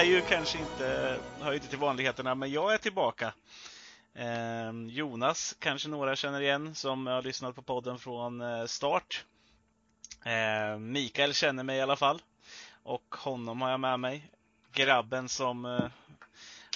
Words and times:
det 0.00 0.06
är 0.06 0.10
ju 0.10 0.22
kanske 0.22 0.58
inte, 0.58 1.18
hör 1.40 1.52
inte 1.52 1.68
till 1.68 1.78
vanligheterna, 1.78 2.34
men 2.34 2.52
jag 2.52 2.74
är 2.74 2.78
tillbaka. 2.78 3.32
Eh, 4.14 4.72
Jonas 4.88 5.56
kanske 5.58 5.88
några 5.88 6.16
känner 6.16 6.40
igen 6.40 6.74
som 6.74 7.06
har 7.06 7.22
lyssnat 7.22 7.54
på 7.54 7.62
podden 7.62 7.98
från 7.98 8.40
eh, 8.40 8.66
start. 8.66 9.24
Eh, 10.24 10.78
Mikael 10.78 11.34
känner 11.34 11.62
mig 11.62 11.78
i 11.78 11.80
alla 11.80 11.96
fall. 11.96 12.22
Och 12.82 13.14
honom 13.14 13.62
har 13.62 13.70
jag 13.70 13.80
med 13.80 14.00
mig. 14.00 14.30
Grabben 14.72 15.28
som 15.28 15.64
eh, 15.64 15.88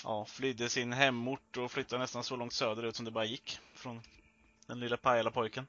ja, 0.02 0.25
flydde 0.25 0.69
sin 0.69 0.92
hemort 0.92 1.56
och 1.56 1.72
flyttade 1.72 2.02
nästan 2.02 2.25
så 2.25 2.36
långt 2.36 2.52
söderut 2.52 2.97
som 2.97 3.05
det 3.05 3.11
bara 3.11 3.25
gick. 3.25 3.59
Från 3.75 4.02
den 4.66 4.80
lilla 4.80 4.97
Pajala-pojken. 4.97 5.66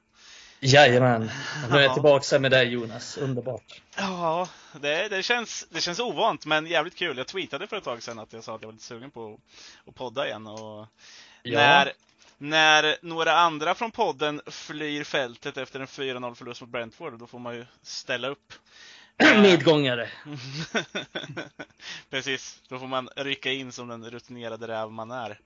Jajamän, 0.60 1.30
nu 1.70 1.76
är 1.76 1.82
jag 1.82 1.94
tillbaka 1.94 2.38
med 2.38 2.50
dig 2.50 2.68
Jonas, 2.68 3.16
underbart. 3.16 3.80
Ja, 3.96 4.48
det, 4.72 5.08
det, 5.08 5.22
känns, 5.22 5.66
det 5.70 5.80
känns 5.80 6.00
ovant 6.00 6.46
men 6.46 6.66
jävligt 6.66 6.94
kul. 6.94 7.18
Jag 7.18 7.26
tweetade 7.26 7.66
för 7.66 7.76
ett 7.76 7.84
tag 7.84 8.02
sedan 8.02 8.18
att 8.18 8.32
jag 8.32 8.44
sa 8.44 8.54
att 8.54 8.62
jag 8.62 8.68
var 8.68 8.72
lite 8.72 8.84
sugen 8.84 9.10
på 9.10 9.38
att 9.86 9.94
podda 9.94 10.26
igen. 10.26 10.46
Och 10.46 10.86
ja. 11.42 11.58
när, 11.58 11.92
när 12.38 12.96
några 13.02 13.32
andra 13.32 13.74
från 13.74 13.90
podden 13.90 14.40
flyr 14.46 15.04
fältet 15.04 15.56
efter 15.56 15.80
en 15.80 15.86
4-0 15.86 16.34
förlust 16.34 16.60
mot 16.60 16.70
Brentford, 16.70 17.18
då 17.18 17.26
får 17.26 17.38
man 17.38 17.54
ju 17.54 17.66
ställa 17.82 18.28
upp. 18.28 18.52
Medgångare. 19.36 20.08
Precis, 22.10 22.60
då 22.68 22.78
får 22.78 22.86
man 22.86 23.08
rycka 23.16 23.52
in 23.52 23.72
som 23.72 23.88
den 23.88 24.10
rutinerade 24.10 24.68
räv 24.68 24.90
man 24.90 25.10
är. 25.10 25.38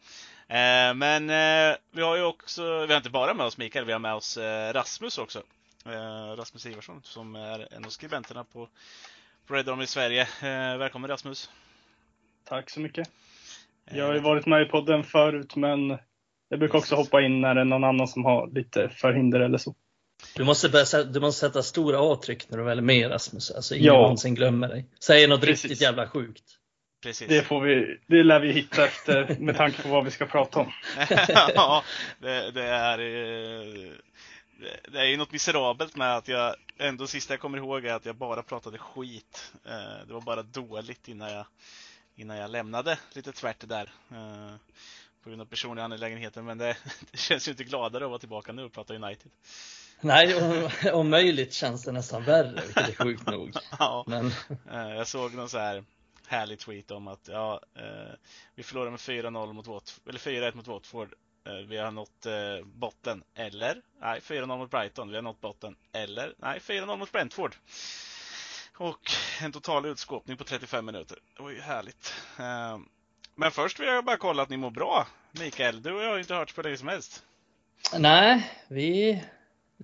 Eh, 0.51 0.95
men 0.95 1.31
eh, 1.31 1.77
vi 1.93 2.03
har 2.03 2.17
ju 2.17 2.23
också, 2.23 2.87
vi 2.87 2.93
har 2.93 2.97
inte 2.97 3.11
bara 3.11 3.35
med 3.35 3.47
oss 3.47 3.59
Mikael, 3.59 3.85
vi 3.85 3.93
har 3.93 3.99
med 3.99 4.15
oss 4.15 4.37
eh, 4.37 4.73
Rasmus 4.73 5.19
också. 5.19 5.43
Rasmus 6.37 6.67
Ivarsson 6.67 7.01
som 7.05 7.37
är 7.37 7.75
en 7.75 7.85
av 7.85 7.89
skribenterna 7.89 8.45
på 8.45 8.69
Red 9.49 9.69
Army 9.69 9.87
Sverige. 9.87 10.29
Välkommen 10.79 11.11
Rasmus! 11.11 11.51
Tack 12.45 12.71
så 12.71 12.81
mycket! 12.81 13.11
Jag 13.91 14.07
har 14.07 14.15
ju 14.15 14.21
varit 14.21 14.47
med 14.47 14.63
i 14.63 14.65
podden 14.65 15.05
förut 15.05 15.57
men 15.57 15.99
jag 16.49 16.59
brukar 16.59 16.79
också 16.79 16.95
hoppa 16.95 17.23
in 17.23 17.41
när 17.41 17.55
det 17.55 17.61
är 17.61 17.65
någon 17.65 17.85
annan 17.85 18.09
som 18.09 18.25
har 18.25 18.51
lite 18.55 18.89
förhinder 18.89 19.41
eller 19.41 19.59
så. 19.59 19.75
Du 20.37 20.45
måste, 20.45 20.69
börja, 20.69 21.05
du 21.05 21.21
måste 21.21 21.47
sätta 21.47 21.63
stora 21.63 21.99
avtryck 21.99 22.51
när 22.51 22.59
du 22.59 22.65
väl 22.65 22.79
är 22.79 22.83
med 22.83 23.11
Rasmus, 23.11 23.51
alltså 23.51 23.75
ingen 23.75 23.87
ja. 23.87 23.93
någonsin 23.93 24.35
glömmer 24.35 24.69
dig. 24.69 24.87
Säger 25.01 25.29
något 25.29 25.41
Precis. 25.41 25.65
riktigt 25.65 25.83
jävla 25.83 26.09
sjukt. 26.09 26.60
Precis. 27.01 27.29
Det, 27.29 27.43
får 27.43 27.61
vi, 27.61 27.99
det 28.07 28.23
lär 28.23 28.41
vi 28.41 28.53
hitta 28.53 28.85
efter 28.85 29.37
med 29.39 29.57
tanke 29.57 29.83
på 29.83 29.89
vad 29.89 30.05
vi 30.05 30.11
ska 30.11 30.27
prata 30.27 30.61
om. 30.61 30.73
ja, 31.55 31.85
det, 32.19 32.51
det 32.51 32.65
är 32.65 32.99
eh, 32.99 33.93
det 34.93 35.01
är 35.01 35.05
ju 35.05 35.17
något 35.17 35.33
miserabelt 35.33 35.97
med 35.97 36.17
att 36.17 36.29
jag 36.29 36.55
ändå 36.79 37.07
sista 37.07 37.33
jag 37.33 37.41
kommer 37.41 37.59
ihåg 37.59 37.85
är 37.85 37.95
att 37.95 38.07
jag 38.07 38.17
bara 38.17 38.43
pratade 38.43 38.79
skit. 38.79 39.53
Eh, 39.67 40.07
det 40.07 40.13
var 40.13 40.21
bara 40.21 40.43
dåligt 40.43 41.09
innan 41.09 41.33
jag, 41.33 41.47
innan 42.17 42.37
jag 42.37 42.51
lämnade 42.51 42.99
lite 43.13 43.33
tvärt 43.33 43.69
där. 43.69 43.91
Eh, 44.11 44.55
på 45.23 45.29
grund 45.29 45.43
av 45.43 45.47
personliga 45.47 45.85
angelägenheter. 45.85 46.43
Men 46.43 46.59
det, 46.59 46.77
det 47.11 47.19
känns 47.19 47.49
ju 47.49 47.51
inte 47.51 47.65
gladare 47.65 48.05
att 48.05 48.11
vara 48.11 48.19
tillbaka 48.19 48.53
nu 48.53 48.65
och 48.65 48.73
prata 48.73 48.95
United. 48.95 49.31
Nej, 50.01 50.35
om, 50.35 50.71
om 50.93 51.11
möjligt 51.11 51.53
känns 51.53 51.85
det 51.85 51.93
nästan 51.93 52.25
värre, 52.25 52.63
vilket 52.67 52.89
är 52.89 53.05
sjukt 53.05 53.27
nog. 53.27 53.53
ja, 53.79 54.05
Men... 54.07 54.33
Jag 54.71 55.07
såg 55.07 55.35
någon 55.35 55.49
så 55.49 55.59
här 55.59 55.85
härlig 56.31 56.59
tweet 56.59 56.91
om 56.91 57.09
att 57.09 57.29
ja, 57.29 57.61
eh, 57.75 58.15
vi 58.55 58.63
förlorade 58.63 58.91
med 58.91 59.01
4-0 59.01 59.53
mot 59.53 59.67
Watford, 59.67 60.09
eller 60.09 60.19
4-1 60.19 60.55
mot 60.55 60.67
Watford. 60.67 61.15
Eh, 61.47 61.53
vi 61.53 61.77
har 61.77 61.91
nått 61.91 62.27
eh, 62.27 62.65
botten. 62.65 63.23
Eller, 63.35 63.83
nej, 64.01 64.21
4-0 64.21 64.47
mot 64.47 64.71
Brighton. 64.71 65.09
Vi 65.09 65.15
har 65.15 65.23
nått 65.23 65.41
botten. 65.41 65.77
Eller, 65.93 66.35
nej, 66.39 66.59
4-0 66.59 66.97
mot 66.97 67.13
Brentford. 67.13 67.57
Och 68.77 69.11
en 69.43 69.53
total 69.53 69.87
utskåpning 69.87 70.37
på 70.37 70.45
35 70.45 70.87
minuter. 70.87 71.19
Det 71.37 71.43
var 71.43 71.51
ju 71.51 71.61
härligt. 71.61 72.15
Eh, 72.39 72.79
men 73.35 73.51
först 73.51 73.81
vill 73.81 73.89
jag 73.89 74.05
bara 74.05 74.17
kolla 74.17 74.43
att 74.43 74.49
ni 74.49 74.57
mår 74.57 74.71
bra. 74.71 75.07
Mikael, 75.33 75.83
du 75.83 75.93
och 75.93 76.03
jag 76.03 76.11
har 76.11 76.19
inte 76.19 76.35
hört 76.35 76.55
på 76.55 76.63
dig 76.63 76.77
som 76.77 76.89
helst. 76.89 77.25
Nej, 77.99 78.53
vi 78.69 79.23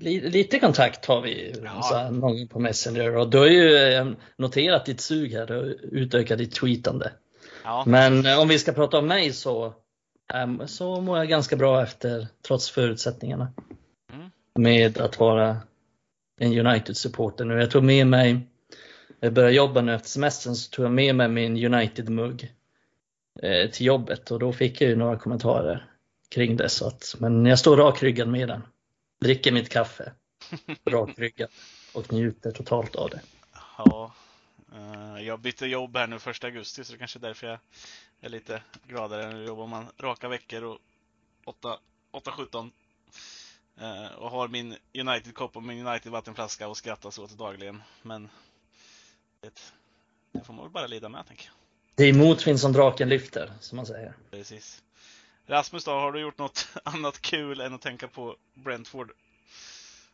Lite 0.01 0.59
kontakt 0.59 1.07
har 1.07 1.21
vi 1.21 1.55
ja. 1.65 1.83
så 1.83 1.95
här, 1.95 2.11
någon 2.11 2.21
gång 2.21 2.49
på 2.49 2.59
Messenger 2.59 3.17
och 3.17 3.31
du 3.31 3.39
har 3.39 3.47
ju 3.47 3.77
eh, 3.77 4.07
noterat 4.37 4.87
ditt 4.87 5.01
sug 5.01 5.33
här 5.33 5.53
och 5.53 5.75
utökat 5.83 6.39
ditt 6.39 6.55
tweetande. 6.55 7.13
Ja. 7.65 7.85
Men 7.87 8.27
eh, 8.27 8.41
om 8.41 8.49
vi 8.49 8.59
ska 8.59 8.73
prata 8.73 8.99
om 8.99 9.07
mig 9.07 9.33
så, 9.33 9.75
ehm, 10.35 10.63
så 10.67 11.01
mår 11.01 11.19
jag 11.19 11.29
ganska 11.29 11.57
bra 11.57 11.83
efter, 11.83 12.27
trots 12.47 12.71
förutsättningarna. 12.71 13.53
Mm. 14.13 14.31
Med 14.55 14.99
att 14.99 15.21
vara 15.21 15.57
en 16.41 16.67
United-supporter 16.67 17.45
nu. 17.45 17.55
Jag 17.55 17.71
tog 17.71 17.83
med 17.83 18.07
mig, 18.07 18.41
jag 19.21 19.33
började 19.33 19.55
jobba 19.55 19.81
nu 19.81 19.95
efter 19.95 20.09
semestern, 20.09 20.55
så 20.55 20.71
tog 20.71 20.85
jag 20.85 20.93
med 20.93 21.15
mig 21.15 21.29
min 21.29 21.75
United-mugg 21.75 22.53
eh, 23.43 23.71
till 23.71 23.87
jobbet 23.87 24.31
och 24.31 24.39
då 24.39 24.53
fick 24.53 24.81
jag 24.81 24.91
ju 24.91 24.97
några 24.97 25.19
kommentarer 25.19 25.91
kring 26.29 26.57
det. 26.57 26.69
Så 26.69 26.87
att, 26.87 27.15
men 27.19 27.47
jag 27.47 27.59
står 27.59 27.77
rakryggad 27.77 28.29
med 28.29 28.49
den 28.49 28.63
dricker 29.21 29.53
mitt 29.53 29.69
kaffe 29.69 30.13
rakryggat 30.85 31.51
och 31.93 32.13
njuter 32.13 32.53
totalt 32.53 32.97
av 32.97 33.11
det. 33.11 33.21
Ja, 33.79 34.15
eh, 34.75 35.27
jag 35.27 35.41
bytte 35.41 35.67
jobb 35.67 35.97
här 35.97 36.07
nu 36.07 36.19
första 36.19 36.47
augusti 36.47 36.85
så 36.85 36.93
det 36.93 36.99
kanske 36.99 37.19
är 37.19 37.21
därför 37.21 37.47
jag 37.47 37.59
är 38.21 38.29
lite 38.29 38.63
gladare. 38.87 39.33
Nu 39.33 39.45
jobbar 39.45 39.67
man 39.67 39.87
raka 39.99 40.29
veckor 40.29 40.65
och 40.65 40.79
8-17 42.13 42.71
eh, 43.81 44.07
och 44.07 44.31
har 44.31 44.49
min 44.49 44.77
United-kopp 44.95 45.57
och 45.57 45.63
min 45.63 45.87
United-vattenflaska 45.87 46.69
och 46.69 46.77
skrattas 46.77 47.19
åt 47.19 47.39
dagligen. 47.39 47.83
Men 48.03 48.29
det, 49.41 49.73
det 50.33 50.45
får 50.45 50.53
man 50.55 50.65
väl 50.65 50.73
bara 50.73 50.87
lida 50.87 51.09
med, 51.09 51.27
tänker 51.27 51.45
jag. 51.45 51.55
Det 51.95 52.05
är 52.05 52.13
motvind 52.13 52.61
som 52.61 52.73
draken 52.73 53.09
lyfter, 53.09 53.53
som 53.61 53.77
man 53.77 53.87
säger. 53.87 54.15
Precis. 54.31 54.83
Rasmus 55.47 55.85
då, 55.85 55.91
har 55.91 56.13
du 56.13 56.21
gjort 56.21 56.39
något 56.39 56.69
annat 56.85 57.23
kul 57.23 57.61
än 57.61 57.75
att 57.75 57.83
tänka 57.83 58.09
på 58.09 58.37
Brentford? 58.55 59.11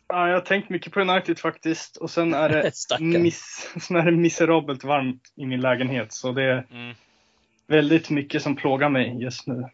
Ja, 0.08 0.28
jag 0.28 0.34
har 0.34 0.40
tänkt 0.40 0.68
mycket 0.68 0.92
på 0.92 1.00
United 1.00 1.38
faktiskt 1.38 1.96
och 1.96 2.10
sen 2.10 2.34
är 2.34 2.48
det, 2.48 3.00
miss, 3.18 3.70
sen 3.80 3.96
är 3.96 4.02
det 4.02 4.12
miserabelt 4.12 4.84
varmt 4.84 5.32
i 5.34 5.46
min 5.46 5.60
lägenhet 5.60 6.12
så 6.12 6.32
det 6.32 6.42
är 6.42 6.66
mm. 6.70 6.94
väldigt 7.66 8.10
mycket 8.10 8.42
som 8.42 8.56
plågar 8.56 8.88
mig 8.88 9.22
just 9.22 9.46
nu. 9.46 9.68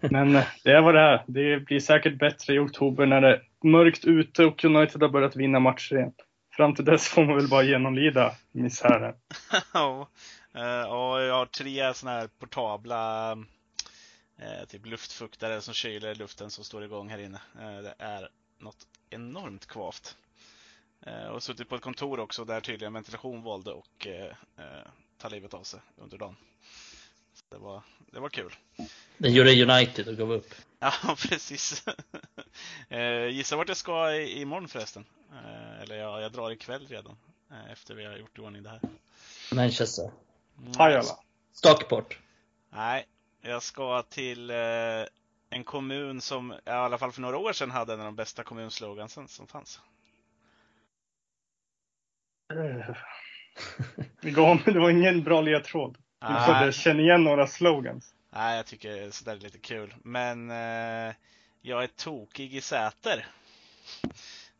Men 0.00 0.36
eh, 0.36 0.44
det 0.64 0.70
är 0.70 0.80
vad 0.80 0.94
det 0.94 1.00
är. 1.00 1.24
Det 1.26 1.60
blir 1.60 1.80
säkert 1.80 2.18
bättre 2.18 2.54
i 2.54 2.58
oktober 2.58 3.06
när 3.06 3.20
det 3.20 3.28
är 3.28 3.42
mörkt 3.62 4.04
ute 4.04 4.44
och 4.44 4.64
United 4.64 5.02
har 5.02 5.08
börjat 5.08 5.36
vinna 5.36 5.60
matcher 5.60 5.96
igen. 5.96 6.12
Fram 6.56 6.74
till 6.74 6.84
dess 6.84 7.08
får 7.08 7.24
man 7.24 7.36
väl 7.36 7.48
bara 7.48 7.62
genomlida 7.62 8.32
misären. 8.52 9.14
ja, 9.74 10.08
uh, 10.56 10.62
jag 11.22 11.34
har 11.34 11.46
tre 11.46 11.94
sådana 11.94 12.18
här 12.18 12.28
portabla 12.38 13.36
eh, 14.38 14.64
typ 14.68 14.86
luftfuktare 14.86 15.60
som 15.60 15.74
kyler 15.74 16.14
luften 16.14 16.50
som 16.50 16.64
står 16.64 16.84
igång 16.84 17.08
här 17.08 17.18
inne. 17.18 17.40
Eh, 17.60 17.82
det 17.82 17.94
är 17.98 18.28
något 18.58 18.86
enormt 19.10 19.66
kvavt. 19.66 20.16
Eh, 21.00 21.26
och 21.26 21.42
suttit 21.42 21.68
på 21.68 21.74
ett 21.74 21.82
kontor 21.82 22.20
också 22.20 22.44
där 22.44 22.60
tydligen 22.60 22.92
ventilation 22.92 23.42
valde 23.42 23.70
och 23.72 24.06
eh, 24.06 24.36
eh, 24.56 24.86
ta 25.18 25.28
livet 25.28 25.54
av 25.54 25.62
sig 25.62 25.80
under 25.96 26.18
dagen. 26.18 26.36
Så 27.34 27.44
det, 27.48 27.58
var, 27.58 27.82
det 28.10 28.20
var 28.20 28.28
kul. 28.28 28.54
Det 29.18 29.28
gjorde 29.28 29.62
United 29.62 30.08
och 30.08 30.16
gav 30.16 30.32
upp. 30.32 30.54
Ja, 30.78 30.92
precis. 31.18 31.84
eh, 32.88 33.26
gissa 33.28 33.56
vart 33.56 33.68
jag 33.68 33.76
ska 33.76 34.14
imorgon 34.16 34.68
förresten. 34.68 35.04
Eh, 35.32 35.82
eller 35.82 35.96
ja, 35.96 36.20
jag 36.20 36.32
drar 36.32 36.50
ikväll 36.50 36.86
redan. 36.86 37.16
Eh, 37.50 37.72
efter 37.72 37.94
vi 37.94 38.04
har 38.04 38.16
gjort 38.16 38.38
i 38.38 38.40
ordning 38.40 38.62
det 38.62 38.70
här. 38.70 38.80
Manchester. 39.52 40.10
Pajala. 40.76 41.18
Stockport. 41.52 42.18
Nej, 42.70 43.06
jag 43.44 43.62
ska 43.62 44.02
till 44.02 44.50
eh, 44.50 44.56
en 45.50 45.64
kommun 45.64 46.20
som 46.20 46.52
i 46.52 46.70
alla 46.70 46.98
fall 46.98 47.12
för 47.12 47.20
några 47.20 47.38
år 47.38 47.52
sedan 47.52 47.70
hade 47.70 47.92
en 47.92 48.00
av 48.00 48.04
de 48.04 48.16
bästa 48.16 48.42
kommunslogansen 48.42 49.28
som 49.28 49.46
fanns. 49.46 49.80
det 54.20 54.78
var 54.78 54.90
ingen 54.90 55.22
bra 55.22 55.40
ledtråd. 55.40 55.98
Du 56.66 56.72
känner 56.72 57.00
igen 57.00 57.24
några 57.24 57.46
slogans. 57.46 58.14
Nej, 58.30 58.56
jag 58.56 58.66
tycker 58.66 59.10
sådär 59.10 59.36
är 59.36 59.40
lite 59.40 59.58
kul. 59.58 59.94
Men 60.02 60.50
eh, 60.50 61.14
jag 61.62 61.82
är 61.82 61.86
tokig 61.86 62.54
i 62.54 62.60
Säter. 62.60 63.26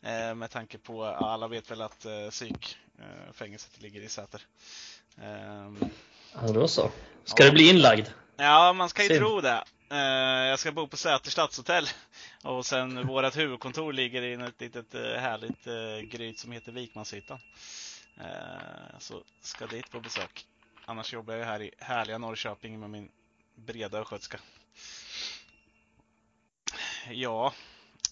Eh, 0.03 0.35
med 0.35 0.51
tanke 0.51 0.79
på, 0.79 1.05
alla 1.05 1.49
vet 1.49 1.71
väl 1.71 1.83
att 1.83 2.05
eh, 2.05 2.31
psykfängelset 2.31 3.77
eh, 3.77 3.83
ligger 3.83 4.01
i 4.01 4.09
Säter. 4.09 4.43
Eh, 5.23 5.73
ja, 6.35 6.53
då 6.53 6.69
så. 6.69 6.91
Ska 7.25 7.43
ja. 7.43 7.47
det 7.47 7.55
bli 7.55 7.71
inlagd? 7.71 8.07
Ja, 8.37 8.73
man 8.73 8.89
ska 8.89 9.03
ju 9.03 9.09
Sim. 9.09 9.19
tro 9.19 9.41
det. 9.41 9.65
Uh, 9.93 9.99
jag 10.49 10.59
ska 10.59 10.73
bo 10.73 10.87
på 10.87 10.97
Säter 10.97 11.31
stadshotell 11.31 11.89
och 12.43 12.67
sen 12.67 13.07
vårt 13.07 13.37
huvudkontor 13.37 13.93
ligger 13.93 14.23
i 14.23 14.33
ett 14.33 14.61
litet 14.61 14.95
uh, 14.95 15.01
härligt 15.01 15.67
uh, 15.67 16.01
gryt 16.01 16.39
som 16.39 16.53
heter 16.53 16.73
Vikmanshyttan. 16.73 17.39
Så 18.99 19.23
ska 19.41 19.67
dit 19.67 19.91
på 19.91 20.01
besök. 20.01 20.47
Annars 20.85 21.13
jobbar 21.13 21.35
jag 21.35 21.47
här 21.47 21.63
i 21.63 21.71
härliga 21.79 22.19
Norrköping 22.19 22.81
med 22.81 22.91
min 22.91 23.11
breda 23.55 23.99
östgötska. 23.99 24.39
Ja, 27.11 27.53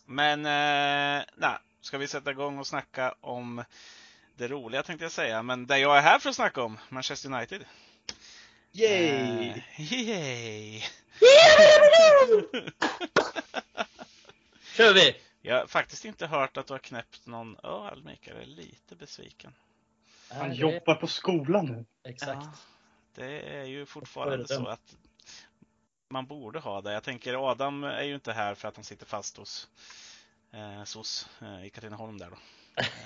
men 0.06 0.42
nej, 0.42 1.58
ska 1.80 1.98
vi 1.98 2.08
sätta 2.08 2.30
igång 2.30 2.58
och 2.58 2.66
snacka 2.66 3.14
om 3.20 3.64
det 4.36 4.48
roliga 4.48 4.82
tänkte 4.82 5.04
jag 5.04 5.12
säga, 5.12 5.42
men 5.42 5.66
det 5.66 5.78
jag 5.78 5.98
är 5.98 6.02
här 6.02 6.18
för 6.18 6.30
att 6.30 6.36
snacka 6.36 6.62
om, 6.62 6.78
Manchester 6.88 7.32
United. 7.34 7.64
Yay! 8.74 9.50
Uh, 9.50 9.92
yay! 9.92 10.80
kör 14.76 14.94
vi! 14.94 15.16
Jag 15.42 15.58
har 15.58 15.66
faktiskt 15.66 16.04
inte 16.04 16.26
hört 16.26 16.56
att 16.56 16.66
du 16.66 16.74
har 16.74 16.78
knäppt 16.78 17.26
någon 17.26 17.56
öl, 17.56 18.02
Mikael. 18.04 18.36
Jag 18.36 18.42
är 18.42 18.46
lite 18.46 18.96
besviken. 18.96 19.54
Han 20.28 20.48
det... 20.48 20.54
jobbar 20.54 20.94
på 20.94 21.06
skolan 21.06 21.66
nu. 21.66 21.84
Exakt. 22.10 22.42
Ja, 22.44 22.52
det 23.14 23.56
är 23.56 23.64
ju 23.64 23.86
fortfarande 23.86 24.48
så 24.48 24.66
att 24.66 24.96
man 26.08 26.26
borde 26.26 26.58
ha 26.58 26.80
det. 26.80 26.92
Jag 26.92 27.02
tänker 27.02 27.50
Adam 27.50 27.84
är 27.84 28.02
ju 28.02 28.14
inte 28.14 28.32
här 28.32 28.54
för 28.54 28.68
att 28.68 28.76
han 28.76 28.84
sitter 28.84 29.06
fast 29.06 29.36
hos 29.36 29.68
eh, 30.52 30.84
SOS 30.84 31.28
eh, 31.42 31.66
i 31.66 31.70
Katrineholm 31.70 32.18
där 32.18 32.30
då. 32.30 32.36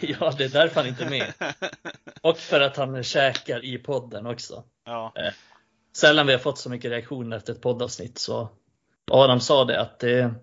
ja, 0.06 0.34
det 0.38 0.44
är 0.44 0.48
därför 0.48 0.80
han 0.80 0.88
inte 0.88 1.04
är 1.04 1.10
med. 1.10 1.32
Och 2.20 2.38
för 2.38 2.60
att 2.60 2.76
han 2.76 3.02
käkar 3.02 3.64
i 3.64 3.78
podden 3.78 4.26
också. 4.26 4.64
Ja. 4.84 5.12
Eh, 5.96 6.00
sällan 6.00 6.26
vi 6.26 6.32
har 6.32 6.40
fått 6.40 6.58
så 6.58 6.70
mycket 6.70 6.90
reaktioner 6.90 7.36
efter 7.36 7.52
ett 7.52 7.60
poddavsnitt 7.60 8.18
så 8.18 8.48
Adam 9.10 9.40
sa 9.40 9.64
det 9.64 9.80
att 9.80 9.98
det 9.98 10.34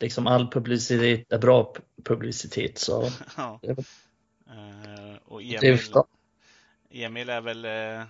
liksom 0.00 0.26
all 0.26 0.50
publicitet 0.50 1.32
är 1.32 1.38
bra 1.38 1.74
publicitet. 2.04 2.78
Så, 2.78 3.10
ja. 3.36 3.60
uh, 3.62 5.16
och 5.24 5.42
Emil, 5.42 5.78
Emil 6.90 7.28
är 7.28 7.40
väl 7.40 7.64
uh, 7.66 8.06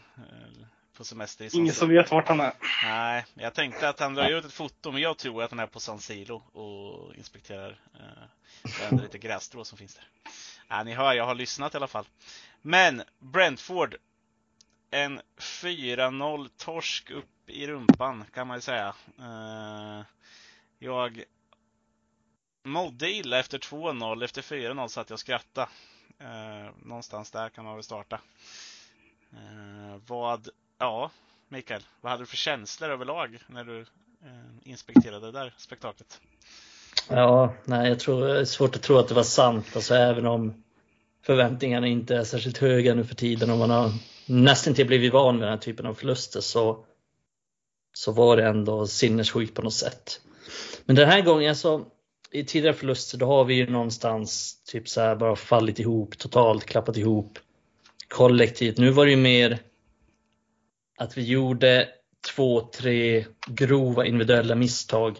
på 0.96 1.04
semester 1.04 1.44
i 1.44 1.50
San 1.50 1.60
Ingen 1.60 1.74
som 1.74 1.88
vet 1.88 2.10
vart 2.10 2.28
han 2.28 2.40
är. 2.40 2.52
Nej, 2.84 3.24
jag 3.34 3.54
tänkte 3.54 3.88
att 3.88 4.00
han 4.00 4.14
drar 4.14 4.30
ut 4.30 4.44
ett 4.44 4.52
foto, 4.52 4.92
men 4.92 5.02
jag 5.02 5.18
tror 5.18 5.42
att 5.42 5.50
han 5.50 5.60
är 5.60 5.66
på 5.66 5.80
San 5.80 5.98
Siro 5.98 6.42
och 6.52 7.14
inspekterar 7.14 7.80
uh, 8.90 9.02
lite 9.02 9.18
grässtrå 9.18 9.64
som 9.64 9.78
finns 9.78 9.94
där. 9.94 10.04
Ja, 10.68 10.82
ni 10.82 10.94
hör, 10.94 11.14
jag 11.14 11.26
har 11.26 11.34
lyssnat 11.34 11.74
i 11.74 11.76
alla 11.76 11.86
fall. 11.86 12.04
Men 12.62 13.02
Brentford, 13.18 13.96
en 14.90 15.20
4-0 15.36 16.48
torsk 16.56 17.10
upp 17.10 17.50
i 17.50 17.66
rumpan 17.66 18.24
kan 18.34 18.46
man 18.46 18.56
ju 18.56 18.60
säga. 18.60 18.94
Eh, 19.18 20.04
jag 20.78 21.24
mådde 22.62 23.10
illa 23.10 23.38
efter 23.38 23.58
2-0. 23.58 24.24
Efter 24.24 24.42
4-0 24.42 24.88
satt 24.88 25.10
jag 25.10 25.14
och 25.14 25.20
skrattade. 25.20 25.68
Eh, 26.18 26.70
någonstans 26.82 27.30
där 27.30 27.48
kan 27.48 27.64
man 27.64 27.74
väl 27.74 27.84
starta. 27.84 28.20
Eh, 29.32 30.00
vad, 30.06 30.48
ja, 30.78 31.10
Mikael, 31.48 31.82
vad 32.00 32.10
hade 32.10 32.22
du 32.22 32.26
för 32.26 32.36
känslor 32.36 32.90
överlag 32.90 33.38
när 33.46 33.64
du 33.64 33.86
inspekterade 34.62 35.26
det 35.26 35.32
där 35.32 35.54
spektaklet? 35.56 36.20
Ja, 37.08 37.54
nej, 37.64 37.88
jag 37.88 38.00
tror 38.00 38.26
det 38.26 38.40
är 38.40 38.44
svårt 38.44 38.76
att 38.76 38.82
tro 38.82 38.98
att 38.98 39.08
det 39.08 39.14
var 39.14 39.22
sant, 39.22 39.66
alltså 39.74 39.94
även 39.94 40.26
om 40.26 40.64
förväntningarna 41.22 41.86
inte 41.86 42.16
är 42.16 42.24
särskilt 42.24 42.58
höga 42.58 42.94
nu 42.94 43.04
för 43.04 43.14
tiden 43.14 43.50
och 43.50 43.58
man 43.58 43.70
har 43.70 43.92
nästan 44.30 44.74
till 44.74 44.86
blivit 44.86 45.12
van 45.12 45.36
med 45.36 45.42
den 45.42 45.50
här 45.50 45.58
typen 45.58 45.86
av 45.86 45.94
förluster 45.94 46.40
så, 46.40 46.84
så 47.92 48.12
var 48.12 48.36
det 48.36 48.48
ändå 48.48 48.86
sinnessjukt 48.86 49.54
på 49.54 49.62
något 49.62 49.74
sätt. 49.74 50.20
Men 50.84 50.96
den 50.96 51.08
här 51.08 51.20
gången 51.20 51.48
alltså, 51.48 51.86
i 52.30 52.44
tidigare 52.44 52.76
förluster 52.76 53.18
då 53.18 53.26
har 53.26 53.44
vi 53.44 53.54
ju 53.54 53.70
någonstans 53.70 54.62
typ 54.64 54.88
så 54.88 55.00
här 55.00 55.16
bara 55.16 55.36
fallit 55.36 55.78
ihop 55.78 56.18
totalt, 56.18 56.64
klappat 56.64 56.96
ihop 56.96 57.38
kollektivt. 58.08 58.78
Nu 58.78 58.90
var 58.90 59.04
det 59.04 59.10
ju 59.10 59.16
mer 59.16 59.58
att 60.98 61.18
vi 61.18 61.22
gjorde 61.22 61.88
två, 62.34 62.60
tre 62.60 63.26
grova 63.46 64.06
individuella 64.06 64.54
misstag 64.54 65.18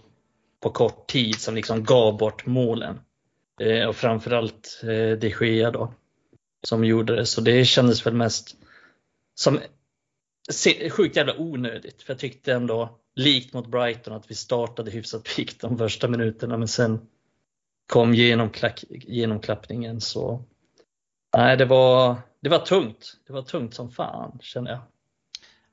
på 0.60 0.70
kort 0.70 1.06
tid 1.06 1.40
som 1.40 1.54
liksom 1.54 1.84
gav 1.84 2.18
bort 2.18 2.46
målen. 2.46 3.00
Eh, 3.60 3.86
och 3.86 3.96
framförallt 3.96 4.80
eh, 4.82 5.18
de 5.18 5.34
Gea 5.40 5.70
då 5.70 5.94
som 6.62 6.84
gjorde 6.84 7.16
det. 7.16 7.26
Så 7.26 7.40
det 7.40 7.64
kändes 7.64 8.06
väl 8.06 8.14
mest 8.14 8.56
som 9.40 9.60
sjukt 10.90 11.16
jävla 11.16 11.38
onödigt. 11.38 12.02
För 12.02 12.12
jag 12.12 12.20
tyckte 12.20 12.52
ändå 12.52 12.98
likt 13.14 13.54
mot 13.54 13.66
Brighton 13.66 14.14
att 14.14 14.30
vi 14.30 14.34
startade 14.34 14.90
hyfsat 14.90 15.24
piggt 15.36 15.60
de 15.60 15.78
första 15.78 16.08
minuterna 16.08 16.56
men 16.56 16.68
sen 16.68 17.00
kom 17.92 18.14
genomklappningen 18.90 20.00
så 20.00 20.44
nej 21.36 21.56
det 21.56 21.64
var, 21.64 22.16
det 22.40 22.48
var 22.48 22.58
tungt. 22.58 23.16
Det 23.26 23.32
var 23.32 23.42
tungt 23.42 23.74
som 23.74 23.90
fan 23.90 24.38
känner 24.42 24.70
jag. 24.70 24.80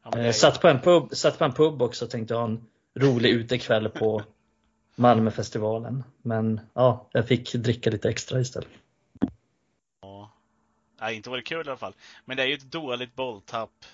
Ja, 0.03 0.19
eh, 0.19 0.31
satt, 0.31 0.61
på 0.61 0.67
en 0.67 0.81
pub, 0.81 1.15
satt 1.15 1.37
på 1.37 1.45
en 1.45 1.53
pub 1.53 1.81
också 1.81 2.05
och 2.05 2.11
tänkte 2.11 2.35
ha 2.35 2.43
en 2.43 2.65
rolig 2.99 3.29
utekväll 3.29 3.89
på 3.89 4.23
Malmöfestivalen. 4.95 6.03
Men 6.21 6.59
ja, 6.73 7.09
jag 7.11 7.27
fick 7.27 7.53
dricka 7.53 7.89
lite 7.89 8.09
extra 8.09 8.39
istället. 8.39 8.69
Nej, 11.01 11.15
inte 11.15 11.29
var 11.29 11.37
det 11.37 11.43
kul 11.43 11.67
i 11.67 11.69
alla 11.69 11.77
fall. 11.77 11.93
Men 12.25 12.37
det 12.37 12.43
är 12.43 12.47
ju 12.47 12.53
ett 12.53 12.71
dåligt 12.71 13.15
bolltapp. 13.15 13.85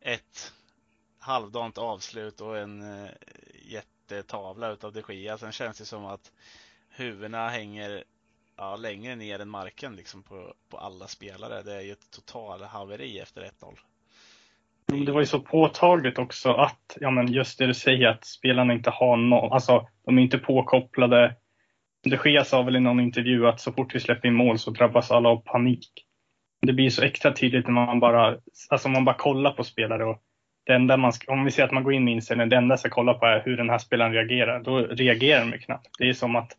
Ett 0.00 0.52
halvdant 1.18 1.78
avslut 1.78 2.40
och 2.40 2.58
en 2.58 3.02
eh, 3.04 3.10
jättetavla 3.64 4.70
utav 4.70 4.92
de 4.92 5.14
Gia. 5.14 5.38
Sen 5.38 5.52
känns 5.52 5.78
det 5.78 5.84
som 5.84 6.04
att 6.04 6.32
huvudena 6.88 7.48
hänger 7.48 8.04
ja, 8.56 8.76
längre 8.76 9.16
ner 9.16 9.40
än 9.40 9.48
marken 9.48 9.96
liksom 9.96 10.22
på, 10.22 10.54
på 10.68 10.76
alla 10.78 11.06
spelare. 11.06 11.62
Det 11.62 11.74
är 11.74 11.80
ju 11.80 11.92
ett 11.92 12.10
total 12.10 12.62
haveri 12.62 13.18
efter 13.18 13.42
1-0. 13.42 15.04
Det 15.06 15.12
var 15.12 15.20
ju 15.20 15.26
så 15.26 15.40
påtagligt 15.40 16.18
också 16.18 16.52
att, 16.52 16.96
ja 17.00 17.10
men 17.10 17.32
just 17.32 17.58
det 17.58 17.66
du 17.66 17.74
säger 17.74 18.06
att 18.06 18.24
spelarna 18.24 18.72
inte 18.72 18.90
har 18.90 19.16
någon, 19.16 19.52
alltså 19.52 19.88
de 20.04 20.18
är 20.18 20.22
inte 20.22 20.38
påkopplade. 20.38 21.36
De 22.02 22.18
Gea 22.24 22.44
sa 22.44 22.62
väl 22.62 22.76
i 22.76 22.80
någon 22.80 23.00
intervju 23.00 23.46
att 23.46 23.60
så 23.60 23.72
fort 23.72 23.94
vi 23.94 24.00
släpper 24.00 24.28
in 24.28 24.34
mål 24.34 24.58
så 24.58 24.70
drabbas 24.70 25.10
alla 25.10 25.28
av 25.28 25.36
panik. 25.36 26.07
Det 26.66 26.72
blir 26.72 26.90
så 26.90 27.02
extra 27.02 27.32
tydligt 27.32 27.66
när 27.66 27.72
man 27.72 28.00
bara, 28.00 28.36
alltså 28.68 28.88
man 28.88 29.04
bara 29.04 29.16
kollar 29.16 29.52
på 29.52 29.64
spelare 29.64 30.04
och 30.04 30.22
det 30.66 30.74
enda 30.74 30.96
man, 30.96 31.12
om 31.26 31.44
vi 31.44 31.50
säger 31.50 31.66
att 31.66 31.74
man 31.74 31.84
går 31.84 31.92
in 31.92 32.04
med 32.04 32.14
inställningen, 32.14 32.48
det 32.48 32.56
enda 32.56 32.72
jag 32.72 32.80
ska 32.80 32.88
kolla 32.88 33.14
på 33.14 33.26
är 33.26 33.42
hur 33.44 33.56
den 33.56 33.70
här 33.70 33.78
spelaren 33.78 34.12
reagerar. 34.12 34.60
Då 34.60 34.78
reagerar 34.78 35.50
de 35.50 35.58
knappt. 35.58 35.88
Det 35.98 36.08
är 36.08 36.12
som 36.12 36.36
att, 36.36 36.56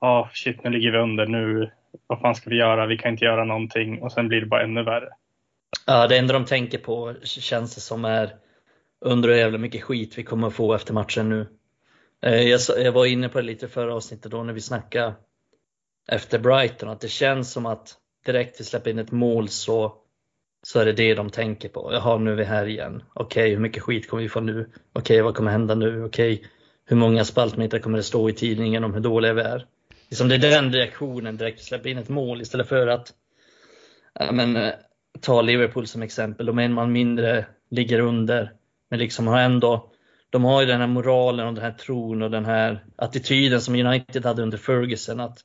ja 0.00 0.20
oh, 0.20 0.28
shit 0.32 0.64
nu 0.64 0.70
ligger 0.70 0.90
vi 0.90 0.98
under, 0.98 1.26
nu, 1.26 1.70
vad 2.06 2.20
fan 2.20 2.34
ska 2.34 2.50
vi 2.50 2.56
göra, 2.56 2.86
vi 2.86 2.98
kan 2.98 3.10
inte 3.12 3.24
göra 3.24 3.44
någonting 3.44 4.02
och 4.02 4.12
sen 4.12 4.28
blir 4.28 4.40
det 4.40 4.46
bara 4.46 4.62
ännu 4.62 4.82
värre. 4.82 5.08
Ja, 5.86 6.06
det 6.06 6.18
enda 6.18 6.34
de 6.34 6.44
tänker 6.44 6.78
på 6.78 7.14
känns 7.24 7.74
det 7.74 7.80
som 7.80 8.04
är 8.04 8.30
undrar 9.00 9.32
hur 9.32 9.38
jävla 9.38 9.58
mycket 9.58 9.82
skit 9.82 10.18
vi 10.18 10.22
kommer 10.22 10.46
att 10.46 10.54
få 10.54 10.74
efter 10.74 10.94
matchen 10.94 11.28
nu. 11.28 11.46
Eh, 12.22 12.42
jag, 12.42 12.60
jag 12.78 12.92
var 12.92 13.06
inne 13.06 13.28
på 13.28 13.38
det 13.38 13.46
lite 13.46 13.68
förra 13.68 13.94
avsnittet 13.94 14.30
då 14.30 14.42
när 14.42 14.52
vi 14.52 14.60
snackade 14.60 15.14
efter 16.08 16.38
Brighton, 16.38 16.88
att 16.88 17.00
det 17.00 17.08
känns 17.08 17.52
som 17.52 17.66
att 17.66 17.96
direkt 18.24 18.60
vi 18.60 18.64
släpper 18.64 18.90
in 18.90 18.98
ett 18.98 19.12
mål 19.12 19.48
så 19.48 19.94
så 20.62 20.80
är 20.80 20.84
det 20.84 20.92
det 20.92 21.14
de 21.14 21.30
tänker 21.30 21.68
på. 21.68 21.90
Jaha, 21.92 22.18
nu 22.18 22.32
är 22.32 22.36
vi 22.36 22.44
här 22.44 22.66
igen. 22.66 23.02
Okej, 23.14 23.42
okay, 23.42 23.54
hur 23.54 23.60
mycket 23.60 23.82
skit 23.82 24.08
kommer 24.08 24.22
vi 24.22 24.28
få 24.28 24.40
nu? 24.40 24.70
Okej, 24.92 25.02
okay, 25.02 25.22
vad 25.22 25.34
kommer 25.34 25.50
hända 25.50 25.74
nu? 25.74 26.04
Okej, 26.04 26.34
okay, 26.34 26.46
hur 26.84 26.96
många 26.96 27.24
spaltmeter 27.24 27.78
kommer 27.78 27.98
det 27.98 28.04
stå 28.04 28.28
i 28.28 28.32
tidningen 28.32 28.84
om 28.84 28.94
hur 28.94 29.00
dåliga 29.00 29.32
vi 29.32 29.42
är? 29.42 29.66
Liksom 30.08 30.28
det 30.28 30.34
är 30.34 30.38
den 30.38 30.72
reaktionen 30.72 31.36
direkt 31.36 31.58
vi 31.58 31.64
släpper 31.64 31.90
in 31.90 31.98
ett 31.98 32.08
mål 32.08 32.40
istället 32.40 32.68
för 32.68 32.86
att 32.86 33.12
ja, 34.14 34.32
men, 34.32 34.56
eh, 34.56 34.72
ta 35.20 35.42
Liverpool 35.42 35.86
som 35.86 36.02
exempel. 36.02 36.46
De 36.46 36.58
är 36.58 36.62
en 36.62 36.72
man 36.72 36.92
mindre, 36.92 37.46
ligger 37.70 37.98
under, 37.98 38.52
men 38.90 38.98
liksom 38.98 39.26
har 39.26 39.40
ändå 39.40 39.90
de 40.34 40.44
har 40.44 40.60
ju 40.60 40.66
den 40.66 40.80
här 40.80 40.86
moralen 40.86 41.46
och 41.46 41.54
den 41.54 41.64
här 41.64 41.72
tron 41.72 42.22
och 42.22 42.30
den 42.30 42.44
här 42.44 42.84
attityden 42.96 43.60
som 43.60 43.74
United 43.74 44.24
hade 44.24 44.42
under 44.42 44.58
Ferguson 44.58 45.20
att 45.20 45.38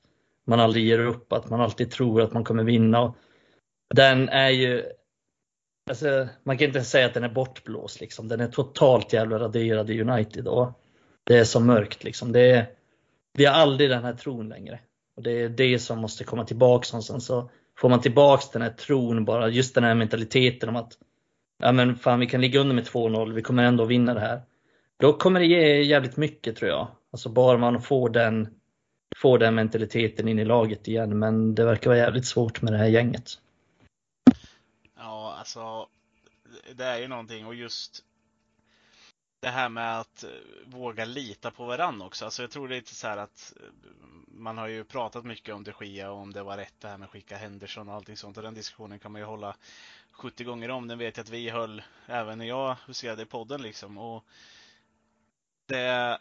man 0.50 0.60
aldrig 0.60 0.86
ger 0.86 1.00
upp, 1.00 1.34
att 1.34 1.50
man 1.50 1.62
alltid 1.62 1.92
tror 1.92 2.22
att 2.22 2.34
man 2.34 2.44
kommer 2.44 2.64
vinna. 2.64 3.14
Den 3.96 4.30
är 4.30 4.50
ju 4.50 4.84
Alltså, 5.90 6.28
man 6.44 6.58
kan 6.58 6.68
inte 6.68 6.84
säga 6.84 7.06
att 7.06 7.14
den 7.14 7.24
är 7.24 7.30
bortblåst. 7.30 8.02
Liksom. 8.02 8.28
Den 8.28 8.40
är 8.40 8.48
totalt 8.48 9.14
jävla 9.14 9.40
raderad 9.40 9.90
i 9.90 10.02
United. 10.02 10.48
Och 10.48 10.82
det 11.24 11.38
är 11.38 11.44
så 11.44 11.60
mörkt. 11.60 12.04
Liksom. 12.04 12.32
Det 12.32 12.52
är, 12.52 12.66
vi 13.34 13.46
har 13.46 13.54
aldrig 13.54 13.90
den 13.90 14.04
här 14.04 14.14
tron 14.14 14.50
längre. 14.50 14.80
Och 15.16 15.24
Det 15.24 15.32
är 15.32 15.50
det 15.50 15.80
som 15.80 16.00
måste 16.00 16.24
komma 16.24 16.46
tillbaks 16.46 16.94
någonstans. 16.94 17.26
Så 17.26 17.50
får 17.78 17.90
man 17.90 18.02
tillbaks 18.02 18.50
den 18.50 18.62
här 18.62 18.70
tron, 18.70 19.26
bara 19.26 19.50
just 19.50 19.76
den 19.76 19.84
här 19.84 19.96
mentaliteten 19.96 20.70
om 20.70 20.76
att 20.76 20.98
ja, 21.64 21.72
men 21.72 21.96
fan, 21.96 22.20
vi 22.20 22.28
kan 22.28 22.42
ligga 22.42 22.60
under 22.60 22.76
med 22.76 22.84
2-0, 22.84 23.34
vi 23.34 23.42
kommer 23.42 23.64
ändå 23.64 23.86
vinna 23.86 24.14
det 24.14 24.20
här. 24.20 24.42
Då 25.00 25.14
kommer 25.14 25.40
det 25.40 25.46
ge 25.46 25.82
jävligt 25.82 26.18
mycket 26.18 26.56
tror 26.56 26.70
jag. 26.70 26.88
Alltså 27.12 27.30
bara 27.30 27.58
man 27.58 27.82
får 27.82 28.10
den, 28.10 28.48
Få 29.22 29.38
den 29.38 29.56
mentaliteten 29.56 30.28
in 30.28 30.40
i 30.40 30.46
laget 30.46 30.88
igen. 30.88 31.20
Men 31.20 31.56
det 31.56 31.66
verkar 31.66 31.90
vara 31.90 32.00
jävligt 32.00 32.26
svårt 32.26 32.62
med 32.62 32.74
det 32.74 32.78
här 32.78 32.88
gänget 32.88 33.40
Ja 34.96 35.36
alltså 35.38 35.88
det 36.74 36.86
är 36.86 36.98
ju 36.98 37.08
någonting 37.08 37.46
och 37.46 37.56
just 37.56 38.04
det 39.40 39.50
här 39.50 39.70
med 39.70 40.00
att 40.00 40.26
våga 40.66 41.06
lita 41.06 41.52
på 41.52 41.66
varandra 41.66 42.06
också. 42.06 42.26
Alltså 42.26 42.44
jag 42.44 42.52
tror 42.52 42.68
det 42.68 42.76
är 42.76 42.80
lite 42.80 42.96
så 42.96 43.08
här 43.08 43.18
att 43.18 43.54
man 44.28 44.58
har 44.58 44.68
ju 44.68 44.84
pratat 44.84 45.26
mycket 45.26 45.56
om 45.56 45.64
de 45.64 45.74
Gia 45.82 46.12
och 46.12 46.18
om 46.18 46.34
det 46.34 46.44
var 46.44 46.58
rätt 46.58 46.74
det 46.80 46.88
här 46.88 46.98
med 46.98 47.06
att 47.06 47.12
skicka 47.12 47.38
Henderson 47.38 47.90
och 47.90 47.96
allting 47.96 48.18
sånt. 48.18 48.38
Och 48.38 48.44
den 48.44 48.54
diskussionen 48.54 49.00
kan 49.00 49.12
man 49.12 49.22
ju 49.22 49.26
hålla 49.26 49.56
70 50.12 50.44
gånger 50.44 50.72
om. 50.72 50.88
Den 50.88 50.98
vet 50.98 51.18
jag 51.18 51.24
att 51.24 51.30
vi 51.30 51.50
höll 51.50 51.82
även 52.06 52.38
när 52.38 52.46
jag 52.46 52.76
huserade 52.88 53.22
i 53.22 53.26
podden 53.26 53.62
liksom. 53.62 53.98
Och 53.98 54.26
det, 55.66 56.20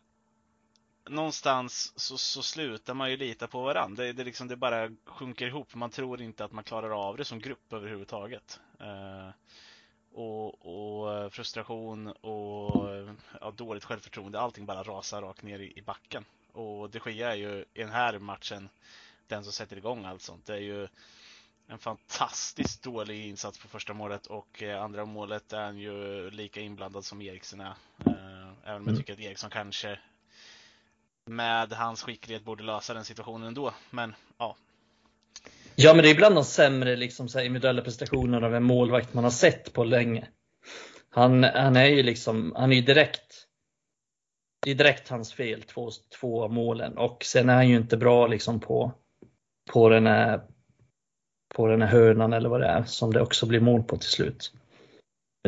någonstans 1.08 1.92
så, 1.96 2.18
så 2.18 2.42
slutar 2.42 2.94
man 2.94 3.10
ju 3.10 3.16
lita 3.16 3.46
på 3.46 3.62
varandra. 3.62 4.04
Det, 4.04 4.12
det, 4.12 4.24
liksom, 4.24 4.48
det 4.48 4.56
bara 4.56 4.90
sjunker 5.04 5.46
ihop. 5.46 5.74
Man 5.74 5.90
tror 5.90 6.22
inte 6.22 6.44
att 6.44 6.52
man 6.52 6.64
klarar 6.64 7.08
av 7.08 7.16
det 7.16 7.24
som 7.24 7.38
grupp 7.38 7.72
överhuvudtaget. 7.72 8.60
Uh, 8.80 9.30
och, 10.12 10.66
och, 10.66 11.32
frustration 11.32 12.06
och 12.08 12.86
ja, 13.40 13.50
dåligt 13.50 13.84
självförtroende. 13.84 14.40
Allting 14.40 14.66
bara 14.66 14.82
rasar 14.82 15.22
rakt 15.22 15.42
ner 15.42 15.58
i, 15.58 15.78
i 15.78 15.82
backen. 15.82 16.24
Och 16.52 16.90
de 16.90 17.12
Gea 17.12 17.32
är 17.32 17.36
ju 17.36 17.64
i 17.74 17.80
den 17.80 17.90
här 17.90 18.18
matchen 18.18 18.68
den 19.26 19.44
som 19.44 19.52
sätter 19.52 19.76
igång 19.76 20.04
allt 20.04 20.22
sånt. 20.22 20.46
Det 20.46 20.54
är 20.54 20.60
ju 20.60 20.88
en 21.66 21.78
fantastiskt 21.78 22.82
dålig 22.82 23.26
insats 23.26 23.58
på 23.58 23.68
första 23.68 23.92
målet 23.94 24.26
och 24.26 24.62
eh, 24.62 24.82
andra 24.82 25.04
målet 25.04 25.52
är 25.52 25.64
han 25.64 25.78
ju 25.78 26.30
lika 26.30 26.60
inblandad 26.60 27.04
som 27.04 27.22
Eriksen 27.22 27.60
är. 27.60 27.74
Eh, 28.06 28.48
även 28.64 28.76
om 28.76 28.82
jag 28.82 28.82
mm. 28.82 28.96
tycker 28.96 29.12
att 29.12 29.20
Eriksson 29.20 29.50
kanske 29.50 29.98
med 31.28 31.72
hans 31.72 32.02
skicklighet 32.02 32.44
borde 32.44 32.64
lösa 32.64 32.94
den 32.94 33.04
situationen 33.04 33.48
ändå. 33.48 33.74
Men 33.90 34.14
ja. 34.38 34.56
Ja, 35.76 35.94
men 35.94 36.02
det 36.02 36.10
är 36.10 36.14
bland 36.14 36.34
de 36.34 36.44
sämre 36.44 36.96
liksom, 36.96 37.28
så 37.28 37.38
här, 37.38 37.46
individuella 37.46 37.82
prestationerna 37.82 38.46
av 38.46 38.54
en 38.54 38.62
målvakt 38.62 39.14
man 39.14 39.24
har 39.24 39.30
sett 39.30 39.72
på 39.72 39.84
länge. 39.84 40.28
Han, 41.10 41.44
han 41.44 41.76
är 41.76 41.86
ju 41.86 42.02
liksom, 42.02 42.52
han 42.56 42.72
är 42.72 42.76
ju 42.76 42.82
direkt 42.82 43.48
det 44.60 44.70
är 44.70 44.74
direkt 44.74 45.08
hans 45.08 45.32
fel, 45.32 45.62
två, 45.62 45.90
två 46.20 46.42
av 46.42 46.52
målen. 46.52 46.98
Och 46.98 47.24
sen 47.24 47.48
är 47.48 47.54
han 47.54 47.68
ju 47.68 47.76
inte 47.76 47.96
bra 47.96 48.26
liksom 48.26 48.60
på, 48.60 48.92
på 49.72 49.88
den 49.88 50.06
här 50.06 50.40
på 51.54 51.66
den 51.66 51.82
här 51.82 51.88
hörnan 51.88 52.32
eller 52.32 52.48
vad 52.48 52.60
det 52.60 52.66
är 52.66 52.84
som 52.84 53.12
det 53.12 53.20
också 53.20 53.46
blir 53.46 53.60
mål 53.60 53.82
på 53.82 53.96
till 53.96 54.08
slut. 54.08 54.52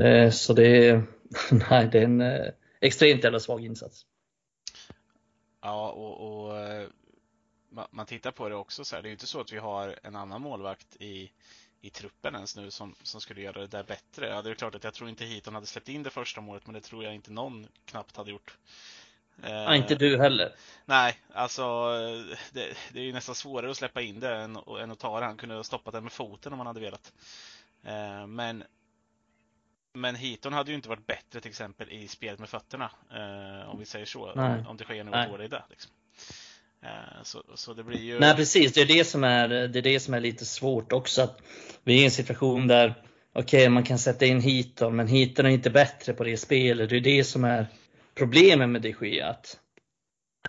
Eh, 0.00 0.30
så 0.30 0.52
det 0.52 0.88
är, 0.88 1.02
nej, 1.70 1.88
det 1.92 1.98
är 1.98 2.04
en 2.04 2.20
eh, 2.20 2.46
extremt 2.80 3.24
jävla 3.24 3.40
svag 3.40 3.64
insats. 3.64 4.06
Ja, 5.60 5.90
och, 5.90 6.46
och 6.46 6.58
eh, 6.58 6.88
man 7.90 8.06
tittar 8.06 8.30
på 8.30 8.48
det 8.48 8.54
också 8.54 8.84
så 8.84 8.96
här. 8.96 9.02
Det 9.02 9.06
är 9.06 9.10
ju 9.10 9.14
inte 9.14 9.26
så 9.26 9.40
att 9.40 9.52
vi 9.52 9.58
har 9.58 9.98
en 10.02 10.16
annan 10.16 10.42
målvakt 10.42 10.96
i, 10.96 11.30
i 11.80 11.90
truppen 11.90 12.34
ens 12.34 12.56
nu 12.56 12.70
som, 12.70 12.94
som 13.02 13.20
skulle 13.20 13.40
göra 13.40 13.60
det 13.60 13.66
där 13.66 13.82
bättre. 13.82 14.28
Ja, 14.28 14.42
det 14.42 14.50
är 14.50 14.54
klart 14.54 14.74
att 14.74 14.84
jag 14.84 14.94
tror 14.94 15.08
inte 15.10 15.24
Hiton 15.24 15.54
hade 15.54 15.66
släppt 15.66 15.88
in 15.88 16.02
det 16.02 16.10
första 16.10 16.40
målet, 16.40 16.66
men 16.66 16.74
det 16.74 16.80
tror 16.80 17.04
jag 17.04 17.14
inte 17.14 17.32
någon 17.32 17.66
knappt 17.84 18.16
hade 18.16 18.30
gjort. 18.30 18.56
Ja, 19.42 19.74
inte 19.74 19.94
du 19.94 20.18
heller. 20.18 20.54
Nej, 20.84 21.20
alltså 21.32 21.62
det, 22.52 22.76
det, 22.92 23.00
är 23.00 23.04
ju 23.04 23.12
nästan 23.12 23.34
svårare 23.34 23.70
att 23.70 23.76
släppa 23.76 24.02
in 24.02 24.20
det 24.20 24.36
än, 24.36 24.56
än 24.80 24.90
att 24.90 24.98
ta 24.98 25.20
det. 25.20 25.26
Han 25.26 25.36
kunde 25.36 25.54
ha 25.54 25.64
stoppat 25.64 25.94
det 25.94 26.00
med 26.00 26.12
foten 26.12 26.52
om 26.52 26.58
han 26.58 26.66
hade 26.66 26.80
velat. 26.80 27.12
Eh, 27.82 28.26
men 28.26 28.64
men 29.94 30.14
Hiton 30.14 30.52
hade 30.52 30.70
ju 30.70 30.76
inte 30.76 30.88
varit 30.88 31.06
bättre 31.06 31.40
till 31.40 31.48
exempel 31.48 31.88
i 31.90 32.08
spelet 32.08 32.38
med 32.38 32.48
fötterna. 32.48 32.90
Eh, 33.10 33.70
om 33.70 33.78
vi 33.78 33.84
säger 33.84 34.06
så. 34.06 34.32
Nej. 34.34 34.64
Om 34.68 34.76
det 34.76 34.84
sker 34.84 35.04
nu 35.04 35.10
var 35.10 35.28
dålig 35.28 35.50
där. 35.50 35.64
Liksom. 35.70 35.92
Eh, 36.82 37.22
så, 37.22 37.42
så 37.54 37.74
det 37.74 37.84
blir 37.84 38.00
ju... 38.00 38.18
Nej 38.18 38.36
precis, 38.36 38.72
det 38.72 38.80
är 38.80 38.86
det 38.86 39.04
som 39.04 39.24
är, 39.24 39.48
det 39.48 39.78
är, 39.78 39.82
det 39.82 40.00
som 40.00 40.14
är 40.14 40.20
lite 40.20 40.44
svårt 40.44 40.92
också. 40.92 41.22
Att 41.22 41.42
vi 41.84 41.94
är 41.98 42.02
i 42.02 42.04
en 42.04 42.10
situation 42.10 42.66
där 42.66 42.94
okej, 43.32 43.60
okay, 43.60 43.68
man 43.68 43.82
kan 43.82 43.98
sätta 43.98 44.26
in 44.26 44.40
Hiton, 44.40 44.96
men 44.96 45.08
Hiton 45.08 45.46
är 45.46 45.50
inte 45.50 45.70
bättre 45.70 46.12
på 46.12 46.24
det 46.24 46.36
spelet. 46.36 46.90
Det 46.90 46.96
är 46.96 47.00
det 47.00 47.24
som 47.24 47.44
är 47.44 47.66
problemet 48.14 48.68
med 48.68 48.82
de 48.82 48.94
Gea. 49.00 49.28
Att 49.28 49.58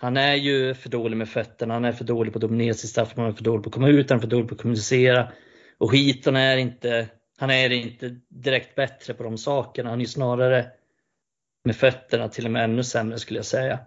han 0.00 0.16
är 0.16 0.34
ju 0.34 0.74
för 0.74 0.88
dålig 0.88 1.16
med 1.16 1.28
fötterna, 1.28 1.74
han 1.74 1.84
är 1.84 1.92
för 1.92 2.04
dålig 2.04 2.32
på 2.32 2.36
att 2.36 2.40
dominera 2.40 2.74
sitt 2.74 2.90
straff, 2.90 3.12
han 3.16 3.26
är 3.26 3.32
för 3.32 3.44
dålig 3.44 3.64
på 3.64 3.68
att 3.68 3.74
komma 3.74 3.88
ut, 3.88 4.10
han 4.10 4.18
är 4.18 4.20
för 4.20 4.28
dålig 4.28 4.48
på 4.48 4.54
att 4.54 4.60
kommunicera. 4.60 5.32
Och 5.78 5.94
Hiton 5.94 6.36
är 6.36 6.56
inte, 6.56 7.08
han 7.42 7.50
är 7.50 7.70
inte 7.70 8.16
direkt 8.28 8.74
bättre 8.74 9.14
på 9.14 9.22
de 9.22 9.38
sakerna, 9.38 9.90
han 9.90 10.00
är 10.00 10.04
snarare 10.04 10.66
med 11.64 11.76
fötterna 11.76 12.28
till 12.28 12.44
och 12.44 12.50
med 12.50 12.64
ännu 12.64 12.84
sämre 12.84 13.18
skulle 13.18 13.38
jag 13.38 13.46
säga. 13.46 13.78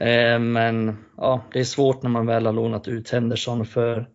Eh, 0.00 0.38
men 0.38 1.04
ja, 1.16 1.44
det 1.52 1.60
är 1.60 1.64
svårt 1.64 2.02
när 2.02 2.10
man 2.10 2.26
väl 2.26 2.46
har 2.46 2.52
lånat 2.52 2.88
ut 2.88 3.10
Henderson 3.10 3.66
för 3.66 4.08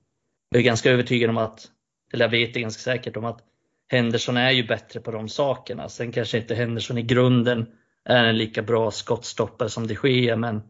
jag 0.50 0.60
är 0.60 0.63
ganska 0.63 0.92
övertygad 0.92 1.30
om 1.30 1.38
att, 1.38 1.68
eller 2.13 2.25
jag 2.25 2.30
vet 2.30 2.54
det 2.54 2.62
ganska 2.62 2.82
säkert 2.82 3.18
om 3.18 3.25
att 3.25 3.39
Henderson 3.88 4.38
är 4.38 4.51
ju 4.51 4.68
bättre 4.68 5.00
på 5.00 5.12
de 5.12 5.30
sakerna. 5.30 5.89
Sen 5.89 6.12
kanske 6.12 6.38
inte 6.38 6.56
Henderson 6.56 6.98
i 6.98 7.04
grunden 7.04 7.66
är 8.06 8.25
en 8.25 8.38
lika 8.38 8.62
bra 8.62 8.92
skottstoppare 8.92 9.70
som 9.70 9.88
de 9.88 9.98
Gea, 10.04 10.36
men 10.36 10.62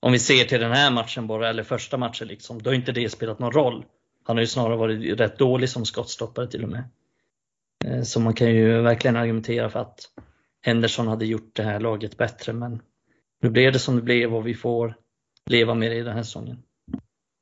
om 0.00 0.12
vi 0.12 0.18
ser 0.18 0.44
till 0.44 0.60
den 0.60 0.72
här 0.72 0.90
matchen 0.90 1.26
bara, 1.26 1.48
eller 1.48 1.62
första 1.62 1.96
matchen, 1.96 2.28
liksom, 2.28 2.62
då 2.62 2.70
har 2.70 2.74
inte 2.74 2.92
det 2.92 3.08
spelat 3.08 3.38
någon 3.38 3.52
roll. 3.52 3.84
Han 4.26 4.36
har 4.36 4.40
ju 4.40 4.46
snarare 4.46 4.76
varit 4.76 5.20
rätt 5.20 5.38
dålig 5.38 5.68
som 5.68 5.84
skottstoppare 5.84 6.46
till 6.46 6.64
och 6.64 6.70
med. 6.70 6.84
Eh, 7.84 8.02
så 8.02 8.20
man 8.20 8.34
kan 8.34 8.50
ju 8.50 8.80
verkligen 8.80 9.16
argumentera 9.16 9.70
för 9.70 9.80
att 9.80 10.00
Henderson 10.62 11.08
hade 11.08 11.26
gjort 11.26 11.50
det 11.52 11.62
här 11.62 11.80
laget 11.80 12.16
bättre, 12.16 12.52
men 12.52 12.82
nu 13.42 13.50
blev 13.50 13.72
det 13.72 13.78
som 13.78 13.96
det 13.96 14.02
blev 14.02 14.34
och 14.34 14.46
vi 14.46 14.54
får 14.54 14.94
leva 15.50 15.74
med 15.74 15.90
det 15.90 15.96
i 15.96 16.02
den 16.02 16.16
här 16.16 16.22
säsongen. 16.22 16.62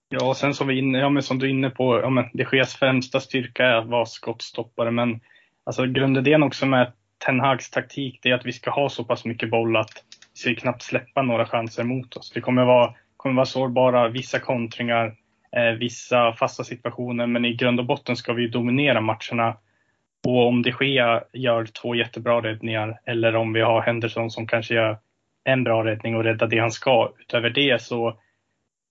Ja, 0.08 0.28
och 0.28 0.36
sen 0.36 0.54
som, 0.54 0.66
vi 0.66 0.78
inne, 0.78 0.98
ja, 0.98 1.08
men 1.08 1.22
som 1.22 1.38
du 1.38 1.46
är 1.46 1.50
inne 1.50 1.70
på, 1.70 2.00
ja, 2.00 2.10
men 2.10 2.24
det 2.32 2.46
Geas 2.52 2.74
främsta 2.74 3.20
styrka 3.20 3.64
är 3.64 3.74
att 3.74 3.88
vara 3.88 4.06
skottstoppare, 4.06 4.90
men 4.90 5.20
alltså 5.64 5.86
grundidén 5.86 6.42
också 6.42 6.66
med 6.66 6.92
Ten 7.26 7.40
Hags 7.40 7.70
taktik 7.70 8.18
det 8.22 8.30
är 8.30 8.34
att 8.34 8.46
vi 8.46 8.52
ska 8.52 8.70
ha 8.70 8.88
så 8.88 9.04
pass 9.04 9.24
mycket 9.24 9.50
boll 9.50 9.76
att 9.76 10.04
vi 10.32 10.40
ska 10.40 10.60
knappt 10.60 10.82
släppa 10.82 11.22
några 11.22 11.46
chanser 11.46 11.84
mot 11.84 12.16
oss. 12.16 12.32
Vi 12.34 12.40
kommer 12.40 12.64
vara, 12.64 12.94
kommer 13.16 13.36
vara 13.36 13.46
sårbara, 13.46 14.08
vissa 14.08 14.38
kontringar, 14.38 15.16
Eh, 15.56 15.72
vissa 15.72 16.32
fasta 16.32 16.64
situationer, 16.64 17.26
men 17.26 17.44
i 17.44 17.54
grund 17.54 17.80
och 17.80 17.86
botten 17.86 18.16
ska 18.16 18.32
vi 18.32 18.48
dominera 18.48 19.00
matcherna. 19.00 19.56
Och 20.26 20.46
om 20.46 20.62
de 20.62 20.74
Gea 20.80 21.24
gör 21.32 21.66
två 21.66 21.94
jättebra 21.94 22.42
räddningar 22.42 23.00
eller 23.04 23.36
om 23.36 23.52
vi 23.52 23.60
har 23.60 23.82
Henderson 23.82 24.30
som 24.30 24.46
kanske 24.46 24.74
gör 24.74 24.98
en 25.44 25.64
bra 25.64 25.84
räddning 25.84 26.16
och 26.16 26.24
räddar 26.24 26.46
det 26.46 26.58
han 26.58 26.70
ska. 26.70 27.12
Utöver 27.20 27.50
det 27.50 27.82
så 27.82 28.18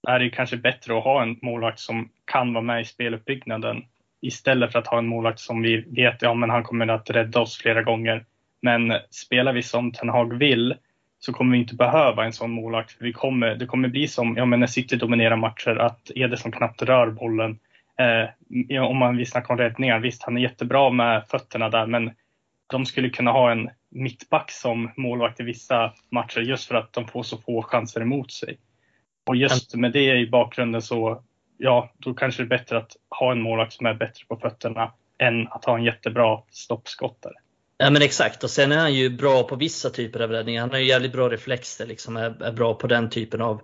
är 0.08 0.20
det 0.20 0.30
kanske 0.30 0.58
bättre 0.58 0.98
att 0.98 1.04
ha 1.04 1.24
en 1.24 1.40
målvakt 1.42 1.80
som 1.80 2.10
kan 2.26 2.54
vara 2.54 2.64
med 2.64 2.82
i 2.82 2.86
speluppbyggnaden 2.86 3.84
Istället 4.24 4.72
för 4.72 4.80
att 4.80 4.88
ha 4.88 4.98
en 4.98 5.08
målvakt 5.08 5.40
som 5.40 5.62
vi 5.62 5.82
vet, 5.82 6.22
ja 6.22 6.34
men 6.34 6.50
han 6.50 6.64
kommer 6.64 6.88
att 6.88 7.10
rädda 7.10 7.40
oss 7.40 7.58
flera 7.58 7.84
gånger. 7.84 8.26
Men 8.62 8.94
spelar 9.10 9.54
vi 9.54 9.64
som 9.64 9.92
Ten 9.92 10.10
Hag 10.10 10.38
vill 10.38 10.76
så 11.26 11.34
kommer 11.34 11.52
vi 11.52 11.58
inte 11.58 11.76
behöva 11.76 12.26
en 12.26 12.34
sån 12.34 12.52
målvakt. 12.52 12.92
För 12.92 13.06
vi 13.06 13.14
kommer, 13.14 13.56
det 13.56 13.66
kommer 13.66 13.88
bli 13.88 14.08
som 14.08 14.38
ja, 14.38 14.46
men 14.46 14.60
när 14.60 14.68
City 14.68 14.96
dominerar 14.96 15.36
matcher, 15.36 15.76
att 15.76 16.12
Ederson 16.16 16.52
knappt 16.52 16.82
rör 16.82 17.12
bollen. 17.12 17.60
Eh, 18.00 18.84
om 18.84 18.98
man 18.98 19.18
vill 19.18 19.32
snacka 19.32 19.54
om 19.54 19.60
räddningar, 19.60 20.00
visst 20.00 20.24
han 20.24 20.38
är 20.38 20.42
jättebra 20.42 20.90
med 20.90 21.28
fötterna 21.28 21.70
där, 21.70 21.86
men 21.86 22.12
de 22.68 22.86
skulle 22.86 23.10
kunna 23.10 23.32
ha 23.32 23.52
en 23.52 23.70
mittback 23.90 24.52
som 24.52 24.92
målvakt 24.98 25.40
i 25.40 25.44
vissa 25.44 25.94
matcher 26.10 26.40
just 26.40 26.68
för 26.68 26.76
att 26.76 26.94
de 26.94 27.08
får 27.08 27.24
så 27.24 27.38
få 27.38 27.62
chanser 27.62 28.02
emot 28.02 28.32
sig. 28.32 28.58
Och 29.26 29.36
just 29.36 29.76
med 29.76 29.92
det 29.92 30.16
i 30.16 30.30
bakgrunden 30.30 30.82
så 30.82 31.24
ja, 31.58 31.92
då 31.98 32.14
kanske 32.14 32.44
det 32.44 32.48
är 32.48 32.58
bättre 32.58 32.78
att 32.78 32.92
ha 33.10 33.32
en 33.32 33.42
målvakt 33.42 33.74
som 33.74 33.86
är 33.86 33.94
bättre 33.94 34.26
på 34.28 34.36
fötterna 34.36 34.92
än 35.18 35.48
att 35.48 35.66
ha 35.66 35.78
en 35.78 35.84
jättebra 35.84 36.42
stoppskottare. 36.50 37.34
Ja 37.84 37.90
men 37.90 38.02
exakt 38.02 38.44
och 38.44 38.50
sen 38.50 38.72
är 38.72 38.78
han 38.78 38.94
ju 38.94 39.10
bra 39.10 39.44
på 39.44 39.56
vissa 39.56 39.90
typer 39.90 40.20
av 40.20 40.32
räddningar. 40.32 40.62
Han 40.62 40.70
har 40.70 40.78
ju 40.78 40.86
jävligt 40.86 41.12
bra 41.12 41.30
reflexer, 41.30 41.86
liksom, 41.86 42.18
är, 42.18 42.44
är 42.44 42.52
bra 42.52 42.74
på 42.74 42.88
den 42.88 43.10
typen 43.10 43.42
av, 43.42 43.62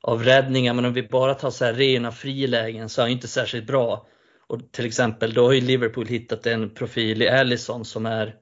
av 0.00 0.24
räddningar. 0.24 0.74
Men 0.74 0.84
om 0.84 0.92
vi 0.92 1.02
bara 1.02 1.34
tar 1.34 1.50
så 1.50 1.64
här 1.64 1.72
rena 1.72 2.12
frilägen 2.12 2.88
så 2.88 3.00
är 3.00 3.02
han 3.02 3.10
ju 3.10 3.14
inte 3.14 3.28
särskilt 3.28 3.66
bra. 3.66 4.06
Och 4.46 4.72
till 4.72 4.86
exempel 4.86 5.34
då 5.34 5.46
har 5.46 5.52
ju 5.52 5.60
Liverpool 5.60 6.06
hittat 6.06 6.46
en 6.46 6.70
profil 6.70 7.22
i 7.22 7.28
Allison 7.28 7.84
som 7.84 8.06
är 8.06 8.34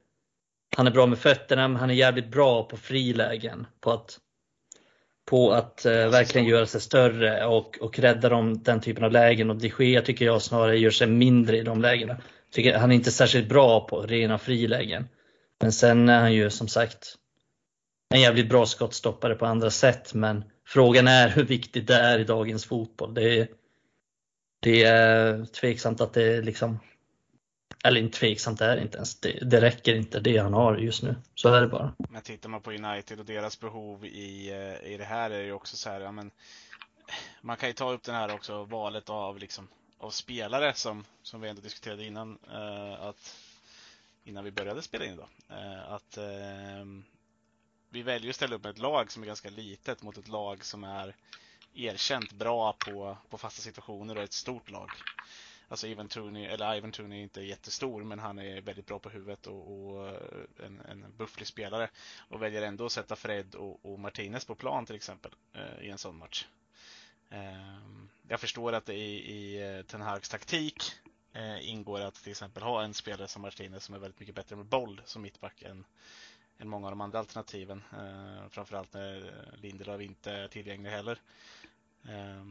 han 0.77 0.87
är 0.87 0.91
bra 0.91 1.07
med 1.07 1.19
fötterna 1.19 1.69
men 1.69 1.81
han 1.81 1.91
är 1.91 1.95
jävligt 1.95 2.31
bra 2.31 2.65
på 2.65 2.77
frilägen. 2.77 3.67
På 3.81 3.91
att 3.91 4.19
på 5.31 5.53
att 5.53 5.87
eh, 5.87 5.93
verkligen 5.93 6.47
göra 6.47 6.67
sig 6.67 6.81
större 6.81 7.47
och, 7.47 7.79
och 7.81 7.99
rädda 7.99 8.29
dem, 8.29 8.63
den 8.63 8.81
typen 8.81 9.05
av 9.05 9.13
lägen. 9.13 9.51
Och 9.51 9.57
de 9.57 9.73
Gea 9.79 10.03
tycker 10.03 10.25
jag 10.25 10.43
snarare 10.43 10.79
gör 10.79 10.91
sig 10.91 11.07
mindre 11.07 11.59
i 11.59 11.63
de 11.63 11.81
lägena. 11.81 12.17
Tycker, 12.53 12.79
han 12.79 12.93
är 12.93 12.95
inte 12.95 13.13
särskilt 13.13 13.49
bra 13.49 13.87
på 13.87 14.03
rena 14.03 14.39
frilägen. 14.39 15.09
Men 15.61 15.73
sen 15.73 16.09
är 16.09 16.21
han 16.21 16.33
ju 16.33 16.51
som 16.51 16.69
sagt 16.69 17.15
en 18.15 18.21
jävligt 18.21 18.49
bra 18.49 18.67
skottstoppare 18.67 19.35
på 19.35 19.47
andra 19.47 19.71
sätt. 19.71 20.15
Men 20.15 20.45
frågan 20.67 21.09
är 21.09 21.29
hur 21.29 21.45
viktigt 21.45 21.87
det 21.87 21.95
är 21.95 22.19
i 22.19 22.25
dagens 22.25 22.65
fotboll. 22.65 23.15
Det 23.15 23.39
är, 23.39 23.49
det 24.61 24.83
är 24.83 25.45
tveksamt 25.45 26.01
att 26.01 26.13
det 26.13 26.43
liksom 26.43 26.79
eller 27.85 28.01
inte 28.01 28.19
tveksamt 28.19 28.61
är 28.61 28.77
det 28.77 28.83
inte 28.83 28.97
ens. 28.97 29.21
Det, 29.21 29.39
det, 29.51 29.61
räcker 29.61 29.95
inte 29.95 30.21
det 30.21 30.39
han 30.39 30.53
har 30.53 30.77
just 30.77 31.03
nu. 31.03 31.17
Så 31.35 31.55
är 31.55 31.61
det 31.61 31.67
bara. 31.67 31.95
Men 32.09 32.23
tittar 32.23 32.49
man 32.49 32.63
på 32.63 32.71
United 32.73 33.21
och 33.21 33.27
deras 33.27 33.61
behov 33.61 34.05
i, 34.05 34.51
eh, 34.51 34.93
i 34.93 34.97
det 34.97 35.05
här 35.05 35.31
är 35.31 35.39
det 35.39 35.45
ju 35.45 35.53
också 35.53 35.77
så 35.77 35.91
här, 35.91 36.01
ja 36.01 36.13
men 36.13 36.31
man 37.41 37.57
kan 37.57 37.69
ju 37.69 37.73
ta 37.73 37.93
upp 37.93 38.03
den 38.03 38.15
här 38.15 38.35
också, 38.35 38.65
valet 38.65 39.11
av 39.11 39.39
liksom 39.39 39.69
av 40.03 40.11
spelare 40.11 40.75
som, 40.75 41.05
som 41.23 41.41
vi 41.41 41.49
ändå 41.49 41.63
diskuterade 41.63 42.05
innan 42.05 42.39
eh, 42.53 43.03
att 43.03 43.37
innan 44.25 44.45
vi 44.45 44.51
började 44.51 44.83
spela 44.83 45.05
in 45.05 45.13
idag. 45.13 45.29
Eh, 45.49 45.93
att 45.93 46.17
eh, 46.17 46.85
vi 47.89 48.03
väljer 48.03 48.31
att 48.31 48.37
ställa 48.37 48.57
upp 48.57 48.63
med 48.63 48.71
ett 48.71 48.79
lag 48.79 49.13
som 49.13 49.23
är 49.23 49.27
ganska 49.27 49.51
litet 49.51 50.03
mot 50.03 50.19
ett 50.19 50.29
lag 50.29 50.65
som 50.65 50.85
är 50.85 51.17
erkänt 51.75 52.33
bra 52.33 52.73
på, 52.73 53.17
på 53.29 53.39
fasta 53.39 53.63
situationer 53.63 54.17
och 54.17 54.23
ett 54.23 54.33
stort 54.33 54.71
lag. 54.71 54.91
Alltså 55.69 55.87
Ivan 55.87 56.09
Tooney, 56.09 56.45
eller 56.45 56.77
Ivan 56.77 56.93
Tooney 56.93 57.19
är 57.19 57.23
inte 57.23 57.41
jättestor 57.41 58.05
men 58.05 58.19
han 58.19 58.39
är 58.39 58.61
väldigt 58.61 58.87
bra 58.87 58.99
på 58.99 59.11
huvudet 59.11 59.47
och, 59.47 59.73
och 59.73 60.09
eh, 60.09 60.67
en, 60.67 60.81
en 60.81 61.17
bufflig 61.17 61.47
spelare. 61.47 61.91
Och 62.29 62.43
väljer 62.43 62.63
ändå 62.63 62.87
att 62.87 62.93
sätta 62.93 63.17
Fred 63.17 63.55
och, 63.55 63.93
och 63.93 63.99
Martinez 63.99 64.45
på 64.45 64.55
plan 64.55 64.87
till 64.87 64.97
exempel 64.97 65.35
eh, 65.53 65.87
i 65.87 65.91
en 65.91 65.99
sån 65.99 66.19
match. 66.19 66.47
Eh, 67.31 67.79
jag 68.33 68.41
förstår 68.41 68.73
att 68.73 68.87
det 68.87 68.95
i, 68.95 69.33
i 69.33 69.77
eh, 69.77 69.83
Ten 69.83 70.01
Hags 70.01 70.29
taktik 70.29 70.83
eh, 71.33 71.69
ingår 71.69 72.01
att 72.01 72.15
till 72.15 72.31
exempel 72.31 72.63
ha 72.63 72.83
en 72.83 72.95
spelare 72.95 73.29
som 73.29 73.43
Martinez 73.43 73.85
som 73.85 73.95
är 73.95 73.99
väldigt 73.99 74.21
mycket 74.21 74.35
bättre 74.35 74.57
med 74.57 74.67
boll 74.67 75.03
som 75.05 75.23
mittback 75.23 75.63
än, 75.63 75.85
än 76.59 76.69
många 76.69 76.87
av 76.87 76.93
de 76.93 77.01
andra 77.01 77.19
alternativen. 77.19 77.83
Eh, 77.93 78.49
framförallt 78.49 78.95
när 78.95 79.17
eh, 79.17 79.61
Lindelöf 79.61 80.01
inte 80.01 80.33
är 80.33 80.49
tillgänglig 80.49 80.91
heller. 80.91 81.19
Eh, 82.09 82.45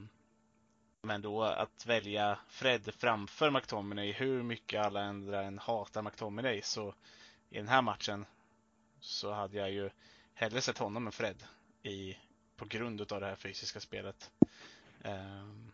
men 1.02 1.22
då 1.22 1.44
att 1.44 1.86
välja 1.86 2.40
Fred 2.48 2.94
framför 2.94 3.52
McTominay, 3.52 4.12
hur 4.12 4.44
mycket 4.44 4.86
alla 4.86 5.04
andra 5.04 5.44
än 5.44 5.60
hatar 5.60 6.02
McTominay, 6.02 6.62
så 6.62 6.94
i 7.50 7.58
den 7.58 7.68
här 7.68 7.82
matchen 7.82 8.26
så 9.00 9.32
hade 9.32 9.58
jag 9.58 9.72
ju 9.72 9.90
hellre 10.34 10.62
sett 10.62 10.78
honom 10.78 11.06
än 11.06 11.12
Fred 11.12 11.44
i, 11.84 12.18
på 12.56 12.66
grund 12.66 13.12
av 13.12 13.20
det 13.20 13.28
här 13.28 13.36
fysiska 13.36 13.80
spelet. 13.80 14.32
Um, 15.04 15.71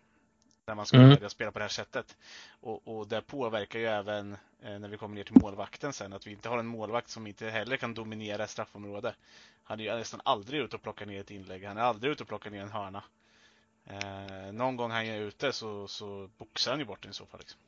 när 0.67 0.75
man 0.75 0.85
ska 0.85 0.97
mm. 0.97 1.09
välja 1.09 1.29
spela 1.29 1.51
på 1.51 1.59
det 1.59 1.63
här 1.63 1.69
sättet. 1.69 2.17
Och, 2.61 2.87
och 2.87 3.07
det 3.07 3.21
påverkar 3.21 3.79
ju 3.79 3.85
även 3.85 4.37
eh, 4.63 4.79
när 4.79 4.87
vi 4.87 4.97
kommer 4.97 5.15
ner 5.15 5.23
till 5.23 5.41
målvakten 5.41 5.93
sen, 5.93 6.13
att 6.13 6.27
vi 6.27 6.31
inte 6.31 6.49
har 6.49 6.57
en 6.57 6.67
målvakt 6.67 7.09
som 7.09 7.27
inte 7.27 7.49
heller 7.49 7.77
kan 7.77 7.93
dominera 7.93 8.47
straffområdet. 8.47 9.15
Han 9.63 9.79
är 9.79 9.83
ju 9.83 9.95
nästan 9.95 10.21
aldrig 10.23 10.61
ute 10.61 10.75
och 10.75 10.81
plockar 10.81 11.05
ner 11.05 11.21
ett 11.21 11.31
inlägg, 11.31 11.63
han 11.63 11.77
är 11.77 11.81
aldrig 11.81 12.11
ute 12.11 12.23
och 12.23 12.29
plockar 12.29 12.51
ner 12.51 12.61
en 12.61 12.71
hörna. 12.71 13.03
Eh, 13.85 14.51
någon 14.53 14.75
gång 14.75 14.91
han 14.91 15.05
är 15.05 15.21
ute 15.21 15.53
så, 15.53 15.87
så 15.87 16.29
boxar 16.37 16.71
han 16.71 16.79
ju 16.79 16.85
bort 16.85 17.01
den 17.01 17.11
i 17.11 17.13
så 17.13 17.25
fall. 17.25 17.39
Liksom. 17.39 17.59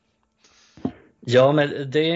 Ja, 1.19 1.51
men 1.51 1.91
det, 1.91 2.07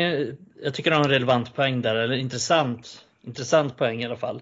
jag 0.64 0.74
tycker 0.74 0.92
du 0.92 0.98
har 0.98 1.04
en 1.04 1.10
relevant 1.10 1.56
poäng 1.56 1.82
där, 1.82 1.96
eller 1.96 2.16
intressant, 2.16 3.06
intressant 3.22 3.78
poäng 3.78 4.02
i 4.02 4.06
alla 4.06 4.18
fall. 4.18 4.42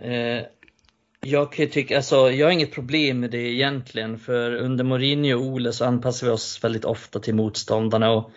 Eh, 0.00 0.42
jag 1.26 1.52
kan 1.52 1.68
tycka, 1.68 1.96
alltså, 1.96 2.30
jag 2.30 2.46
har 2.46 2.52
inget 2.52 2.72
problem 2.72 3.20
med 3.20 3.30
det 3.30 3.52
egentligen, 3.52 4.18
för 4.18 4.54
under 4.54 4.84
Mourinho 4.84 5.36
och 5.36 5.46
Ole 5.46 5.72
så 5.72 5.84
anpassar 5.84 6.26
vi 6.26 6.32
oss 6.32 6.64
väldigt 6.64 6.84
ofta 6.84 7.20
till 7.20 7.34
motståndarna 7.34 8.10
och, 8.10 8.30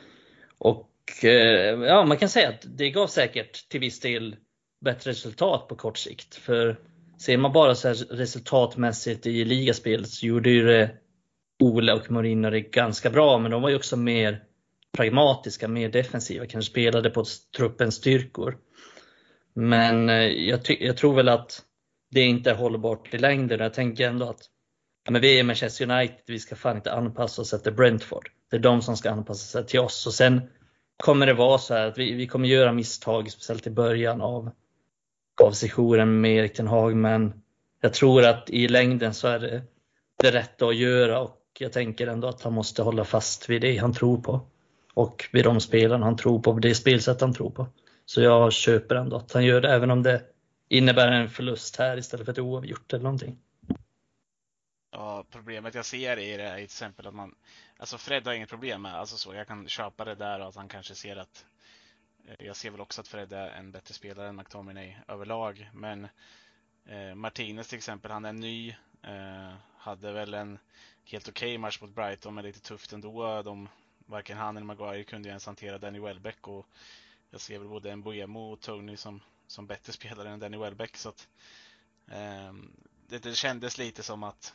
och 0.57 0.89
eh, 1.23 1.79
ja, 1.81 2.05
man 2.05 2.17
kan 2.17 2.29
säga 2.29 2.49
att 2.49 2.65
det 2.77 2.89
gav 2.89 3.07
säkert 3.07 3.69
till 3.69 3.79
viss 3.79 3.99
del 3.99 4.35
bättre 4.85 5.11
resultat 5.11 5.67
på 5.67 5.75
kort 5.75 5.97
sikt. 5.97 6.35
För 6.35 6.77
Ser 7.17 7.37
man 7.37 7.53
bara 7.53 7.75
så 7.75 7.93
resultatmässigt 8.09 9.25
i 9.25 9.45
ligaspelet 9.45 10.09
så 10.09 10.25
gjorde 10.25 10.49
ju 10.49 10.65
det 10.65 10.91
Ole 11.59 11.93
och 11.93 12.11
Mourinho 12.11 12.49
det 12.49 12.61
ganska 12.61 13.09
bra, 13.09 13.37
men 13.37 13.51
de 13.51 13.61
var 13.61 13.69
ju 13.69 13.75
också 13.75 13.97
mer 13.97 14.43
pragmatiska, 14.97 15.67
mer 15.67 15.89
defensiva, 15.89 16.45
kanske 16.45 16.71
spelade 16.71 17.09
på 17.09 17.25
truppens 17.57 17.95
styrkor. 17.95 18.57
Men 19.53 20.09
eh, 20.09 20.15
jag, 20.25 20.59
jag 20.79 20.97
tror 20.97 21.15
väl 21.15 21.29
att 21.29 21.61
det 22.13 22.19
är 22.19 22.27
inte 22.27 22.51
hållbart 22.51 23.13
i 23.13 23.17
längden. 23.17 23.59
Jag 23.59 23.73
tänker 23.73 24.07
ändå 24.07 24.29
att 24.29 24.49
ja, 25.05 25.11
men 25.11 25.21
vi 25.21 25.39
är 25.39 25.43
Manchester 25.43 25.91
United, 25.91 26.23
vi 26.27 26.39
ska 26.39 26.55
fan 26.55 26.75
inte 26.75 26.93
anpassa 26.93 27.41
oss 27.41 27.53
efter 27.53 27.71
Brentford. 27.71 28.29
Det 28.51 28.55
är 28.55 28.59
de 28.59 28.81
som 28.81 28.97
ska 28.97 29.11
anpassa 29.11 29.45
sig 29.45 29.67
till 29.67 29.79
oss. 29.79 30.07
Och 30.07 30.13
sen 30.13 30.41
kommer 31.03 31.25
det 31.25 31.33
vara 31.33 31.57
så 31.57 31.73
här 31.73 31.87
att 31.87 31.97
vi, 31.97 32.13
vi 32.13 32.27
kommer 32.27 32.47
göra 32.47 32.71
misstag, 32.71 33.31
speciellt 33.31 33.67
i 33.67 33.69
början 33.69 34.21
av 34.21 34.51
av 35.41 35.51
sessionen 35.51 36.21
med 36.21 36.31
Erik 36.31 36.53
Ten 36.53 36.67
Hag, 36.67 36.95
men 36.95 37.33
jag 37.81 37.93
tror 37.93 38.25
att 38.25 38.49
i 38.49 38.67
längden 38.67 39.13
så 39.13 39.27
är 39.27 39.39
det 39.39 39.61
det 40.19 40.31
rätta 40.31 40.65
att 40.65 40.75
göra 40.75 41.19
och 41.19 41.39
jag 41.59 41.71
tänker 41.71 42.07
ändå 42.07 42.27
att 42.27 42.41
han 42.41 42.53
måste 42.53 42.81
hålla 42.81 43.03
fast 43.03 43.49
vid 43.49 43.61
det 43.61 43.77
han 43.77 43.93
tror 43.93 44.17
på. 44.17 44.41
Och 44.93 45.29
vid 45.31 45.43
de 45.43 45.59
spelarna 45.59 46.05
han 46.05 46.17
tror 46.17 46.39
på, 46.39 46.53
det 46.53 46.75
spelsätt 46.75 47.21
han 47.21 47.33
tror 47.33 47.49
på. 47.49 47.67
Så 48.05 48.21
jag 48.21 48.53
köper 48.53 48.95
ändå 48.95 49.15
att 49.15 49.33
han 49.33 49.45
gör 49.45 49.61
det, 49.61 49.69
även 49.73 49.91
om 49.91 50.03
det 50.03 50.21
innebär 50.77 51.11
en 51.11 51.29
förlust 51.29 51.75
här 51.75 51.97
istället 51.97 52.25
för 52.25 52.31
ett 52.31 52.39
oavgjort 52.39 52.93
eller 52.93 53.03
någonting. 53.03 53.37
Ja, 54.91 55.25
problemet 55.31 55.75
jag 55.75 55.85
ser 55.85 56.19
i 56.19 56.37
det 56.37 56.43
är 56.43 56.55
till 56.55 56.63
exempel 56.63 57.07
att 57.07 57.13
man, 57.13 57.35
alltså 57.77 57.97
Fred 57.97 58.27
har 58.27 58.33
inget 58.33 58.49
problem 58.49 58.81
med, 58.81 58.95
alltså 58.95 59.17
så, 59.17 59.33
jag 59.33 59.47
kan 59.47 59.67
köpa 59.67 60.05
det 60.05 60.15
där 60.15 60.39
och 60.39 60.47
att 60.47 60.55
han 60.55 60.67
kanske 60.67 60.95
ser 60.95 61.15
att 61.15 61.45
eh, 62.27 62.45
jag 62.45 62.55
ser 62.55 62.71
väl 62.71 62.81
också 62.81 63.01
att 63.01 63.07
Fred 63.07 63.33
är 63.33 63.49
en 63.49 63.71
bättre 63.71 63.93
spelare 63.93 64.27
än 64.27 64.35
McTominay 64.35 64.95
överlag, 65.07 65.69
men 65.73 66.07
eh, 66.85 67.15
Martinez 67.15 67.67
till 67.67 67.77
exempel, 67.77 68.11
han 68.11 68.25
är 68.25 68.33
ny. 68.33 68.75
Eh, 69.03 69.53
hade 69.77 70.11
väl 70.11 70.33
en 70.33 70.59
helt 71.05 71.29
okej 71.29 71.49
okay 71.49 71.57
match 71.57 71.81
mot 71.81 71.95
Brighton, 71.95 72.35
men 72.35 72.45
lite 72.45 72.61
tufft 72.61 72.93
ändå. 72.93 73.41
De, 73.41 73.69
varken 74.05 74.37
han 74.37 74.57
eller 74.57 74.65
Maguire 74.65 75.03
kunde 75.03 75.27
ju 75.27 75.31
ens 75.31 75.45
hantera 75.45 75.77
Danny 75.77 75.99
Welbeck 75.99 76.47
och 76.47 76.65
jag 77.29 77.41
ser 77.41 77.59
väl 77.59 77.67
både 77.67 77.95
Mbuemo 77.95 78.51
och 78.51 78.59
Tony 78.59 78.97
som, 78.97 79.21
som 79.53 79.67
bättre 79.67 79.93
spelare 79.93 80.29
än 80.29 80.39
Danny 80.39 80.57
Welbeck. 80.57 80.97
Så 80.97 81.09
att, 81.09 81.27
eh, 82.07 82.53
det, 83.07 83.23
det 83.23 83.35
kändes 83.35 83.77
lite 83.77 84.03
som 84.03 84.23
att 84.23 84.53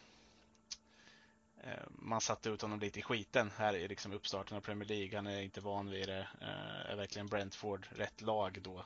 Eh, 1.64 1.82
man 1.88 2.20
satte 2.20 2.48
ut 2.48 2.62
honom 2.62 2.80
lite 2.80 2.98
i 2.98 3.02
skiten 3.02 3.50
här 3.56 3.76
i 3.76 3.88
liksom 3.88 4.12
uppstarten 4.12 4.56
av 4.56 4.61
Premier 4.61 4.88
League. 4.88 5.16
Han 5.16 5.26
är 5.26 5.42
inte 5.42 5.61
van 5.61 5.90
vid 5.90 6.08
det. 6.08 6.28
Eh, 6.40 6.90
är 6.92 6.96
verkligen 6.96 7.26
Brentford 7.26 7.87
rätt 7.96 8.20
lag 8.20 8.58
då? 8.62 8.84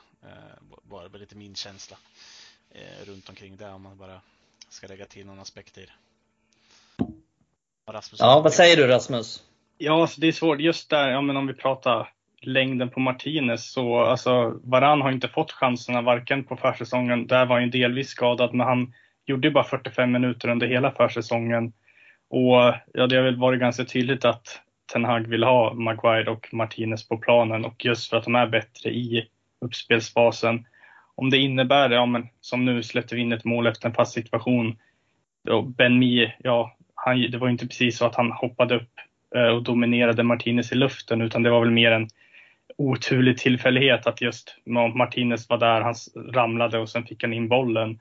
Bara 0.83 1.05
eh, 1.05 1.13
lite 1.13 1.37
min 1.37 1.55
känsla 1.55 1.97
runt 3.05 3.29
omkring 3.29 3.57
det 3.57 3.69
om 3.69 3.83
man 3.83 3.99
bara 3.99 4.21
ska 4.69 4.87
lägga 4.87 5.07
till 5.07 5.27
någon 5.27 5.41
aspekt 5.41 5.79
i 5.79 5.87
det. 5.87 5.93
Rasmus, 7.93 8.21
ja, 8.21 8.41
vad 8.41 8.55
säger 8.55 8.77
du 8.77 8.87
Rasmus? 8.87 9.45
Ja, 9.79 10.03
alltså 10.03 10.21
det 10.21 10.27
är 10.27 10.33
svårt. 10.33 10.61
Just 10.61 10.91
där, 10.91 11.09
ja, 11.09 11.21
men 11.21 11.37
om 11.37 11.47
vi 11.47 11.55
pratar 11.55 12.13
längden 12.43 12.91
på 12.91 13.01
Martinez 13.01 13.73
så 13.73 14.01
alltså 14.01 14.61
Varan 14.65 15.01
har 15.01 15.13
inte 15.13 15.29
fått 15.29 15.53
chanserna 15.53 16.03
varken 16.03 16.45
på 16.45 16.57
försäsongen. 16.57 17.27
Där 17.27 17.47
var 17.47 17.61
han 17.61 17.71
delvis 17.71 18.09
skadad, 18.09 18.55
men 18.55 18.67
han 18.67 18.93
gjorde 19.27 19.51
bara 19.51 19.65
45 19.65 20.13
minuter 20.13 20.49
under 20.49 20.67
hela 20.67 20.91
försäsongen. 20.91 21.73
Och 22.31 22.75
ja, 22.93 23.07
det 23.07 23.17
har 23.17 23.23
väl 23.23 23.39
varit 23.39 23.61
ganska 23.61 23.85
tydligt 23.85 24.25
att 24.25 24.61
Ten 24.93 25.05
Hag 25.05 25.21
vill 25.21 25.45
ha 25.45 25.75
Maguire 25.75 26.31
och 26.31 26.49
Martinez 26.53 27.09
på 27.09 27.19
planen 27.19 27.65
och 27.65 27.85
just 27.85 28.11
för 28.11 28.17
att 28.17 28.25
de 28.25 28.35
är 28.35 28.47
bättre 28.47 28.91
i 28.91 29.29
uppspelsfasen. 29.61 30.67
Om 31.15 31.31
det 31.31 31.39
innebär, 31.39 31.91
ja 31.91 32.07
men 32.07 32.29
som 32.41 32.65
nu 32.65 32.83
släppte 32.83 33.15
vi 33.15 33.21
in 33.21 33.33
ett 33.33 33.45
mål 33.45 33.67
efter 33.67 33.89
en 33.89 33.95
fast 33.95 34.13
situation. 34.13 34.79
ben 35.77 35.99
Mee, 35.99 36.35
ja, 36.39 36.77
han, 36.95 37.31
det 37.31 37.39
var 37.39 37.49
inte 37.49 37.67
precis 37.67 37.99
så 37.99 38.07
att 38.07 38.15
han 38.15 38.33
hoppade 38.33 38.77
upp 38.77 38.91
eh, 39.37 39.47
och 39.47 39.63
dominerade 39.63 40.23
Martinez 40.23 40.73
i 40.73 40.75
luften 40.75 41.21
utan 41.21 41.43
det 41.43 41.51
var 41.51 41.61
väl 41.61 41.71
mer 41.71 41.93
en 41.93 42.09
oturlig 42.79 43.39
tillfällighet 43.39 44.07
att 44.07 44.21
just 44.21 44.57
Martinez 44.95 45.49
var 45.49 45.59
där, 45.59 45.81
han 45.81 45.95
ramlade 46.35 46.79
och 46.79 46.89
sen 46.89 47.05
fick 47.05 47.23
han 47.23 47.33
in 47.33 47.49
bollen. 47.49 47.99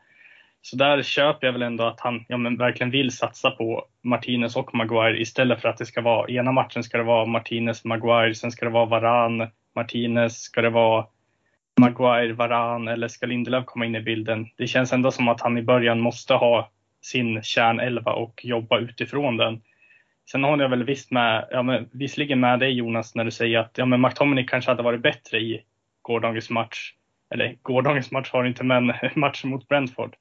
Så 0.61 0.75
där 0.75 1.03
köper 1.03 1.47
jag 1.47 1.53
väl 1.53 1.61
ändå 1.61 1.83
att 1.83 1.99
han 1.99 2.25
ja, 2.27 2.37
men 2.37 2.57
verkligen 2.57 2.91
vill 2.91 3.11
satsa 3.11 3.51
på 3.51 3.85
Martinez 4.03 4.55
och 4.55 4.75
Maguire 4.75 5.21
istället 5.21 5.61
för 5.61 5.69
att 5.69 5.77
det 5.77 5.85
ska 5.85 6.01
vara, 6.01 6.29
ena 6.29 6.51
matchen 6.51 6.83
ska 6.83 6.97
det 6.97 7.03
vara 7.03 7.25
Martinez, 7.25 7.83
Maguire, 7.83 8.35
sen 8.35 8.51
ska 8.51 8.65
det 8.65 8.71
vara 8.71 8.85
Varan, 8.85 9.47
Martinez, 9.75 10.41
ska 10.41 10.61
det 10.61 10.69
vara 10.69 11.05
Maguire, 11.79 12.33
Varan 12.33 12.87
eller 12.87 13.07
ska 13.07 13.25
Lindelöf 13.25 13.65
komma 13.65 13.85
in 13.85 13.95
i 13.95 14.01
bilden? 14.01 14.47
Det 14.57 14.67
känns 14.67 14.93
ändå 14.93 15.11
som 15.11 15.27
att 15.27 15.41
han 15.41 15.57
i 15.57 15.61
början 15.61 15.99
måste 15.99 16.33
ha 16.33 16.69
sin 17.01 17.43
kärnelva 17.43 18.13
och 18.13 18.41
jobba 18.45 18.79
utifrån 18.79 19.37
den. 19.37 19.61
Sen 20.29 20.43
håller 20.43 20.63
jag 20.63 20.69
väl 20.69 20.83
visst 20.83 21.11
med, 21.11 21.47
ja, 21.51 21.63
men 21.63 21.89
visserligen 21.91 22.39
med 22.39 22.59
dig 22.59 22.71
Jonas 22.71 23.15
när 23.15 23.25
du 23.25 23.31
säger 23.31 23.59
att 23.59 23.77
ja, 23.77 23.85
men 23.85 24.01
McTominay 24.01 24.45
kanske 24.45 24.71
hade 24.71 24.83
varit 24.83 25.01
bättre 25.01 25.39
i 25.39 25.63
gårdagens 26.01 26.49
match. 26.49 26.93
Eller 27.33 27.55
gårdagens 27.61 28.11
match 28.11 28.29
har 28.31 28.45
inte, 28.45 28.63
men 28.63 28.85
matchen 29.15 29.49
mot 29.49 29.67
Brentford. 29.67 30.15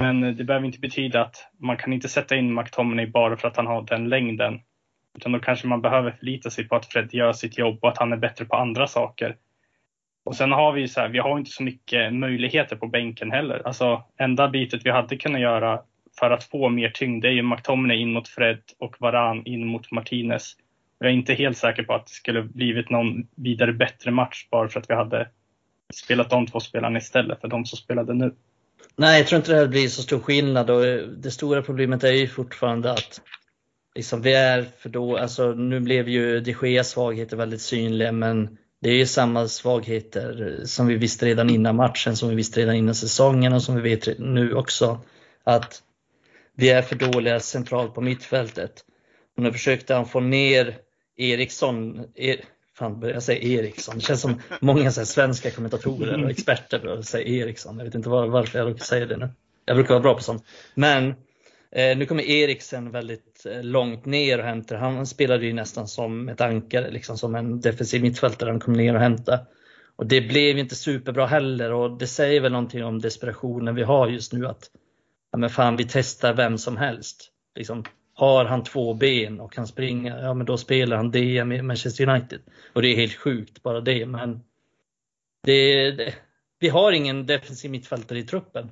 Men 0.00 0.36
det 0.36 0.44
behöver 0.44 0.66
inte 0.66 0.78
betyda 0.78 1.22
att 1.22 1.48
man 1.58 1.76
kan 1.76 1.92
inte 1.92 2.08
sätta 2.08 2.36
in 2.36 2.54
McTominay 2.54 3.06
bara 3.06 3.36
för 3.36 3.48
att 3.48 3.56
han 3.56 3.66
har 3.66 3.82
den 3.82 4.08
längden. 4.08 4.60
Utan 5.16 5.32
då 5.32 5.38
kanske 5.38 5.66
man 5.66 5.82
behöver 5.82 6.10
förlita 6.10 6.50
sig 6.50 6.68
på 6.68 6.76
att 6.76 6.86
Fred 6.86 7.14
gör 7.14 7.32
sitt 7.32 7.58
jobb 7.58 7.78
och 7.82 7.88
att 7.88 7.98
han 7.98 8.12
är 8.12 8.16
bättre 8.16 8.44
på 8.44 8.56
andra 8.56 8.86
saker. 8.86 9.36
Och 10.24 10.36
sen 10.36 10.52
har 10.52 10.72
vi 10.72 10.80
ju 10.80 10.88
så 10.88 11.00
här, 11.00 11.08
vi 11.08 11.18
har 11.18 11.38
inte 11.38 11.50
så 11.50 11.62
mycket 11.62 12.14
möjligheter 12.14 12.76
på 12.76 12.86
bänken 12.86 13.30
heller. 13.30 13.62
Alltså 13.64 14.02
enda 14.16 14.48
bitet 14.48 14.86
vi 14.86 14.90
hade 14.90 15.16
kunnat 15.16 15.40
göra 15.40 15.82
för 16.18 16.30
att 16.30 16.44
få 16.44 16.68
mer 16.68 16.88
tyngd, 16.88 17.22
det 17.22 17.28
är 17.28 17.32
ju 17.32 17.42
McTominay 17.42 17.96
in 17.96 18.12
mot 18.12 18.28
Fred 18.28 18.62
och 18.78 18.96
Varan 18.98 19.46
in 19.46 19.66
mot 19.66 19.90
Martinez. 19.90 20.56
Jag 20.98 21.10
är 21.10 21.14
inte 21.14 21.34
helt 21.34 21.58
säker 21.58 21.82
på 21.82 21.94
att 21.94 22.06
det 22.06 22.12
skulle 22.12 22.42
blivit 22.42 22.90
någon 22.90 23.26
vidare 23.36 23.72
bättre 23.72 24.10
match 24.10 24.46
bara 24.50 24.68
för 24.68 24.80
att 24.80 24.90
vi 24.90 24.94
hade 24.94 25.28
spelat 25.94 26.30
de 26.30 26.46
två 26.46 26.60
spelarna 26.60 26.98
istället 26.98 27.40
för 27.40 27.48
de 27.48 27.64
som 27.64 27.78
spelade 27.78 28.14
nu. 28.14 28.34
Nej, 28.96 29.18
jag 29.18 29.26
tror 29.26 29.36
inte 29.36 29.52
det 29.52 29.58
här 29.58 29.66
blir 29.66 29.88
så 29.88 30.02
stor 30.02 30.18
skillnad 30.18 30.70
och 30.70 30.86
eh, 30.86 31.06
det 31.06 31.30
stora 31.30 31.62
problemet 31.62 32.04
är 32.04 32.12
ju 32.12 32.28
fortfarande 32.28 32.92
att 32.92 33.20
liksom, 33.94 34.22
vi 34.22 34.34
är 34.34 34.66
för 34.78 34.88
då, 34.88 35.16
alltså 35.16 35.52
nu 35.52 35.80
blev 35.80 36.08
ju 36.08 36.40
de 36.40 36.54
Geas 36.62 36.90
svagheter 36.90 37.36
väldigt 37.36 37.60
synliga 37.60 38.12
men 38.12 38.58
det 38.80 38.90
är 38.90 38.94
ju 38.94 39.06
samma 39.06 39.48
svagheter 39.48 40.58
eh, 40.58 40.64
som 40.64 40.86
vi 40.86 40.96
visste 40.96 41.26
redan 41.26 41.50
innan 41.50 41.76
matchen, 41.76 42.16
som 42.16 42.28
vi 42.28 42.34
visste 42.34 42.60
redan 42.60 42.74
innan 42.74 42.94
säsongen 42.94 43.52
och 43.52 43.62
som 43.62 43.74
vi 43.74 43.82
vet 43.82 44.18
nu 44.18 44.54
också. 44.54 45.00
Att 45.44 45.82
vi 46.56 46.70
är 46.70 46.82
för 46.82 46.96
dåliga 46.96 47.40
centralt 47.40 47.94
på 47.94 48.00
mittfältet. 48.00 48.84
Och 49.36 49.42
nu 49.42 49.52
försökte 49.52 49.94
han 49.94 50.06
få 50.06 50.20
ner 50.20 50.76
Eriksson, 51.16 52.04
er, 52.14 52.40
fan 52.78 53.00
börjar 53.00 53.14
jag 53.14 53.22
säga 53.22 53.60
Eriksson? 53.60 53.94
Det 53.94 54.00
känns 54.00 54.20
som 54.20 54.40
många 54.60 54.90
så 54.90 55.06
svenska 55.06 55.50
kommentatorer 55.50 56.24
och 56.24 56.30
experter 56.30 57.02
säger 57.02 57.42
Eriksson. 57.42 57.78
Jag 57.78 57.84
vet 57.84 57.94
inte 57.94 58.08
var, 58.08 58.26
varför 58.26 58.58
jag 58.58 58.68
råkar 58.68 58.84
säga 58.84 59.06
det 59.06 59.16
nu. 59.16 59.28
Jag 59.64 59.76
brukar 59.76 59.94
vara 59.94 60.02
bra 60.02 60.14
på 60.14 60.22
sånt. 60.22 60.44
Men 60.74 61.08
eh, 61.70 61.96
nu 61.96 62.06
kommer 62.06 62.22
Eriksen 62.22 62.90
väldigt 62.90 63.46
eh, 63.46 63.62
långt 63.62 64.06
ner 64.06 64.38
och 64.38 64.44
hämtar. 64.44 64.76
Han 64.76 65.06
spelade 65.06 65.46
ju 65.46 65.52
nästan 65.52 65.88
som 65.88 66.28
ett 66.28 66.40
ankare, 66.40 66.90
liksom 66.90 67.18
som 67.18 67.34
en 67.34 67.60
defensiv 67.60 68.02
mittfältare. 68.02 68.50
Han 68.50 68.60
kom 68.60 68.74
ner 68.74 68.94
och 68.94 69.00
hämtade. 69.00 69.46
Och 69.96 70.06
det 70.06 70.20
blev 70.20 70.58
inte 70.58 70.74
superbra 70.74 71.26
heller 71.26 71.72
och 71.72 71.98
det 71.98 72.06
säger 72.06 72.40
väl 72.40 72.52
någonting 72.52 72.84
om 72.84 72.98
desperationen 73.00 73.74
vi 73.74 73.82
har 73.82 74.08
just 74.08 74.32
nu 74.32 74.46
att 74.46 74.70
ja 75.32 75.38
men 75.38 75.50
fan 75.50 75.76
vi 75.76 75.84
testar 75.84 76.34
vem 76.34 76.58
som 76.58 76.76
helst. 76.76 77.28
Liksom, 77.54 77.84
har 78.14 78.44
han 78.44 78.64
två 78.64 78.94
ben 78.94 79.40
och 79.40 79.52
kan 79.52 79.66
springa, 79.66 80.18
ja 80.20 80.34
men 80.34 80.46
då 80.46 80.58
spelar 80.58 80.96
han 80.96 81.10
DM 81.10 81.52
i 81.52 81.62
Manchester 81.62 82.08
United. 82.08 82.40
Och 82.72 82.82
det 82.82 82.88
är 82.88 82.96
helt 82.96 83.14
sjukt 83.14 83.62
bara 83.62 83.80
det 83.80 84.06
men 84.06 84.40
det, 85.42 85.90
det, 85.90 86.14
vi 86.58 86.68
har 86.68 86.92
ingen 86.92 87.26
defensiv 87.26 87.70
mittfältare 87.70 88.18
i 88.18 88.22
truppen. 88.22 88.70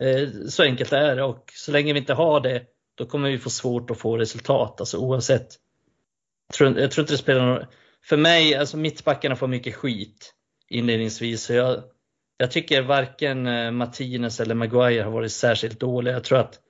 Eh, 0.00 0.28
så 0.48 0.62
enkelt 0.62 0.92
är 0.92 1.16
det 1.16 1.22
och 1.22 1.52
så 1.54 1.72
länge 1.72 1.92
vi 1.92 1.98
inte 1.98 2.14
har 2.14 2.40
det 2.40 2.66
då 2.94 3.06
kommer 3.06 3.30
vi 3.30 3.38
få 3.38 3.50
svårt 3.50 3.90
att 3.90 3.98
få 3.98 4.16
resultat 4.16 4.80
alltså 4.80 4.98
oavsett. 4.98 5.48
Jag 6.48 6.54
tror, 6.54 6.78
jag 6.78 6.90
tror 6.90 7.02
inte 7.02 7.12
det 7.12 7.18
spelar 7.18 7.46
någon 7.46 7.64
För 8.04 8.16
mig, 8.16 8.54
alltså 8.54 8.76
mittbackarna 8.76 9.36
får 9.36 9.46
mycket 9.46 9.74
skit 9.74 10.34
inledningsvis. 10.68 11.42
Så 11.42 11.52
jag, 11.52 11.82
jag 12.38 12.50
tycker 12.50 12.82
varken 12.82 13.46
eh, 13.46 13.70
Martinez 13.70 14.40
eller 14.40 14.54
Maguire 14.54 15.02
har 15.02 15.10
varit 15.10 15.32
särskilt 15.32 15.80
dåliga. 15.80 16.14
Jag 16.14 16.24
tror 16.24 16.38
att 16.38 16.60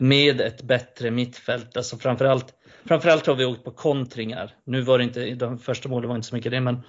med 0.00 0.40
ett 0.40 0.62
bättre 0.62 1.10
mittfält, 1.10 1.76
alltså 1.76 1.96
framförallt, 1.96 2.54
framförallt 2.84 3.26
har 3.26 3.34
vi 3.34 3.44
åkt 3.44 3.64
på 3.64 3.70
kontringar. 3.70 4.54
Nu 4.64 4.80
var 4.80 4.98
det 4.98 5.04
inte, 5.04 5.34
de 5.34 5.58
första 5.58 5.88
målen 5.88 6.08
var 6.08 6.16
inte 6.16 6.28
så 6.28 6.34
mycket 6.34 6.52
det, 6.52 6.60
men, 6.60 6.82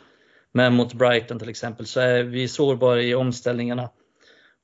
men 0.51 0.73
mot 0.73 0.93
Brighton 0.93 1.39
till 1.39 1.49
exempel 1.49 1.85
så 1.85 1.99
är 1.99 2.23
vi 2.23 2.47
sårbara 2.47 3.01
i 3.01 3.15
omställningarna. 3.15 3.89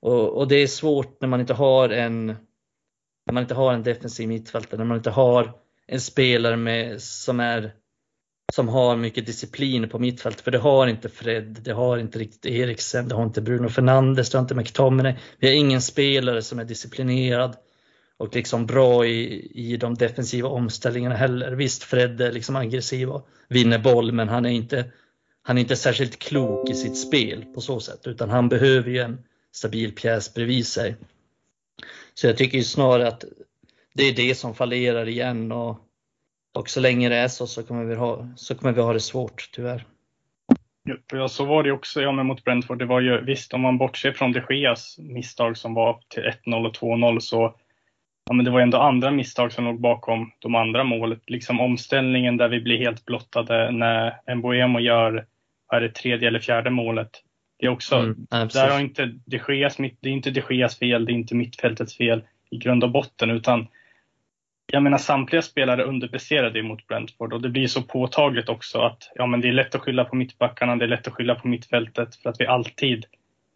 Och, 0.02 0.38
och, 0.38 0.48
det 0.48 0.56
är 0.56 0.68
svårt 0.68 1.22
när 1.22 1.28
man 1.28 1.40
inte 1.40 1.54
har 1.54 1.90
en 1.90 2.36
när 3.26 3.34
man 3.34 3.44
inte 3.44 3.54
har 3.54 3.74
en 3.74 3.84
defensiv 3.84 4.28
mittfältare, 4.28 4.78
när 4.78 4.86
man 4.86 4.98
inte 4.98 5.10
har 5.10 5.54
en 5.88 6.02
spelare 6.02 6.58
med, 6.58 7.02
som 7.02 7.40
är 7.40 7.74
som 8.52 8.70
har 8.70 8.96
mycket 8.96 9.26
disciplin 9.26 9.90
på 9.90 10.00
mittfältet. 10.00 10.42
För 10.42 10.52
det 10.52 10.58
har 10.58 10.88
inte 10.88 11.10
Fred, 11.10 11.60
det 11.62 11.72
har 11.72 11.98
inte 11.98 12.20
riktigt 12.20 12.46
Eriksen, 12.46 13.08
det 13.08 13.16
har 13.16 13.24
inte 13.24 13.42
Bruno 13.42 13.70
Fernandes, 13.70 14.30
det 14.30 14.38
har 14.38 14.42
inte 14.42 14.56
McTominay. 14.56 15.16
Vi 15.40 15.48
har 15.48 15.56
ingen 15.56 15.82
spelare 15.82 16.42
som 16.42 16.60
är 16.60 16.66
disciplinerad 16.66 17.56
och 18.18 18.36
liksom 18.36 18.66
bra 18.66 19.06
i, 19.06 19.52
i 19.56 19.78
de 19.78 19.96
defensiva 19.96 20.50
omställningarna 20.50 21.16
heller. 21.16 21.52
Visst, 21.52 21.84
Fred 21.84 22.22
är 22.22 22.32
liksom 22.32 22.56
aggressiv 22.56 23.10
och 23.10 23.28
vinner 23.48 23.80
boll, 23.80 24.12
men 24.12 24.30
han 24.30 24.46
är 24.46 24.50
inte, 24.50 24.92
han 25.42 25.58
är 25.58 25.62
inte 25.62 25.76
särskilt 25.76 26.20
klok 26.20 26.70
i 26.70 26.76
sitt 26.76 26.96
spel 26.96 27.46
på 27.54 27.62
så 27.62 27.80
sätt, 27.80 28.08
utan 28.08 28.30
han 28.30 28.50
behöver 28.50 28.90
ju 28.90 29.00
en 29.00 29.24
stabil 29.52 29.92
pjäs 29.96 30.34
bredvid 30.34 30.68
sig. 30.68 30.96
Så 32.14 32.28
jag 32.28 32.38
tycker 32.38 32.58
ju 32.58 32.64
snarare 32.64 33.08
att 33.08 33.26
det 33.94 34.04
är 34.04 34.14
det 34.14 34.36
som 34.36 34.56
fallerar 34.56 35.08
igen 35.08 35.52
och 35.52 35.80
och 36.54 36.70
så 36.70 36.80
länge 36.80 37.10
det 37.10 37.16
är 37.16 37.28
så 37.28 37.48
så 37.48 37.64
kommer 37.64 37.84
vi 37.84 37.96
ha, 37.96 38.28
så 38.36 38.56
kommer 38.56 38.74
vi 38.74 38.82
ha 38.82 38.94
det 38.94 39.00
svårt 39.00 39.50
tyvärr. 39.52 39.86
Ja, 41.12 41.28
så 41.28 41.46
var 41.46 41.64
det 41.64 41.72
också 41.72 42.02
ja, 42.02 42.12
mot 42.12 42.44
Brentford. 42.44 42.80
Det 42.80 42.86
var 42.86 43.00
ju 43.00 43.22
visst, 43.26 43.54
om 43.54 43.62
man 43.62 43.78
bortser 43.78 44.12
från 44.12 44.32
de 44.32 44.42
Geas 44.50 44.98
misstag 45.00 45.58
som 45.58 45.74
var 45.74 46.00
till 46.08 46.24
1-0 46.46 46.68
och 46.68 46.76
2-0 46.76 47.20
så 47.20 47.56
ja, 48.26 48.34
men 48.34 48.46
det 48.46 48.52
var 48.52 48.62
ändå 48.62 48.78
andra 48.78 49.12
misstag 49.12 49.52
som 49.52 49.66
låg 49.66 49.82
bakom 49.82 50.32
de 50.40 50.56
andra 50.56 50.84
målen. 50.84 51.20
Liksom 51.28 51.60
omställningen 51.60 52.38
där 52.38 52.48
vi 52.48 52.62
blir 52.62 52.78
helt 52.78 53.06
blottade 53.06 53.72
när 53.72 54.36
Mboemo 54.36 54.80
gör, 54.80 55.26
är 55.74 55.82
det 55.82 55.90
tredje 55.90 56.28
eller 56.28 56.40
fjärde 56.40 56.70
målet. 56.70 57.10
Det 57.60 57.66
är 57.66 57.70
också, 57.70 57.96
mm, 57.96 58.28
där 58.30 58.70
har 58.70 58.80
inte 58.80 59.06
de 59.26 59.40
Geas, 59.48 59.78
det 59.78 60.10
är 60.10 60.14
inte 60.14 60.32
de 60.32 60.42
Geas 60.50 60.80
fel, 60.80 61.06
det 61.06 61.12
är 61.12 61.16
inte 61.16 61.36
mittfältets 61.36 61.98
fel 61.98 62.24
i 62.50 62.58
grund 62.58 62.84
och 62.84 62.92
botten, 62.92 63.32
utan 63.32 63.68
jag 64.66 64.84
menar 64.84 64.98
samtliga 64.98 65.42
spelare 65.42 65.84
underpresterade 65.84 66.64
mot 66.64 66.88
Brentford 66.88 67.34
och 67.34 67.42
det 67.42 67.50
blir 67.50 67.68
så 67.68 67.82
påtagligt 67.82 68.50
också 68.50 68.80
att 68.80 69.12
ja, 69.16 69.26
men 69.26 69.42
det 69.42 69.48
är 69.48 69.54
lätt 69.54 69.76
att 69.76 69.82
skylla 69.82 70.06
på 70.06 70.16
mittbackarna, 70.16 70.76
det 70.76 70.86
är 70.86 70.90
lätt 70.90 71.08
att 71.08 71.14
skylla 71.14 71.36
på 71.36 71.48
mittfältet 71.48 72.16
för 72.16 72.30
att 72.30 72.42
vi 72.42 72.46
alltid 72.46 73.06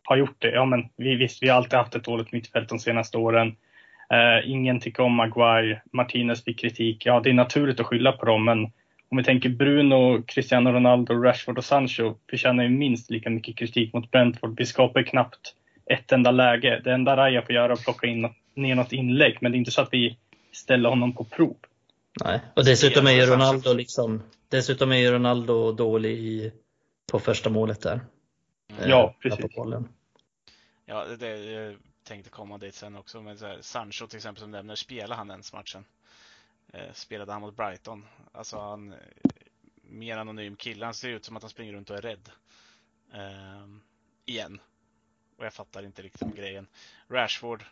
har 0.04 0.18
gjort 0.18 0.36
det. 0.40 0.52
Ja, 0.52 0.66
men 0.66 0.90
vi, 0.96 1.16
visst, 1.16 1.44
vi 1.44 1.50
har 1.50 1.58
alltid 1.58 1.80
haft 1.80 1.96
ett 1.96 2.04
dåligt 2.04 2.32
mittfält 2.32 2.70
de 2.70 2.80
senaste 2.80 3.18
åren. 3.18 3.56
Eh, 4.10 4.52
ingen 4.52 4.80
tycker 4.80 5.04
om 5.04 5.14
Maguire, 5.14 5.82
Martinez 5.94 6.44
fick 6.44 6.60
kritik. 6.60 7.06
Ja, 7.06 7.20
det 7.20 7.30
är 7.30 7.34
naturligt 7.34 7.80
att 7.80 7.86
skylla 7.86 8.12
på 8.12 8.26
dem, 8.26 8.46
men 8.46 8.64
om 9.10 9.18
vi 9.18 9.24
tänker 9.24 9.50
Bruno, 9.50 10.24
Cristiano 10.28 10.72
Ronaldo, 10.72 11.14
Rashford 11.14 11.58
och 11.58 11.66
Sancho 11.66 12.16
förtjänar 12.30 12.64
ju 12.64 12.70
minst 12.70 13.12
lika 13.12 13.30
mycket 13.30 13.58
kritik 13.58 13.94
mot 13.94 14.12
Brentford. 14.12 14.58
Vi 14.58 14.66
skapar 14.66 15.04
knappt 15.04 15.54
ett 15.86 16.12
enda 16.12 16.32
läge. 16.32 16.82
Det 16.84 16.94
enda 16.94 17.18
Raja 17.18 17.42
får 17.42 17.56
göra 17.56 17.66
är 17.66 17.70
att 17.70 17.84
plocka 17.84 18.08
in 18.08 18.30
ner 18.56 18.76
något 18.76 18.94
inlägg, 18.94 19.38
men 19.42 19.52
det 19.52 19.56
är 19.56 19.60
inte 19.60 19.72
så 19.72 19.82
att 19.82 19.94
vi 19.94 20.18
ställa 20.56 20.90
honom 20.90 21.14
på 21.14 21.24
prov. 21.24 21.58
Nej, 22.24 22.42
och 22.56 22.66
dessutom 22.66 23.08
är 23.08 23.12
ju 23.12 23.26
Ronaldo 23.26 23.74
liksom, 23.74 24.24
dessutom 24.50 24.92
är 24.92 25.12
Ronaldo 25.12 25.72
dålig 25.72 26.18
i, 26.18 26.54
på 27.12 27.20
första 27.20 27.50
målet 27.50 27.82
där. 27.82 28.00
Mm. 28.68 28.90
Ja, 28.90 29.16
precis. 29.20 29.46
Ja, 30.86 31.06
det, 31.06 31.28
jag 31.28 31.76
tänkte 32.04 32.30
komma 32.30 32.58
dit 32.58 32.76
sen 32.76 32.96
också, 32.96 33.22
men 33.22 33.38
så 33.38 33.46
här, 33.46 33.62
Sancho 33.62 34.08
till 34.08 34.18
exempel 34.18 34.42
som 34.42 34.52
nämner, 34.52 34.76
spelade 34.76 35.16
han 35.16 35.32
ens 35.32 35.54
matchen? 35.54 35.86
Eh, 36.74 36.94
spelade 36.94 37.32
han 37.32 37.42
mot 37.42 37.56
Brighton? 37.56 38.06
Alltså 38.32 38.60
han, 38.60 38.96
mer 39.82 40.18
anonym 40.18 40.56
kille, 40.56 40.86
han 40.86 40.94
ser 40.94 41.10
ut 41.10 41.26
som 41.26 41.38
att 41.38 41.44
han 41.44 41.50
springer 41.50 41.74
runt 41.74 41.90
och 41.90 41.98
är 41.98 42.02
rädd. 42.02 42.30
Eh, 43.14 43.68
igen. 44.26 44.60
Och 45.38 45.46
jag 45.46 45.54
fattar 45.54 45.84
inte 45.84 46.02
riktigt 46.02 46.36
grejen. 46.36 46.68
Rashford, 47.08 47.64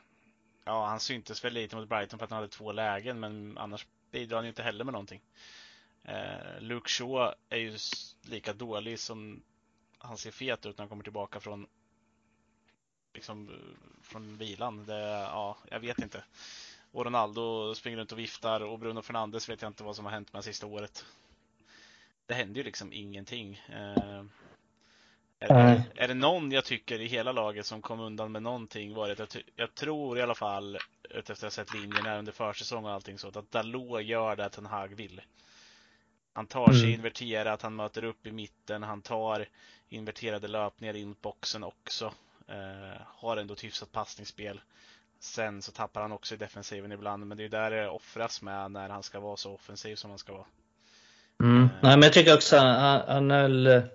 Ja, 0.66 0.86
han 0.86 1.00
syntes 1.00 1.46
väl 1.46 1.54
lite 1.54 1.76
mot 1.76 1.90
Brighton 1.90 2.20
för 2.20 2.26
att 2.26 2.32
han 2.32 2.38
hade 2.38 2.48
två 2.48 2.72
lägen, 2.72 3.20
men 3.20 3.58
annars 3.58 3.88
bidrar 4.12 4.38
han 4.38 4.46
ju 4.46 4.50
inte 4.50 4.64
heller 4.64 4.84
med 4.84 4.92
någonting. 4.92 5.22
Eh, 6.04 6.60
Luke 6.60 6.90
Shaw 6.90 7.34
är 7.50 7.58
ju 7.58 7.78
lika 8.22 8.54
dålig 8.54 9.00
som 9.00 9.44
han 9.98 10.18
ser 10.18 10.32
fet 10.32 10.66
ut 10.66 10.78
när 10.78 10.84
han 10.84 10.90
kommer 10.90 11.04
tillbaka 11.04 11.40
från 11.40 11.68
liksom 13.14 13.50
från 14.02 14.38
vilan. 14.38 14.86
Det, 14.86 15.00
ja, 15.10 15.58
jag 15.70 15.80
vet 15.80 16.00
inte. 16.00 16.24
Och 16.92 17.06
Ronaldo 17.06 17.76
springer 17.76 17.98
runt 17.98 18.12
och 18.12 18.20
viftar 18.20 18.62
och 18.62 18.80
Bruno 18.80 19.02
Fernandes 19.02 19.50
vet 19.50 19.62
jag 19.62 19.70
inte 19.70 19.84
vad 19.84 19.96
som 19.96 20.06
har 20.06 20.12
hänt 20.12 20.34
med 20.34 20.44
sista 20.44 20.68
året. 20.68 21.06
Det 22.26 22.34
händer 22.34 22.58
ju 22.58 22.64
liksom 22.64 22.94
ingenting. 22.94 23.62
Eh, 23.70 24.24
är, 25.50 25.76
det, 25.76 25.84
är 25.96 26.08
det 26.08 26.14
någon 26.14 26.52
jag 26.52 26.66
tycker 26.66 27.02
i 27.02 27.08
hela 27.08 27.32
laget 27.32 27.66
som 27.66 27.82
kom 27.82 28.00
undan 28.00 28.32
med 28.32 28.44
någonting 28.44 28.94
var 28.94 29.08
det 29.08 29.20
jag, 29.20 29.44
jag 29.56 29.76
tror 29.76 30.18
i 30.18 30.22
alla 30.22 30.36
fall, 30.36 30.78
efter 31.10 31.34
att 31.34 31.42
ha 31.42 31.50
sett 31.50 31.74
linjerna 31.74 32.18
under 32.18 32.32
försäsong 32.32 32.86
och 32.86 32.92
allting 32.92 33.18
så, 33.18 33.28
att 33.28 33.52
Dalot 33.52 34.04
gör 34.04 34.36
det 34.36 34.50
Ten 34.50 34.66
Hag 34.66 34.96
vill. 34.96 35.22
Han 36.34 36.46
tar 36.46 36.72
sig 36.72 36.84
mm. 36.84 36.94
inverterat, 36.94 37.62
han 37.62 37.76
möter 37.76 38.04
upp 38.04 38.28
i 38.28 38.32
mitten, 38.32 38.84
han 38.84 39.02
tar 39.02 39.46
inverterade 39.90 40.48
löpningar 40.48 40.96
in 40.96 41.08
mot 41.08 41.22
boxen 41.22 41.64
också. 41.64 42.14
Eh, 42.48 43.02
har 43.06 43.38
ändå 43.38 43.54
ett 43.54 43.64
hyfsat 43.64 43.92
passningsspel. 43.92 44.62
Sen 45.20 45.62
så 45.62 45.72
tappar 45.72 46.02
han 46.02 46.12
också 46.12 46.36
i 46.36 46.38
defensiven 46.38 46.92
ibland, 46.92 47.28
men 47.28 47.38
det 47.38 47.44
är 47.44 47.50
där 47.50 47.72
det 47.72 47.90
offras 47.90 48.42
med 48.42 48.72
när 48.72 48.90
han 48.90 49.04
ska 49.04 49.20
vara 49.20 49.38
så 49.38 49.54
offensiv 49.54 49.96
som 49.96 50.10
han 50.10 50.20
ska 50.20 50.34
vara. 50.34 50.46
Mm. 51.40 51.64
Eh. 51.64 51.70
Nej, 51.82 51.98
men 51.98 52.02
jag 52.02 52.14
tycker 52.14 52.34
också 52.34 52.56
att 52.58 53.08
han 53.08 53.32
är 53.32 53.90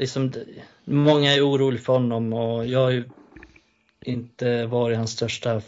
liksom, 0.00 0.32
många 0.84 1.32
är 1.32 1.48
oroliga 1.48 1.82
för 1.82 1.92
honom 1.92 2.32
och 2.32 2.66
jag 2.66 2.80
har 2.80 2.90
ju 2.90 3.04
inte 4.00 4.66
varit 4.66 4.96
hans 4.96 5.10
största 5.10 5.62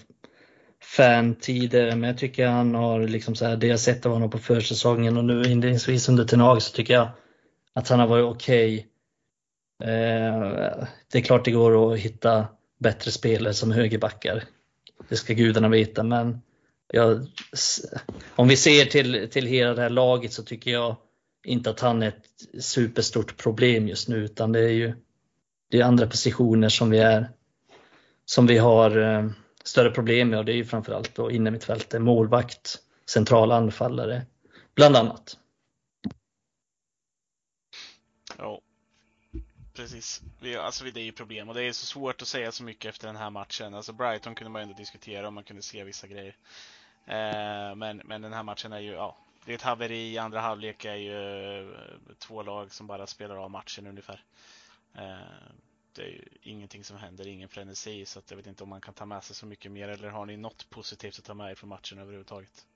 fan 0.82 1.34
tidigare 1.34 1.96
men 1.96 2.10
jag 2.10 2.18
tycker 2.18 2.46
han 2.46 2.74
har 2.74 3.00
liksom 3.00 3.34
så 3.34 3.44
här, 3.44 3.56
det 3.56 3.66
jag 3.66 3.80
sett 3.80 4.06
av 4.06 4.12
honom 4.12 4.30
på 4.30 4.38
försäsongen 4.38 5.16
och 5.16 5.24
nu 5.24 5.42
inledningsvis 5.42 6.08
under 6.08 6.24
Tenag 6.24 6.62
så 6.62 6.72
tycker 6.72 6.94
jag 6.94 7.08
att 7.72 7.88
han 7.88 8.00
har 8.00 8.06
varit 8.06 8.24
okej. 8.24 8.88
Okay. 9.78 9.92
Eh, 9.92 10.86
det 11.12 11.18
är 11.18 11.22
klart 11.22 11.44
det 11.44 11.50
går 11.50 11.92
att 11.92 11.98
hitta 11.98 12.46
bättre 12.78 13.10
spelare 13.10 13.54
som 13.54 13.72
högerbackar. 13.72 14.44
Det 15.08 15.16
ska 15.16 15.34
gudarna 15.34 15.68
veta 15.68 16.02
men 16.02 16.42
jag, 16.92 17.26
om 18.36 18.48
vi 18.48 18.56
ser 18.56 18.84
till, 18.84 19.28
till 19.30 19.46
hela 19.46 19.74
det 19.74 19.82
här 19.82 19.90
laget 19.90 20.32
så 20.32 20.42
tycker 20.42 20.70
jag 20.70 20.96
inte 21.44 21.70
att 21.70 21.80
han 21.80 22.02
är 22.02 22.08
ett 22.08 22.64
superstort 22.64 23.36
problem 23.36 23.88
just 23.88 24.08
nu 24.08 24.16
utan 24.16 24.52
det 24.52 24.60
är 24.60 24.72
ju 24.72 24.94
det 25.70 25.80
är 25.80 25.84
andra 25.84 26.06
positioner 26.06 26.68
som 26.68 26.90
vi 26.90 26.98
är 26.98 27.30
som 28.24 28.46
vi 28.46 28.58
har 28.58 28.98
eh, 28.98 29.30
större 29.64 29.90
problem 29.90 30.28
med 30.28 30.38
och 30.38 30.44
det 30.44 30.52
är 30.52 30.56
ju 30.56 30.64
framförallt 30.64 31.14
då 31.14 31.30
inne 31.30 31.50
mittfältet, 31.50 32.02
målvakt, 32.02 32.78
centrala 33.06 33.56
anfallare 33.56 34.26
bland 34.74 34.96
annat. 34.96 35.38
Ja, 38.38 38.60
precis. 39.74 40.22
Alltså 40.60 40.84
det 40.84 41.00
är 41.00 41.04
ju 41.04 41.12
problem 41.12 41.48
och 41.48 41.54
det 41.54 41.62
är 41.62 41.72
så 41.72 41.86
svårt 41.86 42.22
att 42.22 42.28
säga 42.28 42.52
så 42.52 42.64
mycket 42.64 42.88
efter 42.88 43.06
den 43.06 43.16
här 43.16 43.30
matchen. 43.30 43.74
Alltså 43.74 43.92
Brighton 43.92 44.34
kunde 44.34 44.50
man 44.50 44.62
ändå 44.62 44.74
diskutera 44.74 45.28
om 45.28 45.34
man 45.34 45.44
kunde 45.44 45.62
se 45.62 45.84
vissa 45.84 46.06
grejer. 46.06 46.36
Eh, 47.06 47.74
men, 47.74 48.02
men 48.04 48.22
den 48.22 48.32
här 48.32 48.42
matchen 48.42 48.72
är 48.72 48.80
ju, 48.80 48.92
ja, 48.92 49.16
det 49.44 49.52
är 49.52 49.54
ett 49.54 49.62
haveri. 49.62 50.18
Andra 50.18 50.40
halvlek 50.40 50.84
är 50.84 50.94
ju 50.94 51.74
två 52.18 52.42
lag 52.42 52.72
som 52.72 52.86
bara 52.86 53.06
spelar 53.06 53.36
av 53.36 53.50
matchen 53.50 53.86
ungefär. 53.86 54.24
Det 55.92 56.02
är 56.02 56.08
ju 56.08 56.28
ingenting 56.42 56.84
som 56.84 56.96
händer, 56.96 57.26
ingen 57.26 57.48
frenesi, 57.48 58.06
så 58.06 58.18
att 58.18 58.30
jag 58.30 58.36
vet 58.36 58.46
inte 58.46 58.62
om 58.62 58.70
man 58.70 58.80
kan 58.80 58.94
ta 58.94 59.06
med 59.06 59.24
sig 59.24 59.36
så 59.36 59.46
mycket 59.46 59.72
mer. 59.72 59.88
Eller 59.88 60.08
har 60.08 60.26
ni 60.26 60.36
något 60.36 60.70
positivt 60.70 61.18
att 61.18 61.24
ta 61.24 61.34
med 61.34 61.50
er 61.50 61.54
från 61.54 61.68
matchen 61.68 61.98
överhuvudtaget? 61.98 62.66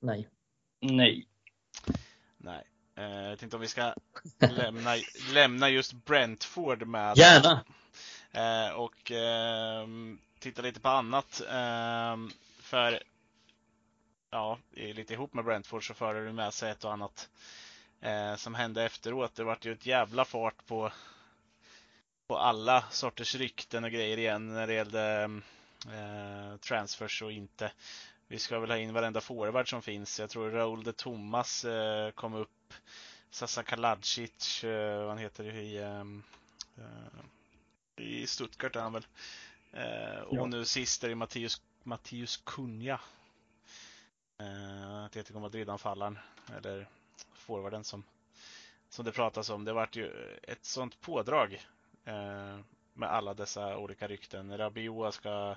Nej. 0.00 0.28
Nej. 0.80 1.26
Nej. 2.36 2.64
Jag 2.94 3.30
vet 3.30 3.42
inte 3.42 3.56
om 3.56 3.62
vi 3.62 3.68
ska 3.68 3.94
lämna, 4.38 4.94
lämna 5.32 5.68
just 5.68 5.92
Brentford 5.92 6.86
med. 6.86 7.18
Gärna! 7.18 7.64
Och 8.76 9.12
titta 10.38 10.62
lite 10.62 10.80
på 10.80 10.88
annat. 10.88 11.42
För 12.60 13.02
ja, 14.32 14.58
lite 14.70 15.14
ihop 15.14 15.34
med 15.34 15.44
Brentford 15.44 15.86
så 15.86 15.94
förde 15.94 16.24
det 16.24 16.32
med 16.32 16.54
sig 16.54 16.70
ett 16.70 16.84
och 16.84 16.92
annat 16.92 17.30
eh, 18.00 18.36
som 18.36 18.54
hände 18.54 18.84
efteråt. 18.84 19.34
Det 19.34 19.44
vart 19.44 19.64
ju 19.64 19.72
ett 19.72 19.86
jävla 19.86 20.24
fart 20.24 20.66
på, 20.66 20.92
på 22.26 22.38
alla 22.38 22.84
sorters 22.90 23.34
rykten 23.34 23.84
och 23.84 23.90
grejer 23.90 24.18
igen 24.18 24.54
när 24.54 24.66
det 24.66 24.74
gällde 24.74 25.22
eh, 25.86 26.56
transfers 26.56 27.22
och 27.22 27.32
inte. 27.32 27.72
Vi 28.28 28.38
ska 28.38 28.58
väl 28.58 28.70
ha 28.70 28.76
in 28.76 28.92
varenda 28.92 29.20
forward 29.20 29.70
som 29.70 29.82
finns. 29.82 30.20
Jag 30.20 30.30
tror 30.30 30.50
Raul 30.50 30.82
de 30.82 30.92
Thomas 30.92 31.64
eh, 31.64 32.10
kom 32.10 32.34
upp. 32.34 32.74
Sasa 33.30 33.62
Kaladzic, 33.62 34.64
eh, 34.64 34.98
vad 34.98 35.08
han 35.08 35.18
heter 35.18 35.44
i, 35.44 35.78
ehm, 35.78 36.22
eh, 36.76 38.04
i 38.04 38.26
Stuttgart 38.26 38.76
är 38.76 38.80
han 38.80 38.92
väl. 38.92 39.06
Eh, 39.72 40.20
och 40.20 40.36
ja. 40.36 40.46
nu 40.46 40.64
sist 40.64 41.04
är 41.04 41.08
det 41.08 41.54
Mattius 41.84 42.36
Kunja 42.36 43.00
Eh, 44.42 45.04
Atletico 45.04 45.38
Madrid-anfallaren, 45.38 46.18
eller 46.56 46.88
forwarden 47.34 47.84
som, 47.84 48.04
som 48.88 49.04
det 49.04 49.12
pratas 49.12 49.50
om. 49.50 49.64
Det 49.64 49.72
vart 49.72 49.96
ju 49.96 50.38
ett 50.42 50.64
sånt 50.64 51.00
pådrag 51.00 51.66
eh, 52.04 52.58
med 52.94 53.10
alla 53.10 53.34
dessa 53.34 53.76
olika 53.78 54.08
rykten. 54.08 54.58
Rabiot 54.58 55.14
ska, 55.14 55.56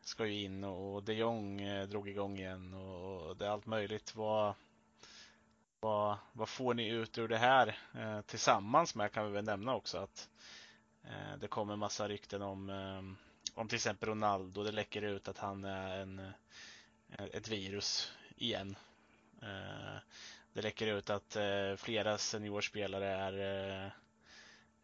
ska 0.00 0.26
ju 0.26 0.42
in 0.42 0.64
och 0.64 1.02
de 1.02 1.14
Jong 1.14 1.60
eh, 1.60 1.88
drog 1.88 2.08
igång 2.08 2.38
igen 2.38 2.74
och 2.74 3.36
det 3.36 3.46
är 3.46 3.50
allt 3.50 3.66
möjligt. 3.66 4.14
Vad, 4.14 4.54
vad, 5.80 6.16
vad 6.32 6.48
får 6.48 6.74
ni 6.74 6.88
ut 6.88 7.18
ur 7.18 7.28
det 7.28 7.38
här 7.38 7.78
eh, 7.94 8.20
tillsammans 8.20 8.94
med 8.94 9.12
kan 9.12 9.26
vi 9.26 9.32
väl 9.32 9.44
nämna 9.44 9.74
också 9.74 9.98
att 9.98 10.28
eh, 11.04 11.38
det 11.40 11.48
kommer 11.48 11.76
massa 11.76 12.08
rykten 12.08 12.42
om, 12.42 12.70
eh, 12.70 13.02
om 13.60 13.68
till 13.68 13.76
exempel 13.76 14.08
Ronaldo. 14.08 14.62
Det 14.62 14.72
läcker 14.72 15.02
ut 15.02 15.28
att 15.28 15.38
han 15.38 15.64
är 15.64 15.98
en 15.98 16.32
Eh, 17.18 17.24
ett 17.32 17.48
virus 17.48 18.12
igen. 18.36 18.76
Eh, 19.42 19.98
det 20.52 20.62
läcker 20.62 20.86
ut 20.86 21.10
att 21.10 21.36
eh, 21.36 21.76
flera 21.76 22.18
seniorspelare 22.18 23.06
är, 23.06 23.32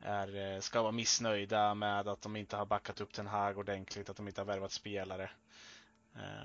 är, 0.00 0.60
ska 0.60 0.82
vara 0.82 0.92
missnöjda 0.92 1.74
med 1.74 2.08
att 2.08 2.22
de 2.22 2.36
inte 2.36 2.56
har 2.56 2.66
backat 2.66 3.00
upp 3.00 3.12
Ten 3.12 3.26
Hag 3.26 3.58
ordentligt, 3.58 4.08
att 4.10 4.16
de 4.16 4.28
inte 4.28 4.40
har 4.40 4.46
värvat 4.46 4.72
spelare. 4.72 5.30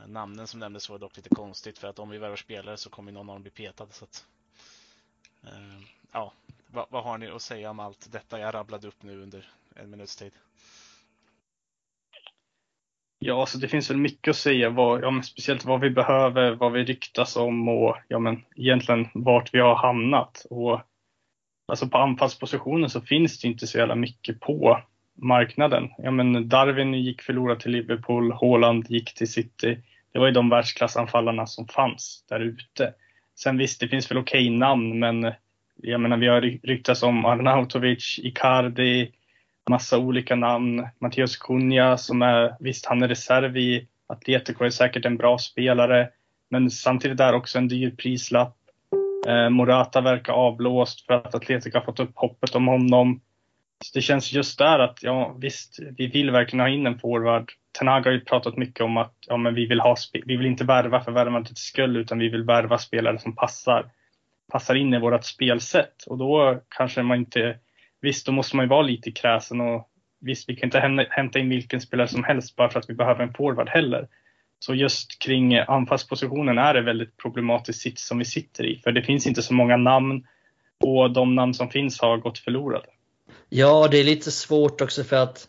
Namnen 0.08 0.48
som 0.48 0.60
nämndes 0.60 0.90
var 0.90 1.00
dock 1.00 1.18
lite 1.18 1.30
konstigt 1.30 1.78
för 1.78 1.88
att 1.88 2.00
om 2.00 2.10
vi 2.10 2.18
värvar 2.18 2.36
spelare 2.36 2.78
så 2.78 2.90
kommer 2.90 3.12
någon 3.12 3.30
av 3.30 3.36
dem 3.36 3.42
bli 3.42 3.52
petad. 3.52 3.88
Så 3.92 4.04
att, 4.04 4.26
ja, 6.12 6.34
vad, 6.68 6.86
vad 6.90 7.04
har 7.04 7.18
ni 7.18 7.28
att 7.28 7.42
säga 7.42 7.70
om 7.70 7.80
allt 7.80 8.12
detta 8.12 8.40
jag 8.40 8.54
rabblade 8.54 8.88
upp 8.88 9.04
nu 9.04 9.22
under 9.22 9.50
en 9.76 9.90
minuts 9.90 10.16
tid? 10.16 10.34
Ja, 13.20 13.42
alltså 13.42 13.58
det 13.58 13.68
finns 13.68 13.90
väl 13.90 13.98
mycket 13.98 14.32
att 14.32 14.36
säga, 14.36 14.70
vad, 14.70 15.04
ja, 15.04 15.22
speciellt 15.22 15.66
vad 15.66 15.80
vi 15.80 15.90
behöver, 15.90 16.52
vad 16.52 16.72
vi 16.72 16.84
ryktas 16.84 17.36
om 17.36 17.70
och 17.70 17.98
ja, 18.08 18.20
men 18.20 18.42
egentligen 18.56 19.08
vart 19.14 19.54
vi 19.54 19.60
har 19.60 19.76
hamnat. 19.76 20.46
Och, 20.50 20.82
alltså 21.68 21.88
på 21.88 21.98
anfallspositionen 21.98 22.90
så 22.90 23.02
finns 23.02 23.42
det 23.42 23.48
inte 23.48 23.68
så 23.68 23.78
jävla 23.78 23.96
mycket 23.96 24.40
på 24.40 24.82
marknaden. 25.16 25.90
Ja, 25.98 26.12
men 26.12 26.50
Darwin 26.50 26.94
gick 26.94 27.22
förlorad 27.22 27.60
till 27.60 27.72
Liverpool, 27.72 28.32
Haaland 28.32 28.90
gick 28.90 29.14
till 29.14 29.32
City. 29.32 29.78
Det 30.12 30.20
var 30.20 30.26
ju 30.26 30.34
de 30.34 30.50
världsklassanfallarna 30.50 31.46
som 31.46 31.68
fanns 31.68 32.26
där 32.30 32.40
ute. 32.40 32.94
Sen 33.36 33.58
visst, 33.58 33.80
det 33.80 33.88
finns 33.88 34.12
väl 34.12 34.18
okej 34.18 34.50
namn, 34.50 35.00
men 35.00 35.34
jag 35.82 36.02
menar, 36.02 36.18
vi 36.18 36.28
har 36.28 36.42
ryktats 36.42 37.04
om 37.04 37.26
Arnautovic, 37.26 38.20
Icardi, 38.24 39.12
massa 39.70 39.98
olika 39.98 40.36
namn. 40.36 40.88
Matteus 41.00 41.38
Cunha 41.38 41.98
som 41.98 42.22
är, 42.22 42.56
visst 42.60 42.86
han 42.86 43.04
är 43.04 43.08
reserv 43.08 43.58
i 43.58 43.88
Atletico, 44.08 44.66
är 44.66 44.70
säkert 44.70 45.06
en 45.06 45.18
bra 45.18 45.38
spelare. 45.38 46.10
Men 46.50 46.72
samtidigt 46.72 47.20
är 47.20 47.34
också 47.34 47.58
en 47.58 47.68
dyr 47.68 47.92
prislapp. 47.92 48.58
Eh, 49.28 49.50
Morata 49.50 50.02
verkar 50.02 50.34
avblåst 50.34 51.06
för 51.06 51.14
att 51.14 51.36
Atletico 51.36 51.78
har 51.78 51.86
fått 51.86 52.00
upp 52.00 52.12
hoppet 52.16 52.56
om 52.56 52.68
honom. 52.68 53.22
Så 53.86 53.92
det 53.94 54.02
känns 54.02 54.34
just 54.34 54.58
där 54.58 54.80
att, 54.80 55.04
ja 55.04 55.36
visst, 55.40 55.80
vi 55.98 56.08
vill 56.08 56.32
verkligen 56.32 56.60
ha 56.60 56.70
in 56.70 56.88
en 56.88 57.00
forward. 57.00 57.52
Tenaga 57.80 58.10
har 58.10 58.12
ju 58.12 58.22
pratat 58.22 58.58
mycket 58.58 58.82
om 58.82 58.98
att 58.98 59.14
ja, 59.28 59.38
men 59.38 59.56
vi, 59.56 59.66
vill 59.66 59.80
ha, 59.80 59.96
vi 60.26 60.38
vill 60.38 60.46
inte 60.46 60.64
värva 60.64 61.04
för 61.04 61.12
värvandets 61.12 61.62
skull 61.62 61.98
utan 61.98 62.20
vi 62.20 62.30
vill 62.30 62.44
värva 62.44 62.78
spelare 62.78 63.20
som 63.20 63.36
passar, 63.36 63.92
passar 64.52 64.76
in 64.76 64.94
i 64.94 65.00
vårt 65.00 65.26
spelsätt. 65.26 66.04
Och 66.08 66.18
då 66.18 66.62
kanske 66.70 67.04
man 67.04 67.18
inte 67.18 67.60
visst, 68.06 68.26
då 68.26 68.32
måste 68.32 68.56
man 68.56 68.66
ju 68.66 68.70
vara 68.70 68.82
lite 68.82 69.12
kräsen 69.12 69.62
och 69.62 69.90
visst, 70.20 70.50
vi 70.50 70.56
kan 70.56 70.68
inte 70.68 71.08
hämta 71.10 71.40
in 71.40 71.50
vilken 71.50 71.82
spelare 71.82 72.08
som 72.08 72.24
helst 72.24 72.56
bara 72.56 72.70
för 72.70 72.80
att 72.80 72.90
vi 72.90 72.94
behöver 72.94 73.24
en 73.24 73.34
forward 73.34 73.70
heller. 73.70 74.08
Så 74.60 74.76
just 74.76 75.20
kring 75.20 75.56
anfallspositionen 75.58 76.58
är 76.58 76.74
det 76.74 76.82
väldigt 76.82 77.18
problematiskt 77.18 77.82
sits 77.82 78.08
som 78.08 78.18
vi 78.18 78.26
sitter 78.26 78.66
i, 78.66 78.82
för 78.84 78.92
det 78.92 79.02
finns 79.02 79.28
inte 79.28 79.42
så 79.42 79.54
många 79.54 79.78
namn 79.78 80.28
och 80.84 81.12
de 81.12 81.36
namn 81.36 81.54
som 81.54 81.70
finns 81.70 82.02
har 82.02 82.18
gått 82.18 82.38
förlorade. 82.38 82.86
Ja, 83.50 83.88
det 83.92 83.98
är 83.98 84.04
lite 84.04 84.32
svårt 84.32 84.82
också 84.82 85.04
för 85.04 85.16
att 85.16 85.48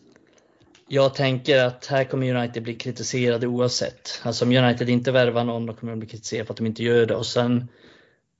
jag 0.87 1.15
tänker 1.15 1.63
att 1.63 1.85
här 1.85 2.03
kommer 2.03 2.35
United 2.35 2.63
bli 2.63 2.75
kritiserade 2.75 3.47
oavsett. 3.47 4.21
Alltså 4.23 4.45
om 4.45 4.51
United 4.51 4.89
inte 4.89 5.11
värvar 5.11 5.43
någon, 5.43 5.65
då 5.65 5.73
kommer 5.73 5.93
de 5.93 5.99
bli 5.99 6.09
kritiserade 6.09 6.45
för 6.45 6.53
att 6.53 6.57
de 6.57 6.65
inte 6.65 6.83
gör 6.83 7.05
det 7.05 7.15
och 7.15 7.25
sen 7.25 7.67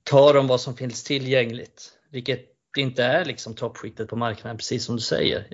tar 0.02 0.34
de 0.34 0.46
vad 0.46 0.60
som 0.60 0.76
finns 0.76 1.04
tillgängligt. 1.04 1.92
Vilket 2.10 2.57
det 2.74 2.80
inte 2.80 3.04
är 3.04 3.24
liksom 3.24 3.54
toppskiktet 3.54 4.08
på 4.08 4.16
marknaden, 4.16 4.56
precis 4.56 4.84
som 4.84 4.96
du 4.96 5.02
säger, 5.02 5.46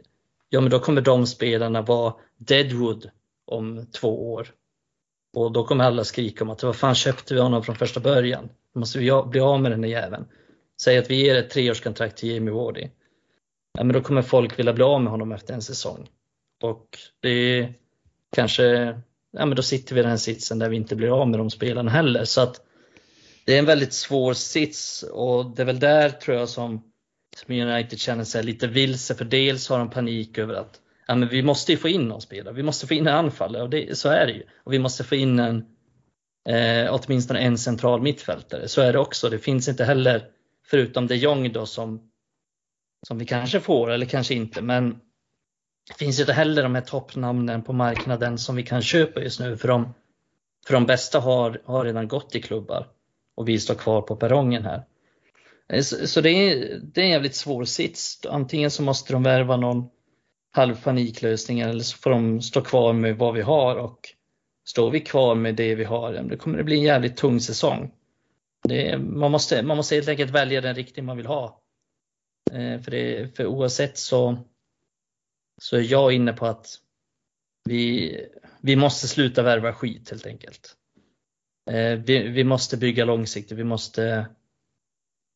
ja 0.49 0.61
men 0.61 0.71
då 0.71 0.79
kommer 0.79 1.01
de 1.01 1.27
spelarna 1.27 1.83
vara 1.83 2.15
deadwood 2.37 3.11
om 3.45 3.87
två 3.87 4.33
år. 4.33 4.49
Och 5.35 5.53
då 5.53 5.65
kommer 5.65 5.85
alla 5.85 6.05
skrika 6.05 6.45
om 6.45 6.51
att 6.51 6.63
vad 6.63 6.77
fan 6.77 6.95
köpte 6.95 7.35
vi 7.35 7.41
honom 7.41 7.63
från 7.63 7.77
första 7.77 8.01
början? 8.01 8.49
Då 8.75 8.81
måste 8.81 8.99
vi 8.99 9.23
bli 9.27 9.41
av 9.41 9.61
med 9.61 9.73
den 9.73 9.81
där 9.81 9.89
jäveln. 9.89 10.25
Säg 10.83 10.99
att 10.99 11.11
vi 11.11 11.15
ger 11.15 11.37
ett 11.37 11.51
treårskontrakt 11.51 12.17
till 12.17 12.35
Jamie 12.35 12.55
Wardy. 12.55 12.89
Ja, 13.79 13.85
men 13.85 13.95
då 13.95 14.01
kommer 14.01 14.23
folk 14.23 14.59
vilja 14.59 14.73
bli 14.73 14.85
av 14.85 15.03
med 15.03 15.11
honom 15.11 15.33
efter 15.33 15.55
en 15.55 15.63
säsong. 15.63 16.09
Och 16.63 16.99
det 17.21 17.29
är 17.29 17.75
kanske, 18.37 18.65
ja 19.33 19.47
men 19.47 19.57
då 19.57 19.63
sitter 19.63 19.95
vi 19.95 20.01
i 20.01 20.03
den 20.03 20.11
här 20.11 20.19
sitsen 20.19 20.59
där 20.59 20.69
vi 20.69 20.77
inte 20.77 20.97
blir 20.97 21.21
av 21.21 21.29
med 21.29 21.41
de 21.41 21.51
spelarna 21.51 21.91
heller. 21.91 22.25
Så 22.25 22.41
att 22.41 22.61
det 23.45 23.55
är 23.55 23.59
en 23.59 23.67
väldigt 23.67 23.93
svår 23.93 24.35
sits 24.35 25.03
och 25.03 25.57
det 25.57 25.63
är 25.63 25.67
väl 25.67 25.79
där 25.79 26.11
tror 26.11 26.37
jag 26.37 26.49
som 26.49 26.94
som 27.37 27.55
United 27.55 27.99
känner 27.99 28.25
sig 28.25 28.43
lite 28.43 28.67
vilse 28.67 29.15
för 29.15 29.25
dels 29.25 29.69
har 29.69 29.79
de 29.79 29.91
panik 29.91 30.39
över 30.39 30.55
att 30.55 30.81
ja, 31.07 31.15
men 31.15 31.29
vi 31.29 31.43
måste 31.43 31.73
ju 31.73 31.79
få 31.79 31.89
in 31.89 32.09
någon 32.09 32.21
spelare, 32.21 32.55
vi 32.55 32.63
måste 32.63 32.87
få 32.87 32.95
in 32.95 33.07
en 33.07 33.15
anfallare 33.15 33.63
och 33.63 33.71
det, 33.71 33.99
så 33.99 34.09
är 34.09 34.27
det 34.27 34.33
ju. 34.33 34.43
Och 34.65 34.73
vi 34.73 34.79
måste 34.79 35.05
få 35.05 35.15
in 35.15 35.39
en, 35.39 35.65
eh, 36.49 36.95
åtminstone 36.95 37.41
en 37.41 37.59
central 37.59 38.03
mittfältare, 38.03 38.69
så 38.69 38.81
är 38.81 38.93
det 38.93 38.99
också. 38.99 39.31
Det 39.31 39.39
finns 39.39 39.69
inte 39.69 39.85
heller, 39.85 40.25
förutom 40.67 41.07
de 41.07 41.17
Jong 41.17 41.53
då 41.53 41.67
som, 41.67 42.11
som 43.07 43.19
vi 43.19 43.27
kanske 43.27 43.61
får 43.61 43.91
eller 43.91 44.07
kanske 44.07 44.35
inte, 44.35 44.63
men 44.63 45.01
det 45.89 45.95
finns 45.99 46.21
inte 46.21 46.33
heller 46.33 46.63
de 46.63 46.75
här 46.75 46.83
toppnamnen 46.83 47.63
på 47.63 47.73
marknaden 47.73 48.39
som 48.39 48.57
vi 48.57 48.63
kan 48.63 48.83
köpa 48.83 49.21
just 49.21 49.41
nu 49.41 49.57
för 49.57 49.69
de, 49.69 49.95
för 50.67 50.75
de 50.75 50.87
bästa 50.87 51.21
har, 51.21 51.61
har 51.65 51.85
redan 51.85 52.09
gått 52.09 52.35
i 52.35 52.43
klubbar 52.43 52.87
och 53.35 53.49
vi 53.49 53.59
står 53.59 53.75
kvar 53.75 54.03
på 54.03 54.17
perrongen 54.17 54.65
här. 54.65 54.85
Eh, 55.73 55.83
så, 55.83 56.07
så 56.07 56.21
det, 56.21 56.31
är, 56.31 56.81
det 56.83 57.01
är 57.01 57.05
en 57.05 57.11
jävligt 57.11 57.35
svår 57.35 57.65
sits. 57.65 58.27
Antingen 58.27 58.71
så 58.71 58.83
måste 58.83 59.13
de 59.13 59.23
värva 59.23 59.57
någon 59.57 59.89
halvpaniklösning 60.53 61.61
eller 61.61 61.83
så 61.83 61.97
får 61.97 62.11
de 62.11 62.43
stå 62.43 62.61
kvar 62.61 62.93
med 62.93 63.19
vad 63.19 63.35
vi 63.35 63.43
har 63.43 63.77
och 63.77 64.15
står 64.69 64.91
vi 64.91 65.01
kvar 65.01 65.35
med 65.35 65.55
det 65.55 65.75
vi 65.75 65.85
har, 65.85 66.23
då 66.23 66.37
kommer 66.37 66.59
det 66.59 66.65
bli 66.65 66.77
en 66.77 66.83
jävligt 66.83 67.17
tung 67.17 67.41
säsong. 67.41 67.93
Det, 68.69 68.99
man, 68.99 69.31
måste, 69.31 69.63
man 69.63 69.77
måste 69.77 69.95
helt 69.95 70.09
enkelt 70.09 70.31
välja 70.31 70.61
den 70.61 70.75
riktning 70.75 71.07
man 71.07 71.17
vill 71.17 71.27
ha. 71.27 71.63
Eh, 72.53 72.81
för, 72.81 72.91
det, 72.91 73.37
för 73.37 73.47
oavsett 73.47 73.99
så, 73.99 74.39
så 75.63 75.77
är 75.77 75.93
jag 75.93 76.13
inne 76.13 76.33
på 76.33 76.47
att 76.47 76.67
vi, 77.65 78.17
vi 78.61 78.77
måste 78.77 79.09
sluta 79.09 79.43
värva 79.43 79.73
skit 79.73 80.11
helt 80.11 80.27
enkelt. 80.27 80.77
Eh, 81.71 81.93
vi, 81.93 82.29
vi 82.29 82.45
måste 82.45 82.77
bygga 82.77 83.05
långsiktigt, 83.05 83.59
vi 83.59 83.65
måste 83.65 84.27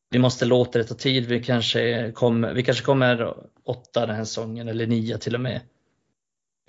vi 0.09 0.19
måste 0.19 0.45
låta 0.45 0.79
det 0.79 0.85
ta 0.85 0.95
tid. 0.95 1.25
Vi 1.25 1.43
kanske 1.43 2.11
kommer, 2.11 2.53
vi 2.53 2.63
kanske 2.63 2.85
kommer 2.85 3.35
åtta 3.63 4.05
den 4.05 4.15
här 4.15 4.23
säsongen 4.23 4.67
eller 4.67 4.87
nio 4.87 5.17
till 5.17 5.35
och 5.35 5.41
med. 5.41 5.61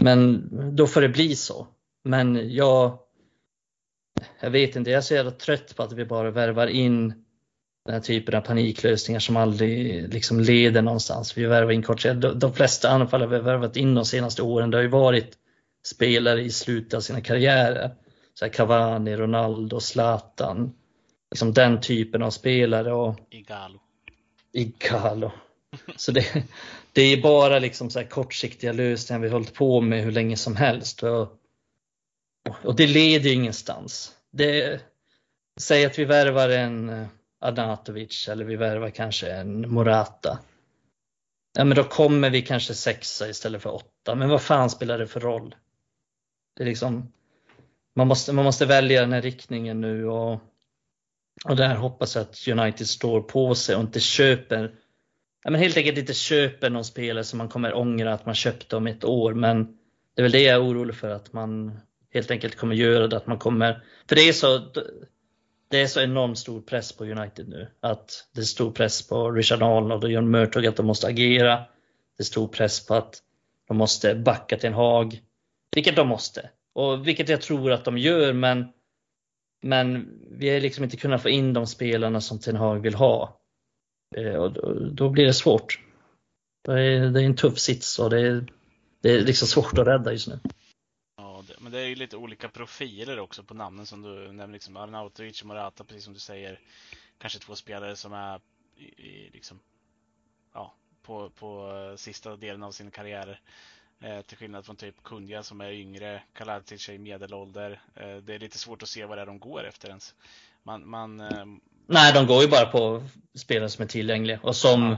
Men 0.03 0.48
då 0.76 0.87
får 0.87 1.00
det 1.00 1.09
bli 1.09 1.37
så. 1.37 1.66
Men 2.05 2.55
jag, 2.55 2.98
jag 4.40 4.50
vet 4.50 4.76
inte, 4.76 4.90
jag 4.90 4.98
är 4.98 5.03
så 5.03 5.14
jävla 5.14 5.31
trött 5.31 5.76
på 5.76 5.83
att 5.83 5.92
vi 5.92 6.05
bara 6.05 6.31
värvar 6.31 6.66
in 6.66 7.09
den 7.85 7.94
här 7.94 8.00
typen 8.00 8.35
av 8.35 8.40
paniklösningar 8.40 9.20
som 9.20 9.37
aldrig 9.37 10.09
liksom 10.14 10.40
leder 10.40 10.83
någonstans. 10.83 11.38
Vi 11.38 11.44
värvar 11.44 11.72
in 11.72 11.83
kort 11.83 12.03
de, 12.03 12.38
de 12.38 12.55
flesta 12.55 12.90
anfallare 12.90 13.29
vi 13.29 13.37
har 13.37 13.42
värvat 13.42 13.76
in 13.76 13.94
de 13.94 14.05
senaste 14.05 14.42
åren, 14.42 14.70
det 14.70 14.76
har 14.76 14.83
ju 14.83 14.88
varit 14.88 15.37
spelare 15.87 16.42
i 16.42 16.50
slutet 16.50 16.94
av 16.94 17.00
sina 17.00 17.20
karriärer. 17.20 17.94
Så 18.35 18.44
här 18.44 18.53
Cavani, 18.53 19.16
Ronaldo, 19.16 19.81
Zlatan. 19.81 20.72
Liksom 21.31 21.53
den 21.53 21.81
typen 21.81 22.23
av 22.23 22.31
spelare. 22.31 22.93
Och... 22.93 23.14
Igalo. 23.31 23.81
Igalo. 24.53 25.33
Så 25.97 26.12
det, 26.12 26.45
det 26.93 27.03
är 27.03 27.23
bara 27.23 27.59
liksom 27.59 27.90
så 27.90 27.99
här 27.99 28.07
kortsiktiga 28.07 28.73
lösningar 28.73 29.21
vi 29.21 29.29
hållit 29.29 29.55
på 29.55 29.81
med 29.81 30.05
hur 30.05 30.12
länge 30.12 30.37
som 30.37 30.57
helst. 30.57 31.03
Och, 31.03 31.38
och 32.64 32.77
det 32.77 32.87
leder 32.87 33.33
ingenstans. 33.33 34.12
Det, 34.33 34.81
säg 35.61 35.85
att 35.85 35.99
vi 35.99 36.05
värvar 36.05 36.49
en 36.49 36.88
eh, 36.88 37.07
Adnatovic 37.40 38.29
eller 38.29 38.45
vi 38.45 38.57
värvar 38.57 38.90
kanske 38.90 39.33
en 39.33 39.71
Morata. 39.71 40.38
Ja 41.59 41.64
men 41.64 41.77
då 41.77 41.85
kommer 41.85 42.31
vi 42.31 42.43
kanske 42.43 42.75
sexa 42.75 43.29
istället 43.29 43.62
för 43.62 43.75
åtta. 43.75 44.14
Men 44.14 44.29
vad 44.29 44.43
fan 44.43 44.71
spelar 44.71 44.99
det 44.99 45.07
för 45.07 45.21
roll? 45.21 45.55
Det 46.57 46.62
är 46.62 46.66
liksom, 46.66 47.12
man, 47.97 48.09
måste, 48.09 48.33
man 48.33 48.45
måste 48.45 48.66
välja 48.66 49.01
den 49.01 49.12
här 49.12 49.23
riktningen 49.23 49.81
nu 49.81 50.07
och, 50.09 50.40
och 51.44 51.57
där 51.57 51.74
hoppas 51.74 52.14
jag 52.14 52.22
att 52.22 52.48
United 52.48 52.87
står 52.87 53.20
på 53.20 53.55
sig 53.55 53.76
och 53.76 53.81
inte 53.81 54.00
köper 54.00 54.74
ja, 55.44 55.50
men 55.50 55.61
helt 55.61 55.76
enkelt 55.76 55.98
inte 55.98 56.14
köper 56.14 56.70
någon 56.70 56.85
spelare 56.85 57.24
som 57.24 57.38
man 57.38 57.48
kommer 57.48 57.74
ångra 57.74 58.14
att 58.14 58.26
man 58.26 58.35
köpte 58.35 58.76
om 58.76 58.87
ett 58.87 59.05
år. 59.05 59.35
Men 59.35 59.64
det 60.14 60.20
är 60.20 60.22
väl 60.22 60.33
det 60.33 60.42
jag 60.42 60.55
är 60.55 60.64
orolig 60.64 60.96
för 60.96 61.11
att 61.11 61.33
man 61.33 61.81
helt 62.12 62.31
enkelt 62.31 62.57
kommer 62.57 62.74
göra 62.74 63.07
det. 63.07 63.16
Att 63.16 63.26
man 63.26 63.38
kommer, 63.38 63.85
för 64.09 64.16
det 64.16 64.29
är 64.29 64.33
så 64.33 64.61
det 65.70 65.83
är 65.83 65.87
så 65.87 66.00
enormt 66.00 66.38
stor 66.38 66.61
press 66.61 66.92
på 66.92 67.05
United 67.05 67.48
nu. 67.48 67.68
Att 67.81 68.29
det 68.35 68.40
är 68.40 68.44
stor 68.44 68.70
press 68.70 69.09
på 69.09 69.31
Richard 69.31 69.62
Arnold 69.62 70.05
och 70.05 70.11
John 70.11 70.31
Murtog 70.31 70.66
att 70.66 70.76
de 70.76 70.87
måste 70.87 71.07
agera. 71.07 71.57
Det 72.16 72.22
är 72.22 72.24
stor 72.24 72.48
press 72.48 72.87
på 72.87 72.94
att 72.94 73.22
de 73.68 73.76
måste 73.76 74.14
backa 74.14 74.57
till 74.57 74.66
en 74.66 74.74
Haag. 74.74 75.20
Vilket 75.74 75.96
de 75.96 76.09
måste. 76.09 76.50
Och 76.72 77.09
vilket 77.09 77.29
jag 77.29 77.40
tror 77.40 77.72
att 77.72 77.85
de 77.85 77.98
gör 77.98 78.33
men 78.33 78.72
men 79.61 80.18
vi 80.31 80.51
har 80.51 80.61
liksom 80.61 80.85
inte 80.85 80.96
kunnat 80.96 81.23
få 81.23 81.29
in 81.29 81.53
de 81.53 81.66
spelarna 81.66 82.20
som 82.20 82.38
Ten 82.38 82.57
Hag 82.57 82.81
vill 82.81 82.94
ha. 82.94 83.40
Eh, 84.16 84.35
och 84.35 84.53
då, 84.92 85.09
blir 85.09 85.27
det 85.27 85.35
svårt. 85.35 85.81
Det 86.64 86.73
är, 86.73 87.11
det 87.11 87.23
är 87.23 87.27
en 87.27 87.37
tuff 87.37 87.59
sits 87.59 87.99
och 87.99 88.11
det 88.11 88.20
är, 88.20 88.53
det 89.01 89.11
är 89.11 89.20
liksom 89.20 89.49
svårt 89.49 89.79
att 89.79 89.87
rädda 89.87 90.12
just 90.12 90.29
nu. 90.29 90.40
Ja, 91.16 91.44
det, 91.49 91.55
men 91.61 91.73
det 91.73 91.81
är 91.81 91.87
ju 91.87 91.94
lite 91.94 92.16
olika 92.16 92.49
profiler 92.49 93.18
också 93.18 93.42
på 93.42 93.55
namnen 93.55 93.87
som 93.87 94.03
du 94.03 94.33
nämner. 94.33 94.53
Liksom 94.53 94.77
Arnautovic 94.77 95.40
och 95.40 95.46
Morata, 95.46 95.85
precis 95.85 96.05
som 96.05 96.14
du 96.14 96.20
säger. 96.20 96.61
Kanske 97.18 97.38
två 97.38 97.55
spelare 97.55 97.96
som 97.96 98.12
är 98.12 98.40
i, 98.77 98.85
i, 98.85 99.31
liksom, 99.33 99.61
ja, 100.55 100.75
på, 101.03 101.31
på 101.31 101.73
sista 101.96 102.37
delen 102.37 102.62
av 102.62 102.70
sin 102.70 102.90
karriär. 102.90 103.40
Eh, 104.04 104.20
till 104.20 104.36
skillnad 104.36 104.66
från 104.66 104.76
typ 104.76 105.02
Kunja 105.02 105.42
som 105.42 105.60
är 105.60 105.70
yngre, 105.72 106.22
Kaladzic 106.32 106.88
är 106.88 106.92
i 106.92 106.98
medelålder. 106.98 107.80
Eh, 107.94 108.16
det 108.16 108.34
är 108.34 108.38
lite 108.38 108.58
svårt 108.58 108.82
att 108.82 108.88
se 108.88 109.04
vad 109.04 109.18
det 109.18 109.22
är 109.22 109.26
de 109.26 109.38
går 109.38 109.64
efter 109.64 109.88
ens. 109.88 110.14
Man, 110.62 110.88
man, 110.88 111.20
eh, 111.20 111.44
Nej, 111.86 112.12
de 112.12 112.26
går 112.26 112.42
ju 112.42 112.48
bara 112.48 112.66
på 112.66 113.04
spelare 113.34 113.68
som 113.68 113.82
är 113.82 113.88
tillgängliga 113.88 114.40
och 114.42 114.56
som 114.56 114.92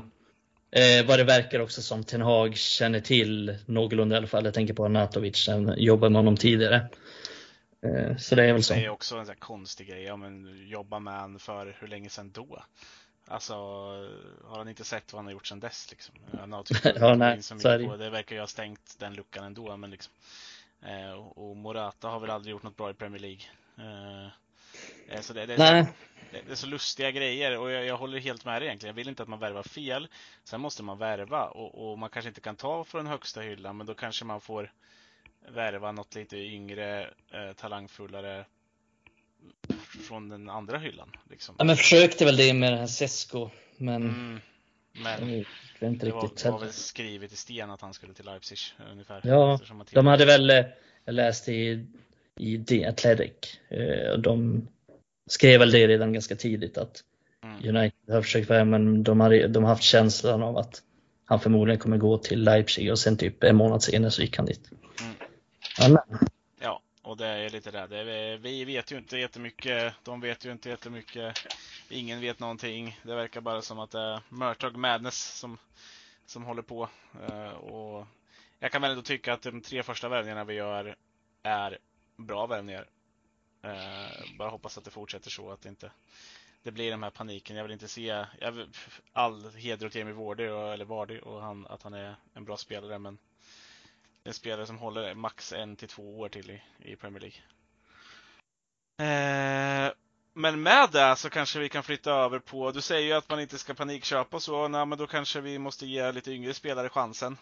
eh, 0.71 1.07
vad 1.07 1.19
det 1.19 1.25
verkar 1.25 1.61
också 1.61 1.83
som 1.83 2.05
Ten 2.05 2.21
Hag 2.21 2.57
känner 2.57 3.01
till 3.01 3.59
någorlunda 3.67 4.15
i 4.15 4.19
alla 4.19 4.27
fall. 4.27 4.45
Jag 4.45 4.55
tänker 4.55 4.75
på 4.75 4.85
Anatovic, 4.85 5.37
som 5.37 5.75
jobbade 5.77 6.11
med 6.11 6.19
honom 6.19 6.37
tidigare. 6.37 6.89
Eh, 7.87 8.17
så 8.17 8.35
det 8.35 8.45
är 8.45 8.53
väl 8.53 8.63
så. 8.63 8.75
Det 8.75 8.85
är 8.85 8.89
också 8.89 9.17
en 9.17 9.27
sån 9.27 9.37
konstig 9.37 9.89
grej. 9.89 10.03
Ja, 10.03 10.17
men 10.17 10.67
jobba 10.69 10.99
med 10.99 11.21
honom 11.21 11.39
för 11.39 11.77
hur 11.81 11.89
länge 11.89 12.09
sedan 12.09 12.31
då? 12.31 12.63
Alltså, 13.27 13.55
har 14.45 14.59
han 14.59 14.69
inte 14.69 14.85
sett 14.85 15.13
vad 15.13 15.19
han 15.19 15.27
har 15.27 15.33
gjort 15.33 15.47
sedan 15.47 15.61
dess? 15.61 15.91
Liksom? 15.91 16.15
ja, 17.01 17.15
nej, 17.15 17.43
så 17.43 17.69
är 17.69 17.79
det. 17.79 17.97
det 17.97 18.11
verkar 18.11 18.37
ju 18.37 18.41
ha 18.41 18.47
stängt 18.47 18.99
den 18.99 19.15
luckan 19.15 19.45
ändå. 19.45 19.77
Men 19.77 19.91
liksom, 19.91 20.13
eh, 20.83 21.13
och 21.13 21.57
Morata 21.57 22.09
har 22.09 22.21
väl 22.21 22.31
aldrig 22.31 22.53
gjort 22.53 22.63
något 22.63 22.77
bra 22.77 22.91
i 22.91 22.95
Premier 22.95 23.21
League. 23.21 23.43
Eh, 23.79 24.27
eh 25.09 25.21
så 25.21 25.33
det, 25.33 25.47
det, 25.47 25.57
nej 25.57 25.87
det 26.33 26.53
är 26.53 26.55
så 26.55 26.67
lustiga 26.67 27.11
grejer 27.11 27.59
och 27.59 27.71
jag, 27.71 27.85
jag, 27.85 27.97
håller 27.97 28.19
helt 28.19 28.45
med 28.45 28.63
dig 28.63 28.67
egentligen. 28.69 28.91
Jag 28.91 28.97
vill 28.97 29.09
inte 29.09 29.23
att 29.23 29.29
man 29.29 29.39
värvar 29.39 29.63
fel. 29.63 30.09
Sen 30.45 30.61
måste 30.61 30.83
man 30.83 30.99
värva 30.99 31.45
och, 31.45 31.91
och, 31.91 31.99
man 31.99 32.11
kanske 32.11 32.29
inte 32.29 32.41
kan 32.41 32.57
ta 32.57 32.85
från 32.85 33.07
högsta 33.07 33.41
hyllan 33.41 33.77
men 33.77 33.87
då 33.87 33.95
kanske 33.95 34.25
man 34.25 34.41
får 34.41 34.73
värva 35.49 35.93
något 35.93 36.15
lite 36.15 36.37
yngre, 36.37 37.11
eh, 37.31 37.53
talangfullare 37.53 38.45
från 40.01 40.29
den 40.29 40.51
andra 40.51 40.79
hyllan. 40.79 41.09
Liksom. 41.31 41.55
Ja, 41.59 41.65
men 41.65 41.77
försökte 41.77 42.25
väl 42.25 42.37
det 42.37 42.55
med 42.55 42.73
den 42.73 42.79
här 42.79 42.87
Sesko 42.87 43.51
men 43.77 44.03
mm, 44.03 44.41
men 44.93 45.45
det, 45.81 45.87
inte 45.87 46.07
det 46.07 46.13
var, 46.13 46.51
var 46.51 46.59
väl 46.59 46.73
skrivet 46.73 47.33
i 47.33 47.37
sten 47.37 47.71
att 47.71 47.81
han 47.81 47.95
skulle 47.95 48.15
till 48.15 48.25
Leipzig 48.25 48.59
ungefär. 48.93 49.21
Ja, 49.25 49.61
de 49.93 50.07
hade 50.07 50.25
väl, 50.25 50.51
eh, 50.51 50.65
jag 51.05 51.15
läste 51.15 51.53
i, 51.53 51.87
i 52.37 52.65
The 52.65 52.85
Athletic, 52.85 53.61
eh, 53.69 54.19
de 54.19 54.69
skrev 55.27 55.61
väl 55.61 55.71
det 55.71 55.87
redan 55.87 56.13
ganska 56.13 56.37
tidigt 56.37 56.79
att 56.79 57.05
mm. 57.43 57.77
United 57.77 58.15
har 58.15 58.23
försökt 58.23 58.49
vara 58.49 58.65
men 58.65 59.03
de 59.03 59.21
har, 59.21 59.49
de 59.49 59.63
har 59.63 59.71
haft 59.71 59.83
känslan 59.83 60.43
av 60.43 60.59
att 60.59 60.83
han 61.25 61.41
förmodligen 61.41 61.81
kommer 61.81 61.97
gå 61.97 62.19
till 62.19 62.43
Leipzig 62.43 62.91
och 62.91 62.99
sen 62.99 63.17
typ 63.17 63.45
en 63.45 63.57
månad 63.57 63.83
senare 63.83 64.11
så 64.11 64.23
gick 64.23 64.37
han 64.37 64.47
dit. 64.47 64.71
Mm. 65.01 65.15
Ja, 65.79 66.05
och 67.13 67.19
det 67.19 67.27
är 67.27 67.51
lite 67.51 67.71
det. 67.71 67.87
det 67.87 68.37
vi 68.37 68.65
vet 68.65 68.93
ju 68.93 68.99
inte 68.99 69.19
jättemycket. 69.19 69.95
De 70.03 70.21
vet 70.21 70.45
ju 70.45 70.53
inte 70.53 70.69
jättemycket. 70.69 71.47
Ingen 71.89 72.21
vet 72.21 72.39
någonting. 72.39 73.01
Det 73.03 73.15
verkar 73.15 73.41
bara 73.41 73.63
som 73.63 73.79
att 73.79 73.91
det 73.91 74.01
är 74.01 74.21
Murtog 74.29 74.77
Madness 74.77 75.39
som, 75.39 75.59
som 76.27 76.45
håller 76.45 76.63
på. 76.63 76.89
Eh, 77.29 77.51
och 77.53 78.07
jag 78.59 78.73
kan 78.73 78.83
väl 78.83 78.91
ändå 78.91 79.03
tycka 79.03 79.33
att 79.33 79.43
de 79.43 79.61
tre 79.61 79.83
första 79.83 80.09
värvningarna 80.09 80.45
vi 80.45 80.55
gör 80.55 80.97
är 81.43 81.79
bra 82.17 82.47
värvningar. 82.47 82.87
Eh, 83.63 84.37
bara 84.39 84.51
hoppas 84.51 84.79
att 84.79 84.85
det 84.85 84.91
fortsätter 84.91 85.31
så, 85.31 85.51
att 85.51 85.63
det 85.63 85.69
inte 85.69 85.91
det 86.63 86.71
blir 86.73 86.91
den 86.91 87.03
här 87.03 87.11
paniken. 87.11 87.57
Jag 87.57 87.65
vill 87.65 87.73
inte 87.73 87.89
se 87.89 88.25
jag 88.41 88.53
vill, 88.53 88.69
all 89.13 89.51
heder 89.51 89.87
åt 89.87 89.95
Jamie 89.95 90.15
Vardy, 90.15 90.49
och, 90.49 90.73
eller 90.73 90.85
Vardy 90.85 91.19
och 91.19 91.43
han, 91.43 91.67
att 91.67 91.83
han 91.83 91.95
är 91.95 92.17
en 92.35 92.45
bra 92.45 92.57
spelare, 92.57 92.99
men 92.99 93.19
en 94.25 94.35
spelare 94.35 94.67
som 94.67 94.79
håller 94.79 95.15
max 95.15 95.53
en 95.53 95.77
till 95.77 95.89
två 95.89 96.19
år 96.19 96.29
till 96.29 96.51
i, 96.51 96.63
i 96.79 96.97
Premier 96.97 97.21
League. 97.21 97.39
Eh, 98.99 99.93
men 100.35 100.63
med 100.63 100.91
det 100.93 101.17
så 101.17 101.31
kanske 101.31 101.59
vi 101.59 101.69
kan 101.69 101.83
flytta 101.83 102.13
över 102.13 102.39
på, 102.39 102.71
du 102.71 102.81
säger 102.81 103.07
ju 103.07 103.13
att 103.13 103.31
man 103.31 103.41
inte 103.41 103.59
ska 103.59 103.75
panikköpa 103.75 104.37
och 104.37 104.43
så, 104.43 104.69
nej, 104.69 104.87
men 104.87 104.99
då 104.99 105.07
kanske 105.07 105.41
vi 105.41 105.59
måste 105.59 105.87
ge 105.87 106.13
lite 106.13 106.33
yngre 106.33 106.55
spelare 106.55 106.89
chansen. 106.89 107.37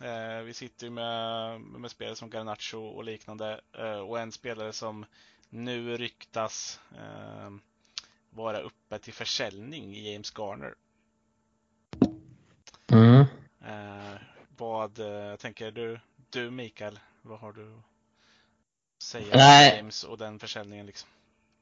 Eh, 0.00 0.42
vi 0.44 0.54
sitter 0.54 0.86
ju 0.86 0.90
med, 0.90 1.60
med 1.60 1.90
spelare 1.90 2.16
som 2.16 2.30
Garnacho 2.30 2.78
och 2.78 3.04
liknande 3.04 3.60
eh, 3.72 3.98
och 3.98 4.20
en 4.20 4.32
spelare 4.32 4.72
som 4.72 5.06
nu 5.50 5.96
ryktas 5.96 6.80
eh, 6.96 7.50
vara 8.30 8.60
uppe 8.60 8.98
till 8.98 9.12
försäljning 9.14 9.96
i 9.96 10.12
James 10.12 10.32
Garner. 10.38 10.74
Mm. 12.92 13.24
Eh, 13.64 14.20
vad 14.56 14.98
eh, 14.98 15.36
tänker 15.36 15.70
du, 15.70 16.00
du 16.30 16.50
Mikael, 16.50 16.98
vad 17.22 17.38
har 17.38 17.52
du 17.52 17.62
att 17.62 19.02
säga 19.02 19.34
om 19.34 19.76
James 19.76 20.04
och 20.04 20.18
den 20.18 20.38
försäljningen? 20.38 20.86
Liksom? 20.86 21.08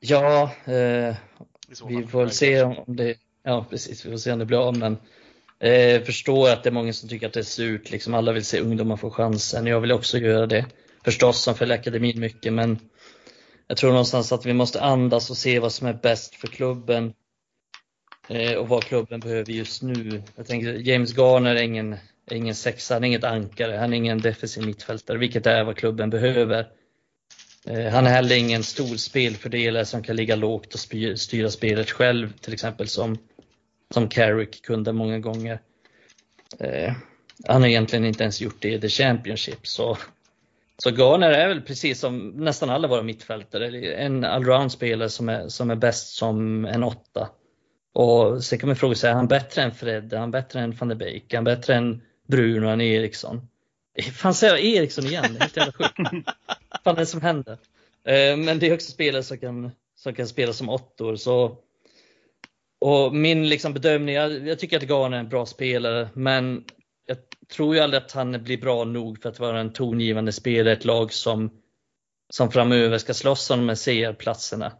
Ja, 0.00 0.42
eh, 0.64 1.16
vi 1.88 2.07
får 2.07 2.20
väl 2.20 2.31
se 2.31 2.62
om 2.62 2.85
det, 2.87 3.16
ja 3.42 3.66
precis, 3.70 4.07
vi 4.07 4.11
får 4.11 4.18
se 4.18 4.33
om 4.33 4.38
det 4.38 4.46
blir 4.46 4.68
av 4.68 4.79
men 4.79 4.98
eh, 5.59 6.02
förstår 6.02 6.50
att 6.50 6.62
det 6.62 6.68
är 6.68 6.72
många 6.72 6.92
som 6.92 7.09
tycker 7.09 7.26
att 7.26 7.33
det 7.33 7.40
är 7.40 7.44
surt, 7.44 7.90
liksom 7.90 8.14
alla 8.14 8.33
vill 8.33 8.44
se 8.44 8.61
ungdomar 8.61 8.96
få 8.96 9.11
chansen. 9.11 9.66
Jag 9.66 9.81
vill 9.81 9.92
också 9.92 10.18
göra 10.18 10.47
det 10.47 10.66
förstås 11.05 11.43
som 11.43 11.55
följer 11.55 11.78
akademin 11.78 12.20
mycket 12.20 12.53
men 12.53 12.78
jag 13.66 13.76
tror 13.76 13.91
någonstans 13.91 14.32
att 14.32 14.47
vi 14.47 14.53
måste 14.53 14.82
andas 14.82 15.30
och 15.30 15.36
se 15.36 15.59
vad 15.59 15.72
som 15.72 15.86
är 15.86 15.95
bäst 15.95 16.34
för 16.34 16.47
klubben 16.47 17.14
eh, 18.28 18.53
och 18.53 18.68
vad 18.68 18.84
klubben 18.84 19.20
behöver 19.20 19.53
just 19.53 19.82
nu. 19.82 20.22
Jag 20.36 20.47
tänker 20.47 20.72
James 20.72 21.16
Garner 21.16 21.55
är 21.55 21.62
ingen, 21.62 21.97
är 22.31 22.37
ingen 22.37 22.55
sexa, 22.55 22.95
han 22.95 23.05
är 23.05 23.09
inget 23.09 23.24
ankare, 23.24 23.77
han 23.77 23.93
är 23.93 23.97
ingen 23.97 24.20
defensiv 24.20 24.66
mittfältare, 24.66 25.18
vilket 25.18 25.47
är 25.47 25.64
vad 25.64 25.77
klubben 25.77 26.11
behöver. 26.11 26.68
Eh, 27.66 27.93
han 27.93 28.07
är 28.07 28.11
heller 28.11 28.37
ingen 28.37 28.62
stor 28.62 28.97
spelfördelare 28.97 29.85
som 29.85 30.03
kan 30.03 30.16
ligga 30.16 30.37
lågt 30.37 30.74
och 30.74 30.81
styra 31.18 31.51
spelet 31.51 31.91
själv, 31.91 32.33
till 32.33 32.53
exempel 32.53 32.89
som, 32.89 33.18
som 33.95 34.09
Carrick 34.09 34.62
kunde 34.62 34.93
många 34.93 35.18
gånger. 35.18 35.61
Eh, 36.59 36.93
han 37.47 37.62
har 37.62 37.68
egentligen 37.68 38.05
inte 38.05 38.22
ens 38.22 38.41
gjort 38.41 38.57
det 38.62 38.72
i 38.72 38.81
The 38.81 38.89
Championship, 38.89 39.66
så 39.66 39.99
så 40.79 40.91
Garner 40.91 41.31
är 41.31 41.49
väl 41.49 41.61
precis 41.61 42.01
som 42.01 42.29
nästan 42.29 42.70
alla 42.70 42.89
våra 42.89 43.03
mittfältare, 43.03 43.95
en 43.95 44.24
allround-spelare 44.24 45.09
som 45.09 45.29
är, 45.29 45.49
som 45.49 45.70
är 45.70 45.77
bäst 45.77 46.09
som 46.09 46.64
en 46.64 46.83
åtta. 46.83 47.29
Och 47.93 48.45
sen 48.45 48.59
kan 48.59 48.68
man 48.68 48.77
fråga 48.77 48.95
sig, 48.95 49.11
är 49.11 49.14
han 49.14 49.29
bättre 49.29 49.62
än 49.62 49.72
Fred? 49.72 50.12
Är 50.12 50.18
han 50.18 50.31
bättre 50.31 50.61
än 50.61 50.72
van 50.72 50.89
der 50.89 50.97
Beek? 50.97 51.33
Är 51.33 51.37
han 51.37 51.45
bättre 51.45 51.74
än 51.74 52.03
Bruno 52.27 52.66
än 52.66 52.81
Eriksson? 52.81 53.49
Fan 54.12 54.35
säger 54.35 54.55
jag 54.55 54.64
Eriksson 54.64 55.07
igen? 55.07 55.37
Helt 55.41 55.57
jävla 55.57 55.72
sjukt. 55.72 55.99
Vad 55.99 56.85
fan 56.85 56.95
är 56.95 57.01
det 57.01 57.07
som 57.07 57.20
händer? 57.20 57.59
Eh, 58.05 58.37
men 58.37 58.59
det 58.59 58.66
är 58.66 58.74
också 58.74 58.93
spelare 58.93 59.22
som 59.22 59.39
kan, 59.39 59.70
som 59.97 60.14
kan 60.14 60.29
spela 60.29 60.53
som 60.53 60.68
åttor. 60.68 61.16
Så, 61.16 61.59
och 62.81 63.14
min 63.14 63.49
liksom 63.49 63.72
bedömning, 63.72 64.14
jag, 64.14 64.49
jag 64.49 64.59
tycker 64.59 64.77
att 64.77 64.91
Garner 64.91 65.16
är 65.16 65.20
en 65.20 65.29
bra 65.29 65.47
spelare, 65.47 66.09
men 66.14 66.64
jag 67.07 67.18
tror 67.49 67.74
ju 67.74 67.81
aldrig 67.81 68.03
att 68.03 68.12
han 68.12 68.43
blir 68.45 68.59
bra 68.59 68.85
nog 68.85 69.22
för 69.22 69.29
att 69.29 69.41
vara 69.41 69.61
en 69.61 69.72
tongivande 69.72 70.33
spelare 70.33 70.74
i 70.74 70.77
ett 70.77 70.85
lag 70.85 71.12
som, 71.12 71.51
som 72.31 72.51
framöver 72.51 72.99
ska 72.99 73.14
slåss 73.14 73.51
om 73.51 73.59
de 73.59 73.68
här 73.68 73.77
CR-platserna. 73.77 74.72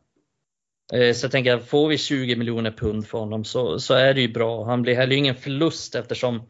Eh, 0.93 1.15
så 1.15 1.25
jag 1.25 1.33
tänker, 1.33 1.59
får 1.59 1.89
vi 1.89 1.99
20 1.99 2.37
miljoner 2.37 2.71
pund 2.71 3.07
för 3.07 3.19
honom 3.19 3.45
så, 3.45 3.81
så 3.81 3.95
är 3.95 4.15
det 4.15 4.21
ju 4.21 4.29
bra. 4.29 4.65
Han 4.65 4.83
blir 4.83 4.95
heller 4.95 5.17
ingen 5.17 5.35
förlust 5.35 5.95
eftersom 5.95 6.43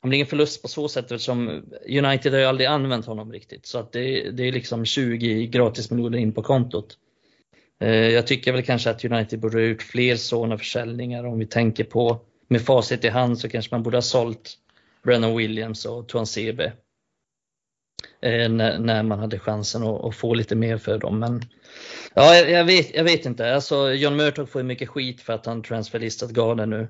han 0.00 0.08
blir 0.08 0.16
ingen 0.16 0.26
förlust 0.26 0.62
på 0.62 0.68
så 0.68 0.88
sätt 0.88 1.12
eftersom 1.12 1.62
United 1.88 2.32
har 2.32 2.40
ju 2.40 2.46
aldrig 2.46 2.66
använt 2.66 3.06
honom 3.06 3.32
riktigt. 3.32 3.66
Så 3.66 3.78
att 3.78 3.92
det, 3.92 4.30
det 4.30 4.48
är 4.48 4.52
liksom 4.52 4.84
20 4.84 5.46
gratis 5.46 5.90
miljoner 5.90 6.18
in 6.18 6.32
på 6.32 6.42
kontot. 6.42 6.98
Eh, 7.80 8.08
jag 8.08 8.26
tycker 8.26 8.52
väl 8.52 8.62
kanske 8.62 8.90
att 8.90 9.04
United 9.04 9.40
borde 9.40 9.58
ha 9.58 9.64
gjort 9.64 9.82
fler 9.82 10.16
sådana 10.16 10.58
försäljningar 10.58 11.24
om 11.24 11.38
vi 11.38 11.46
tänker 11.46 11.84
på 11.84 12.20
med 12.48 12.62
facit 12.62 13.04
i 13.04 13.08
hand 13.08 13.38
så 13.38 13.48
kanske 13.48 13.74
man 13.74 13.82
borde 13.82 13.96
ha 13.96 14.02
sålt 14.02 14.58
Brennan 15.02 15.36
Williams 15.36 15.84
och 15.84 16.08
Tuan 16.08 16.26
Sebe. 16.26 16.72
Eh, 18.22 18.48
när, 18.48 19.02
man 19.02 19.18
hade 19.18 19.38
chansen 19.38 19.82
att, 19.82 20.16
få 20.16 20.34
lite 20.34 20.56
mer 20.56 20.78
för 20.78 20.98
dem. 20.98 21.18
Men 21.18 21.42
ja, 22.14 22.34
jag, 22.34 22.64
vet, 22.64 22.94
jag 22.94 23.04
vet 23.04 23.26
inte. 23.26 23.54
Alltså, 23.54 23.92
John 23.92 24.16
Murtog 24.16 24.48
får 24.48 24.62
mycket 24.62 24.88
skit 24.88 25.20
för 25.20 25.32
att 25.32 25.46
han 25.46 25.62
transferlistat 25.62 26.30
Garden 26.30 26.70
nu. 26.70 26.88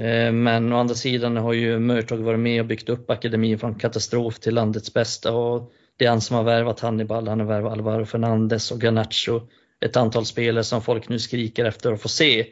Eh, 0.00 0.32
men 0.32 0.72
å 0.72 0.76
andra 0.76 0.94
sidan 0.94 1.36
har 1.36 1.52
ju 1.52 1.78
Murtag 1.78 2.18
varit 2.18 2.40
med 2.40 2.60
och 2.60 2.66
byggt 2.66 2.88
upp 2.88 3.10
akademin 3.10 3.58
från 3.58 3.74
katastrof 3.74 4.38
till 4.38 4.54
landets 4.54 4.94
bästa 4.94 5.32
och 5.32 5.72
det 5.96 6.06
är 6.06 6.10
han 6.10 6.20
som 6.20 6.36
har 6.36 6.44
värvat 6.44 6.80
Hannibal, 6.80 7.28
han 7.28 7.40
har 7.40 7.46
värvat 7.46 7.72
Alvaro 7.72 8.04
Fernandes 8.04 8.70
och 8.70 8.82
Garnacho. 8.82 9.40
Ett 9.80 9.96
antal 9.96 10.26
spelare 10.26 10.64
som 10.64 10.82
folk 10.82 11.08
nu 11.08 11.18
skriker 11.18 11.64
efter 11.64 11.92
att 11.92 12.02
få 12.02 12.08
se. 12.08 12.46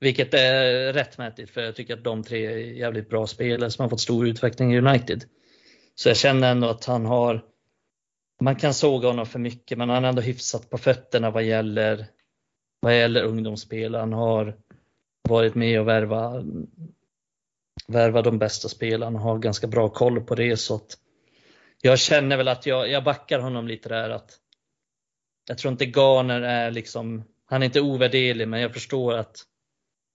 Vilket 0.00 0.34
är 0.34 0.92
rättmätigt 0.92 1.50
för 1.50 1.60
jag 1.60 1.76
tycker 1.76 1.94
att 1.94 2.04
de 2.04 2.22
tre 2.22 2.46
är 2.46 2.56
jävligt 2.56 3.10
bra 3.10 3.26
spelare 3.26 3.70
som 3.70 3.82
har 3.82 3.90
fått 3.90 4.00
stor 4.00 4.26
utveckling 4.26 4.74
i 4.74 4.78
United. 4.78 5.24
Så 5.94 6.08
jag 6.08 6.16
känner 6.16 6.50
ändå 6.50 6.68
att 6.68 6.84
han 6.84 7.06
har, 7.06 7.44
man 8.40 8.56
kan 8.56 8.74
såga 8.74 9.08
honom 9.08 9.26
för 9.26 9.38
mycket 9.38 9.78
men 9.78 9.88
han 9.88 10.04
har 10.04 10.08
ändå 10.08 10.22
hyfsat 10.22 10.70
på 10.70 10.78
fötterna 10.78 11.30
vad 11.30 11.44
gäller, 11.44 12.06
vad 12.80 12.98
gäller 12.98 13.22
ungdomsspel. 13.22 13.94
Han 13.94 14.12
har 14.12 14.56
varit 15.28 15.54
med 15.54 15.80
och 15.80 15.88
värva, 15.88 16.44
värva 17.86 18.22
de 18.22 18.38
bästa 18.38 18.68
spelarna 18.68 19.18
och 19.18 19.24
har 19.24 19.38
ganska 19.38 19.66
bra 19.66 19.88
koll 19.88 20.20
på 20.20 20.34
det. 20.34 20.56
Så 20.56 20.74
att 20.74 20.98
jag 21.82 21.98
känner 21.98 22.36
väl 22.36 22.48
att 22.48 22.66
jag, 22.66 22.90
jag 22.90 23.04
backar 23.04 23.38
honom 23.38 23.68
lite 23.68 23.88
där. 23.88 24.10
att 24.10 24.38
Jag 25.48 25.58
tror 25.58 25.72
inte 25.72 25.84
Garner 25.84 26.40
är 26.40 26.70
liksom, 26.70 27.24
han 27.46 27.62
är 27.62 27.66
inte 27.66 27.80
ovärderlig 27.80 28.48
men 28.48 28.60
jag 28.60 28.72
förstår 28.72 29.14
att 29.14 29.44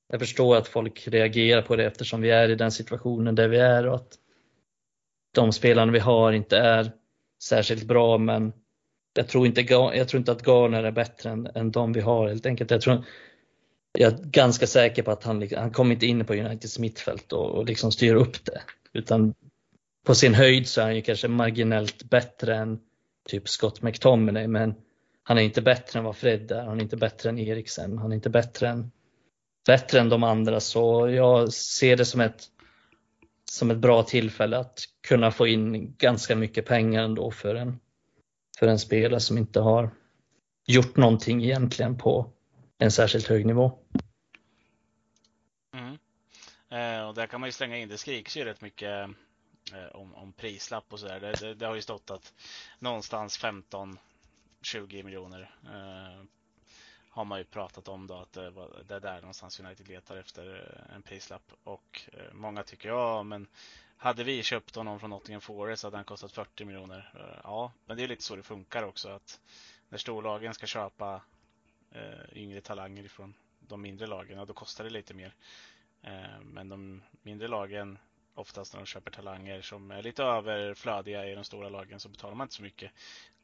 jag 0.07 0.19
förstår 0.19 0.55
att 0.55 0.67
folk 0.67 1.07
reagerar 1.07 1.61
på 1.61 1.75
det 1.75 1.85
eftersom 1.85 2.21
vi 2.21 2.29
är 2.29 2.49
i 2.49 2.55
den 2.55 2.71
situationen 2.71 3.35
där 3.35 3.47
vi 3.47 3.57
är 3.57 3.87
och 3.87 3.95
att 3.95 4.17
de 5.33 5.51
spelarna 5.51 5.91
vi 5.91 5.99
har 5.99 6.31
inte 6.31 6.57
är 6.57 6.91
särskilt 7.43 7.83
bra 7.83 8.17
men 8.17 8.53
jag 9.13 9.27
tror 9.27 9.45
inte, 9.45 9.61
jag 9.61 10.07
tror 10.07 10.19
inte 10.19 10.31
att 10.31 10.47
Garner 10.47 10.83
är 10.83 10.91
bättre 10.91 11.29
än, 11.29 11.47
än 11.55 11.71
de 11.71 11.93
vi 11.93 12.01
har 12.01 12.27
helt 12.27 12.45
enkelt. 12.45 12.71
Jag 12.71 12.81
tror, 12.81 13.05
jag 13.99 14.13
är 14.13 14.17
ganska 14.23 14.67
säker 14.67 15.03
på 15.03 15.11
att 15.11 15.23
han, 15.23 15.39
liksom- 15.39 15.61
han 15.61 15.71
kommer 15.71 15.93
inte 15.93 16.05
in 16.05 16.25
på 16.25 16.33
Uniteds 16.33 16.79
mittfält 16.79 17.33
och, 17.33 17.49
och 17.49 17.65
liksom 17.65 17.91
styr 17.91 18.15
upp 18.15 18.45
det. 18.45 18.61
Utan 18.93 19.33
på 20.05 20.15
sin 20.15 20.33
höjd 20.33 20.67
så 20.67 20.81
är 20.81 20.85
han 20.85 20.95
ju 20.95 21.01
kanske 21.01 21.27
marginellt 21.27 22.03
bättre 22.03 22.55
än 22.55 22.79
typ 23.29 23.49
Scott 23.49 23.81
McTominay 23.81 24.47
men 24.47 24.75
han 25.23 25.37
är 25.37 25.41
inte 25.41 25.61
bättre 25.61 25.99
än 25.99 26.05
vad 26.05 26.15
Fred 26.15 26.51
är, 26.51 26.65
han 26.65 26.77
är 26.77 26.83
inte 26.83 26.97
bättre 26.97 27.29
än 27.29 27.39
Eriksen, 27.39 27.97
han 27.97 28.11
är 28.11 28.15
inte 28.15 28.29
bättre 28.29 28.67
än, 28.67 28.91
bättre 29.65 29.99
än 29.99 30.09
de 30.09 30.23
andra. 30.23 30.59
Så 30.59 31.09
jag 31.09 31.53
ser 31.53 31.97
det 31.97 32.05
som 32.05 32.21
ett, 32.21 32.43
som 33.51 33.71
ett 33.71 33.77
bra 33.77 34.03
tillfälle 34.03 34.57
att 34.57 34.79
kunna 35.07 35.31
få 35.31 35.47
in 35.47 35.95
ganska 35.97 36.35
mycket 36.35 36.65
pengar 36.65 37.03
ändå 37.03 37.31
för 37.31 37.55
en, 37.55 37.79
för 38.59 38.67
en 38.67 38.79
spelare 38.79 39.19
som 39.19 39.37
inte 39.37 39.59
har 39.59 39.89
gjort 40.67 40.97
någonting 40.97 41.43
egentligen 41.43 41.97
på 41.97 42.31
en 42.77 42.91
särskilt 42.91 43.27
hög 43.27 43.45
nivå. 43.45 43.79
Mm. 45.73 45.97
Eh, 46.69 47.07
och 47.07 47.13
där 47.13 47.27
kan 47.27 47.39
man 47.39 47.47
ju 47.47 47.51
slänga 47.51 47.77
in, 47.77 47.89
det 47.89 47.97
skriks 47.97 48.37
ju 48.37 48.45
rätt 48.45 48.61
mycket 48.61 49.09
eh, 49.73 49.87
om, 49.93 50.15
om 50.15 50.33
prislapp 50.33 50.93
och 50.93 50.99
sådär. 50.99 51.19
Det, 51.19 51.31
det, 51.31 51.53
det, 51.53 51.65
har 51.65 51.75
ju 51.75 51.81
stått 51.81 52.11
att 52.11 52.33
någonstans 52.79 53.39
15-20 53.39 55.03
miljoner 55.03 55.55
eh, 55.63 56.23
har 57.09 57.25
man 57.25 57.39
ju 57.39 57.45
pratat 57.45 57.87
om 57.87 58.07
då 58.07 58.15
att 58.15 58.37
eh, 58.37 58.43
det, 58.43 58.83
det 58.87 58.95
är 58.95 58.99
där 58.99 59.21
någonstans 59.21 59.59
United 59.59 59.87
letar 59.87 60.17
efter 60.17 60.75
eh, 60.89 60.95
en 60.95 61.01
prislapp. 61.01 61.51
Och 61.63 62.01
eh, 62.13 62.33
många 62.33 62.63
tycker 62.63 62.89
ja, 62.89 63.23
men 63.23 63.47
hade 63.97 64.23
vi 64.23 64.43
köpt 64.43 64.75
honom 64.75 64.99
från 64.99 65.09
Nottingham 65.09 65.41
Forest 65.41 65.83
hade 65.83 65.97
han 65.97 66.05
kostat 66.05 66.31
40 66.31 66.65
miljoner. 66.65 67.11
Eh, 67.15 67.39
ja, 67.43 67.71
men 67.85 67.97
det 67.97 68.03
är 68.03 68.07
lite 68.07 68.23
så 68.23 68.35
det 68.35 68.43
funkar 68.43 68.83
också 68.83 69.09
att 69.09 69.39
när 69.89 69.97
storlagen 69.97 70.53
ska 70.53 70.65
köpa 70.65 71.21
eh, 71.93 72.37
yngre 72.37 72.61
talanger 72.61 73.07
från 73.07 73.33
de 73.59 73.81
mindre 73.81 74.07
lagen 74.07 74.39
och 74.39 74.47
då 74.47 74.53
kostar 74.53 74.83
det 74.83 74.89
lite 74.89 75.13
mer. 75.13 75.35
Eh, 76.01 76.41
men 76.43 76.69
de 76.69 77.01
mindre 77.21 77.47
lagen, 77.47 77.97
oftast 78.33 78.73
när 78.73 78.79
de 78.79 78.85
köper 78.85 79.11
talanger 79.11 79.61
som 79.61 79.91
är 79.91 80.01
lite 80.01 80.23
överflödiga 80.23 81.29
i 81.29 81.35
de 81.35 81.43
stora 81.43 81.69
lagen 81.69 81.99
så 81.99 82.09
betalar 82.09 82.35
man 82.35 82.45
inte 82.45 82.55
så 82.55 82.63
mycket. 82.63 82.91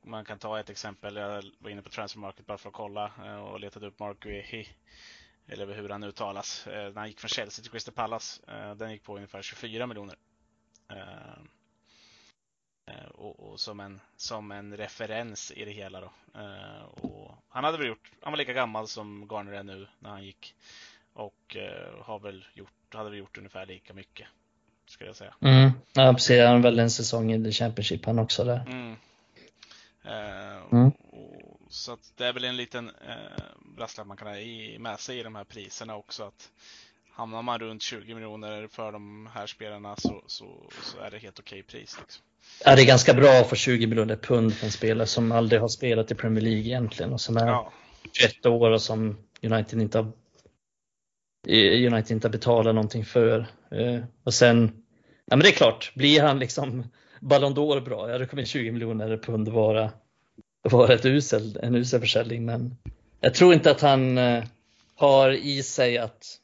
Man 0.02 0.26
kan 0.26 0.40
ta 0.40 0.60
ett 0.60 0.70
exempel, 0.70 1.16
jag 1.16 1.44
var 1.60 1.70
inne 1.70 1.82
på 1.82 1.90
transfermarket 1.90 2.46
bara 2.46 2.58
för 2.58 2.70
att 2.70 2.76
kolla 2.76 3.12
eh, 3.26 3.40
och 3.40 3.60
letade 3.60 3.88
upp 3.88 4.00
Mark 4.00 4.20
Guehi 4.20 4.68
eller 5.48 5.74
hur 5.74 5.90
han 5.90 6.04
uttalas, 6.04 6.68
eh, 6.68 6.94
när 6.94 7.00
han 7.00 7.08
gick 7.08 7.20
från 7.20 7.30
Chelsea 7.30 7.64
till 7.64 7.72
Crystal 7.72 7.94
Palace. 7.94 8.42
Eh, 8.48 8.76
den 8.76 8.92
gick 8.92 9.04
på 9.04 9.16
ungefär 9.16 9.42
24 9.42 9.88
miljoner. 9.88 10.16
Eh, 10.92 11.44
Eh, 12.90 13.10
och, 13.10 13.52
och, 13.52 13.60
som, 13.60 13.80
en, 13.80 14.00
som 14.18 14.52
en 14.52 14.78
referens 14.78 15.52
i 15.56 15.66
det 15.66 15.72
hela. 15.72 16.02
Då. 16.02 16.12
Eh, 16.36 16.84
och 16.84 17.32
han, 17.50 17.64
hade 17.64 17.78
väl 17.78 17.88
gjort, 17.88 18.12
han 18.22 18.32
var 18.32 18.38
lika 18.38 18.54
gammal 18.54 18.88
som 18.88 19.28
Garner 19.28 19.54
är 19.54 19.64
nu 19.64 19.88
när 20.00 20.10
han 20.10 20.24
gick. 20.24 20.56
Och 21.14 21.56
uh, 21.56 22.04
har 22.04 22.20
väl 22.20 22.46
gjort, 22.54 22.94
hade 22.94 23.10
väl 23.10 23.20
gjort 23.20 23.38
ungefär 23.38 23.66
lika 23.66 23.94
mycket. 23.94 24.28
Skulle 24.86 25.10
jag 25.10 25.16
säga. 25.16 25.34
Mm. 25.42 25.72
Ja, 25.94 26.14
precis. 26.14 26.42
Han 26.42 26.62
väl 26.62 26.80
en 26.80 26.90
säsong 26.90 27.32
i 27.32 27.44
The 27.44 27.52
Championship 27.52 28.06
han 28.06 28.20
också 28.20 28.44
där. 28.44 28.66
Mm. 28.68 28.96
Uh, 30.06 30.64
mm. 30.72 30.88
Och, 30.90 31.58
så 31.70 31.98
det 32.16 32.26
är 32.26 32.34
väl 32.34 32.44
en 32.44 32.58
liten 32.58 32.90
uh, 32.90 33.76
brasklapp 33.76 34.08
man 34.08 34.18
kan 34.18 34.28
ha 34.28 34.38
i, 34.38 34.80
med 34.80 35.00
sig 35.00 35.20
i 35.20 35.24
de 35.24 35.36
här 35.36 35.44
priserna 35.44 35.96
också. 35.96 36.24
att 36.24 36.52
Hamnar 37.20 37.42
man 37.42 37.60
runt 37.60 37.82
20 37.82 38.14
miljoner 38.16 38.68
för 38.68 38.92
de 38.92 39.30
här 39.34 39.48
spelarna 39.48 39.96
så, 39.96 40.24
så, 40.28 40.46
så 40.84 41.00
är 41.00 41.12
det 41.12 41.18
helt 41.18 41.40
okej 41.40 41.60
okay 41.60 41.80
pris. 41.80 41.98
Liksom. 42.00 42.24
Ja, 42.66 42.76
det 42.76 42.82
är 42.82 42.86
ganska 42.86 43.14
bra 43.14 43.30
att 43.30 43.50
få 43.50 43.56
20 43.56 43.88
miljoner 43.88 44.16
pund 44.16 44.54
för 44.54 44.66
en 44.66 44.72
spelare 44.72 45.08
som 45.08 45.32
aldrig 45.32 45.62
har 45.62 45.68
spelat 45.68 46.12
i 46.12 46.16
Premier 46.16 46.44
League 46.44 46.60
egentligen 46.60 47.14
och 47.14 47.22
som 47.22 47.38
är 47.38 47.48
ja. 47.48 47.72
21 48.14 48.46
år 48.46 48.72
och 48.72 48.82
som 48.82 49.18
United 49.42 49.82
inte 49.82 49.98
har 49.98 50.12
United 51.88 52.12
inte 52.12 52.30
betalat 52.30 52.76
någonting 52.76 53.06
för. 53.06 53.40
Eh, 53.72 54.04
och 54.24 54.34
sen, 54.34 54.72
ja 55.26 55.36
men 55.36 55.40
det 55.40 55.50
är 55.50 55.54
klart, 55.54 55.92
blir 55.96 56.22
han 56.22 56.40
liksom 56.40 56.84
Ballon 57.20 57.56
d'Or 57.56 57.82
bra, 57.82 58.12
ja 58.12 58.18
då 58.18 58.26
kommer 58.26 58.46
20 58.46 58.72
miljoner 58.72 59.18
pund 59.18 59.48
vara, 59.48 59.92
vara 60.62 60.94
ett 60.94 61.06
usel, 61.06 61.60
en 61.64 61.76
usel 61.76 62.00
försäljning. 62.00 62.46
Men 62.46 62.78
jag 63.20 63.34
tror 63.34 63.54
inte 63.54 63.72
att 63.72 63.82
han 63.82 64.18
eh, 64.18 64.44
har 64.96 65.32
i 65.32 65.64
sig 65.64 65.98
att, 65.98 66.40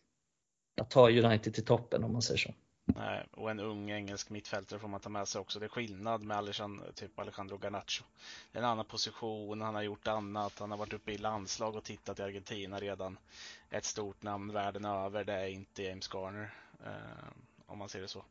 att 0.82 0.90
ta 0.90 1.10
United 1.10 1.54
till 1.54 1.66
toppen 1.66 2.04
om 2.04 2.14
man 2.14 2.22
säger 2.22 2.38
så. 2.38 2.54
Nej, 2.86 3.26
och 3.32 3.52
en 3.52 3.60
ung 3.60 3.92
engelsk 3.92 4.30
mittfältare 4.30 4.80
får 4.80 4.88
man 4.88 5.00
ta 5.00 5.10
med 5.10 5.28
sig 5.28 5.42
också. 5.42 5.60
Det 5.60 5.66
är 5.66 5.70
skillnad 5.70 6.24
med 6.24 6.38
Alejandro, 6.38 6.92
typ 6.92 7.20
Alejandro 7.20 7.58
Garnacho. 7.58 8.04
Det 8.52 8.58
är 8.58 8.64
en 8.64 8.70
annan 8.70 8.86
position, 8.86 9.62
han 9.62 9.76
har 9.76 9.82
gjort 9.82 10.08
annat, 10.08 10.60
han 10.60 10.72
har 10.72 10.78
varit 10.78 10.94
uppe 10.94 11.12
i 11.12 11.18
landslag 11.18 11.76
och 11.76 11.84
tittat 11.84 12.20
i 12.20 12.24
Argentina 12.24 12.80
redan. 12.80 13.18
Ett 13.70 13.86
stort 13.86 14.24
namn 14.24 14.54
världen 14.54 14.86
över, 14.86 15.24
det 15.24 15.34
är 15.34 15.48
inte 15.48 15.84
James 15.84 16.10
Garner. 16.14 16.54
Eh, 16.86 17.28
om 17.66 17.78
man 17.78 17.90
ser 17.90 18.02
det 18.02 18.08
så. 18.08 18.24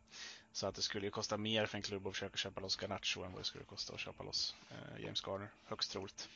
Så 0.53 0.67
att 0.67 0.75
det 0.75 0.83
skulle 0.83 1.07
ju 1.07 1.11
kosta 1.11 1.37
mer 1.37 1.67
för 1.67 1.77
en 1.77 1.83
klubb 1.83 2.07
att 2.07 2.13
försöka 2.13 2.37
köpa 2.37 2.61
loss 2.61 2.83
Garnacho 2.83 3.23
än 3.23 3.33
vad 3.33 3.41
det 3.41 3.45
skulle 3.45 3.65
kosta 3.65 3.95
att 3.95 4.01
köpa 4.01 4.25
loss 4.25 4.55
eh, 4.71 5.05
James 5.05 5.27
Garner, 5.27 5.49
högst 5.65 5.93
troligt. 5.93 6.29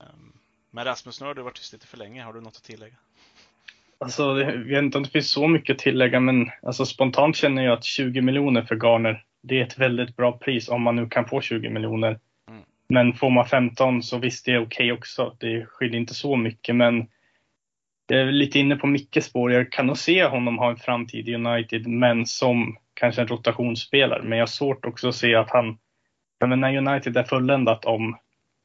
Eh, 0.00 0.06
men 0.70 0.84
Rasmus, 0.84 1.20
nu 1.20 1.26
har 1.26 1.34
du 1.34 1.42
varit 1.42 1.56
tyst 1.56 1.72
lite 1.72 1.86
för 1.86 1.96
länge. 1.96 2.22
Har 2.22 2.32
du 2.32 2.40
något 2.40 2.56
att 2.56 2.62
tillägga? 2.62 2.96
Alltså, 4.02 4.40
jag 4.40 4.52
vet 4.52 4.82
inte 4.82 4.98
om 4.98 5.04
det 5.04 5.10
finns 5.10 5.30
så 5.30 5.48
mycket 5.48 5.74
att 5.74 5.78
tillägga, 5.78 6.20
men 6.20 6.50
alltså, 6.62 6.86
spontant 6.86 7.36
känner 7.36 7.64
jag 7.64 7.72
att 7.72 7.84
20 7.84 8.20
miljoner 8.20 8.62
för 8.62 8.76
Garner, 8.76 9.24
det 9.42 9.60
är 9.60 9.62
ett 9.62 9.78
väldigt 9.78 10.16
bra 10.16 10.32
pris 10.32 10.68
om 10.68 10.82
man 10.82 10.96
nu 10.96 11.08
kan 11.08 11.28
få 11.28 11.40
20 11.40 11.70
miljoner. 11.70 12.18
Mm. 12.48 12.62
Men 12.88 13.12
får 13.12 13.30
man 13.30 13.46
15 13.46 14.02
så 14.02 14.18
visst, 14.18 14.44
det 14.44 14.52
är 14.52 14.58
okej 14.58 14.64
okay 14.64 14.92
också. 14.92 15.36
Det 15.40 15.66
skiljer 15.66 16.00
inte 16.00 16.14
så 16.14 16.36
mycket, 16.36 16.76
men 16.76 17.06
jag 18.06 18.20
är 18.20 18.32
lite 18.32 18.58
inne 18.58 18.76
på 18.76 18.86
Mickes 18.86 19.24
spår. 19.24 19.52
Jag 19.52 19.72
kan 19.72 19.86
nog 19.86 19.98
se 19.98 20.24
honom 20.24 20.58
ha 20.58 20.70
en 20.70 20.76
framtid 20.76 21.28
i 21.28 21.34
United, 21.34 21.86
men 21.86 22.26
som 22.26 22.76
kanske 22.94 23.20
en 23.20 23.28
rotationsspelare. 23.28 24.22
Men 24.22 24.38
jag 24.38 24.42
har 24.42 24.46
svårt 24.46 24.84
också 24.84 25.08
att 25.08 25.14
se 25.14 25.34
att 25.34 25.50
han, 25.50 25.78
men 26.46 26.60
när 26.60 26.76
United 26.76 27.16
är 27.16 27.24
fulländat 27.24 27.84
om 27.84 28.16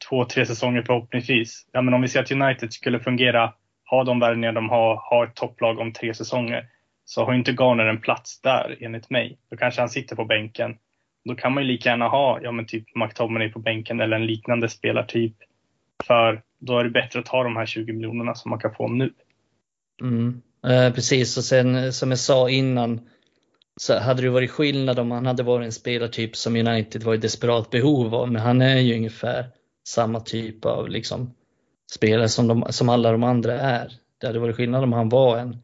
två, 0.10 0.26
tre 0.26 0.46
säsonger 0.46 0.82
förhoppningsvis. 0.82 1.68
Ja, 1.72 1.82
men 1.82 1.94
om 1.94 2.02
vi 2.02 2.08
ser 2.08 2.20
att 2.20 2.32
United 2.32 2.74
skulle 2.74 3.00
fungera, 3.00 3.54
har 3.90 4.04
de 4.04 4.20
värvningar 4.20 4.52
de 4.52 4.70
har, 4.70 5.02
har 5.04 5.26
ett 5.26 5.36
topplag 5.36 5.80
om 5.80 5.94
tre 5.94 6.14
säsonger, 6.14 6.66
så 7.06 7.26
har 7.26 7.34
inte 7.34 7.52
Garner 7.52 7.86
en 7.86 8.02
plats 8.02 8.42
där 8.42 8.78
enligt 8.82 9.10
mig. 9.10 9.38
Då 9.50 9.58
kanske 9.58 9.82
han 9.82 9.90
sitter 9.90 10.16
på 10.16 10.26
bänken. 10.26 10.78
Då 11.26 11.36
kan 11.36 11.54
man 11.54 11.64
ju 11.64 11.70
lika 11.70 11.90
gärna 11.90 12.08
ha 12.08 12.40
ja, 12.42 12.52
men 12.52 12.66
typ 12.66 12.96
McTominay 12.96 13.52
på 13.52 13.60
bänken 13.60 14.00
eller 14.00 14.16
en 14.16 14.26
liknande 14.26 14.70
spelartyp. 14.70 15.36
För 16.04 16.42
då 16.60 16.80
är 16.80 16.84
det 16.84 16.90
bättre 16.90 17.20
att 17.20 17.26
ta 17.26 17.44
de 17.44 17.56
här 17.56 17.66
20 17.66 17.94
miljonerna 17.94 18.36
som 18.36 18.50
man 18.50 18.60
kan 18.60 18.76
få 18.76 18.88
nu. 18.88 19.14
Mm. 20.02 20.42
Eh, 20.68 20.94
precis, 20.94 21.38
och 21.38 21.44
sen 21.44 21.94
som 21.94 22.10
jag 22.10 22.20
sa 22.20 22.50
innan 22.50 23.10
så 23.82 24.00
hade 24.00 24.22
det 24.22 24.30
varit 24.30 24.52
skillnad 24.52 25.00
om 25.00 25.12
han 25.12 25.26
hade 25.26 25.44
varit 25.44 25.66
en 25.66 25.72
spelartyp 25.72 26.36
som 26.36 26.56
United 26.56 27.04
var 27.04 27.14
i 27.14 27.18
desperat 27.18 27.70
behov 27.70 28.16
av, 28.16 28.32
men 28.32 28.42
han 28.42 28.62
är 28.62 28.80
ju 28.80 28.96
ungefär 28.96 29.46
samma 29.88 30.20
typ 30.20 30.66
av 30.66 30.90
liksom, 30.90 31.34
spelare 31.92 32.30
som, 32.30 32.48
de, 32.48 32.66
som 32.70 32.90
alla 32.90 33.12
de 33.12 33.24
andra 33.24 33.54
är. 33.54 33.94
Det 34.18 34.28
hade 34.28 34.40
varit 34.40 34.56
skillnad 34.56 34.84
om 34.84 34.94
han 34.94 35.10
var 35.10 35.38
en 35.38 35.64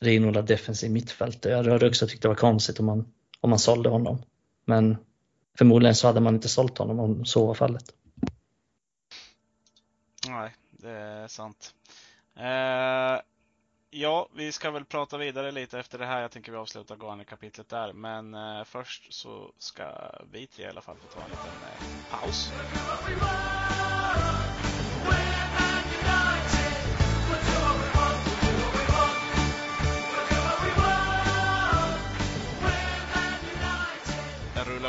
renodlad 0.00 0.46
defensiv 0.46 0.90
mittfältare. 0.90 1.52
Jag 1.52 1.72
hade 1.72 1.88
också 1.88 2.06
tyckt 2.06 2.22
det 2.22 2.28
var 2.28 2.34
konstigt 2.34 2.80
om 2.80 2.86
man, 2.86 3.12
om 3.40 3.50
man 3.50 3.58
sålde 3.58 3.88
honom. 3.88 4.22
Men 4.64 4.96
förmodligen 5.58 5.94
så 5.94 6.06
hade 6.06 6.20
man 6.20 6.34
inte 6.34 6.48
sålt 6.48 6.78
honom 6.78 7.00
om 7.00 7.24
så 7.24 7.46
var 7.46 7.54
fallet. 7.54 7.84
Nej, 10.28 10.54
det 10.70 10.90
är 10.90 11.28
sant. 11.28 11.74
Eh, 12.36 13.22
Ja, 13.90 14.28
vi 14.34 14.52
ska 14.52 14.70
väl 14.70 14.84
prata 14.84 15.18
vidare 15.18 15.50
lite 15.50 15.78
efter 15.78 15.98
det 15.98 16.06
här. 16.06 16.22
Jag 16.22 16.30
tänker 16.30 16.52
vi 16.52 16.58
avslutar 16.58 16.96
Garner-kapitlet 16.96 17.68
där. 17.68 17.92
Men 17.92 18.34
eh, 18.34 18.64
först 18.64 19.12
så 19.12 19.52
ska 19.58 19.84
vi 20.32 20.46
tre 20.46 20.64
i 20.64 20.68
alla 20.68 20.80
fall 20.80 20.96
få 20.96 21.18
ta 21.18 21.24
en 21.24 21.30
liten 21.30 21.52
eh, 21.62 22.20
paus. 22.20 22.52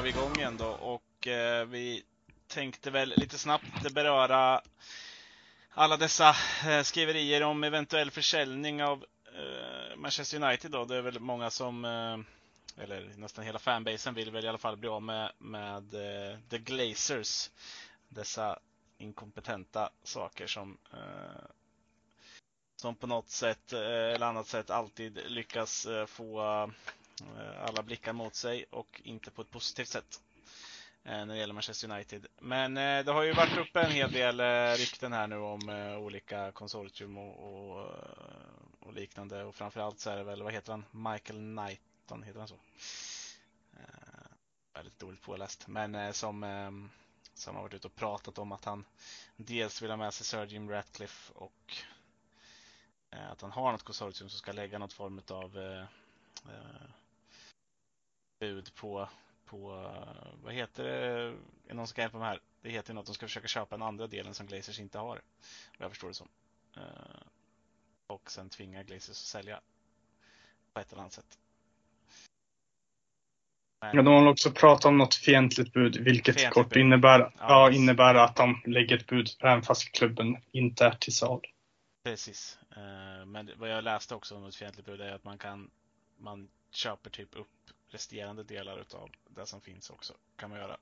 Igång 0.09 0.35
igen 0.37 0.57
då 0.57 0.67
och 0.67 1.27
eh, 1.27 1.65
vi 1.65 2.03
tänkte 2.47 2.91
väl 2.91 3.13
lite 3.17 3.37
snabbt 3.37 3.93
beröra 3.93 4.61
alla 5.69 5.97
dessa 5.97 6.35
eh, 6.67 6.81
skriverier 6.83 7.43
om 7.43 7.63
eventuell 7.63 8.11
försäljning 8.11 8.83
av 8.83 9.05
eh, 9.25 9.95
Manchester 9.97 10.43
United 10.43 10.71
då. 10.71 10.85
Det 10.85 10.95
är 10.97 11.01
väl 11.01 11.19
många 11.19 11.49
som, 11.49 11.85
eh, 11.85 12.83
eller 12.83 13.11
nästan 13.17 13.45
hela 13.45 13.59
fanbasen 13.59 14.13
vill 14.13 14.31
väl 14.31 14.45
i 14.45 14.47
alla 14.47 14.57
fall 14.57 14.77
bli 14.77 14.89
av 14.89 15.01
med, 15.01 15.31
med 15.37 15.93
eh, 15.93 16.37
The 16.49 16.57
Glazers. 16.57 17.49
Dessa 18.07 18.59
inkompetenta 18.97 19.89
saker 20.03 20.47
som 20.47 20.77
eh, 20.93 21.45
som 22.75 22.95
på 22.95 23.07
något 23.07 23.29
sätt 23.29 23.73
eh, 23.73 23.79
eller 23.81 24.25
annat 24.25 24.47
sätt 24.47 24.69
alltid 24.69 25.19
lyckas 25.25 25.87
få 26.07 26.41
Eh, 27.21 27.63
alla 27.63 27.83
blickar 27.83 28.13
mot 28.13 28.35
sig 28.35 28.65
och 28.69 29.01
inte 29.03 29.31
på 29.31 29.41
ett 29.41 29.49
positivt 29.49 29.87
sätt. 29.87 30.21
Eh, 31.03 31.11
när 31.11 31.25
det 31.25 31.37
gäller 31.37 31.53
Manchester 31.53 31.91
United. 31.91 32.27
Men 32.39 32.77
eh, 32.77 33.05
det 33.05 33.11
har 33.11 33.23
ju 33.23 33.33
varit 33.33 33.57
uppe 33.57 33.81
en 33.81 33.91
hel 33.91 34.11
del 34.11 34.41
rykten 34.77 35.13
här 35.13 35.27
nu 35.27 35.37
om 35.37 35.69
olika 35.99 36.51
konsortium 36.51 37.17
och, 37.17 37.69
och, 37.69 37.85
och 38.79 38.93
liknande 38.93 39.43
och 39.43 39.55
framförallt 39.55 39.99
så 39.99 40.09
är 40.09 40.17
det 40.17 40.23
väl, 40.23 40.43
vad 40.43 40.53
heter 40.53 40.71
han, 40.71 41.11
Michael 41.11 41.39
Knighton, 41.39 42.23
heter 42.23 42.39
han 42.39 42.47
så? 42.47 42.59
Väldigt 44.73 44.99
dåligt 44.99 45.21
påläst, 45.21 45.67
men 45.67 46.13
som, 46.13 46.89
som 47.33 47.55
har 47.55 47.61
varit 47.63 47.73
ute 47.73 47.87
och 47.87 47.95
pratat 47.95 48.37
om 48.37 48.51
att 48.51 48.65
han 48.65 48.85
dels 49.35 49.81
vill 49.81 49.89
ha 49.89 49.97
med 49.97 50.13
sig 50.13 50.25
Sir 50.25 50.45
Jim 50.45 50.69
Ratcliffe 50.69 51.33
och 51.35 51.77
att 53.09 53.41
han 53.41 53.51
har 53.51 53.71
något 53.71 53.83
konsortium 53.83 54.29
som 54.29 54.39
ska 54.39 54.51
lägga 54.51 54.77
något 54.77 54.93
form 54.93 55.21
av 55.29 55.57
bud 58.39 58.75
på 58.75 59.09
på, 59.49 59.91
vad 60.43 60.53
heter 60.53 60.83
det, 60.83 60.91
är 60.91 61.35
det 61.67 61.73
någon 61.73 61.87
som 61.87 61.95
kan 61.95 62.03
hjälpa 62.03 62.17
mig 62.17 62.27
här? 62.27 62.39
Det 62.61 62.69
heter 62.69 62.93
något, 62.93 63.05
de 63.05 63.15
ska 63.15 63.25
försöka 63.25 63.47
köpa 63.47 63.77
den 63.77 63.87
andra 63.87 64.07
delen 64.07 64.33
som 64.33 64.47
Glazers 64.47 64.79
inte 64.79 64.97
har. 64.97 65.21
Vad 65.77 65.85
jag 65.85 65.91
förstår 65.91 66.07
det 66.07 66.13
som. 66.13 66.27
Eh, 66.77 66.83
och 68.07 68.31
sen 68.31 68.49
tvinga 68.49 68.83
Glazers 68.83 69.09
att 69.09 69.15
sälja 69.15 69.61
på 70.73 70.79
ett 70.79 70.91
eller 70.91 71.01
annat 71.01 71.13
sätt. 71.13 71.39
Men... 73.81 73.95
Ja, 73.95 74.01
de 74.01 74.13
har 74.13 74.27
också 74.27 74.51
pratat 74.51 74.85
om 74.85 74.97
något 74.97 75.15
fientligt 75.15 75.73
bud, 75.73 75.97
vilket 75.97 76.35
fientligt 76.35 76.53
kort 76.53 76.69
bud. 76.69 76.81
Innebär, 76.81 77.19
ja, 77.19 77.31
ja, 77.39 77.71
innebär 77.71 78.15
att 78.15 78.35
de 78.35 78.61
lägger 78.65 78.97
ett 78.97 79.07
bud 79.07 79.29
även 79.39 79.61
fast 79.61 79.91
klubben 79.91 80.37
inte 80.51 80.85
är 80.85 80.91
till 80.91 81.15
sal. 81.15 81.41
Precis. 82.03 82.59
Eh, 82.71 83.25
men 83.25 83.51
vad 83.57 83.69
jag 83.69 83.83
läste 83.83 84.15
också 84.15 84.35
om 84.35 84.45
ett 84.45 84.55
fientligt 84.55 84.85
bud 84.85 85.01
är 85.01 85.13
att 85.13 85.23
man 85.23 85.37
kan 85.37 85.71
man 86.17 86.49
köper 86.71 87.09
typ 87.09 87.35
upp 87.35 87.47
resterande 87.89 88.43
delar 88.43 88.79
utav 88.79 89.11
det 89.29 89.45
som 89.45 89.61
finns 89.61 89.89
också. 89.89 90.13
kan 90.35 90.49
man 90.49 90.59
göra. 90.59 90.77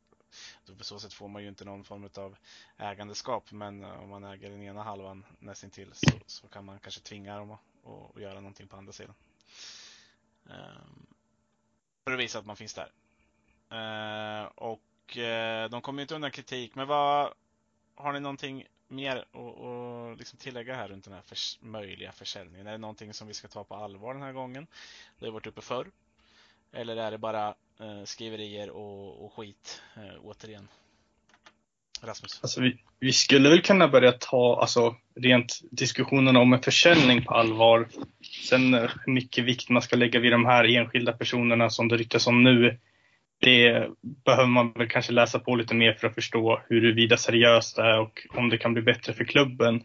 på 0.78 0.84
så 0.84 1.00
sätt 1.00 1.14
får 1.14 1.28
man 1.28 1.42
ju 1.42 1.50
inte 1.50 1.66
någon 1.66 1.84
form 1.84 2.10
av 2.18 2.38
ägandeskap 2.78 3.52
men 3.52 3.84
eh, 3.84 4.04
om 4.04 4.10
man 4.10 4.24
äger 4.24 4.50
den 4.50 4.64
ena 4.64 4.84
halvan 4.84 5.26
nästintill 5.40 5.92
så, 5.94 6.20
så 6.26 6.48
kan 6.48 6.66
man 6.66 6.80
kanske 6.80 7.02
tvinga 7.02 7.38
dem 7.38 7.52
att, 7.52 7.60
att 8.16 8.22
göra 8.22 8.40
någonting 8.40 8.68
på 8.68 8.78
andra 8.78 8.94
sidan. 8.94 9.16
Um, 10.44 11.08
för 12.04 12.12
att 12.14 12.20
visa 12.20 12.40
att 12.40 12.46
man 12.46 12.56
finns 12.56 12.74
där. 12.74 12.92
Uh, 13.72 14.46
och 14.46 15.18
uh, 15.18 15.70
de 15.70 15.82
kommer 15.82 16.02
inte 16.02 16.16
undan 16.16 16.32
kritik 16.32 16.76
men 16.76 16.88
vad 16.88 17.34
har 17.96 18.14
ni 18.14 18.20
någonting 18.20 18.66
mer 18.88 19.18
att 19.18 20.18
liksom 20.18 20.40
tillägga 20.40 20.76
här 20.76 20.88
runt 20.88 21.04
den 21.04 21.14
här 21.14 21.22
förs 21.22 21.58
möjliga 21.62 22.12
försäljningen? 22.12 22.68
Är 22.68 22.72
det 22.72 22.78
någonting 22.78 23.14
som 23.14 23.28
vi 23.28 23.34
ska 23.34 23.48
ta 23.48 23.64
på 23.64 23.76
allvar 23.76 24.14
den 24.14 24.24
här 24.24 24.34
gången? 24.34 24.68
Det 25.20 25.26
har 25.26 25.34
varit 25.34 25.48
uppe 25.48 25.62
förr. 25.62 25.92
Eller 26.74 26.98
är 26.98 27.12
det 27.12 27.18
bara 27.18 27.48
eh, 27.80 28.04
skriverier 28.06 28.70
och, 28.70 29.26
och 29.26 29.34
skit 29.34 29.82
eh, 29.96 30.20
återigen? 30.24 30.68
Rasmus? 32.02 32.40
Alltså 32.42 32.62
vi, 32.62 32.78
vi, 33.00 33.14
skulle 33.14 33.50
väl 33.50 33.62
kunna 33.62 33.88
börja 33.88 34.12
ta 34.12 34.60
alltså, 34.62 34.96
rent 35.16 35.60
diskussionen 35.72 36.38
om 36.38 36.54
en 36.54 36.62
försäljning 36.62 37.24
på 37.24 37.34
allvar. 37.34 37.88
Sen 38.50 38.74
eh, 38.74 38.92
hur 39.06 39.14
mycket 39.14 39.46
vikt 39.46 39.70
man 39.70 39.82
ska 39.82 39.96
lägga 39.96 40.20
vid 40.20 40.32
de 40.32 40.46
här 40.46 40.76
enskilda 40.76 41.14
personerna 41.14 41.70
som 41.70 41.88
det 41.88 41.98
ryktas 41.98 42.28
om 42.28 42.44
nu. 42.44 42.80
Det 43.40 43.88
behöver 44.02 44.48
man 44.48 44.72
väl 44.72 44.90
kanske 44.90 45.12
läsa 45.12 45.40
på 45.40 45.56
lite 45.56 45.76
mer 45.76 45.94
för 45.94 46.08
att 46.08 46.16
förstå 46.16 46.62
huruvida 46.70 47.18
seriöst 47.18 47.76
det 47.76 47.82
är 47.82 48.00
och 48.00 48.28
om 48.30 48.50
det 48.50 48.58
kan 48.58 48.74
bli 48.74 48.82
bättre 48.82 49.14
för 49.14 49.24
klubben. 49.24 49.84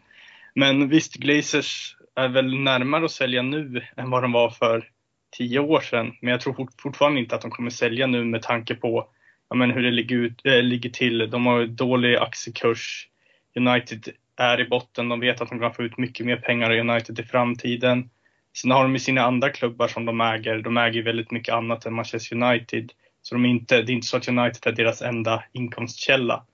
Men 0.55 0.89
visst, 0.89 1.15
Glazers 1.15 1.95
är 2.15 2.27
väl 2.27 2.59
närmare 2.59 3.05
att 3.05 3.11
sälja 3.11 3.41
nu 3.41 3.81
än 3.97 4.09
vad 4.09 4.23
de 4.23 4.31
var 4.31 4.49
för 4.49 4.89
tio 5.37 5.59
år 5.59 5.81
sedan. 5.81 6.13
Men 6.21 6.31
jag 6.31 6.41
tror 6.41 6.67
fortfarande 6.81 7.19
inte 7.19 7.35
att 7.35 7.41
de 7.41 7.51
kommer 7.51 7.69
sälja 7.69 8.07
nu 8.07 8.23
med 8.23 8.41
tanke 8.41 8.75
på 8.75 9.07
ja, 9.49 9.55
men 9.55 9.71
hur 9.71 9.83
det 9.83 9.91
ligger, 9.91 10.15
ut, 10.15 10.45
äh, 10.45 10.61
ligger 10.61 10.89
till. 10.89 11.29
De 11.29 11.45
har 11.45 11.65
dålig 11.65 12.15
aktiekurs. 12.15 13.07
United 13.55 14.09
är 14.37 14.61
i 14.61 14.65
botten. 14.65 15.09
De 15.09 15.19
vet 15.19 15.41
att 15.41 15.49
de 15.49 15.59
kan 15.59 15.73
få 15.73 15.83
ut 15.83 15.97
mycket 15.97 16.25
mer 16.25 16.37
pengar 16.37 16.71
av 16.71 16.77
United 16.77 17.19
i 17.19 17.23
framtiden. 17.23 18.09
Sen 18.57 18.71
har 18.71 18.83
de 18.83 18.93
ju 18.93 18.99
sina 18.99 19.21
andra 19.21 19.49
klubbar 19.49 19.87
som 19.87 20.05
de 20.05 20.21
äger. 20.21 20.61
De 20.61 20.77
äger 20.77 21.03
väldigt 21.03 21.31
mycket 21.31 21.53
annat 21.53 21.85
än 21.85 21.93
Manchester 21.93 22.35
United. 22.43 22.91
Så 23.21 23.35
de 23.35 23.45
är 23.45 23.49
inte, 23.49 23.81
det 23.81 23.91
är 23.91 23.93
inte 23.93 24.07
så 24.07 24.17
att 24.17 24.27
United 24.27 24.73
är 24.73 24.75
deras 24.75 25.01
enda 25.01 25.43
inkomstkälla. 25.51 26.45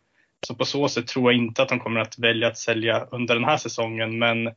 Så 0.48 0.56
på 0.56 0.66
så 0.66 0.90
sätt 0.90 1.08
tror 1.08 1.32
jag 1.32 1.42
inte 1.42 1.62
att 1.62 1.70
de 1.70 1.80
kommer 1.80 2.00
att 2.00 2.20
välja 2.20 2.48
att 2.48 2.58
sälja 2.58 3.08
under 3.12 3.36
den 3.36 3.44
här 3.44 3.58
säsongen. 3.58 4.20
Men 4.20 4.52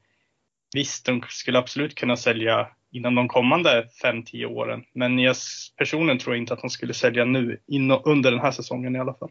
visst, 0.74 1.06
de 1.06 1.22
skulle 1.28 1.58
absolut 1.58 1.94
kunna 1.94 2.16
sälja 2.16 2.68
inom 2.92 3.14
de 3.14 3.28
kommande 3.28 3.88
5-10 4.02 4.44
åren. 4.44 4.84
Men 4.92 5.18
jag 5.18 5.36
personligen 5.76 6.18
tror 6.18 6.36
inte 6.36 6.54
att 6.54 6.60
de 6.60 6.70
skulle 6.70 6.94
sälja 6.94 7.24
nu, 7.24 7.60
under 8.04 8.30
den 8.30 8.40
här 8.40 8.50
säsongen 8.50 8.96
i 8.96 8.98
alla 8.98 9.14
fall. 9.14 9.30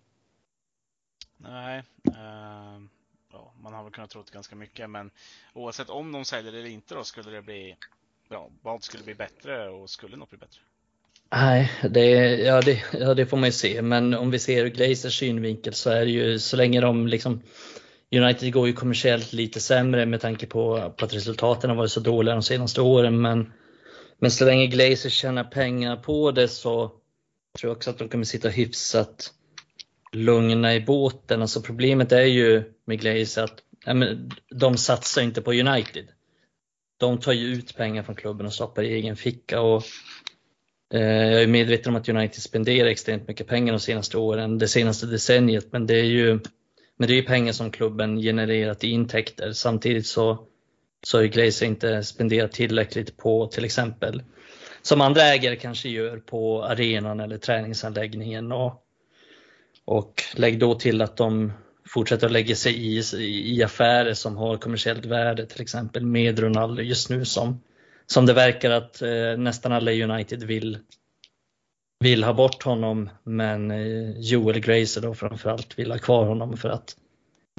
Nej, 1.37 1.83
uh, 2.07 2.83
ja, 3.31 3.53
man 3.63 3.73
har 3.73 3.83
väl 3.83 3.91
kunnat 3.91 4.09
tro 4.09 4.23
ganska 4.33 4.55
mycket, 4.55 4.89
men 4.89 5.11
oavsett 5.53 5.89
om 5.89 6.11
de 6.11 6.25
säljer 6.25 6.53
eller 6.53 6.69
inte 6.69 6.95
då, 6.95 7.03
skulle 7.03 7.31
det 7.31 7.41
bli, 7.41 7.75
ja, 8.29 8.49
vad 8.61 8.83
skulle 8.83 9.03
bli 9.03 9.15
bättre 9.15 9.69
och 9.69 9.89
skulle 9.89 10.17
något 10.17 10.29
bli 10.29 10.37
bättre? 10.37 10.61
Nej, 11.31 11.71
det, 11.89 12.35
ja, 12.35 12.61
det, 12.61 12.83
ja, 12.93 13.13
det 13.13 13.25
får 13.25 13.37
man 13.37 13.45
ju 13.45 13.51
se, 13.51 13.81
men 13.81 14.13
om 14.13 14.31
vi 14.31 14.39
ser 14.39 14.65
ur 14.65 14.69
Glazers 14.69 15.19
synvinkel 15.19 15.73
så 15.73 15.89
är 15.89 16.05
det 16.05 16.11
ju 16.11 16.39
så 16.39 16.57
länge 16.57 16.81
de 16.81 17.07
liksom 17.07 17.41
United 18.15 18.53
går 18.53 18.67
ju 18.67 18.73
kommersiellt 18.73 19.33
lite 19.33 19.59
sämre 19.59 20.05
med 20.05 20.21
tanke 20.21 20.47
på, 20.47 20.93
på 20.97 21.05
att 21.05 21.13
resultaten 21.13 21.69
har 21.69 21.77
varit 21.77 21.91
så 21.91 21.99
dåliga 21.99 22.33
de 22.33 22.43
senaste 22.43 22.81
åren. 22.81 23.21
Men, 23.21 23.53
men 24.19 24.31
så 24.31 24.45
länge 24.45 24.67
Glazer 24.67 25.09
tjänar 25.09 25.43
pengar 25.43 25.95
på 25.95 26.31
det 26.31 26.47
så 26.47 26.87
tror 27.59 27.69
jag 27.69 27.77
också 27.77 27.89
att 27.89 27.97
de 27.97 28.09
kommer 28.09 28.25
sitta 28.25 28.49
hyfsat 28.49 29.33
lugna 30.11 30.75
i 30.75 30.81
båten. 30.81 31.41
Alltså 31.41 31.61
problemet 31.61 32.11
är 32.11 32.25
ju 32.25 32.63
med 32.85 32.99
Glazer 32.99 33.43
att 33.43 33.59
ja, 33.85 33.93
men, 33.93 34.31
de 34.49 34.77
satsar 34.77 35.21
inte 35.21 35.41
på 35.41 35.53
United. 35.53 36.07
De 36.99 37.17
tar 37.17 37.33
ju 37.33 37.45
ut 37.47 37.75
pengar 37.77 38.03
från 38.03 38.15
klubben 38.15 38.45
och 38.45 38.53
stoppar 38.53 38.83
i 38.83 38.93
egen 38.93 39.15
ficka. 39.15 39.61
Och, 39.61 39.83
eh, 40.93 41.31
jag 41.31 41.43
är 41.43 41.47
medveten 41.47 41.89
om 41.89 42.01
att 42.01 42.09
United 42.09 42.41
spenderar 42.41 42.87
extremt 42.87 43.27
mycket 43.27 43.47
pengar 43.47 43.73
de 43.73 43.79
senaste 43.79 44.17
åren, 44.17 44.57
det 44.57 44.67
senaste 44.67 45.05
decenniet, 45.05 45.71
men 45.71 45.87
det 45.87 45.99
är 45.99 46.05
ju 46.05 46.39
men 47.01 47.07
det 47.07 47.13
är 47.13 47.15
ju 47.15 47.23
pengar 47.23 47.53
som 47.53 47.71
klubben 47.71 48.17
genererat 48.17 48.83
i 48.83 48.87
intäkter. 48.87 49.51
Samtidigt 49.51 50.07
så, 50.07 50.47
så 51.03 51.17
har 51.17 51.23
ju 51.23 51.29
Glazer 51.29 51.65
inte 51.65 52.03
spenderat 52.03 52.51
tillräckligt 52.51 53.17
på 53.17 53.47
till 53.47 53.65
exempel 53.65 54.23
som 54.81 55.01
andra 55.01 55.21
ägare 55.21 55.55
kanske 55.55 55.89
gör 55.89 56.17
på 56.17 56.63
arenan 56.63 57.19
eller 57.19 57.37
träningsanläggningen. 57.37 58.51
Och, 58.51 58.83
och 59.85 60.23
lägg 60.35 60.59
då 60.59 60.75
till 60.75 61.01
att 61.01 61.17
de 61.17 61.53
fortsätter 61.87 62.25
att 62.25 62.33
lägga 62.33 62.55
sig 62.55 62.73
i, 62.73 63.03
i 63.55 63.63
affärer 63.63 64.13
som 64.13 64.37
har 64.37 64.57
kommersiellt 64.57 65.05
värde, 65.05 65.45
till 65.45 65.61
exempel 65.61 66.05
med 66.05 66.39
Ronaldo 66.39 66.81
just 66.81 67.09
nu 67.09 67.25
som, 67.25 67.61
som 68.05 68.25
det 68.25 68.33
verkar 68.33 68.71
att 68.71 69.01
eh, 69.01 69.37
nästan 69.37 69.71
alla 69.71 69.91
United 69.91 70.43
vill, 70.43 70.77
vill 72.01 72.23
ha 72.23 72.33
bort 72.33 72.63
honom 72.63 73.09
men 73.23 73.71
eh, 73.71 74.19
Joel 74.19 74.59
Grazer 74.59 75.01
då 75.01 75.15
framförallt 75.15 75.79
vill 75.79 75.91
ha 75.91 75.97
kvar 75.97 76.25
honom 76.25 76.57
för 76.57 76.69
att 76.69 76.95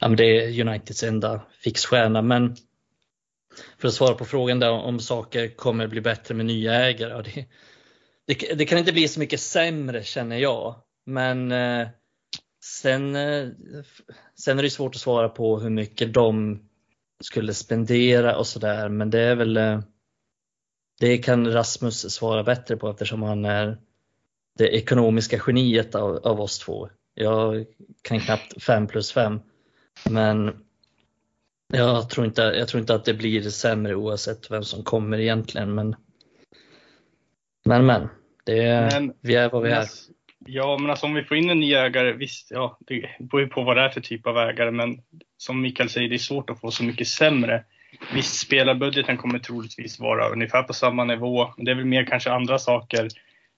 ja, 0.00 0.08
men 0.08 0.16
det 0.16 0.24
är 0.24 0.60
Uniteds 0.60 1.02
enda 1.02 1.42
fixstjärna. 1.60 2.22
Men 2.22 2.56
för 3.78 3.88
att 3.88 3.94
svara 3.94 4.14
på 4.14 4.24
frågan 4.24 4.60
där 4.60 4.70
om 4.70 5.00
saker 5.00 5.48
kommer 5.48 5.86
bli 5.86 6.00
bättre 6.00 6.34
med 6.34 6.46
nya 6.46 6.74
ägare. 6.74 7.22
Det, 7.22 7.46
det, 8.26 8.54
det 8.54 8.64
kan 8.64 8.78
inte 8.78 8.92
bli 8.92 9.08
så 9.08 9.20
mycket 9.20 9.40
sämre 9.40 10.02
känner 10.02 10.36
jag. 10.36 10.74
Men 11.06 11.52
eh, 11.52 11.88
sen, 12.64 13.16
eh, 13.16 13.48
sen 14.38 14.58
är 14.58 14.62
det 14.62 14.70
svårt 14.70 14.94
att 14.94 15.00
svara 15.00 15.28
på 15.28 15.60
hur 15.60 15.70
mycket 15.70 16.14
de 16.14 16.62
skulle 17.24 17.54
spendera 17.54 18.36
och 18.36 18.46
sådär. 18.46 18.88
Men 18.88 19.10
det 19.10 19.20
är 19.20 19.34
väl 19.34 19.56
eh, 19.56 19.80
det 21.00 21.18
kan 21.18 21.52
Rasmus 21.52 22.14
svara 22.14 22.42
bättre 22.42 22.76
på 22.76 22.90
eftersom 22.90 23.22
han 23.22 23.44
är 23.44 23.78
det 24.58 24.68
ekonomiska 24.68 25.38
geniet 25.46 25.94
av, 25.94 26.16
av 26.16 26.40
oss 26.40 26.58
två. 26.58 26.88
Jag 27.14 27.64
kan 28.02 28.20
knappt 28.20 28.62
5 28.62 28.86
plus 28.86 29.12
5. 29.12 29.40
Men 30.10 30.52
jag 31.72 32.10
tror, 32.10 32.26
inte, 32.26 32.42
jag 32.42 32.68
tror 32.68 32.80
inte 32.80 32.94
att 32.94 33.04
det 33.04 33.14
blir 33.14 33.42
sämre 33.42 33.94
oavsett 33.94 34.50
vem 34.50 34.62
som 34.62 34.84
kommer 34.84 35.18
egentligen. 35.20 35.74
Men, 35.74 35.96
men, 37.64 37.86
men, 37.86 38.08
det, 38.44 38.88
men 38.92 39.12
vi 39.20 39.34
är 39.34 39.50
vad 39.50 39.62
vi 39.62 39.70
är. 39.70 39.86
Ja, 40.46 40.78
men 40.80 40.90
alltså 40.90 41.06
om 41.06 41.14
vi 41.14 41.24
får 41.24 41.36
in 41.36 41.50
en 41.50 41.60
ny 41.60 41.74
ägare, 41.74 42.12
visst, 42.12 42.50
ja, 42.50 42.78
det 42.86 43.10
beror 43.20 43.42
ju 43.42 43.48
på 43.48 43.62
vad 43.62 43.76
det 43.76 43.82
är 43.82 43.88
för 43.88 44.00
typ 44.00 44.26
av 44.26 44.38
ägare, 44.38 44.70
men 44.70 45.02
som 45.36 45.60
Mikael 45.60 45.90
säger, 45.90 46.08
det 46.08 46.16
är 46.16 46.18
svårt 46.18 46.50
att 46.50 46.60
få 46.60 46.70
så 46.70 46.84
mycket 46.84 47.08
sämre. 47.08 47.64
Visst, 48.14 48.40
spelarbudgeten 48.40 49.16
kommer 49.16 49.38
troligtvis 49.38 50.00
vara 50.00 50.28
ungefär 50.28 50.62
på 50.62 50.72
samma 50.72 51.04
nivå, 51.04 51.52
men 51.56 51.64
det 51.64 51.70
är 51.70 51.74
väl 51.74 51.84
mer 51.84 52.04
kanske 52.04 52.32
andra 52.32 52.58
saker 52.58 53.08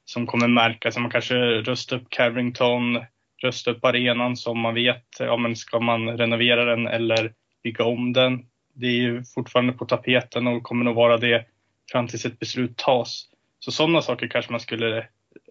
som 0.04 0.26
kommer 0.26 0.48
märkas. 0.48 0.96
Man 0.96 1.10
kanske 1.10 1.34
röstar 1.36 1.96
upp 1.96 2.10
Carrington, 2.10 3.04
rösta 3.42 3.70
upp 3.70 3.84
arenan 3.84 4.36
som 4.36 4.58
man 4.58 4.74
vet, 4.74 5.06
ja 5.18 5.36
men 5.36 5.56
ska 5.56 5.80
man 5.80 6.18
renovera 6.18 6.64
den 6.64 6.86
eller 6.86 7.32
bygga 7.62 7.84
om 7.84 8.12
den? 8.12 8.46
Det 8.74 8.86
är 8.86 9.00
ju 9.00 9.24
fortfarande 9.24 9.72
på 9.72 9.84
tapeten 9.84 10.46
och 10.46 10.62
kommer 10.62 10.84
nog 10.84 10.94
vara 10.94 11.16
det 11.16 11.46
fram 11.92 12.08
tills 12.08 12.24
ett 12.24 12.38
beslut 12.38 12.76
tas. 12.76 13.28
Så 13.58 13.72
sådana 13.72 14.02
saker 14.02 14.28
kanske 14.28 14.52
man 14.52 14.60
skulle 14.60 14.98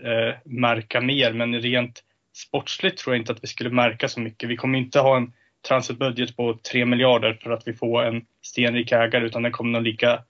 eh, 0.04 0.36
märka 0.46 1.02
mer, 1.02 1.34
men 1.34 1.62
rent 1.62 2.04
sportsligt 2.34 2.98
tror 2.98 3.16
jag 3.16 3.22
inte 3.22 3.32
att 3.32 3.44
vi 3.44 3.48
skulle 3.48 3.70
märka 3.70 4.08
så 4.08 4.20
mycket. 4.20 4.50
Vi 4.50 4.56
kommer 4.56 4.80
inte 4.80 5.00
ha 5.00 5.18
en 5.18 5.34
transferbudget 5.68 6.36
på 6.36 6.54
3 6.72 6.86
miljarder 6.86 7.40
för 7.44 7.52
att 7.52 7.68
vi 7.68 7.74
får 7.74 8.04
en 8.04 8.26
stenrik 8.42 8.92
ägare, 8.92 9.26
utan 9.26 9.44
den 9.44 9.52
kommer 9.52 9.72
nog 9.72 9.84
ligga 9.84 10.24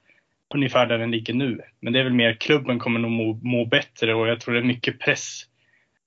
ungefär 0.55 0.85
där 0.85 0.97
den 0.97 1.11
ligger 1.11 1.33
nu. 1.33 1.61
Men 1.79 1.93
det 1.93 1.99
är 1.99 2.03
väl 2.03 2.13
mer 2.13 2.33
klubben 2.33 2.79
kommer 2.79 2.99
nog 2.99 3.11
må, 3.11 3.39
må 3.43 3.65
bättre 3.65 4.13
och 4.13 4.27
jag 4.27 4.39
tror 4.39 4.53
det 4.53 4.59
är 4.59 4.63
mycket 4.63 4.99
press 4.99 5.41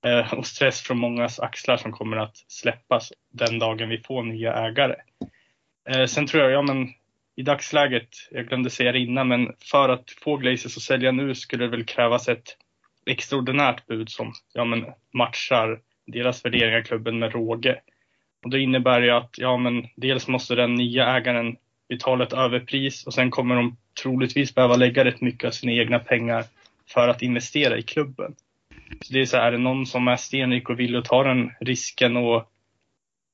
eh, 0.05 0.33
och 0.33 0.45
stress 0.45 0.81
från 0.81 0.97
mångas 0.97 1.39
axlar 1.39 1.77
som 1.77 1.91
kommer 1.91 2.17
att 2.17 2.37
släppas 2.47 3.13
den 3.33 3.59
dagen 3.59 3.89
vi 3.89 3.97
får 3.97 4.23
nya 4.23 4.53
ägare. 4.53 4.95
Eh, 5.89 6.05
sen 6.05 6.27
tror 6.27 6.43
jag, 6.43 6.51
ja 6.51 6.61
men 6.61 6.87
i 7.35 7.43
dagsläget, 7.43 8.09
jag 8.31 8.47
glömde 8.47 8.69
säga 8.69 8.91
det 8.91 8.99
innan, 8.99 9.27
men 9.27 9.53
för 9.71 9.89
att 9.89 10.11
få 10.11 10.37
Glazers 10.37 10.77
att 10.77 10.83
sälja 10.83 11.11
nu 11.11 11.35
skulle 11.35 11.63
det 11.63 11.71
väl 11.71 11.85
krävas 11.85 12.27
ett 12.27 12.57
extraordinärt 13.05 13.87
bud 13.87 14.09
som 14.09 14.33
ja, 14.53 14.65
men 14.65 14.85
matchar 15.13 15.79
deras 16.07 16.45
värderingar 16.45 16.79
i 16.79 16.83
klubben 16.83 17.19
med 17.19 17.31
råge. 17.31 17.81
Och 18.43 18.49
det 18.49 18.59
innebär 18.59 19.01
ju 19.01 19.09
att 19.09 19.37
ja, 19.37 19.57
men 19.57 19.87
dels 19.95 20.27
måste 20.27 20.55
den 20.55 20.75
nya 20.75 21.17
ägaren 21.17 21.55
betala 21.89 22.23
ett 22.23 22.33
överpris 22.33 23.07
och 23.07 23.13
sen 23.13 23.31
kommer 23.31 23.55
de 23.55 23.77
troligtvis 24.03 24.55
behöva 24.55 24.75
lägga 24.75 25.05
rätt 25.05 25.21
mycket 25.21 25.47
av 25.47 25.51
sina 25.51 25.71
egna 25.71 25.99
pengar 25.99 26.45
för 26.87 27.07
att 27.07 27.21
investera 27.21 27.77
i 27.77 27.81
klubben. 27.81 28.35
Så 29.01 29.13
det 29.13 29.21
är 29.21 29.25
så 29.25 29.37
här, 29.37 29.47
är 29.47 29.51
det 29.51 29.57
någon 29.57 29.85
som 29.85 30.07
är 30.07 30.15
stenrik 30.15 30.69
och 30.69 30.79
vill 30.79 31.03
ta 31.05 31.23
den 31.23 31.51
risken 31.59 32.17
och 32.17 32.51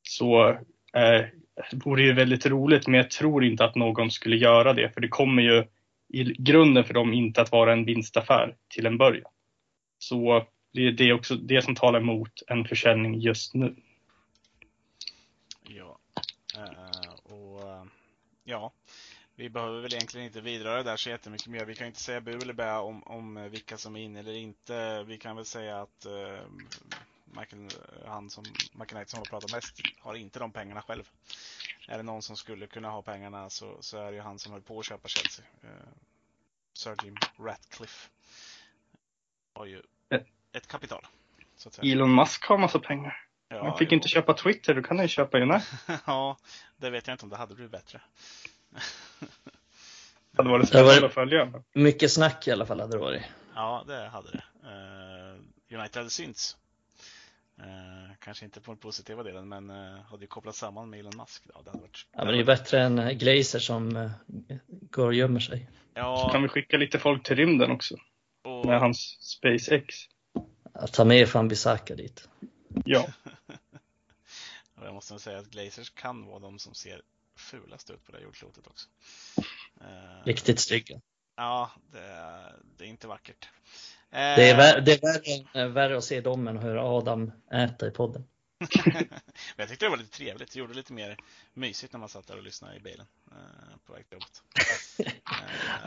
så 0.03 0.49
eh, 0.93 1.25
vore 1.71 2.03
ju 2.03 2.13
väldigt 2.13 2.45
roligt, 2.45 2.87
men 2.87 2.97
jag 2.97 3.11
tror 3.11 3.43
inte 3.43 3.65
att 3.65 3.75
någon 3.75 4.11
skulle 4.11 4.35
göra 4.35 4.73
det, 4.73 4.89
för 4.89 5.01
det 5.01 5.07
kommer 5.07 5.43
ju 5.43 5.63
i 6.13 6.23
grunden 6.23 6.83
för 6.83 6.93
dem 6.93 7.13
inte 7.13 7.41
att 7.41 7.51
vara 7.51 7.73
en 7.73 7.85
vinstaffär 7.85 8.55
till 8.67 8.85
en 8.85 8.97
början. 8.97 9.31
Så 9.99 10.47
det, 10.73 10.91
det 10.91 11.09
är 11.09 11.13
också 11.13 11.35
det 11.35 11.61
som 11.61 11.75
talar 11.75 11.99
emot 11.99 12.43
en 12.47 12.65
försäljning 12.65 13.19
just 13.19 13.53
nu. 13.53 13.75
Ja, 15.67 15.97
uh, 16.57 16.63
uh, 16.63 16.92
ja, 18.43 18.73
vi 19.35 19.49
behöver 19.49 19.81
väl 19.81 19.93
egentligen 19.93 20.27
inte 20.27 20.41
vidröra 20.41 20.83
där 20.83 20.97
så 20.97 21.09
jättemycket 21.09 21.47
mer. 21.47 21.65
Vi 21.65 21.75
kan 21.75 21.87
inte 21.87 21.99
säga 21.99 22.21
bu 22.21 22.31
eller 22.31 22.53
bä 22.53 22.71
om, 22.71 23.03
om 23.03 23.49
vilka 23.51 23.77
som 23.77 23.95
är 23.95 23.99
inne 23.99 24.19
eller 24.19 24.33
inte. 24.33 25.03
Vi 25.03 25.17
kan 25.17 25.35
väl 25.35 25.45
säga 25.45 25.81
att 25.81 26.05
uh, 26.05 26.47
Michael, 27.25 27.69
han 28.05 28.29
som, 28.29 28.43
Michael 28.71 28.87
Knight 28.87 29.09
som 29.09 29.19
har 29.19 29.25
pratat 29.25 29.51
mest 29.51 29.81
har 29.99 30.15
inte 30.15 30.39
de 30.39 30.51
pengarna 30.51 30.81
själv. 30.81 31.09
Är 31.87 31.97
det 31.97 32.03
någon 32.03 32.21
som 32.21 32.35
skulle 32.35 32.67
kunna 32.67 32.89
ha 32.89 33.01
pengarna 33.01 33.49
så, 33.49 33.77
så 33.79 33.97
är 33.97 34.11
det 34.11 34.15
ju 34.15 34.21
han 34.21 34.39
som 34.39 34.51
höll 34.51 34.61
på 34.61 34.79
att 34.79 34.85
köpa 34.85 35.07
Chelsea. 35.07 35.45
Uh, 35.63 35.69
Sir 36.73 36.95
Jim 37.03 37.15
Ratcliffe. 37.39 38.09
Har 39.53 39.65
ju 39.65 39.81
ett 40.51 40.67
kapital. 40.67 41.07
Elon 41.81 42.15
Musk 42.15 42.45
har 42.45 42.57
massa 42.57 42.79
pengar. 42.79 43.25
Ja, 43.49 43.63
han 43.63 43.77
fick 43.77 43.91
jo. 43.91 43.95
inte 43.95 44.07
köpa 44.07 44.33
Twitter, 44.33 44.73
då 44.73 44.81
kan 44.81 45.01
ju 45.01 45.07
köpa 45.07 45.39
United. 45.39 45.77
ja, 46.05 46.37
det 46.77 46.89
vet 46.89 47.07
jag 47.07 47.13
inte 47.13 47.25
om 47.25 47.29
det 47.29 47.37
hade 47.37 47.55
blivit 47.55 47.71
bättre. 47.71 48.01
det 50.31 50.37
hade 50.37 50.49
varit 50.49 50.67
spännande 50.67 51.05
att 51.05 51.13
följa. 51.13 51.53
Mycket 51.73 52.11
snack 52.11 52.47
i 52.47 52.51
alla 52.51 52.65
fall 52.65 52.79
hade 52.79 52.93
det 52.93 52.99
varit. 52.99 53.23
Ja, 53.55 53.83
det 53.87 54.07
hade 54.07 54.31
det. 54.31 54.43
Uh, 54.63 55.79
United 55.79 55.97
hade 55.97 56.09
synts. 56.09 56.57
Uh, 57.59 58.15
kanske 58.19 58.45
inte 58.45 58.61
på 58.61 58.71
den 58.71 58.77
positiva 58.77 59.23
delen, 59.23 59.49
men 59.49 59.69
uh, 59.69 60.01
hade 60.01 60.23
ju 60.23 60.27
kopplat 60.27 60.55
samman 60.55 60.89
med 60.89 60.99
Elon 60.99 61.17
Musk. 61.17 61.43
Ja, 61.53 61.61
det 61.63 61.69
hade 61.69 61.81
varit... 61.81 62.05
ja, 62.11 62.17
men 62.17 62.27
det 62.27 62.33
är 62.33 62.37
ju 62.37 62.43
bättre 62.43 62.81
än 62.81 63.17
Glazer 63.17 63.59
som 63.59 64.09
går 64.69 65.07
och 65.07 65.13
gömmer 65.13 65.39
sig. 65.39 65.69
Ja. 65.93 66.23
Så 66.25 66.29
kan 66.31 66.41
vi 66.41 66.47
skicka 66.47 66.77
lite 66.77 66.99
folk 66.99 67.23
till 67.23 67.35
rymden 67.35 67.71
också. 67.71 67.95
Och... 68.43 68.65
Med 68.65 68.79
hans 68.79 69.17
SpaceX. 69.19 69.95
Att 70.73 70.93
ta 70.93 71.05
med 71.05 71.29
fan 71.29 71.47
Bisaka 71.47 71.95
dit. 71.95 72.29
Ja. 72.85 73.07
och 74.75 74.85
jag 74.85 74.93
måste 74.93 75.19
säga 75.19 75.39
att 75.39 75.49
Glazers 75.49 75.89
kan 75.89 76.25
vara 76.25 76.39
de 76.39 76.59
som 76.59 76.73
ser 76.73 77.01
fulast 77.35 77.89
ut 77.89 78.05
på 78.05 78.11
det 78.11 78.17
här 78.17 78.25
jordklotet 78.25 78.67
också. 78.67 78.89
Eh, 79.81 80.25
Riktigt 80.25 80.59
stygga. 80.59 81.01
Ja, 81.35 81.71
det, 81.91 81.99
det 82.77 82.85
är 82.85 82.89
inte 82.89 83.07
vackert. 83.07 83.49
Det 84.09 84.49
är, 84.49 84.57
värre, 84.57 84.81
det 84.81 84.91
är 84.91 85.01
värre, 85.01 85.67
värre 85.67 85.97
att 85.97 86.03
se 86.03 86.21
dem 86.21 86.47
än 86.47 86.57
att 86.57 86.63
höra 86.63 86.83
Adam 86.83 87.31
äta 87.51 87.87
i 87.87 87.91
podden. 87.91 88.27
Jag 89.55 89.69
tyckte 89.69 89.85
det 89.85 89.89
var 89.89 89.97
lite 89.97 90.17
trevligt. 90.17 90.51
Det 90.51 90.59
gjorde 90.59 90.73
lite 90.73 90.93
mer 90.93 91.17
mysigt 91.53 91.93
när 91.93 91.99
man 91.99 92.09
satt 92.09 92.27
där 92.27 92.37
och 92.37 92.43
lyssnade 92.43 92.75
i 92.75 92.79
bilen 92.79 93.05
eh, 93.31 93.77
på 93.85 93.93
väg 93.93 94.09
till 94.09 94.13
jobbet. 94.15 94.43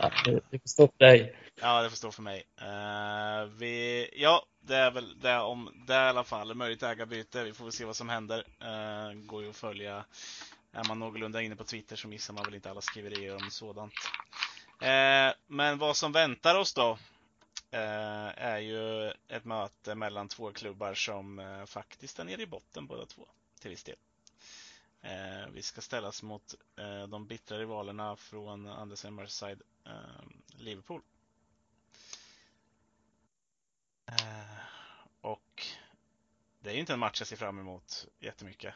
ja, 0.01 0.11
det 0.51 0.59
får 0.59 0.68
stå 0.68 0.89
för 0.89 0.99
dig. 0.99 1.37
Ja, 1.61 1.83
det 1.83 1.91
får 1.91 1.97
stå 1.97 2.12
för 2.12 2.22
mig. 2.22 2.45
Uh, 2.62 3.51
vi, 3.59 4.09
ja, 4.16 4.47
det 4.61 4.77
är 4.77 4.91
väl 4.91 5.20
det 5.20 5.39
om 5.39 5.85
det 5.87 5.95
i 5.95 5.97
alla 5.97 6.24
fall. 6.24 6.55
Möjligt 6.55 6.83
ägarbyte. 6.83 7.45
Vi 7.45 7.53
får 7.53 7.64
väl 7.64 7.72
se 7.72 7.85
vad 7.85 7.97
som 7.97 8.09
händer. 8.09 8.39
Uh, 8.39 9.14
går 9.14 9.43
ju 9.43 9.51
att 9.51 9.57
följa. 9.57 10.05
Är 10.72 10.89
man 10.89 10.99
någorlunda 10.99 11.43
inne 11.43 11.57
på 11.57 11.64
Twitter 11.64 11.97
så 11.97 12.09
missar 12.09 12.35
man 12.35 12.45
väl 12.45 12.55
inte 12.55 12.70
alla 12.70 12.81
skriverier 12.81 13.35
om 13.35 13.51
sådant. 13.51 13.95
Uh, 14.83 15.35
men 15.47 15.79
vad 15.79 15.97
som 15.97 16.12
väntar 16.12 16.55
oss 16.55 16.74
då 16.74 16.99
Eh, 17.77 18.45
är 18.45 18.59
ju 18.59 19.11
ett 19.29 19.45
möte 19.45 19.95
mellan 19.95 20.29
två 20.29 20.53
klubbar 20.53 20.95
som 20.95 21.39
eh, 21.39 21.64
faktiskt 21.64 22.18
är 22.18 22.24
nere 22.24 22.43
i 22.43 22.47
botten 22.47 22.87
båda 22.87 23.07
två 23.07 23.29
till 23.61 23.70
viss 23.70 23.85
del. 23.85 23.97
Eh, 25.03 25.49
vi 25.53 25.62
ska 25.62 25.81
ställas 25.81 26.22
mot 26.22 26.55
de 27.09 27.27
bittra 27.27 27.59
rivalerna 27.59 28.16
från 28.16 28.68
Andersen 28.68 29.14
Merseyside, 29.14 29.62
Liverpool. 30.47 31.03
Eh, 34.07 34.61
och 35.20 35.66
det 36.61 36.70
är 36.70 36.74
ju 36.74 36.81
inte 36.81 36.93
en 36.93 36.99
match 36.99 37.20
jag 37.20 37.29
ser 37.29 37.37
fram 37.37 37.59
emot 37.59 38.07
jättemycket. 38.18 38.74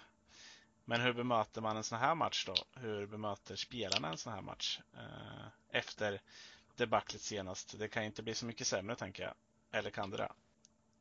Men 0.85 1.01
hur 1.01 1.13
bemöter 1.13 1.61
man 1.61 1.77
en 1.77 1.85
sån 1.85 1.99
här 1.99 2.15
match 2.15 2.47
då? 2.47 2.55
Hur 2.81 3.07
bemöter 3.07 3.57
spelarna 3.57 4.09
en 4.09 4.19
sån 4.19 4.33
här 4.33 4.43
match? 4.43 4.81
Eh, 4.95 5.47
efter 5.69 6.21
debaclet 6.81 7.23
senast. 7.23 7.79
Det 7.79 7.89
kan 7.89 8.05
inte 8.05 8.23
bli 8.23 8.35
så 8.35 8.47
mycket 8.47 8.67
sämre 8.67 8.97
tänker 8.97 9.23
jag. 9.23 9.33
Eller 9.73 9.91
kan 9.91 10.11
det 10.11 10.17
det? 10.17 10.29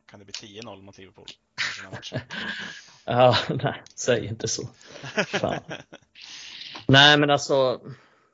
Kan 0.06 0.20
det 0.20 0.26
bli 0.26 0.34
10-0 0.34 0.82
mot 0.82 0.98
Liverpool? 0.98 1.26
ja, 3.06 3.38
nej, 3.50 3.84
säg 3.96 4.26
inte 4.26 4.48
så. 4.48 4.70
Nej, 6.88 7.18
men 7.18 7.30
alltså, 7.30 7.82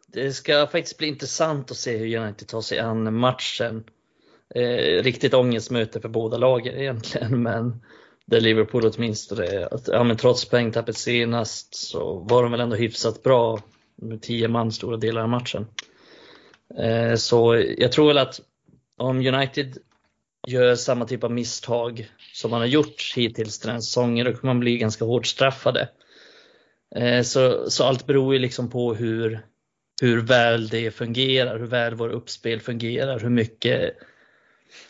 det 0.07 0.33
ska 0.33 0.67
faktiskt 0.67 0.97
bli 0.97 1.07
intressant 1.07 1.71
att 1.71 1.77
se 1.77 1.97
hur 1.97 2.17
United 2.17 2.47
tar 2.47 2.61
sig 2.61 2.79
an 2.79 3.17
matchen. 3.19 3.83
Eh, 4.55 5.03
riktigt 5.03 5.33
ångestmöte 5.33 6.01
för 6.01 6.09
båda 6.09 6.37
lagen 6.37 6.75
egentligen, 6.75 7.43
men 7.43 7.81
där 8.25 8.41
Liverpool 8.41 8.91
åtminstone, 8.95 9.65
att, 9.65 9.87
ja, 9.87 10.03
men 10.03 10.17
trots 10.17 10.45
poängtappet 10.45 10.97
senast 10.97 11.75
så 11.75 12.19
var 12.19 12.43
de 12.43 12.51
väl 12.51 12.61
ändå 12.61 12.75
hyfsat 12.75 13.23
bra 13.23 13.59
med 13.95 14.21
tio 14.21 14.47
man 14.47 14.71
stora 14.71 14.97
delar 14.97 15.21
av 15.21 15.29
matchen. 15.29 15.67
Eh, 16.77 17.15
så 17.15 17.63
jag 17.77 17.91
tror 17.91 18.07
väl 18.07 18.17
att 18.17 18.41
om 18.97 19.17
United 19.27 19.77
gör 20.47 20.75
samma 20.75 21.05
typ 21.05 21.23
av 21.23 21.31
misstag 21.31 22.09
som 22.33 22.51
man 22.51 22.59
har 22.59 22.67
gjort 22.67 23.13
hittills 23.15 23.59
den 23.59 23.71
här 23.71 23.79
säsongen, 23.79 24.25
då 24.25 24.33
kommer 24.33 24.53
man 24.53 24.59
bli 24.59 24.77
ganska 24.77 25.05
hårt 25.05 25.25
straffade. 25.25 25.89
Eh, 26.95 27.21
så, 27.21 27.69
så 27.69 27.83
allt 27.83 28.05
beror 28.05 28.33
ju 28.33 28.39
liksom 28.39 28.69
på 28.69 28.93
hur, 28.93 29.45
hur 30.01 30.21
väl 30.21 30.67
det 30.67 30.91
fungerar, 30.91 31.59
hur 31.59 31.65
väl 31.65 31.95
vår 31.95 32.09
uppspel 32.09 32.61
fungerar, 32.61 33.19
hur 33.19 33.29
mycket, 33.29 33.97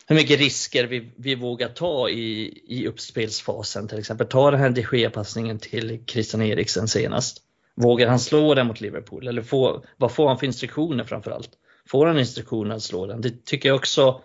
hur 0.06 0.16
mycket 0.16 0.38
risker 0.40 0.84
vi, 0.84 1.12
vi 1.16 1.34
vågar 1.34 1.68
ta 1.68 2.08
i, 2.08 2.62
i 2.66 2.86
uppspelsfasen. 2.86 3.88
Till 3.88 3.98
exempel 3.98 4.26
ta 4.26 4.50
den 4.50 4.60
här 4.60 4.70
de 4.70 4.86
Gea-passningen 4.92 5.58
till 5.58 6.04
Christian 6.06 6.42
Eriksen 6.42 6.88
senast. 6.88 7.42
Vågar 7.74 8.08
han 8.08 8.18
slå 8.20 8.54
den 8.54 8.66
mot 8.66 8.80
Liverpool? 8.80 9.28
Eller 9.28 9.42
få, 9.42 9.84
vad 9.96 10.12
får 10.12 10.28
han 10.28 10.38
för 10.38 10.46
instruktioner 10.46 11.04
framförallt? 11.04 11.50
Får 11.88 12.06
han 12.06 12.18
instruktioner 12.18 12.74
att 12.74 12.82
slå 12.82 13.06
den? 13.06 13.20
Det 13.20 13.44
tycker 13.44 13.68
jag 13.68 13.76
också 13.76 14.22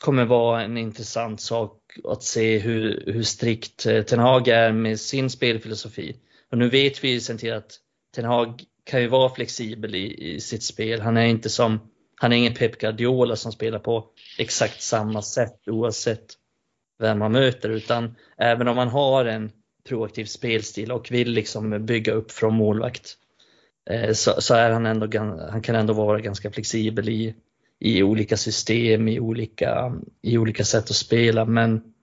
kommer 0.00 0.24
vara 0.24 0.62
en 0.62 0.78
intressant 0.78 1.40
sak 1.40 1.78
att 2.04 2.22
se 2.22 2.58
hur, 2.58 3.02
hur 3.06 3.22
strikt 3.22 3.86
eh, 3.86 4.02
Ten 4.02 4.18
Hag 4.18 4.48
är 4.48 4.72
med 4.72 5.00
sin 5.00 5.30
spelfilosofi. 5.30 6.16
Och 6.50 6.58
nu 6.58 6.68
vet 6.68 7.04
vi 7.04 7.20
sen 7.20 7.38
till 7.38 7.52
att 7.52 7.78
Ten 8.14 8.24
Hag 8.24 8.62
kan 8.84 9.00
ju 9.00 9.08
vara 9.08 9.34
flexibel 9.34 9.94
i, 9.94 10.34
i 10.34 10.40
sitt 10.40 10.62
spel. 10.62 11.00
Han 11.00 11.16
är 11.16 11.26
inte 11.26 11.50
som, 11.50 11.80
han 12.16 12.32
är 12.32 12.36
ingen 12.36 12.54
Pep 12.54 12.78
Guardiola 12.78 13.36
som 13.36 13.52
spelar 13.52 13.78
på 13.78 14.06
exakt 14.38 14.82
samma 14.82 15.22
sätt 15.22 15.68
oavsett 15.68 16.26
vem 16.98 17.18
man 17.18 17.32
möter, 17.32 17.68
utan 17.68 18.16
även 18.36 18.68
om 18.68 18.76
man 18.76 18.88
har 18.88 19.24
en 19.24 19.50
proaktiv 19.88 20.24
spelstil 20.24 20.92
och 20.92 21.12
vill 21.12 21.30
liksom 21.30 21.86
bygga 21.86 22.12
upp 22.12 22.30
från 22.32 22.54
målvakt 22.54 23.16
Eh, 23.90 24.12
så, 24.12 24.40
så, 24.40 24.54
är 24.54 24.70
han 24.70 24.86
ändå, 24.86 25.18
han 25.50 25.62
kan 25.62 25.76
ändå 25.76 25.92
vara 25.92 26.20
ganska 26.20 26.50
flexibel 26.50 27.08
i, 27.08 27.34
i 27.78 28.02
olika 28.02 28.36
system, 28.36 29.08
i 29.08 29.20
olika, 29.20 30.00
i 30.22 30.38
olika 30.38 30.64
sätt 30.64 30.84
att 30.84 30.96
spela. 30.96 31.44
Men 31.44 31.94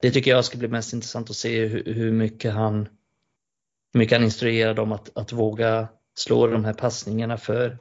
det 0.00 0.10
tycker 0.10 0.30
jag 0.30 0.44
ska 0.44 0.58
bli 0.58 0.68
mest 0.68 0.92
intressant 0.92 1.30
att 1.30 1.36
se 1.36 1.66
hur, 1.66 1.94
hur 1.94 2.12
mycket 2.12 2.52
han 2.52 2.88
hur 3.92 3.98
mycket 3.98 4.18
han 4.18 4.24
instruerar 4.24 4.74
dem 4.74 4.92
att, 4.92 5.16
att 5.16 5.32
våga 5.32 5.88
slå 6.14 6.46
de 6.46 6.64
här 6.64 6.72
passningarna 6.72 7.36
för 7.36 7.78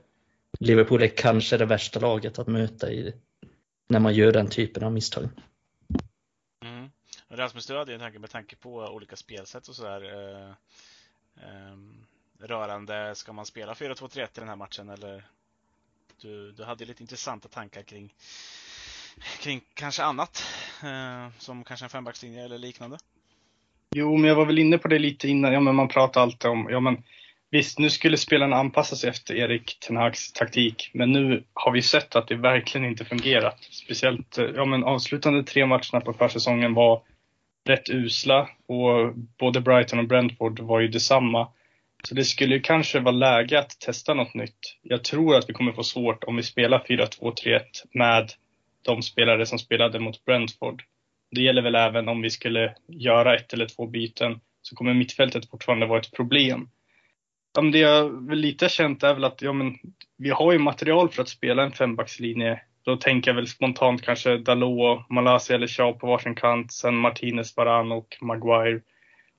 Liverpool 0.59 1.03
är 1.03 1.07
kanske 1.07 1.57
det 1.57 1.65
värsta 1.65 1.99
laget 1.99 2.39
att 2.39 2.47
möta 2.47 2.91
i, 2.91 3.13
när 3.89 3.99
man 3.99 4.13
gör 4.13 4.31
den 4.31 4.49
typen 4.49 4.83
av 4.83 4.91
misstag. 4.91 5.29
Mm. 6.65 6.89
Rasmus, 7.29 7.67
du 7.67 7.77
hade 7.77 7.93
en 7.93 7.99
tanke 7.99 8.19
med 8.19 8.29
tanke 8.29 8.55
på 8.55 8.75
olika 8.75 9.15
spelsätt 9.15 9.67
och 9.67 9.75
sådär. 9.75 10.03
Eh, 10.03 10.49
eh, 11.43 11.77
rörande, 12.39 13.15
ska 13.15 13.33
man 13.33 13.45
spela 13.45 13.73
4-2-3-1 13.73 14.23
i 14.23 14.27
den 14.33 14.49
här 14.49 14.55
matchen 14.55 14.89
eller? 14.89 15.23
Du, 16.21 16.51
du 16.51 16.63
hade 16.63 16.85
lite 16.85 17.03
intressanta 17.03 17.47
tankar 17.47 17.81
kring, 17.81 18.13
kring 19.41 19.61
kanske 19.73 20.03
annat, 20.03 20.43
eh, 20.83 21.39
som 21.39 21.63
kanske 21.63 21.85
en 21.85 21.89
fembackslinje 21.89 22.45
eller 22.45 22.57
liknande. 22.57 22.97
Jo, 23.95 24.17
men 24.17 24.29
jag 24.29 24.35
var 24.35 24.45
väl 24.45 24.59
inne 24.59 24.77
på 24.77 24.87
det 24.87 24.99
lite 24.99 25.27
innan. 25.27 25.53
Ja, 25.53 25.59
men 25.59 25.75
man 25.75 25.87
pratar 25.87 26.21
alltid 26.21 26.51
om, 26.51 26.67
ja 26.69 26.79
men 26.79 27.03
visst, 27.51 27.79
nu 27.79 27.89
skulle 27.89 28.17
spelarna 28.17 28.55
anpassa 28.55 28.95
sig 28.95 29.09
efter 29.09 29.35
Erik 29.35 29.77
Tenhags 29.79 30.33
taktik, 30.33 30.91
men 30.93 31.11
nu 31.11 31.43
har 31.53 31.71
vi 31.71 31.81
sett 31.81 32.15
att 32.15 32.27
det 32.27 32.35
verkligen 32.35 32.87
inte 32.87 33.05
fungerat. 33.05 33.63
Speciellt, 33.71 34.37
eh, 34.37 34.45
ja 34.45 34.65
men 34.65 34.83
avslutande 34.83 35.43
tre 35.43 35.65
matcherna 35.65 36.01
på 36.01 36.13
försäsongen 36.13 36.73
var 36.73 37.01
rätt 37.67 37.89
usla 37.89 38.49
och 38.67 39.13
både 39.39 39.61
Brighton 39.61 39.99
och 39.99 40.07
Brentford 40.07 40.59
var 40.59 40.79
ju 40.79 40.87
detsamma. 40.87 41.47
Så 42.03 42.15
det 42.15 42.23
skulle 42.23 42.59
kanske 42.59 42.99
vara 42.99 43.15
läge 43.15 43.59
att 43.59 43.79
testa 43.79 44.13
något 44.13 44.33
nytt. 44.33 44.77
Jag 44.81 45.03
tror 45.03 45.35
att 45.35 45.49
vi 45.49 45.53
kommer 45.53 45.71
få 45.71 45.83
svårt 45.83 46.23
om 46.23 46.35
vi 46.35 46.43
spelar 46.43 46.79
4-2-3-1 46.79 47.61
med 47.93 48.31
de 48.81 49.01
spelare 49.01 49.45
som 49.45 49.59
spelade 49.59 49.99
mot 49.99 50.25
Brentford. 50.25 50.83
Det 51.31 51.41
gäller 51.41 51.61
väl 51.61 51.75
även 51.75 52.07
om 52.07 52.21
vi 52.21 52.29
skulle 52.29 52.75
göra 52.87 53.35
ett 53.35 53.53
eller 53.53 53.65
två 53.65 53.87
byten 53.87 54.39
så 54.61 54.75
kommer 54.75 54.93
mittfältet 54.93 55.49
fortfarande 55.49 55.85
vara 55.85 55.99
ett 55.99 56.11
problem. 56.11 56.69
Det 57.71 57.79
jag 57.79 58.27
väl 58.27 58.39
lite 58.39 58.69
känt 58.69 59.03
är 59.03 59.13
väl 59.13 59.23
att 59.23 59.41
ja, 59.41 59.53
men, 59.53 59.77
vi 60.17 60.29
har 60.29 60.51
ju 60.51 60.59
material 60.59 61.09
för 61.09 61.21
att 61.21 61.29
spela 61.29 61.63
en 61.63 61.71
fembackslinje. 61.71 62.61
Då 62.83 62.97
tänker 62.97 63.31
jag 63.31 63.35
väl 63.35 63.47
spontant 63.47 64.01
kanske 64.01 64.37
Dalot, 64.37 65.09
Malaysia 65.09 65.55
eller 65.55 65.67
Shaw 65.67 65.93
på 65.99 66.07
varsin 66.07 66.35
kant, 66.35 66.71
sen 66.73 66.95
Martinez, 66.95 67.57
Varan 67.57 67.91
och 67.91 68.17
Maguire. 68.21 68.81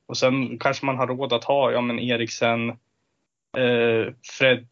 Och 0.08 0.16
sen 0.16 0.58
kanske 0.58 0.86
man 0.86 0.96
har 0.96 1.06
råd 1.06 1.32
att 1.32 1.44
ha 1.44 1.72
ja, 1.72 1.80
men 1.80 1.98
Eriksen, 1.98 2.68
eh, 3.58 4.12
Fred 4.38 4.66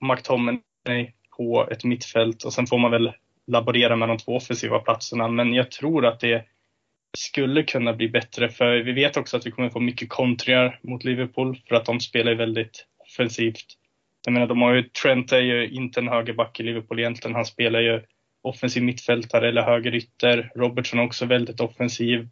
och 0.00 0.06
McTominay 0.06 1.12
på 1.36 1.68
ett 1.70 1.84
mittfält 1.84 2.44
och 2.44 2.52
sen 2.52 2.66
får 2.66 2.78
man 2.78 2.90
väl 2.90 3.12
laborera 3.46 3.96
med 3.96 4.08
de 4.08 4.18
två 4.18 4.36
offensiva 4.36 4.78
platserna. 4.78 5.28
Men 5.28 5.54
jag 5.54 5.70
tror 5.70 6.06
att 6.06 6.20
det 6.20 6.44
skulle 7.18 7.62
kunna 7.62 7.92
bli 7.92 8.08
bättre 8.08 8.48
för 8.48 8.76
vi 8.76 8.92
vet 8.92 9.16
också 9.16 9.36
att 9.36 9.46
vi 9.46 9.50
kommer 9.50 9.70
få 9.70 9.80
mycket 9.80 10.08
kontringar 10.08 10.80
mot 10.82 11.04
Liverpool 11.04 11.60
för 11.68 11.74
att 11.74 11.84
de 11.84 12.00
spelar 12.00 12.34
väldigt 12.34 12.86
offensivt. 12.98 13.66
Jag 14.24 14.32
menar, 14.32 14.46
de 14.46 14.62
har 14.62 14.74
ju, 14.74 14.82
Trent 14.82 15.32
är 15.32 15.40
ju 15.40 15.68
inte 15.68 16.00
en 16.00 16.08
högerback 16.08 16.60
i 16.60 16.62
Liverpool 16.62 16.98
egentligen. 16.98 17.34
Han 17.34 17.44
spelar 17.44 17.80
ju 17.80 18.02
offensiv 18.42 18.82
mittfältare 18.82 19.48
eller 19.48 19.62
högerytter. 19.62 20.52
Robertson 20.54 20.98
är 20.98 21.04
också 21.04 21.26
väldigt 21.26 21.60
offensiv. 21.60 22.28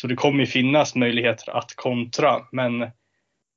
Så 0.00 0.06
det 0.06 0.14
kommer 0.14 0.40
ju 0.40 0.46
finnas 0.46 0.94
möjligheter 0.94 1.50
att 1.56 1.76
kontra, 1.76 2.46
men 2.52 2.90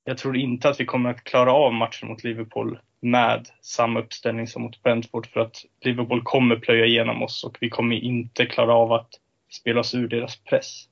jag 0.04 0.18
tror 0.18 0.38
inte 0.38 0.70
att 0.70 0.80
vi 0.80 0.86
kommer 0.86 1.10
att 1.10 1.24
klara 1.24 1.54
av 1.54 1.74
matchen 1.74 2.08
mot 2.10 2.24
Liverpool 2.24 2.80
med 3.02 3.48
samma 3.62 4.00
uppställning 4.00 4.48
som 4.48 4.62
mot 4.62 4.84
Brentford 4.84 5.28
för 5.28 5.39
att 5.39 5.56
Liverpool 5.82 6.22
kommer 6.24 6.56
plöja 6.56 6.86
igenom 6.86 7.24
oss 7.24 7.44
och 7.44 7.58
vi 7.62 7.70
kommer 7.70 7.96
inte 7.96 8.46
klara 8.46 8.74
av 8.74 8.94
att 8.94 9.10
spela 9.52 9.80
oss 9.80 9.96
ur 9.96 10.08
deras 10.08 10.38
press. 10.38 10.88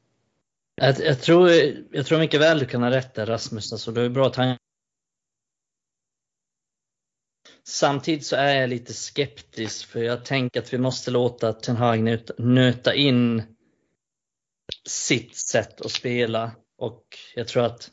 Jag, 0.75 0.95
jag, 0.99 1.21
tror, 1.21 1.49
jag 1.91 2.05
tror 2.05 2.19
mycket 2.19 2.41
väl 2.41 2.59
du 2.59 2.65
kan 2.65 2.83
ha 2.83 2.91
rätt 2.91 3.15
där 3.15 3.25
Rasmus, 3.25 3.71
alltså, 3.71 3.91
du 3.91 4.01
har 4.01 4.09
bra 4.09 4.29
tankar. 4.29 4.57
Samtidigt 7.67 8.25
så 8.25 8.35
är 8.35 8.55
jag 8.55 8.69
lite 8.69 8.93
skeptisk 8.93 9.89
för 9.89 9.99
jag 9.99 10.25
tänker 10.25 10.59
att 10.59 10.73
vi 10.73 10.77
måste 10.77 11.11
låta 11.11 11.53
Ten 11.53 11.75
Hag 11.75 12.03
nöta, 12.03 12.33
nöta 12.37 12.95
in 12.95 13.43
sitt 14.87 15.35
sätt 15.35 15.81
att 15.81 15.91
spela 15.91 16.51
och 16.77 17.03
jag 17.35 17.47
tror 17.47 17.65
att, 17.65 17.91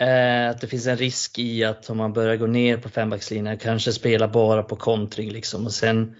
eh, 0.00 0.50
att 0.50 0.60
det 0.60 0.66
finns 0.66 0.86
en 0.86 0.96
risk 0.96 1.38
i 1.38 1.64
att 1.64 1.90
om 1.90 1.96
man 1.96 2.12
börjar 2.12 2.36
gå 2.36 2.46
ner 2.46 2.76
på 2.76 2.88
fembackslinjen, 2.88 3.58
kanske 3.58 3.92
spela 3.92 4.28
bara 4.28 4.62
på 4.62 4.76
kontring 4.76 5.30
liksom 5.30 5.64
och 5.64 5.72
sen 5.72 6.16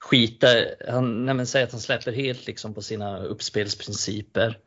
skita, 0.00 0.46
han 0.88 1.26
nej, 1.26 1.46
säger 1.46 1.66
att 1.66 1.72
han 1.72 1.80
släpper 1.80 2.12
helt 2.12 2.46
liksom 2.46 2.74
på 2.74 2.82
sina 2.82 3.22
uppspelsprinciper 3.22 4.58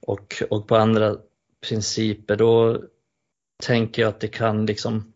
och, 0.00 0.42
och 0.50 0.68
på 0.68 0.76
andra 0.76 1.16
principer, 1.68 2.36
då 2.36 2.82
tänker 3.62 4.02
jag 4.02 4.08
att 4.08 4.20
det 4.20 4.28
kan 4.28 4.66
liksom, 4.66 5.12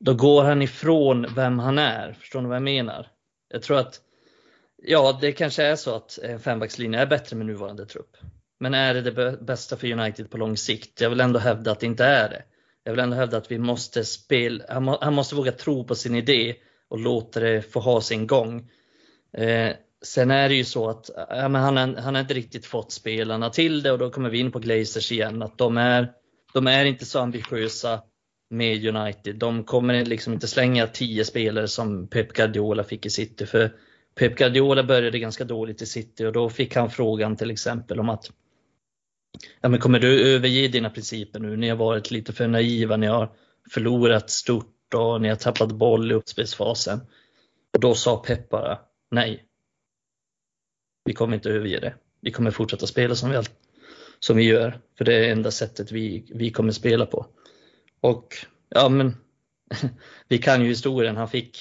då 0.00 0.14
går 0.14 0.44
han 0.44 0.62
ifrån 0.62 1.26
vem 1.34 1.58
han 1.58 1.78
är. 1.78 2.12
Förstår 2.12 2.40
ni 2.40 2.48
vad 2.48 2.56
jag 2.56 2.62
menar? 2.62 3.10
Jag 3.48 3.62
tror 3.62 3.78
att, 3.78 4.00
ja 4.86 5.18
det 5.20 5.32
kanske 5.32 5.62
är 5.62 5.76
så 5.76 5.94
att 5.94 6.18
eh, 6.22 6.30
en 6.30 6.40
fembackslinje 6.40 7.00
är 7.00 7.06
bättre 7.06 7.36
med 7.36 7.46
nuvarande 7.46 7.86
trupp. 7.86 8.16
Men 8.60 8.74
är 8.74 8.94
det 8.94 9.00
det 9.00 9.38
bästa 9.40 9.76
för 9.76 9.92
United 9.92 10.30
på 10.30 10.38
lång 10.38 10.56
sikt? 10.56 11.00
Jag 11.00 11.10
vill 11.10 11.20
ändå 11.20 11.38
hävda 11.38 11.72
att 11.72 11.80
det 11.80 11.86
inte 11.86 12.04
är 12.04 12.28
det. 12.28 12.42
Jag 12.84 12.92
vill 12.92 13.00
ändå 13.00 13.16
hävda 13.16 13.36
att 13.36 13.50
vi 13.50 13.58
måste 13.58 14.04
spela, 14.04 14.64
han, 15.00 15.14
måste 15.14 15.34
våga 15.34 15.52
tro 15.52 15.84
på 15.84 15.94
sin 15.94 16.14
idé 16.14 16.54
och 16.88 16.98
låta 16.98 17.40
det 17.40 17.62
få 17.62 17.80
ha 17.80 18.00
sin 18.00 18.26
gång. 18.26 18.70
Eh, 19.32 19.72
sen 20.02 20.30
är 20.30 20.48
det 20.48 20.54
ju 20.54 20.64
så 20.64 20.90
att 20.90 21.10
eh, 21.10 21.24
ja, 21.28 21.48
men 21.48 21.62
han, 21.62 21.76
han 21.96 22.14
har 22.14 22.20
inte 22.20 22.34
riktigt 22.34 22.66
fått 22.66 22.92
spelarna 22.92 23.50
till 23.50 23.82
det 23.82 23.92
och 23.92 23.98
då 23.98 24.10
kommer 24.10 24.30
vi 24.30 24.38
in 24.38 24.52
på 24.52 24.58
Glazers 24.58 25.12
igen, 25.12 25.42
att 25.42 25.58
de 25.58 25.76
är, 25.76 26.12
de 26.52 26.66
är 26.66 26.84
inte 26.84 27.04
så 27.04 27.18
ambitiösa 27.18 28.02
med 28.50 28.96
United. 28.96 29.36
De 29.36 29.64
kommer 29.64 30.04
liksom 30.04 30.32
inte 30.32 30.48
slänga 30.48 30.86
tio 30.86 31.24
spelare 31.24 31.68
som 31.68 32.08
Pep 32.08 32.32
Guardiola 32.32 32.84
fick 32.84 33.06
i 33.06 33.10
City. 33.10 33.46
För 33.46 33.70
Pep 34.14 34.36
Guardiola 34.36 34.84
började 34.84 35.18
ganska 35.18 35.44
dåligt 35.44 35.82
i 35.82 35.86
City 35.86 36.24
och 36.24 36.32
då 36.32 36.50
fick 36.50 36.76
han 36.76 36.90
frågan 36.90 37.36
till 37.36 37.50
exempel 37.50 38.00
om 38.00 38.08
att 38.08 38.30
ja, 39.60 39.68
men 39.68 39.80
kommer 39.80 39.98
du 39.98 40.34
överge 40.34 40.68
dina 40.68 40.90
principer 40.90 41.40
nu? 41.40 41.56
Ni 41.56 41.68
har 41.68 41.76
varit 41.76 42.10
lite 42.10 42.32
för 42.32 42.48
naiva, 42.48 42.96
ni 42.96 43.06
har 43.06 43.32
förlorat 43.70 44.30
stort 44.30 44.94
och 44.94 45.20
ni 45.20 45.28
har 45.28 45.36
tappat 45.36 45.72
boll 45.72 46.10
i 46.10 46.14
uppspelsfasen. 46.14 47.00
Och 47.72 47.80
då 47.80 47.94
sa 47.94 48.16
Pep 48.16 48.48
bara 48.48 48.78
nej. 49.10 49.44
Vi 51.04 51.12
kommer 51.12 51.34
inte 51.34 51.50
överge 51.50 51.80
det. 51.80 51.94
Vi 52.20 52.30
kommer 52.30 52.50
fortsätta 52.50 52.86
spela 52.86 53.14
som 53.14 53.30
vi 53.30 53.42
som 54.18 54.36
vi 54.36 54.44
gör. 54.44 54.80
För 54.98 55.04
det 55.04 55.14
är 55.14 55.32
enda 55.32 55.50
sättet 55.50 55.92
vi, 55.92 56.26
vi 56.34 56.50
kommer 56.50 56.72
spela 56.72 57.06
på. 57.06 57.26
Och 58.00 58.34
ja, 58.68 58.88
men 58.88 59.16
vi 60.28 60.38
kan 60.38 60.62
ju 60.62 60.68
historien. 60.68 61.16
Han 61.16 61.28
fick 61.28 61.58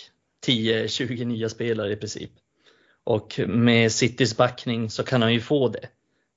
10-20 0.47 1.25
nya 1.25 1.49
spelare 1.49 1.93
i 1.93 1.95
princip. 1.95 2.31
Och 3.03 3.39
med 3.47 3.91
Citys 3.91 4.37
backning 4.37 4.89
så 4.89 5.03
kan 5.03 5.21
han 5.21 5.33
ju 5.33 5.39
få 5.39 5.67
det. 5.67 5.87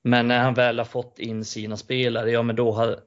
Men 0.04 0.28
när 0.28 0.38
han 0.38 0.54
väl 0.54 0.78
har 0.78 0.84
fått 0.84 1.18
in 1.18 1.44
sina 1.44 1.76
spelare, 1.76 2.30
ja 2.30 2.42
men 2.42 2.56
då 2.56 2.72
har, 2.72 2.98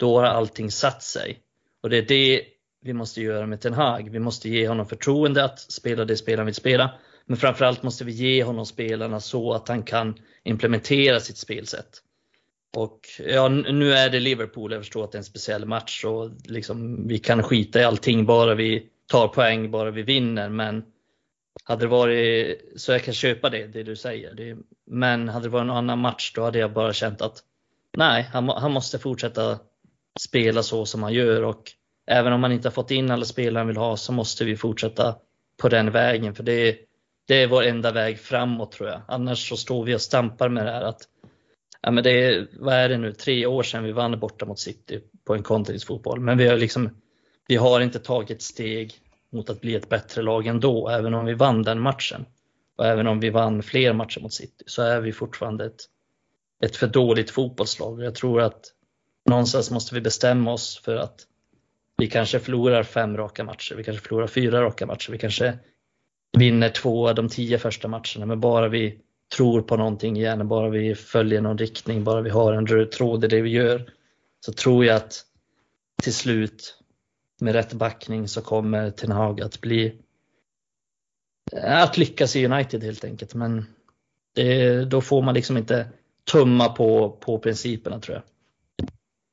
då 0.00 0.18
har 0.18 0.24
allting 0.24 0.70
satt 0.70 1.02
sig. 1.02 1.38
Och 1.82 1.90
det 1.90 1.98
är 1.98 2.02
det 2.02 2.44
vi 2.80 2.92
måste 2.92 3.22
göra 3.22 3.46
med 3.46 3.60
Ten 3.60 3.74
Hag. 3.74 4.10
Vi 4.10 4.18
måste 4.18 4.48
ge 4.48 4.68
honom 4.68 4.86
förtroende 4.86 5.44
att 5.44 5.60
spela 5.60 6.04
det 6.04 6.16
spel 6.16 6.38
han 6.38 6.46
vill 6.46 6.54
spela. 6.54 6.90
Men 7.26 7.36
framförallt 7.36 7.82
måste 7.82 8.04
vi 8.04 8.12
ge 8.12 8.42
honom 8.44 8.66
spelarna 8.66 9.20
så 9.20 9.52
att 9.52 9.68
han 9.68 9.82
kan 9.82 10.14
implementera 10.44 11.20
sitt 11.20 11.36
spelsätt. 11.36 12.02
Och 12.76 13.00
ja, 13.18 13.48
nu 13.48 13.92
är 13.92 14.10
det 14.10 14.20
Liverpool, 14.20 14.72
jag 14.72 14.80
förstår 14.80 15.04
att 15.04 15.12
det 15.12 15.16
är 15.16 15.20
en 15.20 15.24
speciell 15.24 15.66
match 15.66 16.04
och 16.04 16.30
liksom, 16.44 17.08
vi 17.08 17.18
kan 17.18 17.42
skita 17.42 17.80
i 17.80 17.84
allting 17.84 18.26
bara 18.26 18.54
vi 18.54 18.86
tar 19.06 19.28
poäng, 19.28 19.70
bara 19.70 19.90
vi 19.90 20.02
vinner. 20.02 20.48
Men 20.48 20.84
hade 21.68 21.84
det 21.84 21.88
varit, 21.88 22.72
så 22.76 22.92
jag 22.92 23.04
kan 23.04 23.14
köpa 23.14 23.50
det, 23.50 23.66
det 23.66 23.82
du 23.82 23.96
säger. 23.96 24.34
Det, 24.34 24.56
men 24.86 25.28
hade 25.28 25.46
det 25.46 25.50
varit 25.50 25.64
en 25.64 25.70
annan 25.70 25.98
match 25.98 26.32
då 26.34 26.42
hade 26.42 26.58
jag 26.58 26.72
bara 26.72 26.92
känt 26.92 27.22
att 27.22 27.42
nej, 27.96 28.22
han, 28.32 28.48
han 28.48 28.72
måste 28.72 28.98
fortsätta 28.98 29.58
spela 30.20 30.62
så 30.62 30.86
som 30.86 31.02
han 31.02 31.12
gör 31.12 31.42
och 31.42 31.62
även 32.06 32.32
om 32.32 32.40
man 32.40 32.52
inte 32.52 32.68
har 32.68 32.72
fått 32.72 32.90
in 32.90 33.10
alla 33.10 33.24
spelare 33.24 33.60
han 33.60 33.66
vill 33.66 33.76
ha 33.76 33.96
så 33.96 34.12
måste 34.12 34.44
vi 34.44 34.56
fortsätta 34.56 35.16
på 35.62 35.68
den 35.68 35.90
vägen 35.90 36.34
för 36.34 36.42
det, 36.42 36.76
det 37.26 37.42
är 37.42 37.48
vår 37.48 37.62
enda 37.62 37.92
väg 37.92 38.18
framåt 38.18 38.72
tror 38.72 38.88
jag. 38.88 39.00
Annars 39.08 39.48
så 39.48 39.56
står 39.56 39.84
vi 39.84 39.94
och 39.94 40.00
stampar 40.00 40.48
med 40.48 40.66
det 40.66 40.72
här 40.72 40.82
att 40.82 41.02
ja, 41.80 41.90
men 41.90 42.04
det 42.04 42.10
är, 42.10 42.46
vad 42.52 42.74
är 42.74 42.88
det 42.88 42.98
nu, 42.98 43.12
tre 43.12 43.46
år 43.46 43.62
sedan 43.62 43.84
vi 43.84 43.92
vann 43.92 44.20
borta 44.20 44.46
mot 44.46 44.58
City 44.58 45.00
på 45.26 45.34
en 45.34 45.42
kontringsfotboll. 45.42 46.20
Men 46.20 46.38
vi 46.38 46.48
har 46.48 46.56
liksom, 46.56 46.90
vi 47.48 47.56
har 47.56 47.80
inte 47.80 47.98
tagit 47.98 48.42
steg 48.42 48.94
mot 49.32 49.50
att 49.50 49.60
bli 49.60 49.74
ett 49.74 49.88
bättre 49.88 50.22
lag 50.22 50.46
ändå, 50.46 50.88
även 50.88 51.14
om 51.14 51.26
vi 51.26 51.34
vann 51.34 51.62
den 51.62 51.80
matchen. 51.80 52.26
Och 52.76 52.86
även 52.86 53.06
om 53.06 53.20
vi 53.20 53.30
vann 53.30 53.62
fler 53.62 53.92
matcher 53.92 54.20
mot 54.20 54.32
City 54.32 54.64
så 54.66 54.82
är 54.82 55.00
vi 55.00 55.12
fortfarande 55.12 55.64
ett, 55.64 55.84
ett 56.64 56.76
för 56.76 56.86
dåligt 56.86 57.30
fotbollslag. 57.30 58.02
Jag 58.02 58.14
tror 58.14 58.40
att 58.40 58.72
någonstans 59.30 59.70
måste 59.70 59.94
vi 59.94 60.00
bestämma 60.00 60.52
oss 60.52 60.80
för 60.84 60.96
att 60.96 61.26
vi 61.96 62.06
kanske 62.06 62.40
förlorar 62.40 62.82
fem 62.82 63.16
raka 63.16 63.44
matcher, 63.44 63.74
vi 63.74 63.84
kanske 63.84 64.08
förlorar 64.08 64.26
fyra 64.26 64.62
raka 64.62 64.86
matcher, 64.86 65.12
vi 65.12 65.18
kanske 65.18 65.58
vinner 66.38 66.68
två 66.68 67.08
av 67.08 67.14
de 67.14 67.28
tio 67.28 67.58
första 67.58 67.88
matcherna, 67.88 68.26
men 68.26 68.40
bara 68.40 68.68
vi 68.68 68.98
tror 69.36 69.62
på 69.62 69.76
någonting 69.76 70.16
igen, 70.16 70.48
bara 70.48 70.68
vi 70.68 70.94
följer 70.94 71.40
någon 71.40 71.58
riktning, 71.58 72.04
bara 72.04 72.20
vi 72.20 72.30
har 72.30 72.52
en 72.52 72.66
röd 72.66 72.90
tråd 72.90 73.24
i 73.24 73.28
det 73.28 73.40
vi 73.40 73.50
gör, 73.50 73.90
så 74.40 74.52
tror 74.52 74.84
jag 74.84 74.96
att 74.96 75.24
till 76.02 76.14
slut 76.14 76.78
med 77.40 77.54
rätt 77.54 77.72
backning 77.72 78.28
så 78.28 78.42
kommer 78.42 78.90
Ten 78.90 79.12
Hag 79.12 79.40
att 79.40 79.60
bli 79.60 79.94
eh, 81.52 81.82
att 81.82 81.98
lyckas 81.98 82.36
i 82.36 82.46
United 82.46 82.84
helt 82.84 83.04
enkelt. 83.04 83.34
Men 83.34 83.66
det, 84.34 84.84
då 84.84 85.00
får 85.00 85.22
man 85.22 85.34
liksom 85.34 85.56
inte 85.56 85.88
tumma 86.32 86.68
på, 86.68 87.10
på 87.10 87.38
principerna 87.38 88.00
tror 88.00 88.14
jag. 88.14 88.22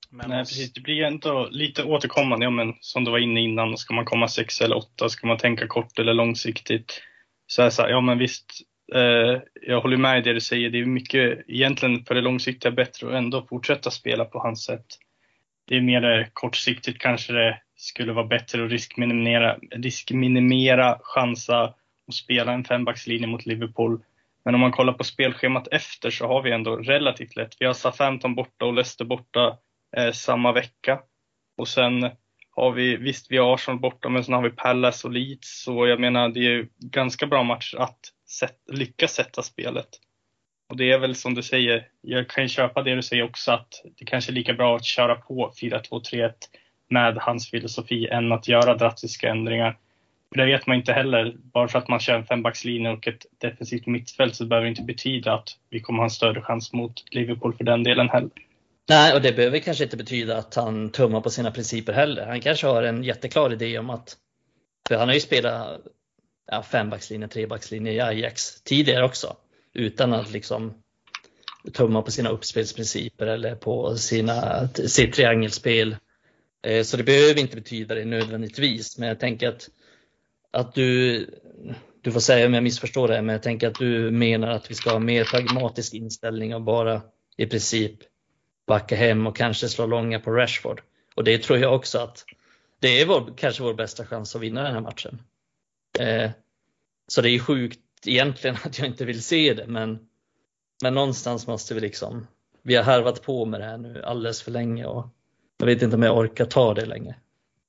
Men 0.10 0.30
Nej, 0.30 0.40
precis. 0.40 0.74
Det 0.74 0.82
blir 0.82 1.04
ändå 1.04 1.48
lite 1.52 1.84
återkommande. 1.84 2.46
Ja, 2.46 2.50
men 2.50 2.74
som 2.80 3.04
du 3.04 3.12
var 3.12 3.20
inne 3.20 3.42
innan, 3.42 3.78
ska 3.78 3.94
man 3.94 4.06
komma 4.06 4.28
sex 4.28 4.62
eller 4.62 4.78
åtta? 4.78 5.10
Ska 5.10 5.28
man 5.28 5.38
tänka 5.38 5.68
kort 5.68 6.00
eller 6.00 6.14
långsiktigt? 6.14 7.02
Så 7.48 7.62
här, 7.62 7.70
så 7.70 7.82
här, 7.82 7.90
ja 7.90 8.02
men 8.02 8.18
visst, 8.18 8.46
eh, 8.94 9.42
jag 9.62 9.82
håller 9.82 9.98
med 9.98 10.20
i 10.20 10.22
det 10.22 10.34
du 10.34 10.42
säger. 10.42 10.70
Det 10.70 10.80
är 10.80 10.86
mycket 10.86 11.40
egentligen 11.48 12.06
för 12.06 12.16
det 12.16 12.22
långsiktiga 12.22 12.72
bättre 12.72 13.08
att 13.08 13.14
ändå 13.14 13.46
fortsätta 13.50 13.92
spela 13.92 14.26
på 14.26 14.40
hans 14.40 14.64
sätt. 14.64 14.86
Det 15.68 15.76
är 15.76 15.82
mer 15.82 16.20
eh, 16.20 16.26
kortsiktigt 16.34 17.02
kanske 17.02 17.34
det 17.34 17.62
skulle 17.76 18.14
vara 18.14 18.26
bättre 18.26 18.66
att 18.66 18.72
riskminimera, 18.72 19.58
riskminimera 19.72 21.00
chansa 21.02 21.74
och 22.08 22.14
spela 22.14 22.54
en 22.54 22.64
fembackslinje 22.64 23.28
mot 23.28 23.46
Liverpool. 23.46 24.04
Men 24.46 24.56
om 24.56 24.62
man 24.62 24.72
kollar 24.72 24.94
på 24.94 25.04
spelschemat 25.04 25.68
efter 25.72 26.10
så 26.10 26.28
har 26.28 26.42
vi 26.42 26.52
ändå 26.52 26.76
relativt 26.76 27.36
lätt. 27.36 27.56
Vi 27.60 27.66
har 27.66 27.74
Southampton 27.74 28.36
borta 28.36 28.66
och 28.66 28.74
Leicester 28.74 29.06
borta 29.06 29.58
eh, 29.98 30.12
samma 30.12 30.52
vecka. 30.52 31.00
Och 31.58 31.68
sen 31.68 32.10
har 32.50 32.72
vi, 32.72 32.96
visst 32.96 33.32
vi 33.32 33.38
har 33.38 33.54
Arsenal 33.54 33.80
borta, 33.80 34.10
men 34.10 34.24
sen 34.24 34.34
har 34.34 34.42
vi 34.42 34.50
Palace 34.50 35.08
och 35.08 35.14
Leeds. 35.14 35.64
Så 35.64 35.88
jag 35.88 36.00
menar, 36.00 36.30
det 36.30 36.40
är 36.40 36.68
ganska 36.80 37.28
bra 37.28 37.44
match 37.44 37.74
att 37.78 38.00
sätt, 38.40 38.58
lyckas 38.72 39.14
sätta 39.14 39.42
spelet. 39.42 39.90
Och 40.70 40.78
det 40.78 40.92
är 40.92 41.00
väl 41.00 41.16
som 41.16 41.34
du 41.34 41.44
säger, 41.44 41.88
jag 42.02 42.30
kan 42.30 42.44
ju 42.44 42.48
köpa 42.48 42.84
det 42.84 42.96
du 42.96 43.02
säger 43.02 43.24
också 43.24 43.52
att 43.52 43.82
det 43.98 44.06
kanske 44.06 44.32
är 44.32 44.34
lika 44.34 44.54
bra 44.54 44.76
att 44.76 44.86
köra 44.86 45.16
på 45.16 45.54
4-2-3-1 45.62 46.32
med 46.90 47.18
hans 47.18 47.50
filosofi 47.50 48.08
än 48.08 48.32
att 48.32 48.48
göra 48.48 48.76
drastiska 48.76 49.30
ändringar. 49.30 49.78
För 50.30 50.38
det 50.38 50.46
vet 50.46 50.68
man 50.68 50.78
inte 50.78 50.94
heller. 50.94 51.36
Bara 51.38 51.68
för 51.68 51.80
att 51.80 51.88
man 51.88 52.00
kör 52.00 52.16
en 52.16 52.26
fembackslinje 52.26 52.92
och 52.92 53.08
ett 53.08 53.26
defensivt 53.38 53.88
mittfält 53.88 54.36
så 54.36 54.46
behöver 54.46 54.66
det 54.66 54.70
inte 54.70 54.82
betyda 54.82 55.34
att 55.34 55.50
vi 55.70 55.80
kommer 55.80 56.00
ha 56.00 56.04
en 56.04 56.10
större 56.10 56.42
chans 56.42 56.74
mot 56.74 57.04
Liverpool 57.12 57.54
för 57.54 57.64
den 57.64 57.84
delen 57.84 58.10
heller. 58.10 58.30
Nej, 58.90 59.14
och 59.14 59.22
det 59.22 59.36
behöver 59.36 59.60
kanske 59.60 59.84
inte 59.84 59.98
betyda 59.98 60.38
att 60.38 60.56
han 60.56 60.90
tummar 60.90 61.22
på 61.22 61.30
sina 61.30 61.52
principer 61.52 61.94
heller. 61.94 62.26
Han 62.26 62.42
kanske 62.42 62.68
har 62.68 62.84
en 62.84 63.04
jätteklar 63.04 63.54
idé 63.54 63.80
om 63.80 63.90
att, 63.90 64.18
för 64.88 64.96
han 64.96 65.08
har 65.08 65.14
ju 65.16 65.22
spelat 65.22 65.80
ja, 66.52 66.64
fembackslinje, 66.64 67.28
trebackslinje 67.28 67.94
i 67.94 68.02
Ajax 68.02 68.62
tidigare 68.62 69.06
också, 69.06 69.36
utan 69.74 70.14
att 70.14 70.32
liksom 70.32 70.74
tumma 71.74 72.02
på 72.02 72.12
sina 72.12 72.30
uppspelsprinciper 72.30 73.28
eller 73.28 73.56
på 73.56 73.96
sina, 73.96 74.68
sitt 74.68 75.14
triangelspel. 75.14 75.96
Eh, 76.66 76.84
så 76.84 76.98
det 76.98 77.04
behöver 77.04 77.40
inte 77.40 77.56
betyda 77.56 77.96
det 77.96 78.06
nödvändigtvis, 78.06 78.98
men 78.98 79.08
jag 79.08 79.20
tänker 79.20 79.50
att, 79.50 79.70
att 80.52 80.74
du, 80.74 81.26
du 82.02 82.12
får 82.12 82.20
säga 82.20 82.46
om 82.46 82.54
jag 82.54 82.64
missförstår 82.64 83.08
det, 83.08 83.22
men 83.22 83.34
jag 83.34 83.44
tänker 83.44 83.68
att 83.68 83.80
du 83.80 84.12
menar 84.12 84.48
att 84.48 84.72
vi 84.72 84.76
ska 84.76 84.92
ha 84.92 85.00
mer 85.00 85.24
pragmatisk 85.24 85.94
inställning 85.94 86.56
och 86.56 86.62
bara 86.62 87.02
i 87.38 87.46
princip 87.46 88.00
backa 88.68 88.96
hem 88.96 89.28
och 89.28 89.36
kanske 89.36 89.70
slå 89.70 89.86
långa 89.86 90.20
på 90.20 90.32
Rashford. 90.32 90.82
Och 91.16 91.24
det 91.24 91.38
tror 91.38 91.60
jag 91.60 91.76
också 91.76 92.00
att 92.00 92.26
det 92.80 93.02
är 93.02 93.06
vår, 93.06 93.34
kanske 93.38 93.64
vår 93.64 93.74
bästa 93.74 94.06
chans 94.06 94.36
att 94.36 94.42
vinna 94.42 94.64
den 94.64 94.74
här 94.74 94.82
matchen. 94.82 95.22
Eh, 96.00 96.32
så 97.08 97.22
det 97.22 97.30
är 97.30 97.40
sjukt 97.40 97.80
egentligen 98.06 98.58
att 98.64 98.80
jag 98.80 98.88
inte 98.88 99.06
vill 99.06 99.24
se 99.24 99.54
det, 99.54 99.68
men, 99.68 100.00
men 100.84 100.94
någonstans 100.94 101.48
måste 101.48 101.74
vi 101.74 101.80
liksom, 101.82 102.28
vi 102.62 102.76
har 102.76 102.84
harvat 102.84 103.22
på 103.22 103.46
med 103.46 103.60
det 103.60 103.66
här 103.66 103.78
nu 103.78 104.04
alldeles 104.04 104.42
för 104.42 104.52
länge 104.52 104.86
och 104.86 105.15
jag 105.58 105.66
vet 105.66 105.82
inte 105.82 105.96
om 105.96 106.04
jag 106.04 106.18
orkar 106.18 106.46
ta 106.46 106.74
det 106.74 106.86
längre. 106.86 107.16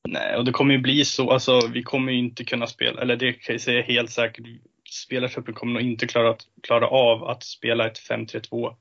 Nej, 0.09 0.37
och 0.37 0.45
det 0.45 0.53
kommer 0.53 0.75
ju 0.75 0.81
bli 0.81 1.05
så. 1.05 1.31
Alltså, 1.31 1.61
vi 1.73 1.83
kommer 1.83 2.13
ju 2.13 2.19
inte 2.19 2.45
kunna 2.45 2.67
spela, 2.67 3.03
eller 3.03 3.17
det 3.17 3.33
kan 3.33 3.55
jag 3.55 3.61
säga 3.61 3.83
helt 3.83 4.11
säkert. 4.11 4.47
Spelartruppen 4.91 5.55
kommer 5.55 5.73
nog 5.73 5.83
inte 5.83 6.07
klara, 6.07 6.37
klara 6.63 6.89
av 6.89 7.25
att 7.25 7.45
spela 7.45 7.87
ett 7.87 7.99
5-3-2 7.99 8.75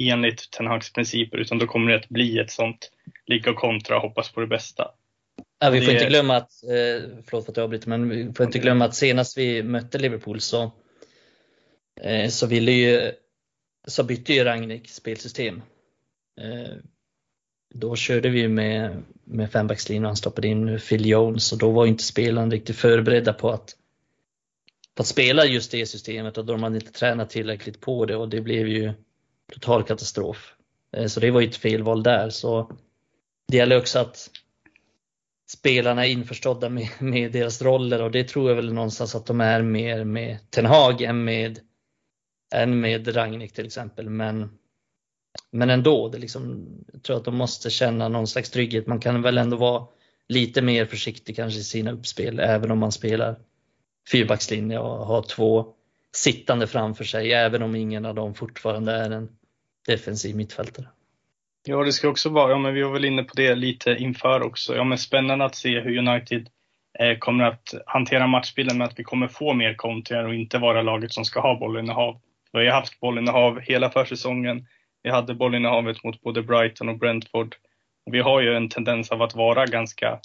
enligt 0.00 0.50
Ten 0.50 0.66
Hags 0.66 0.92
principer, 0.92 1.38
utan 1.38 1.58
då 1.58 1.66
kommer 1.66 1.90
det 1.90 1.98
att 1.98 2.08
bli 2.08 2.38
ett 2.38 2.50
sånt 2.50 2.90
ligga 3.26 3.50
och 3.50 3.56
kontra 3.56 3.96
och 3.96 4.02
hoppas 4.02 4.32
på 4.32 4.40
det 4.40 4.46
bästa. 4.46 4.90
Ja, 5.58 5.70
vi 5.70 5.80
får 5.80 5.86
det... 5.86 5.92
inte 5.92 6.08
glömma 6.08 6.36
att, 6.36 6.50
eh, 6.64 7.08
förlåt 7.26 7.44
för 7.44 7.52
att 7.52 7.56
jag 7.56 7.64
avbryter, 7.64 7.88
men 7.88 8.08
vi 8.08 8.32
får 8.32 8.46
inte 8.46 8.58
glömma 8.58 8.84
att 8.84 8.94
senast 8.94 9.38
vi 9.38 9.62
mötte 9.62 9.98
Liverpool 9.98 10.40
så, 10.40 10.72
eh, 12.00 12.28
så 12.28 12.46
ville 12.46 12.72
ju, 12.72 13.12
så 13.88 14.04
bytte 14.04 14.32
ju 14.32 14.44
Rangnick 14.44 14.88
spelsystem. 14.88 15.62
Eh, 16.40 16.76
då 17.74 17.96
körde 17.96 18.28
vi 18.28 18.48
med, 18.48 19.02
med 19.24 19.52
fembackslinjen 19.52 20.04
och 20.04 20.08
han 20.08 20.16
stoppade 20.16 20.48
in 20.48 20.78
Phil 20.88 21.06
Jones 21.06 21.52
och 21.52 21.58
då 21.58 21.70
var 21.70 21.86
inte 21.86 22.02
spelarna 22.02 22.54
riktigt 22.54 22.76
förberedda 22.76 23.32
på 23.32 23.50
att, 23.50 23.76
på 24.94 25.02
att 25.02 25.06
spela 25.06 25.44
just 25.44 25.70
det 25.70 25.86
systemet 25.86 26.38
och 26.38 26.44
de 26.44 26.62
hade 26.62 26.76
inte 26.76 26.92
tränat 26.92 27.30
tillräckligt 27.30 27.80
på 27.80 28.06
det 28.06 28.16
och 28.16 28.28
det 28.28 28.40
blev 28.40 28.68
ju 28.68 28.92
total 29.52 29.82
katastrof. 29.82 30.54
Eh, 30.96 31.06
så 31.06 31.20
det 31.20 31.30
var 31.30 31.40
ju 31.40 31.48
ett 31.48 31.56
felval 31.56 32.02
där. 32.02 32.30
Så 32.30 32.72
det 33.48 33.56
gäller 33.56 33.78
också 33.78 33.98
att 33.98 34.30
spelarna 35.50 36.06
är 36.06 36.10
införstådda 36.10 36.68
med, 36.68 36.88
med, 36.98 37.32
deras 37.32 37.62
roller 37.62 38.02
och 38.02 38.10
det 38.10 38.28
tror 38.28 38.48
jag 38.48 38.56
väl 38.56 38.72
någonstans 38.72 39.14
att 39.14 39.26
de 39.26 39.40
är 39.40 39.62
mer 39.62 40.04
med 40.04 40.50
Ten 40.50 40.66
Hag 40.66 41.02
än 41.02 41.24
med, 41.24 41.60
än 42.54 42.80
med 42.80 43.16
Ragnik 43.16 43.52
till 43.52 43.66
exempel. 43.66 44.10
Men 44.10 44.59
men 45.52 45.70
ändå, 45.70 46.08
det 46.08 46.18
liksom, 46.18 46.66
jag 46.92 47.02
tror 47.02 47.16
att 47.16 47.24
de 47.24 47.36
måste 47.36 47.70
känna 47.70 48.08
någon 48.08 48.26
slags 48.26 48.50
trygghet. 48.50 48.86
Man 48.86 49.00
kan 49.00 49.22
väl 49.22 49.38
ändå 49.38 49.56
vara 49.56 49.86
lite 50.28 50.62
mer 50.62 50.84
försiktig 50.86 51.36
kanske 51.36 51.60
i 51.60 51.62
sina 51.62 51.92
uppspel, 51.92 52.38
även 52.38 52.70
om 52.70 52.78
man 52.78 52.92
spelar 52.92 53.36
fyrbackslinje 54.12 54.78
och 54.78 55.06
har 55.06 55.22
två 55.22 55.66
sittande 56.12 56.66
framför 56.66 57.04
sig, 57.04 57.32
även 57.32 57.62
om 57.62 57.74
ingen 57.74 58.04
av 58.04 58.14
dem 58.14 58.34
fortfarande 58.34 58.92
är 58.92 59.10
en 59.10 59.28
defensiv 59.86 60.36
mittfältare. 60.36 60.86
Ja, 61.64 61.84
det 61.84 61.92
ska 61.92 62.08
också 62.08 62.28
vara, 62.28 62.50
ja 62.50 62.58
men 62.58 62.74
vi 62.74 62.82
var 62.82 62.92
väl 62.92 63.04
inne 63.04 63.22
på 63.22 63.34
det 63.34 63.54
lite 63.54 63.90
inför 63.90 64.42
också, 64.42 64.76
ja 64.76 64.84
men 64.84 64.98
spännande 64.98 65.44
att 65.44 65.54
se 65.54 65.80
hur 65.80 65.98
United 65.98 66.48
eh, 66.98 67.18
kommer 67.18 67.44
att 67.44 67.74
hantera 67.86 68.26
matchbilden 68.26 68.78
med 68.78 68.86
att 68.86 68.98
vi 68.98 69.04
kommer 69.04 69.28
få 69.28 69.52
mer 69.52 69.74
kontringar 69.74 70.24
och 70.24 70.34
inte 70.34 70.58
vara 70.58 70.82
laget 70.82 71.12
som 71.12 71.24
ska 71.24 71.40
ha 71.40 71.58
bollinnehav. 71.58 72.20
Vi 72.52 72.58
har 72.58 72.64
ju 72.64 72.70
haft 72.70 73.00
bollinnehav 73.00 73.60
hela 73.60 73.90
försäsongen 73.90 74.66
vi 75.02 75.10
hade 75.10 75.34
bollinnehavet 75.34 76.04
mot 76.04 76.20
både 76.20 76.42
Brighton 76.42 76.88
och 76.88 76.98
Brentford. 76.98 77.56
Och 78.06 78.14
vi 78.14 78.20
har 78.20 78.40
ju 78.40 78.56
en 78.56 78.68
tendens 78.68 79.10
av 79.10 79.22
att 79.22 79.34
vara 79.34 79.66
ganska 79.66 80.20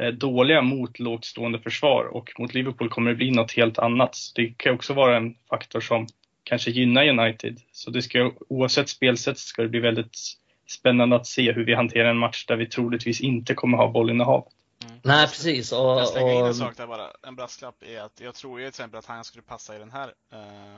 eh, 0.00 0.08
dåliga 0.08 0.62
mot 0.62 0.98
lågtstående 0.98 1.58
försvar 1.58 2.04
och 2.04 2.32
mot 2.38 2.54
Liverpool 2.54 2.88
kommer 2.88 3.10
det 3.10 3.16
bli 3.16 3.30
något 3.30 3.52
helt 3.52 3.78
annat. 3.78 4.14
Så 4.14 4.32
det 4.34 4.54
kan 4.56 4.74
också 4.74 4.94
vara 4.94 5.16
en 5.16 5.34
faktor 5.50 5.80
som 5.80 6.06
kanske 6.42 6.70
gynnar 6.70 7.08
United. 7.08 7.60
Så 7.72 7.90
det 7.90 8.02
ska, 8.02 8.32
oavsett 8.48 8.88
spelsätt 8.88 9.38
ska 9.38 9.62
det 9.62 9.68
bli 9.68 9.80
väldigt 9.80 10.18
spännande 10.66 11.16
att 11.16 11.26
se 11.26 11.52
hur 11.52 11.64
vi 11.64 11.74
hanterar 11.74 12.10
en 12.10 12.18
match 12.18 12.46
där 12.46 12.56
vi 12.56 12.66
troligtvis 12.66 13.20
inte 13.20 13.54
kommer 13.54 13.78
ha 13.78 13.88
bollinnehavet. 13.88 14.52
Mm. 14.88 15.00
Nej, 15.04 15.26
precis. 15.26 15.72
Och, 15.72 15.78
jag 15.78 16.08
slänger 16.08 16.32
in 16.32 16.46
en 16.46 16.54
sak 16.54 16.76
där 16.76 16.86
bara, 16.86 17.12
en 17.22 17.36
brasklapp 17.36 17.82
är 17.82 18.00
att 18.00 18.20
jag 18.20 18.34
tror 18.34 18.60
ju 18.60 18.64
till 18.64 18.68
exempel 18.68 18.98
att 18.98 19.06
han 19.06 19.24
skulle 19.24 19.42
passa 19.42 19.76
i 19.76 19.78
den 19.78 19.90
här, 19.90 20.14
uh, 20.32 20.76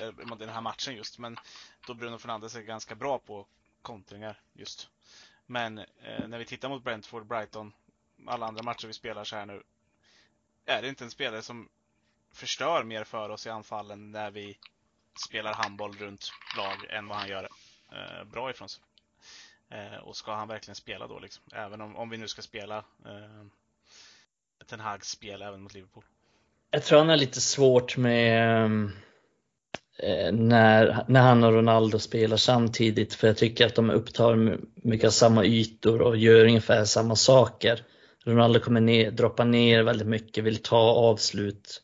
eh, 0.00 0.36
den 0.38 0.48
här 0.48 0.60
matchen 0.60 0.94
just, 0.94 1.18
men 1.18 1.36
då 1.86 1.94
Bruno 1.94 2.18
Fernandes 2.18 2.56
är 2.56 2.60
ganska 2.60 2.94
bra 2.94 3.18
på 3.18 3.46
kontringar 3.82 4.40
just. 4.52 4.88
Men 5.46 5.78
uh, 5.78 6.26
när 6.28 6.38
vi 6.38 6.44
tittar 6.44 6.68
mot 6.68 6.84
Brentford, 6.84 7.26
Brighton, 7.26 7.72
alla 8.26 8.46
andra 8.46 8.62
matcher 8.62 8.86
vi 8.86 8.92
spelar 8.92 9.24
så 9.24 9.36
här 9.36 9.46
nu, 9.46 9.62
är 10.66 10.82
det 10.82 10.88
inte 10.88 11.04
en 11.04 11.10
spelare 11.10 11.42
som 11.42 11.68
förstör 12.32 12.84
mer 12.84 13.04
för 13.04 13.28
oss 13.28 13.46
i 13.46 13.50
anfallen 13.50 14.10
när 14.10 14.30
vi 14.30 14.58
spelar 15.26 15.54
handboll 15.54 15.92
runt 15.92 16.32
lag 16.56 16.84
än 16.90 17.08
vad 17.08 17.18
han 17.18 17.28
gör 17.28 17.48
uh, 17.92 18.24
bra 18.24 18.50
ifrån 18.50 18.68
sig. 18.68 18.82
Eh, 19.70 19.98
och 19.98 20.16
ska 20.16 20.34
han 20.34 20.48
verkligen 20.48 20.74
spela 20.74 21.06
då 21.06 21.18
liksom? 21.18 21.42
Även 21.52 21.80
om, 21.80 21.96
om 21.96 22.10
vi 22.10 22.16
nu 22.16 22.28
ska 22.28 22.42
spela 22.42 22.76
eh, 22.78 23.46
Ten 24.66 24.80
Hags 24.80 25.10
spel 25.10 25.42
även 25.42 25.62
mot 25.62 25.74
Liverpool. 25.74 26.04
Jag 26.70 26.84
tror 26.84 26.98
han 26.98 27.08
har 27.08 27.16
lite 27.16 27.40
svårt 27.40 27.96
med 27.96 28.64
eh, 29.98 30.32
när, 30.32 31.04
när 31.08 31.20
han 31.20 31.44
och 31.44 31.52
Ronaldo 31.52 31.98
spelar 31.98 32.36
samtidigt 32.36 33.14
för 33.14 33.26
jag 33.26 33.36
tycker 33.36 33.66
att 33.66 33.74
de 33.74 33.90
upptar 33.90 34.58
mycket 34.74 35.06
av 35.06 35.10
samma 35.10 35.44
ytor 35.44 36.02
och 36.02 36.16
gör 36.16 36.44
ungefär 36.44 36.84
samma 36.84 37.16
saker. 37.16 37.84
Ronaldo 38.24 38.60
kommer 38.60 38.80
ner, 38.80 39.10
droppar 39.10 39.44
ner 39.44 39.82
väldigt 39.82 40.08
mycket, 40.08 40.44
vill 40.44 40.62
ta 40.62 40.78
avslut 40.78 41.82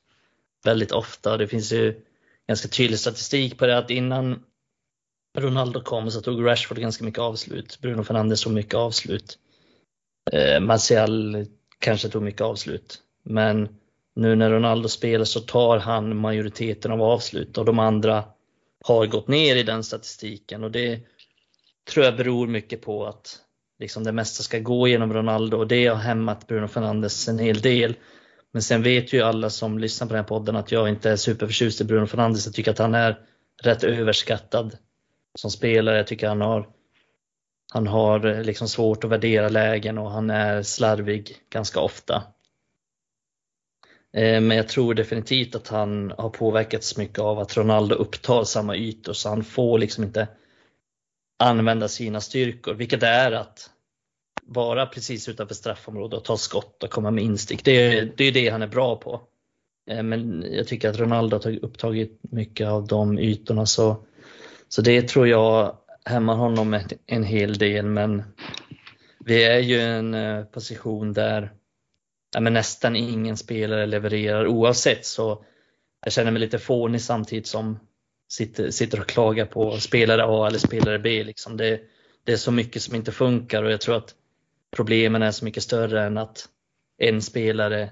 väldigt 0.65 0.93
ofta. 0.93 1.37
Det 1.37 1.49
finns 1.49 1.73
ju 1.73 2.01
ganska 2.49 2.69
tydlig 2.69 2.99
statistik 2.99 3.59
på 3.59 3.67
det 3.67 3.79
att 3.79 3.91
innan 3.91 4.45
Ronaldo 5.37 5.81
kom 5.81 6.11
så 6.11 6.21
tog 6.21 6.47
Rashford 6.47 6.79
ganska 6.79 7.05
mycket 7.05 7.21
avslut. 7.21 7.79
Bruno 7.81 8.05
Fernandes 8.05 8.43
tog 8.43 8.53
mycket 8.53 8.75
avslut. 8.75 9.39
Eh, 10.33 10.61
Martial 10.61 11.47
kanske 11.79 12.09
tog 12.09 12.23
mycket 12.23 12.41
avslut. 12.41 13.01
Men 13.23 13.69
nu 14.15 14.35
när 14.35 14.51
Ronaldo 14.51 14.89
spelar 14.89 15.25
så 15.25 15.41
tar 15.41 15.79
han 15.79 16.17
majoriteten 16.17 16.93
av 16.93 17.03
avslut 17.03 17.59
och 17.59 17.65
de 17.65 17.79
andra 17.79 18.25
har 18.85 19.07
gått 19.07 19.29
ner 19.29 19.57
i 19.57 19.63
den 19.63 19.85
statistiken 19.85 20.65
och 20.65 20.71
det 20.71 21.01
tror 21.91 22.05
jag 22.05 22.17
beror 22.17 22.47
mycket 22.47 22.83
på 22.83 23.07
att 23.07 23.39
liksom 23.79 24.05
det 24.05 24.13
mesta 24.13 24.43
ska 24.43 24.59
gå 24.59 24.89
genom 24.89 25.13
Ronaldo 25.13 25.57
och 25.57 25.67
det 25.67 25.87
har 25.87 25.97
hämmat 25.97 26.47
Bruno 26.47 26.69
Fernandes 26.69 27.29
en 27.29 27.39
hel 27.39 27.61
del. 27.61 27.95
Men 28.53 28.63
sen 28.63 28.83
vet 28.83 29.13
ju 29.13 29.23
alla 29.23 29.51
som 29.51 29.79
lyssnar 29.79 30.07
på 30.07 30.15
den 30.15 30.23
här 30.23 30.29
podden 30.29 30.57
att 30.57 30.73
jag 30.73 30.89
inte 30.89 31.11
är 31.11 31.17
superförtjust 31.17 31.81
i 31.81 31.85
Bruno 31.85 32.07
Fernandes. 32.07 32.47
Jag 32.47 32.55
tycker 32.55 32.71
att 32.71 32.79
han 32.79 32.95
är 32.95 33.19
rätt 33.63 33.85
överskattad 33.85 34.77
som 35.39 35.51
spelare. 35.51 35.97
Jag 35.97 36.07
tycker 36.07 36.29
han 36.29 36.41
har, 36.41 36.69
han 37.73 37.87
har 37.87 38.27
eh, 38.27 38.43
liksom 38.43 38.69
svårt 38.69 39.05
att 39.05 39.11
värdera 39.11 39.49
lägen 39.49 39.99
och 39.99 40.11
han 40.11 40.31
är 40.31 40.63
slarvig 40.63 41.37
ganska 41.51 41.81
ofta. 41.81 42.23
Eh, 44.13 44.41
men 44.41 44.57
jag 44.57 44.69
tror 44.69 44.95
definitivt 44.95 45.55
att 45.55 45.69
han 45.69 46.13
har 46.19 46.31
påverkats 46.31 46.97
mycket 46.97 47.19
av 47.19 47.39
att 47.39 47.57
Ronaldo 47.57 47.95
upptar 47.95 48.45
samma 48.45 48.77
ytor 48.77 49.13
så 49.13 49.29
han 49.29 49.45
får 49.45 49.79
liksom 49.79 50.05
inte 50.05 50.29
använda 51.39 51.89
sina 51.89 52.21
styrkor, 52.21 52.75
vilket 52.75 53.03
är 53.03 53.33
att 53.33 53.71
vara 54.43 54.87
precis 54.87 55.29
utanför 55.29 55.55
straffområdet 55.55 56.19
och 56.19 56.25
ta 56.25 56.37
skott 56.37 56.83
och 56.83 56.91
komma 56.91 57.11
med 57.11 57.25
instick. 57.25 57.65
Det 57.65 57.71
är, 57.71 58.13
det 58.17 58.25
är 58.25 58.33
det 58.33 58.49
han 58.49 58.63
är 58.63 58.67
bra 58.67 58.97
på. 58.97 59.21
Eh, 59.91 60.03
men 60.03 60.45
jag 60.53 60.67
tycker 60.67 60.91
att 60.91 60.99
Ronaldo 60.99 61.41
har 61.45 61.65
upptagit 61.65 62.19
mycket 62.23 62.69
av 62.69 62.87
de 62.87 63.19
ytorna 63.19 63.67
så 63.67 63.97
så 64.77 64.83
det 64.83 65.09
tror 65.09 65.29
jag 65.29 65.77
hämmar 66.05 66.35
honom 66.35 66.81
en 67.07 67.25
hel 67.25 67.59
del 67.59 67.87
men 67.87 68.23
vi 69.25 69.45
är 69.45 69.59
ju 69.59 69.77
i 69.77 69.83
en 69.83 70.15
eh, 70.15 70.45
position 70.45 71.13
där 71.13 71.53
ja, 72.35 72.41
men 72.41 72.53
nästan 72.53 72.97
ingen 72.97 73.37
spelare 73.37 73.87
levererar 73.87 74.47
oavsett 74.47 75.07
så 75.07 75.45
jag 76.05 76.13
känner 76.13 76.31
mig 76.31 76.41
lite 76.41 76.59
fånig 76.59 77.01
samtidigt 77.01 77.47
som 77.47 77.79
sitter, 78.29 78.71
sitter 78.71 79.01
och 79.01 79.07
klagar 79.07 79.47
på 79.47 79.79
spelare 79.81 80.25
A 80.25 80.47
eller 80.47 80.59
spelare 80.59 80.99
B. 80.99 81.25
Liksom. 81.25 81.57
Det, 81.57 81.81
det 82.25 82.33
är 82.33 82.37
så 82.37 82.53
mycket 82.53 82.83
som 82.83 82.95
inte 82.95 83.13
funkar 83.13 83.63
och 83.63 83.73
jag 83.73 83.81
tror 83.81 83.97
att 83.97 84.15
problemen 84.77 85.23
är 85.23 85.31
så 85.31 85.45
mycket 85.45 85.63
större 85.63 86.03
än 86.05 86.19
att 86.19 86.49
en 86.99 87.23
spelare 87.23 87.91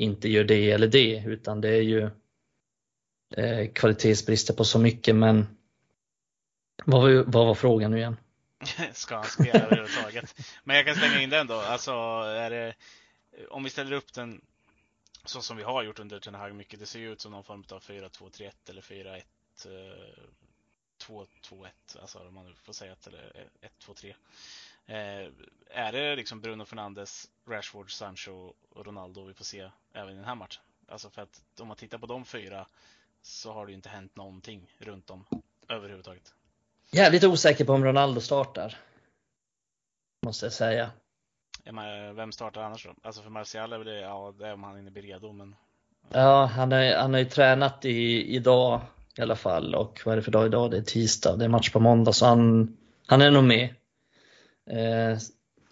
inte 0.00 0.28
gör 0.28 0.44
det 0.44 0.70
eller 0.70 0.88
det 0.88 1.24
utan 1.26 1.60
det 1.60 1.68
är 1.68 1.82
ju 1.82 2.10
eh, 3.36 3.68
kvalitetsbrister 3.72 4.54
på 4.54 4.64
så 4.64 4.78
mycket 4.78 5.16
men 5.16 5.46
vad 6.86 7.02
var, 7.02 7.24
vad 7.26 7.46
var 7.46 7.54
frågan 7.54 7.90
nu 7.90 7.96
igen? 7.96 8.16
Ska 8.92 9.14
han 9.14 9.24
spela 9.24 9.64
överhuvudtaget? 9.64 10.34
Men 10.64 10.76
jag 10.76 10.86
kan 10.86 10.94
slänga 10.94 11.22
in 11.22 11.30
den 11.30 11.46
då. 11.46 11.54
Alltså, 11.54 11.92
är 12.26 12.50
det, 12.50 12.74
om 13.50 13.64
vi 13.64 13.70
ställer 13.70 13.92
upp 13.92 14.12
den 14.12 14.40
så 15.24 15.42
som 15.42 15.56
vi 15.56 15.62
har 15.62 15.82
gjort 15.82 15.98
under 15.98 16.20
Ten 16.20 16.34
Hag 16.34 16.54
mycket. 16.54 16.80
Det 16.80 16.86
ser 16.86 16.98
ju 16.98 17.12
ut 17.12 17.20
som 17.20 17.32
någon 17.32 17.44
form 17.44 17.64
av 17.70 17.82
4-2-3-1 17.82 18.52
eller 18.68 18.82
4-1 18.82 19.22
2-2-1, 20.98 21.64
eh, 21.64 22.02
alltså 22.02 22.18
om 22.18 22.34
man 22.34 22.54
får 22.54 22.72
säga 22.72 22.92
att 22.92 23.06
eller 23.06 23.48
1-2-3. 23.60 24.14
Eh, 24.86 25.32
är 25.70 25.92
det 25.92 26.16
liksom 26.16 26.40
Bruno 26.40 26.64
Fernandes, 26.64 27.30
Rashford, 27.46 27.92
Sancho 27.92 28.52
och 28.70 28.86
Ronaldo 28.86 29.24
vi 29.24 29.34
får 29.34 29.44
se 29.44 29.70
även 29.92 30.12
i 30.12 30.16
den 30.16 30.24
här 30.24 30.34
matchen? 30.34 30.62
Alltså 30.88 31.10
för 31.10 31.22
att 31.22 31.42
om 31.60 31.68
man 31.68 31.76
tittar 31.76 31.98
på 31.98 32.06
de 32.06 32.24
fyra 32.24 32.66
så 33.22 33.52
har 33.52 33.66
det 33.66 33.72
ju 33.72 33.76
inte 33.76 33.88
hänt 33.88 34.16
någonting 34.16 34.70
runt 34.78 35.10
om 35.10 35.24
överhuvudtaget. 35.68 36.34
Jävligt 36.94 37.24
osäker 37.24 37.64
på 37.64 37.72
om 37.72 37.84
Ronaldo 37.84 38.20
startar. 38.20 38.76
Måste 40.26 40.46
jag 40.46 40.52
säga. 40.52 40.90
vem 42.14 42.32
startar 42.32 42.62
annars 42.62 42.84
då? 42.84 42.94
Alltså 43.02 43.22
för 43.22 43.30
Martial 43.30 43.72
är 43.72 43.78
väl 43.78 43.86
det, 43.86 44.00
ja, 44.00 44.34
det 44.38 44.46
är 44.46 44.52
om 44.52 44.62
han 44.62 44.78
inte 44.78 44.90
blir 44.90 45.02
redo 45.02 45.32
men... 45.32 45.54
Ja, 46.08 46.44
han, 46.44 46.72
är, 46.72 46.96
han 46.96 47.12
har 47.12 47.20
ju 47.20 47.26
tränat 47.26 47.84
i, 47.84 48.34
idag 48.36 48.80
i 49.16 49.22
alla 49.22 49.36
fall 49.36 49.74
och 49.74 50.00
vad 50.04 50.12
är 50.12 50.16
det 50.16 50.22
för 50.22 50.32
dag 50.32 50.46
idag? 50.46 50.70
Det 50.70 50.76
är 50.76 50.82
tisdag, 50.82 51.36
det 51.36 51.44
är 51.44 51.48
match 51.48 51.70
på 51.70 51.80
måndag 51.80 52.12
så 52.12 52.26
han, 52.26 52.76
han 53.06 53.22
är 53.22 53.30
nog 53.30 53.44
med. 53.44 53.68
Eh, 54.70 55.18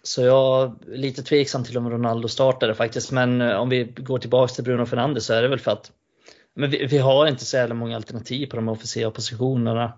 så 0.03 0.21
jag 0.21 0.75
är 0.87 0.97
lite 0.97 1.23
tveksam 1.23 1.63
till 1.63 1.77
om 1.77 1.89
Ronaldo 1.89 2.27
startade 2.27 2.75
faktiskt 2.75 3.11
men 3.11 3.41
eh, 3.41 3.55
om 3.55 3.69
vi 3.69 3.83
går 3.83 4.19
tillbaks 4.19 4.53
till 4.53 4.63
Bruno 4.63 4.85
Fernandes 4.85 5.25
så 5.25 5.33
är 5.33 5.41
det 5.41 5.47
väl 5.47 5.59
för 5.59 5.71
att 5.71 5.91
men 6.53 6.69
vi, 6.69 6.85
vi 6.85 6.97
har 6.97 7.27
inte 7.27 7.45
så 7.45 7.57
jävla 7.57 7.75
många 7.75 7.95
alternativ 7.95 8.47
på 8.47 8.55
de 8.55 8.69
officiella 8.69 9.11
positionerna. 9.11 9.93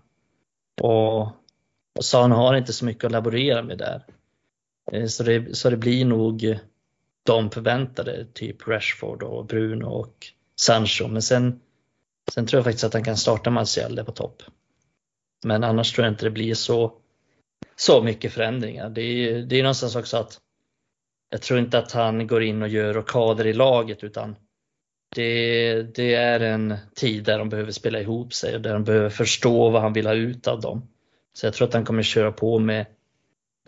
Och, 0.81 1.21
och 1.95 2.05
San 2.05 2.31
har 2.31 2.55
inte 2.55 2.73
så 2.73 2.85
mycket 2.85 3.03
att 3.03 3.11
laborera 3.11 3.63
med 3.63 3.77
där. 3.77 4.05
Eh, 4.91 5.05
så 5.05 5.23
det, 5.23 5.57
så 5.57 5.69
det 5.69 5.77
blir 5.77 6.05
nog 6.05 6.43
eh, 6.43 6.57
de 7.23 7.51
förväntade, 7.51 8.25
typ 8.33 8.67
Rashford 8.67 9.23
och 9.23 9.45
Bruno 9.45 9.85
och 9.85 10.27
Sancho. 10.55 11.07
Men 11.07 11.21
sen, 11.21 11.59
sen 12.31 12.45
tror 12.45 12.57
jag 12.57 12.65
faktiskt 12.65 12.83
att 12.83 12.93
han 12.93 13.03
kan 13.03 13.17
starta 13.17 13.49
Martial 13.49 13.95
där 13.95 14.03
på 14.03 14.11
topp. 14.11 14.43
Men 15.45 15.63
annars 15.63 15.93
tror 15.93 16.05
jag 16.05 16.13
inte 16.13 16.25
det 16.25 16.31
blir 16.31 16.53
så, 16.53 16.93
så 17.75 18.03
mycket 18.03 18.33
förändringar. 18.33 18.89
Det 18.89 19.01
är, 19.01 19.41
det 19.41 19.59
är 19.59 19.63
någonstans 19.63 19.95
också 19.95 20.17
att 20.17 20.39
jag 21.29 21.41
tror 21.41 21.59
inte 21.59 21.79
att 21.79 21.91
han 21.91 22.27
går 22.27 22.43
in 22.43 22.61
och 22.61 22.67
gör 22.67 22.93
rockader 22.93 23.47
i 23.47 23.53
laget 23.53 24.03
utan 24.03 24.35
det, 25.15 25.83
det, 25.95 26.13
är 26.13 26.39
en 26.39 26.75
tid 26.95 27.23
där 27.23 27.39
de 27.39 27.49
behöver 27.49 27.71
spela 27.71 28.01
ihop 28.01 28.33
sig 28.33 28.55
och 28.55 28.61
där 28.61 28.73
de 28.73 28.83
behöver 28.83 29.09
förstå 29.09 29.69
vad 29.69 29.81
han 29.81 29.93
vill 29.93 30.07
ha 30.07 30.13
ut 30.13 30.47
av 30.47 30.61
dem. 30.61 30.87
Så 31.33 31.45
jag 31.45 31.53
tror 31.53 31.67
att 31.67 31.73
han 31.73 31.85
kommer 31.85 32.03
köra 32.03 32.31
på 32.31 32.59
med 32.59 32.85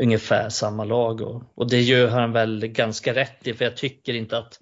ungefär 0.02 0.50
samma 0.50 0.84
lag 0.84 1.22
och, 1.22 1.44
och 1.56 1.70
det 1.70 1.82
gör 1.82 2.08
han 2.08 2.32
väl 2.32 2.68
ganska 2.68 3.14
rätt 3.14 3.48
i 3.48 3.54
för 3.54 3.66
jag 3.66 3.78
tycker 3.78 4.14
inte 4.14 4.38
att 4.38 4.60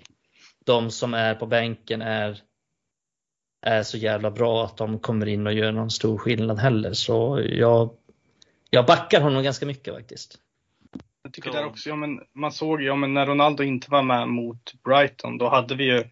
de 0.65 0.91
som 0.91 1.13
är 1.13 1.35
på 1.35 1.45
bänken 1.45 2.01
är, 2.01 2.39
är 3.61 3.83
så 3.83 3.97
jävla 3.97 4.31
bra 4.31 4.65
att 4.65 4.77
de 4.77 4.99
kommer 4.99 5.25
in 5.25 5.47
och 5.47 5.53
gör 5.53 5.71
någon 5.71 5.91
stor 5.91 6.17
skillnad 6.17 6.59
heller. 6.59 6.93
Så 6.93 7.41
jag, 7.45 7.89
jag 8.69 8.85
backar 8.85 9.21
honom 9.21 9.43
ganska 9.43 9.65
mycket 9.65 9.93
faktiskt. 9.93 10.39
Jag 11.23 11.33
tycker 11.33 11.51
där 11.51 11.65
också, 11.65 11.89
ja, 11.89 11.95
men 11.95 12.19
man 12.33 12.51
såg 12.51 12.81
ju, 12.81 12.87
ja, 12.87 12.95
men 12.95 13.13
när 13.13 13.25
Ronaldo 13.25 13.63
inte 13.63 13.91
var 13.91 14.03
med 14.03 14.27
mot 14.27 14.73
Brighton, 14.83 15.37
då 15.37 15.49
hade 15.49 15.75
vi 15.75 15.83
ju 15.83 16.03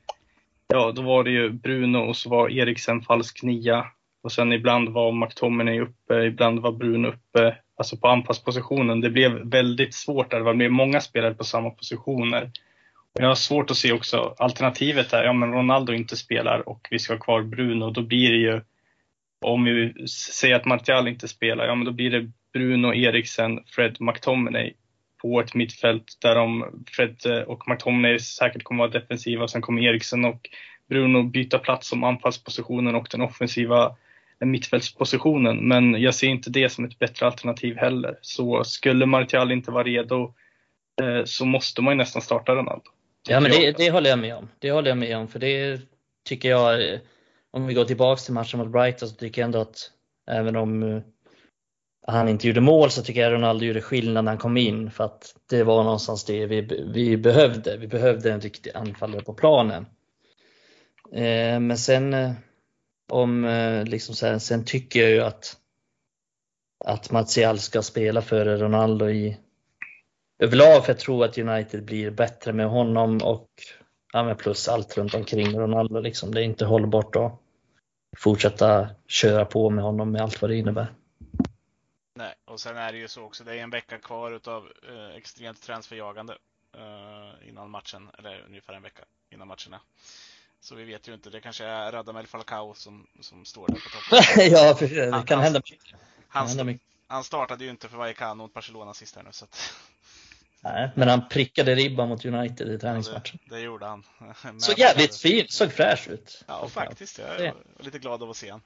ja, 0.71 0.91
då 0.91 1.01
var 1.01 1.23
det 1.23 1.31
ju 1.31 1.49
Bruno 1.49 1.97
och 1.97 2.17
så 2.17 2.29
var 2.29 2.49
Eriksen 2.49 3.01
falsk 3.01 3.43
nia. 3.43 3.85
Och 4.23 4.31
sen 4.31 4.53
ibland 4.53 4.89
var 4.89 5.11
McTominay 5.11 5.79
uppe, 5.79 6.23
ibland 6.23 6.59
var 6.59 6.71
Bruno 6.71 7.07
uppe, 7.07 7.57
alltså 7.77 7.97
på 7.97 8.07
anpasspositionen. 8.07 9.01
Det 9.01 9.09
blev 9.09 9.49
väldigt 9.49 9.93
svårt 9.93 10.31
där, 10.31 10.37
det 10.37 10.43
var 10.43 10.69
många 10.69 11.01
spelare 11.01 11.33
på 11.33 11.43
samma 11.43 11.69
positioner. 11.69 12.51
Och 13.13 13.21
jag 13.21 13.27
har 13.27 13.35
svårt 13.35 13.71
att 13.71 13.77
se 13.77 13.91
också 13.91 14.35
alternativet 14.37 15.09
där, 15.09 15.23
ja 15.23 15.33
men 15.33 15.53
Ronaldo 15.53 15.93
inte 15.93 16.17
spelar 16.17 16.69
och 16.69 16.87
vi 16.91 16.99
ska 16.99 17.13
ha 17.13 17.19
kvar 17.19 17.41
Bruno, 17.41 17.89
då 17.89 18.01
blir 18.01 18.31
det 18.31 18.37
ju 18.37 18.61
Om 19.45 19.63
vi 19.63 20.07
säger 20.07 20.55
att 20.55 20.65
Martial 20.65 21.07
inte 21.07 21.27
spelar, 21.27 21.65
ja 21.65 21.75
men 21.75 21.85
då 21.85 21.91
blir 21.91 22.11
det 22.11 22.31
Bruno 22.53 22.93
Eriksen, 22.93 23.63
Fred 23.67 23.97
McTominay 23.99 24.73
på 25.21 25.39
ett 25.39 25.55
mittfält 25.55 26.17
där 26.19 26.35
de, 26.35 26.65
Fred 26.87 27.45
och 27.47 27.67
McTominay 27.67 28.19
säkert 28.19 28.63
kommer 28.63 28.83
vara 28.83 28.99
defensiva. 28.99 29.47
Sen 29.47 29.61
kommer 29.61 29.81
Eriksen 29.81 30.25
och 30.25 30.49
Bruno 30.89 31.23
byta 31.23 31.59
plats 31.59 31.87
som 31.87 32.03
anfallspositionen 32.03 32.95
och 32.95 33.07
den 33.11 33.21
offensiva 33.21 33.95
mittfältspositionen. 34.39 35.67
Men 35.67 36.01
jag 36.01 36.15
ser 36.15 36.27
inte 36.27 36.49
det 36.49 36.69
som 36.69 36.85
ett 36.85 36.99
bättre 36.99 37.25
alternativ 37.25 37.77
heller. 37.77 38.17
Så 38.21 38.63
skulle 38.63 39.05
Martial 39.05 39.51
inte 39.51 39.71
vara 39.71 39.83
redo 39.83 40.33
eh, 41.01 41.23
så 41.25 41.45
måste 41.45 41.81
man 41.81 41.93
ju 41.93 41.97
nästan 41.97 42.21
starta 42.21 42.55
Ronaldo. 42.55 42.85
Ja 43.27 43.39
men 43.39 43.51
det, 43.51 43.77
det 43.77 43.91
håller 43.91 44.09
jag 44.09 44.19
med 44.19 44.35
om. 44.35 44.49
Det 44.59 44.71
håller 44.71 44.89
jag 44.89 44.97
med 44.97 45.17
om. 45.17 45.27
För 45.27 45.39
det 45.39 45.81
tycker 46.29 46.49
jag, 46.49 46.99
om 47.51 47.67
vi 47.67 47.73
går 47.73 47.85
tillbaks 47.85 48.25
till 48.25 48.33
matchen 48.33 48.59
mot 48.59 48.71
Brighton 48.71 49.09
så 49.09 49.15
tycker 49.15 49.41
jag 49.41 49.45
ändå 49.45 49.61
att 49.61 49.91
även 50.31 50.55
om 50.55 50.83
eh, 50.83 51.01
han 52.11 52.29
inte 52.29 52.47
gjorde 52.47 52.61
mål 52.61 52.91
så 52.91 53.03
tycker 53.03 53.21
jag 53.21 53.33
Ronaldo 53.33 53.65
gjorde 53.65 53.81
skillnad 53.81 54.25
när 54.25 54.31
han 54.31 54.39
kom 54.39 54.57
in 54.57 54.91
för 54.91 55.03
att 55.03 55.35
det 55.49 55.63
var 55.63 55.83
någonstans 55.83 56.25
det 56.25 56.45
vi, 56.45 56.61
vi 56.93 57.17
behövde. 57.17 57.77
Vi 57.77 57.87
behövde 57.87 58.31
en 58.31 58.41
riktig 58.41 58.71
anfallare 58.75 59.21
på 59.21 59.33
planen. 59.33 59.85
Eh, 61.11 61.59
men 61.59 61.77
sen 61.77 62.13
eh, 62.13 62.31
om 63.11 63.45
eh, 63.45 63.83
liksom 63.83 64.15
så 64.15 64.27
här, 64.27 64.39
sen 64.39 64.65
tycker 64.65 65.01
jag 65.01 65.09
ju 65.09 65.21
att 65.21 65.57
att 66.85 67.11
Martial 67.11 67.59
ska 67.59 67.81
spela 67.81 68.21
före 68.21 68.57
Ronaldo 68.57 69.09
i 69.09 69.37
överlag 70.39 70.85
för 70.85 70.93
jag 70.93 70.99
tror 70.99 71.25
att 71.25 71.37
United 71.37 71.85
blir 71.85 72.11
bättre 72.11 72.53
med 72.53 72.69
honom 72.69 73.17
och 73.23 73.49
ja, 74.13 74.35
plus 74.35 74.67
allt 74.67 74.97
runt 74.97 75.13
omkring 75.13 75.59
Ronaldo. 75.59 75.99
Liksom. 75.99 76.33
Det 76.33 76.41
är 76.41 76.43
inte 76.43 76.65
hållbart 76.65 77.15
att 77.15 77.39
fortsätta 78.17 78.89
köra 79.07 79.45
på 79.45 79.69
med 79.69 79.83
honom 79.83 80.11
med 80.11 80.21
allt 80.21 80.41
vad 80.41 80.51
det 80.51 80.55
innebär. 80.55 80.93
Nej, 82.21 82.33
och 82.45 82.59
sen 82.59 82.77
är 82.77 82.91
det 82.91 82.97
ju 82.97 83.07
så 83.07 83.23
också, 83.23 83.43
det 83.43 83.55
är 83.55 83.63
en 83.63 83.69
vecka 83.69 83.97
kvar 83.97 84.31
utav 84.31 84.71
eh, 84.89 85.15
extremt 85.15 85.61
transferjagande 85.61 86.37
eh, 86.77 87.49
innan 87.49 87.69
matchen, 87.69 88.09
eller 88.17 88.45
ungefär 88.47 88.73
en 88.73 88.81
vecka 88.81 89.03
innan 89.29 89.47
matcherna. 89.47 89.81
Så 90.59 90.75
vi 90.75 90.83
vet 90.83 91.07
ju 91.07 91.13
inte, 91.13 91.29
det 91.29 91.41
kanske 91.41 91.65
är 91.65 91.91
Radamel 91.91 92.27
Falcao 92.27 92.73
som, 92.73 93.07
som 93.19 93.45
står 93.45 93.67
där 93.67 93.75
på 93.75 93.89
toppen. 93.89 94.51
ja, 94.51 94.75
precis. 94.79 94.97
det 94.97 95.23
kan 95.27 95.39
hända 95.39 95.59
mycket. 95.59 95.99
Han, 96.27 96.47
hända 96.47 96.63
mycket. 96.63 96.87
han 97.07 97.23
startade 97.23 97.63
ju 97.63 97.69
inte 97.69 97.89
för 97.89 97.97
Vallecano 97.97 98.43
mot 98.43 98.53
Barcelona 98.53 98.93
sist 98.93 99.15
här 99.15 99.23
nu. 99.23 99.29
Så 99.31 99.45
att... 99.45 99.73
Nej, 100.63 100.91
men 100.95 101.07
han 101.07 101.29
prickade 101.29 101.75
ribban 101.75 102.09
mot 102.09 102.25
United 102.25 102.71
i 102.71 102.77
träningsmatchen. 102.79 103.39
Ja, 103.43 103.49
det, 103.49 103.55
det, 103.55 103.61
gjorde 103.61 103.85
han. 103.85 104.03
Såg 104.59 104.79
jävligt 104.79 105.15
fin, 105.15 105.45
såg 105.49 105.71
fräsch 105.71 106.07
ut. 106.07 106.43
Ja, 106.47 106.67
faktiskt. 106.67 107.19
Jag 107.19 107.41
är 107.41 107.53
lite 107.79 107.99
glad 107.99 108.23
av 108.23 108.29
att 108.29 108.37
se 108.37 108.51
honom. 108.51 108.65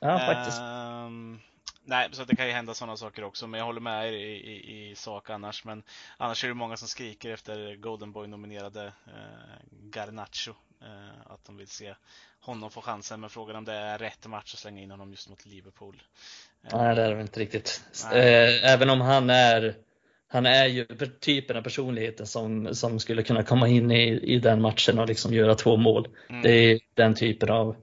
Ja, 0.00 0.18
faktiskt. 0.18 0.60
Um, 0.60 1.40
Nej, 1.88 2.08
så 2.12 2.24
det 2.24 2.36
kan 2.36 2.46
ju 2.46 2.52
hända 2.52 2.74
sådana 2.74 2.96
saker 2.96 3.24
också, 3.24 3.46
men 3.46 3.58
jag 3.58 3.64
håller 3.66 3.80
med 3.80 4.08
er 4.08 4.12
i, 4.12 4.32
i, 4.32 4.90
i 4.90 4.94
sak 4.94 5.30
annars. 5.30 5.64
Men 5.64 5.82
annars 6.16 6.44
är 6.44 6.48
det 6.48 6.54
många 6.54 6.76
som 6.76 6.88
skriker 6.88 7.30
efter 7.30 7.76
Golden 7.76 8.12
Boy-nominerade 8.12 8.84
eh, 9.06 9.66
Garnacho. 9.90 10.50
Eh, 10.82 11.32
att 11.32 11.44
de 11.44 11.56
vill 11.56 11.68
se 11.68 11.94
honom 12.40 12.70
få 12.70 12.80
chansen, 12.80 13.20
men 13.20 13.30
frågan 13.30 13.56
om 13.56 13.64
det 13.64 13.72
är 13.72 13.98
rätt 13.98 14.26
match 14.26 14.54
att 14.54 14.60
slänga 14.60 14.82
in 14.82 14.90
honom 14.90 15.10
just 15.10 15.28
mot 15.28 15.46
Liverpool. 15.46 16.02
Eh, 16.64 16.78
Nej, 16.78 16.94
det 16.94 17.02
är 17.02 17.14
det 17.14 17.20
inte 17.20 17.40
riktigt. 17.40 17.84
Eh, 18.12 18.72
även 18.72 18.90
om 18.90 19.00
han 19.00 19.30
är 19.30 19.74
han 20.28 20.46
är 20.46 20.66
ju 20.66 20.86
typen 21.20 21.56
av 21.56 21.62
personligheten 21.62 22.26
som, 22.26 22.74
som 22.74 22.98
skulle 22.98 23.22
kunna 23.22 23.42
komma 23.42 23.68
in 23.68 23.90
i, 23.90 24.08
i 24.08 24.38
den 24.38 24.62
matchen 24.62 24.98
och 24.98 25.08
liksom 25.08 25.34
göra 25.34 25.54
två 25.54 25.76
mål. 25.76 26.08
Mm. 26.28 26.42
Det 26.42 26.50
är 26.50 26.80
den 26.94 27.14
typen 27.14 27.50
av 27.50 27.76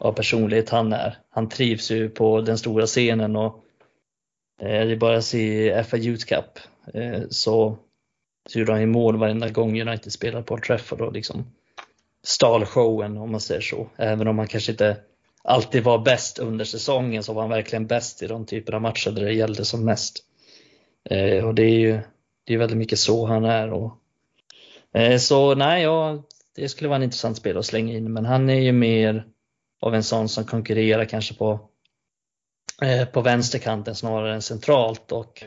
av 0.00 0.12
personlighet 0.12 0.70
han 0.70 0.92
är. 0.92 1.18
Han 1.30 1.48
trivs 1.48 1.90
ju 1.90 2.08
på 2.08 2.40
den 2.40 2.58
stora 2.58 2.86
scenen 2.86 3.36
och 3.36 3.64
eh, 4.60 4.86
det 4.86 4.92
är 4.92 4.96
bara 4.96 5.16
att 5.16 5.24
se 5.24 5.84
FA 5.84 5.96
Youth 5.96 6.26
Cup 6.26 6.58
eh, 6.94 7.22
så, 7.30 7.78
så 8.48 8.58
gjorde 8.58 8.72
han 8.72 8.80
ju 8.80 8.86
mål 8.86 9.16
varenda 9.16 9.48
gång 9.48 9.80
United 9.80 10.12
spelade 10.12 10.44
på 10.44 10.58
Trafford 10.58 11.00
och 11.00 11.12
liksom 11.12 11.44
stal 12.24 12.64
showen 12.64 13.18
om 13.18 13.30
man 13.30 13.40
säger 13.40 13.60
så. 13.60 13.88
Även 13.96 14.28
om 14.28 14.38
han 14.38 14.48
kanske 14.48 14.72
inte 14.72 14.96
alltid 15.44 15.84
var 15.84 15.98
bäst 15.98 16.38
under 16.38 16.64
säsongen 16.64 17.22
så 17.22 17.32
var 17.32 17.42
han 17.42 17.50
verkligen 17.50 17.86
bäst 17.86 18.22
i 18.22 18.26
de 18.26 18.46
typer 18.46 18.72
av 18.72 18.82
matcher 18.82 19.10
där 19.10 19.24
det 19.24 19.32
gällde 19.32 19.64
som 19.64 19.84
mest. 19.84 20.18
Eh, 21.04 21.44
och 21.44 21.54
det 21.54 21.62
är 21.62 21.78
ju 21.78 22.00
det 22.44 22.54
är 22.54 22.58
väldigt 22.58 22.78
mycket 22.78 22.98
så 22.98 23.26
han 23.26 23.44
är. 23.44 23.72
Och, 23.72 23.98
eh, 24.92 25.18
så 25.18 25.54
nej, 25.54 25.82
ja, 25.82 26.22
det 26.56 26.68
skulle 26.68 26.88
vara 26.88 26.96
en 26.96 27.02
intressant 27.02 27.36
spel 27.36 27.58
att 27.58 27.66
slänga 27.66 27.92
in 27.92 28.12
men 28.12 28.24
han 28.24 28.50
är 28.50 28.60
ju 28.60 28.72
mer 28.72 29.26
av 29.82 29.94
en 29.94 30.04
sån 30.04 30.28
som 30.28 30.44
konkurrerar 30.44 31.04
kanske 31.04 31.34
på, 31.34 31.68
eh, 32.82 33.04
på 33.04 33.20
vänsterkanten 33.20 33.94
snarare 33.94 34.34
än 34.34 34.42
centralt. 34.42 35.12
Och, 35.12 35.44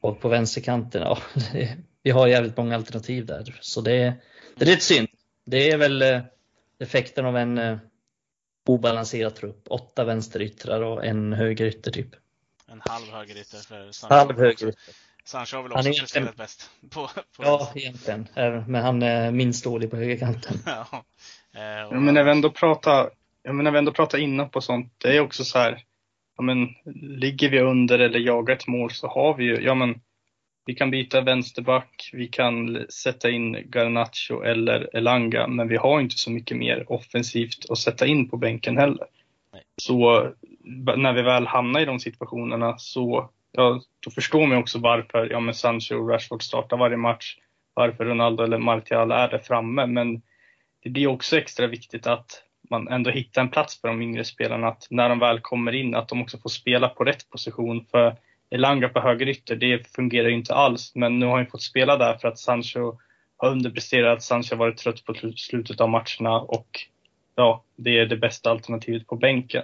och 0.00 0.20
på 0.20 0.28
vänsterkanten, 0.28 1.02
ja, 1.02 1.18
vi 2.02 2.10
har 2.10 2.26
jävligt 2.26 2.56
många 2.56 2.74
alternativ 2.74 3.26
där. 3.26 3.58
Så 3.60 3.80
det, 3.80 4.14
det 4.56 4.64
är 4.64 4.66
lite 4.66 4.84
synd. 4.84 5.08
Det 5.44 5.70
är 5.70 5.76
väl 5.76 6.02
eh, 6.02 6.20
effekten 6.78 7.26
av 7.26 7.36
en 7.36 7.58
eh, 7.58 7.78
obalanserad 8.66 9.34
trupp. 9.34 9.66
Åtta 9.70 10.04
vänsteryttrar 10.04 10.80
och 10.80 11.04
en 11.04 11.32
högerytter 11.32 11.90
typ. 11.90 12.10
En 12.66 12.82
halv 12.84 13.06
högerytter 13.10 13.58
för 13.58 13.92
Sancho. 13.92 14.14
Halv 14.14 14.38
högerytter. 14.38 14.94
Sancho 15.24 15.56
har 15.56 15.62
väl 15.62 15.72
också 15.72 16.00
presterat 16.00 16.36
bäst. 16.36 16.70
På, 16.90 17.10
på 17.36 17.44
ja, 17.44 17.72
egentligen. 17.74 18.28
Men 18.66 18.74
han 18.74 19.02
är 19.02 19.30
minst 19.30 19.64
dålig 19.64 19.90
på 19.90 19.96
högerkanten. 19.96 20.58
ja. 20.66 21.04
Eh, 21.54 21.62
ja, 21.90 22.00
men 22.00 22.14
när 22.14 22.24
vi 22.24 22.30
ändå 22.30 22.50
pratar, 22.50 23.10
ja, 23.42 23.52
men 23.52 23.64
när 23.64 23.70
vi 23.70 23.78
ändå 23.78 23.92
pratar 23.92 24.18
innan 24.18 24.50
på 24.50 24.60
sånt, 24.60 24.92
det 24.98 25.16
är 25.16 25.20
också 25.20 25.44
så 25.44 25.58
här, 25.58 25.82
ja, 26.36 26.42
men, 26.42 26.68
ligger 27.02 27.50
vi 27.50 27.60
under 27.60 27.98
eller 27.98 28.18
jagar 28.18 28.54
ett 28.54 28.66
mål 28.66 28.90
så 28.90 29.08
har 29.08 29.34
vi 29.34 29.44
ju, 29.44 29.60
ja 29.60 29.74
men 29.74 30.00
vi 30.66 30.74
kan 30.74 30.90
byta 30.90 31.20
vänsterback, 31.20 32.10
vi 32.12 32.28
kan 32.28 32.86
sätta 32.88 33.30
in 33.30 33.70
Garnacho 33.70 34.42
eller 34.42 34.96
Elanga, 34.96 35.46
men 35.46 35.68
vi 35.68 35.76
har 35.76 36.00
inte 36.00 36.16
så 36.18 36.30
mycket 36.30 36.56
mer 36.56 36.92
offensivt 36.92 37.70
att 37.70 37.78
sätta 37.78 38.06
in 38.06 38.28
på 38.28 38.36
bänken 38.36 38.78
heller. 38.78 39.06
Så 39.76 40.28
när 40.96 41.12
vi 41.12 41.22
väl 41.22 41.46
hamnar 41.46 41.80
i 41.80 41.84
de 41.84 42.00
situationerna 42.00 42.78
så, 42.78 43.30
ja, 43.52 43.80
då 44.00 44.10
förstår 44.10 44.46
man 44.46 44.58
också 44.58 44.78
varför, 44.78 45.30
ja 45.30 45.40
men 45.40 45.54
Sancho 45.54 45.94
och 45.94 46.08
Rashford 46.08 46.42
startar 46.42 46.76
varje 46.76 46.96
match, 46.96 47.36
varför 47.74 48.04
Ronaldo 48.04 48.44
eller 48.44 48.58
Martial 48.58 49.10
är 49.10 49.28
där 49.28 49.38
framme, 49.38 49.86
men 49.86 50.22
det 50.84 50.90
blir 50.90 51.06
också 51.06 51.38
extra 51.38 51.66
viktigt 51.66 52.06
att 52.06 52.42
man 52.70 52.88
ändå 52.88 53.10
hittar 53.10 53.42
en 53.42 53.48
plats 53.48 53.80
för 53.80 53.88
de 53.88 54.02
yngre 54.02 54.24
spelarna, 54.24 54.68
att 54.68 54.86
när 54.90 55.08
de 55.08 55.18
väl 55.18 55.40
kommer 55.40 55.72
in, 55.72 55.94
att 55.94 56.08
de 56.08 56.22
också 56.22 56.38
får 56.38 56.50
spela 56.50 56.88
på 56.88 57.04
rätt 57.04 57.30
position. 57.30 57.86
För 57.90 58.16
Elanga 58.50 58.88
på 58.88 59.00
högerytter, 59.00 59.56
det 59.56 59.94
fungerar 59.94 60.28
inte 60.28 60.54
alls, 60.54 60.92
men 60.94 61.18
nu 61.18 61.26
har 61.26 61.36
han 61.36 61.46
fått 61.46 61.62
spela 61.62 61.96
där 61.96 62.16
för 62.16 62.28
att 62.28 62.38
Sancho 62.38 62.98
har 63.36 63.50
underpresterat, 63.50 64.22
Sancho 64.22 64.54
har 64.54 64.58
varit 64.58 64.76
trött 64.76 65.04
på 65.04 65.14
slutet 65.36 65.80
av 65.80 65.88
matcherna 65.88 66.40
och 66.40 66.80
ja, 67.34 67.64
det 67.76 67.98
är 67.98 68.06
det 68.06 68.16
bästa 68.16 68.50
alternativet 68.50 69.06
på 69.06 69.16
bänken. 69.16 69.62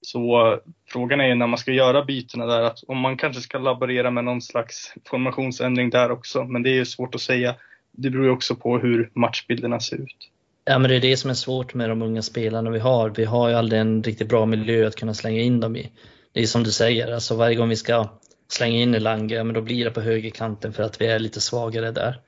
Så 0.00 0.58
frågan 0.88 1.20
är 1.20 1.26
ju 1.26 1.34
när 1.34 1.46
man 1.46 1.58
ska 1.58 1.72
göra 1.72 2.04
bytena 2.04 2.46
där, 2.46 2.62
att 2.62 2.78
om 2.88 2.98
man 2.98 3.16
kanske 3.16 3.42
ska 3.42 3.58
laborera 3.58 4.10
med 4.10 4.24
någon 4.24 4.42
slags 4.42 4.94
formationsändring 5.04 5.90
där 5.90 6.10
också, 6.10 6.44
men 6.44 6.62
det 6.62 6.70
är 6.70 6.74
ju 6.74 6.84
svårt 6.84 7.14
att 7.14 7.20
säga. 7.20 7.54
Det 7.92 8.10
beror 8.10 8.24
ju 8.24 8.30
också 8.30 8.56
på 8.56 8.78
hur 8.78 9.10
matchbilderna 9.14 9.80
ser 9.80 9.96
ut. 9.96 10.30
Ja, 10.64 10.78
men 10.78 10.90
det 10.90 10.96
är 10.96 11.00
det 11.00 11.16
som 11.16 11.30
är 11.30 11.34
svårt 11.34 11.74
med 11.74 11.88
de 11.88 12.02
unga 12.02 12.22
spelarna 12.22 12.70
vi 12.70 12.78
har. 12.78 13.10
Vi 13.10 13.24
har 13.24 13.48
ju 13.48 13.54
aldrig 13.54 13.80
en 13.80 14.02
riktigt 14.02 14.28
bra 14.28 14.46
miljö 14.46 14.86
att 14.86 14.96
kunna 14.96 15.14
slänga 15.14 15.40
in 15.40 15.60
dem 15.60 15.76
i. 15.76 15.92
Det 16.32 16.42
är 16.42 16.46
som 16.46 16.62
du 16.62 16.72
säger, 16.72 17.12
alltså 17.12 17.36
varje 17.36 17.56
gång 17.56 17.68
vi 17.68 17.76
ska 17.76 18.08
slänga 18.48 18.76
in 18.76 18.94
Elanga, 18.94 19.44
men 19.44 19.54
då 19.54 19.60
blir 19.60 19.84
det 19.84 19.90
på 19.90 20.00
högerkanten 20.00 20.72
för 20.72 20.82
att 20.82 21.00
vi 21.00 21.06
är 21.06 21.18
lite 21.18 21.40
svagare 21.40 21.90
där. 21.90 22.20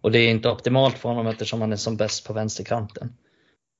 Och 0.00 0.12
det 0.12 0.18
är 0.18 0.30
inte 0.30 0.48
optimalt 0.48 0.98
för 0.98 1.08
honom 1.08 1.26
eftersom 1.26 1.60
han 1.60 1.72
är 1.72 1.76
som 1.76 1.96
bäst 1.96 2.26
på 2.26 2.32
vänsterkanten. 2.32 3.12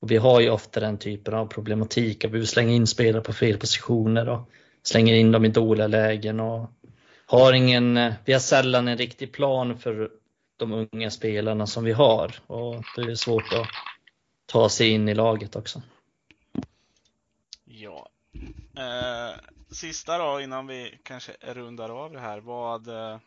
Och 0.01 0.11
vi 0.11 0.17
har 0.17 0.39
ju 0.39 0.49
ofta 0.49 0.79
den 0.79 0.97
typen 0.97 1.33
av 1.33 1.45
problematik 1.45 2.25
att 2.25 2.31
vi 2.31 2.37
vill 2.37 2.47
slänga 2.47 2.71
in 2.71 2.87
spelare 2.87 3.21
på 3.21 3.33
fel 3.33 3.57
positioner 3.57 4.29
och 4.29 4.49
slänger 4.83 5.13
in 5.13 5.31
dem 5.31 5.45
i 5.45 5.49
dåliga 5.49 5.87
lägen 5.87 6.39
och 6.39 6.69
har 7.25 7.53
ingen, 7.53 8.13
vi 8.25 8.33
har 8.33 8.39
sällan 8.39 8.87
en 8.87 8.97
riktig 8.97 9.33
plan 9.33 9.77
för 9.77 10.09
de 10.59 10.87
unga 10.91 11.11
spelarna 11.11 11.67
som 11.67 11.83
vi 11.83 11.91
har 11.91 12.35
och 12.47 12.83
det 12.95 13.01
är 13.01 13.15
svårt 13.15 13.53
att 13.53 13.67
ta 14.47 14.69
sig 14.69 14.89
in 14.89 15.09
i 15.09 15.13
laget 15.13 15.55
också. 15.55 15.81
Ja. 17.65 18.09
Eh, 18.77 19.39
sista 19.69 20.17
då 20.17 20.41
innan 20.41 20.67
vi 20.67 20.99
kanske 21.03 21.31
rundar 21.41 21.89
av 21.89 22.13
det 22.13 22.19
här. 22.19 22.39
Vad... 22.39 22.87
Eh, 22.87 23.17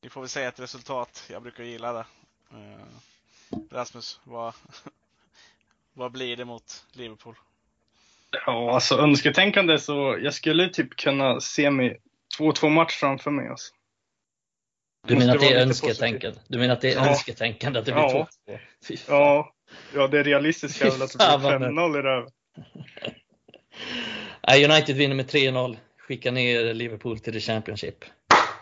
vi 0.00 0.08
får 0.08 0.20
väl 0.20 0.28
säga 0.28 0.48
ett 0.48 0.60
resultat. 0.60 1.28
Jag 1.30 1.42
brukar 1.42 1.64
gilla 1.64 1.92
det. 1.92 2.04
Eh, 2.50 2.86
Rasmus, 3.70 4.20
vad, 4.24 4.54
vad 5.92 6.12
blir 6.12 6.36
det 6.36 6.44
mot 6.44 6.86
Liverpool? 6.92 7.34
Ja, 8.46 8.74
alltså 8.74 8.98
önsketänkande 8.98 9.78
så 9.78 10.18
jag 10.22 10.34
skulle 10.34 10.68
typ 10.68 10.96
kunna 10.96 11.40
se 11.40 11.70
mig 11.70 12.00
2-2 12.38 12.68
match 12.68 12.94
framför 13.00 13.30
mig. 13.30 13.48
Alltså. 13.48 13.74
Du 15.06 15.16
menar 15.16 15.34
att 15.34 15.40
det 15.40 15.52
är 15.52 15.62
önsketänkande? 15.62 16.38
Du 16.48 16.58
menar 16.58 16.74
att 16.74 16.80
det 16.80 16.92
är 16.92 16.96
ja. 16.96 17.08
önsketänkande 17.08 17.78
att 17.78 17.86
det 17.86 17.92
blir 17.92 18.02
ja. 18.02 18.28
2 18.88 18.94
ja. 19.08 19.54
ja, 19.94 20.08
det 20.08 20.22
realistiska 20.22 20.86
är 20.86 20.90
väl 20.90 21.02
att 21.02 21.12
det 21.12 21.18
blir 21.18 21.58
5-0 21.58 21.98
i 21.98 22.02
det 22.02 22.26
United 24.64 24.96
vinner 24.96 25.14
med 25.14 25.26
3-0. 25.26 25.76
Skickar 25.98 26.32
ner 26.32 26.74
Liverpool 26.74 27.18
till 27.18 27.32
the 27.32 27.40
Championship. 27.40 28.04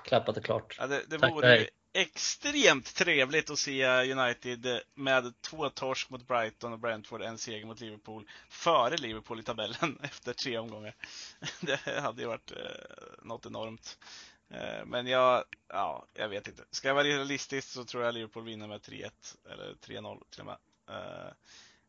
Klappat 0.05 0.37
och 0.37 0.45
klart. 0.45 0.77
Ja, 0.79 0.87
det 0.87 1.03
det 1.09 1.19
vore 1.19 1.67
extremt 1.93 2.95
trevligt 2.95 3.51
att 3.51 3.59
se 3.59 4.13
United 4.13 4.81
med 4.95 5.33
två 5.41 5.69
torsk 5.69 6.11
mot 6.11 6.27
Brighton 6.27 6.73
och 6.73 6.79
Brentford, 6.79 7.23
en 7.23 7.39
seger 7.39 7.67
mot 7.67 7.81
Liverpool, 7.81 8.29
före 8.49 8.97
Liverpool 8.97 9.41
i 9.41 9.43
tabellen 9.43 9.99
efter 10.03 10.33
tre 10.33 10.59
omgångar. 10.59 10.95
Det 11.61 12.01
hade 12.01 12.23
ju 12.23 12.29
varit 12.29 12.51
eh, 12.51 12.57
något 13.23 13.47
enormt. 13.47 13.99
Eh, 14.51 14.85
men 14.87 15.07
jag, 15.07 15.45
ja, 15.69 16.07
jag 16.15 16.29
vet 16.29 16.49
inte. 16.49 16.63
Ska 16.71 16.89
jag 16.89 16.95
vara 16.95 17.05
realistisk 17.05 17.69
så 17.69 17.85
tror 17.85 18.05
jag 18.05 18.15
Liverpool 18.15 18.45
vinner 18.45 18.69
med 18.69 18.81
3-1 18.81 19.11
eller 19.53 19.75
3-0 19.75 20.23
till 20.31 20.41
och 20.41 20.47
med. 20.47 20.57
Eh, 20.89 21.33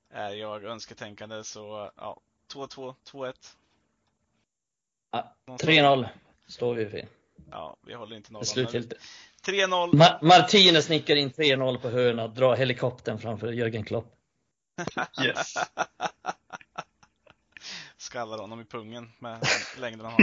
är 0.10 0.32
jag 0.34 0.64
önsketänkande 0.64 1.44
så, 1.44 1.92
ja, 1.96 2.20
2-2, 2.54 2.96
2-1. 3.12 3.34
Ja, 5.12 5.36
3-0 5.46 6.08
står 6.48 6.76
vi 6.76 6.90
för. 6.90 7.08
Ja, 7.52 7.78
vi 7.82 7.94
håller 7.94 8.16
inte 8.16 8.34
nollan. 8.34 8.46
Slutgiltigt. 8.46 9.02
3-0. 9.46 9.96
Ma 9.96 10.20
Martinez 10.22 10.90
nickar 10.90 11.16
in 11.16 11.32
3-0 11.32 11.78
på 11.78 11.90
hörna, 11.90 12.28
drar 12.28 12.56
helikoptern 12.56 13.20
framför 13.20 13.52
Jörgen 13.52 13.84
Klopp. 13.84 14.16
Yes. 15.26 15.54
Skallar 17.98 18.38
honom 18.38 18.62
i 18.62 18.66
pungen 18.66 19.12
med 19.20 19.48
längden 19.78 20.06
han 20.06 20.14
har. 20.14 20.22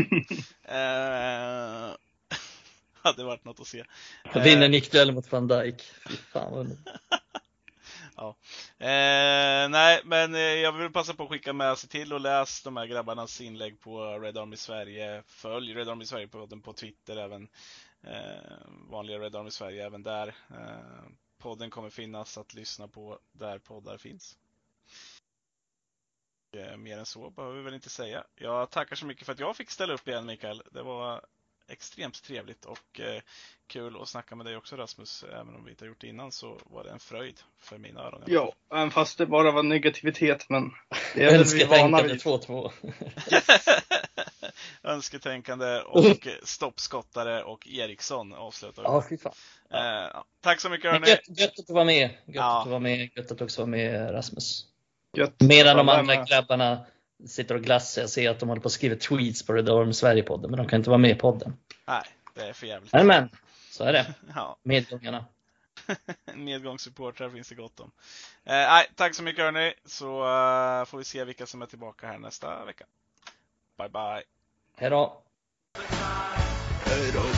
eh, 1.90 1.96
hade 3.08 3.24
varit 3.24 3.44
något 3.44 3.60
att 3.60 3.66
se. 3.66 3.84
Vinner 4.34 4.62
eh, 4.62 4.70
nickduell 4.70 5.12
mot 5.12 5.32
van 5.32 5.48
Dijk. 5.48 5.82
Fy 6.08 6.16
fan 6.16 6.52
vad 6.52 6.76
Ja. 8.16 8.36
Eh, 8.78 9.68
nej, 9.68 10.00
men 10.04 10.34
eh, 10.34 10.40
jag 10.40 10.72
vill 10.72 10.92
passa 10.92 11.14
på 11.14 11.22
att 11.22 11.28
skicka 11.28 11.52
med 11.52 11.78
sig 11.78 11.88
till 11.90 12.12
och 12.12 12.20
läs 12.20 12.62
de 12.62 12.76
här 12.76 12.86
grabbarnas 12.86 13.40
inlägg 13.40 13.80
på 13.80 14.18
Red 14.18 14.38
Army 14.38 14.56
Sverige. 14.56 15.22
Följ 15.26 15.74
Red 15.74 15.88
Army 15.88 16.04
Sverige 16.04 16.28
på, 16.28 16.46
på 16.46 16.72
Twitter 16.72 17.16
även. 17.16 17.48
Eh, 18.02 18.58
vanliga 18.90 19.18
Red 19.18 19.36
Army 19.36 19.50
Sverige 19.50 19.86
även 19.86 20.02
där. 20.02 20.28
Eh, 20.50 21.10
podden 21.38 21.70
kommer 21.70 21.90
finnas 21.90 22.38
att 22.38 22.54
lyssna 22.54 22.88
på 22.88 23.18
där 23.32 23.58
poddar 23.58 23.96
finns. 23.96 24.36
Eh, 26.56 26.76
mer 26.76 26.98
än 26.98 27.06
så 27.06 27.30
behöver 27.30 27.56
vi 27.56 27.62
väl 27.62 27.74
inte 27.74 27.90
säga. 27.90 28.24
Jag 28.34 28.70
tackar 28.70 28.96
så 28.96 29.06
mycket 29.06 29.26
för 29.26 29.32
att 29.32 29.40
jag 29.40 29.56
fick 29.56 29.70
ställa 29.70 29.94
upp 29.94 30.08
igen 30.08 30.26
Mikael. 30.26 30.62
Det 30.70 30.82
var 30.82 31.24
extremt 31.68 32.22
trevligt 32.22 32.64
och 32.64 33.00
eh, 33.00 33.22
kul 33.66 33.96
att 34.02 34.08
snacka 34.08 34.36
med 34.36 34.46
dig 34.46 34.56
också 34.56 34.76
Rasmus. 34.76 35.24
Även 35.32 35.54
om 35.54 35.64
vi 35.64 35.70
inte 35.70 35.84
har 35.84 35.88
gjort 35.88 36.00
det 36.00 36.06
innan 36.06 36.32
så 36.32 36.58
var 36.64 36.84
det 36.84 36.90
en 36.90 36.98
fröjd 36.98 37.40
för 37.58 37.78
mina 37.78 38.00
öron. 38.00 38.22
Ja, 38.26 38.52
även 38.72 38.90
fast 38.90 39.18
det 39.18 39.26
bara 39.26 39.50
var 39.50 39.62
negativitet 39.62 40.46
men 40.48 40.70
det 41.14 41.24
är 41.24 41.38
Önsketänkande 41.38 42.14
2-2. 42.14 42.72
Önsketänkande 44.82 45.80
och 45.80 46.28
stoppskottare 46.42 47.42
och 47.42 47.68
Eriksson 47.68 48.32
avslutar 48.32 48.82
Ja, 48.82 49.04
fy 49.08 49.16
fan. 49.18 49.32
Eh, 49.70 50.22
tack 50.40 50.60
så 50.60 50.68
mycket 50.68 50.90
hörni. 50.90 51.08
Gött, 51.08 51.38
gött 51.38 51.58
att 51.58 51.70
vara 51.70 51.84
med. 51.84 52.10
Gött 52.10 52.16
ja. 52.26 52.62
att 52.62 52.68
vara 52.68 52.80
med. 52.80 53.10
Gött 53.16 53.30
att 53.30 53.40
också 53.40 53.60
vara 53.60 53.70
med 53.70 54.14
Rasmus. 54.14 54.64
Gött. 55.16 55.40
Medan 55.40 55.76
de 55.76 55.88
andra 55.88 56.24
grabbarna 56.24 56.86
sitter 57.26 57.54
och 57.54 57.62
glassar. 57.62 58.02
Jag 58.02 58.10
ser 58.10 58.30
att 58.30 58.40
de 58.40 58.48
håller 58.48 58.62
på 58.62 58.66
att 58.66 58.72
skriva 58.72 58.96
tweets 58.96 59.46
på 59.46 59.52
Red 59.52 59.68
Arm 59.68 59.92
Sverige-podden, 59.92 60.50
men 60.50 60.58
de 60.58 60.68
kan 60.68 60.76
inte 60.76 60.90
vara 60.90 60.98
med 60.98 61.10
i 61.10 61.14
podden. 61.14 61.56
Nej, 61.86 62.02
det 62.34 62.42
är 62.42 62.52
för 62.52 62.66
jävligt. 62.66 62.92
Men, 62.92 63.06
men 63.06 63.28
så 63.70 63.84
är 63.84 63.92
det. 63.92 64.14
ja. 64.34 64.56
Medgångarna. 64.62 65.24
Medgångssupportrar 66.34 67.30
finns 67.30 67.48
det 67.48 67.54
gott 67.54 67.80
om. 67.80 67.90
Eh, 68.44 68.52
nej, 68.52 68.90
tack 68.94 69.14
så 69.14 69.22
mycket 69.22 69.44
hörni, 69.44 69.74
så 69.84 70.20
uh, 70.20 70.84
får 70.84 70.98
vi 70.98 71.04
se 71.04 71.24
vilka 71.24 71.46
som 71.46 71.62
är 71.62 71.66
tillbaka 71.66 72.06
här 72.06 72.18
nästa 72.18 72.64
vecka. 72.64 72.84
Bye 73.78 73.88
bye. 73.88 74.22
Hej 74.76 74.90
då. 74.90 75.22
Hej 76.84 77.12
då. 77.12 77.37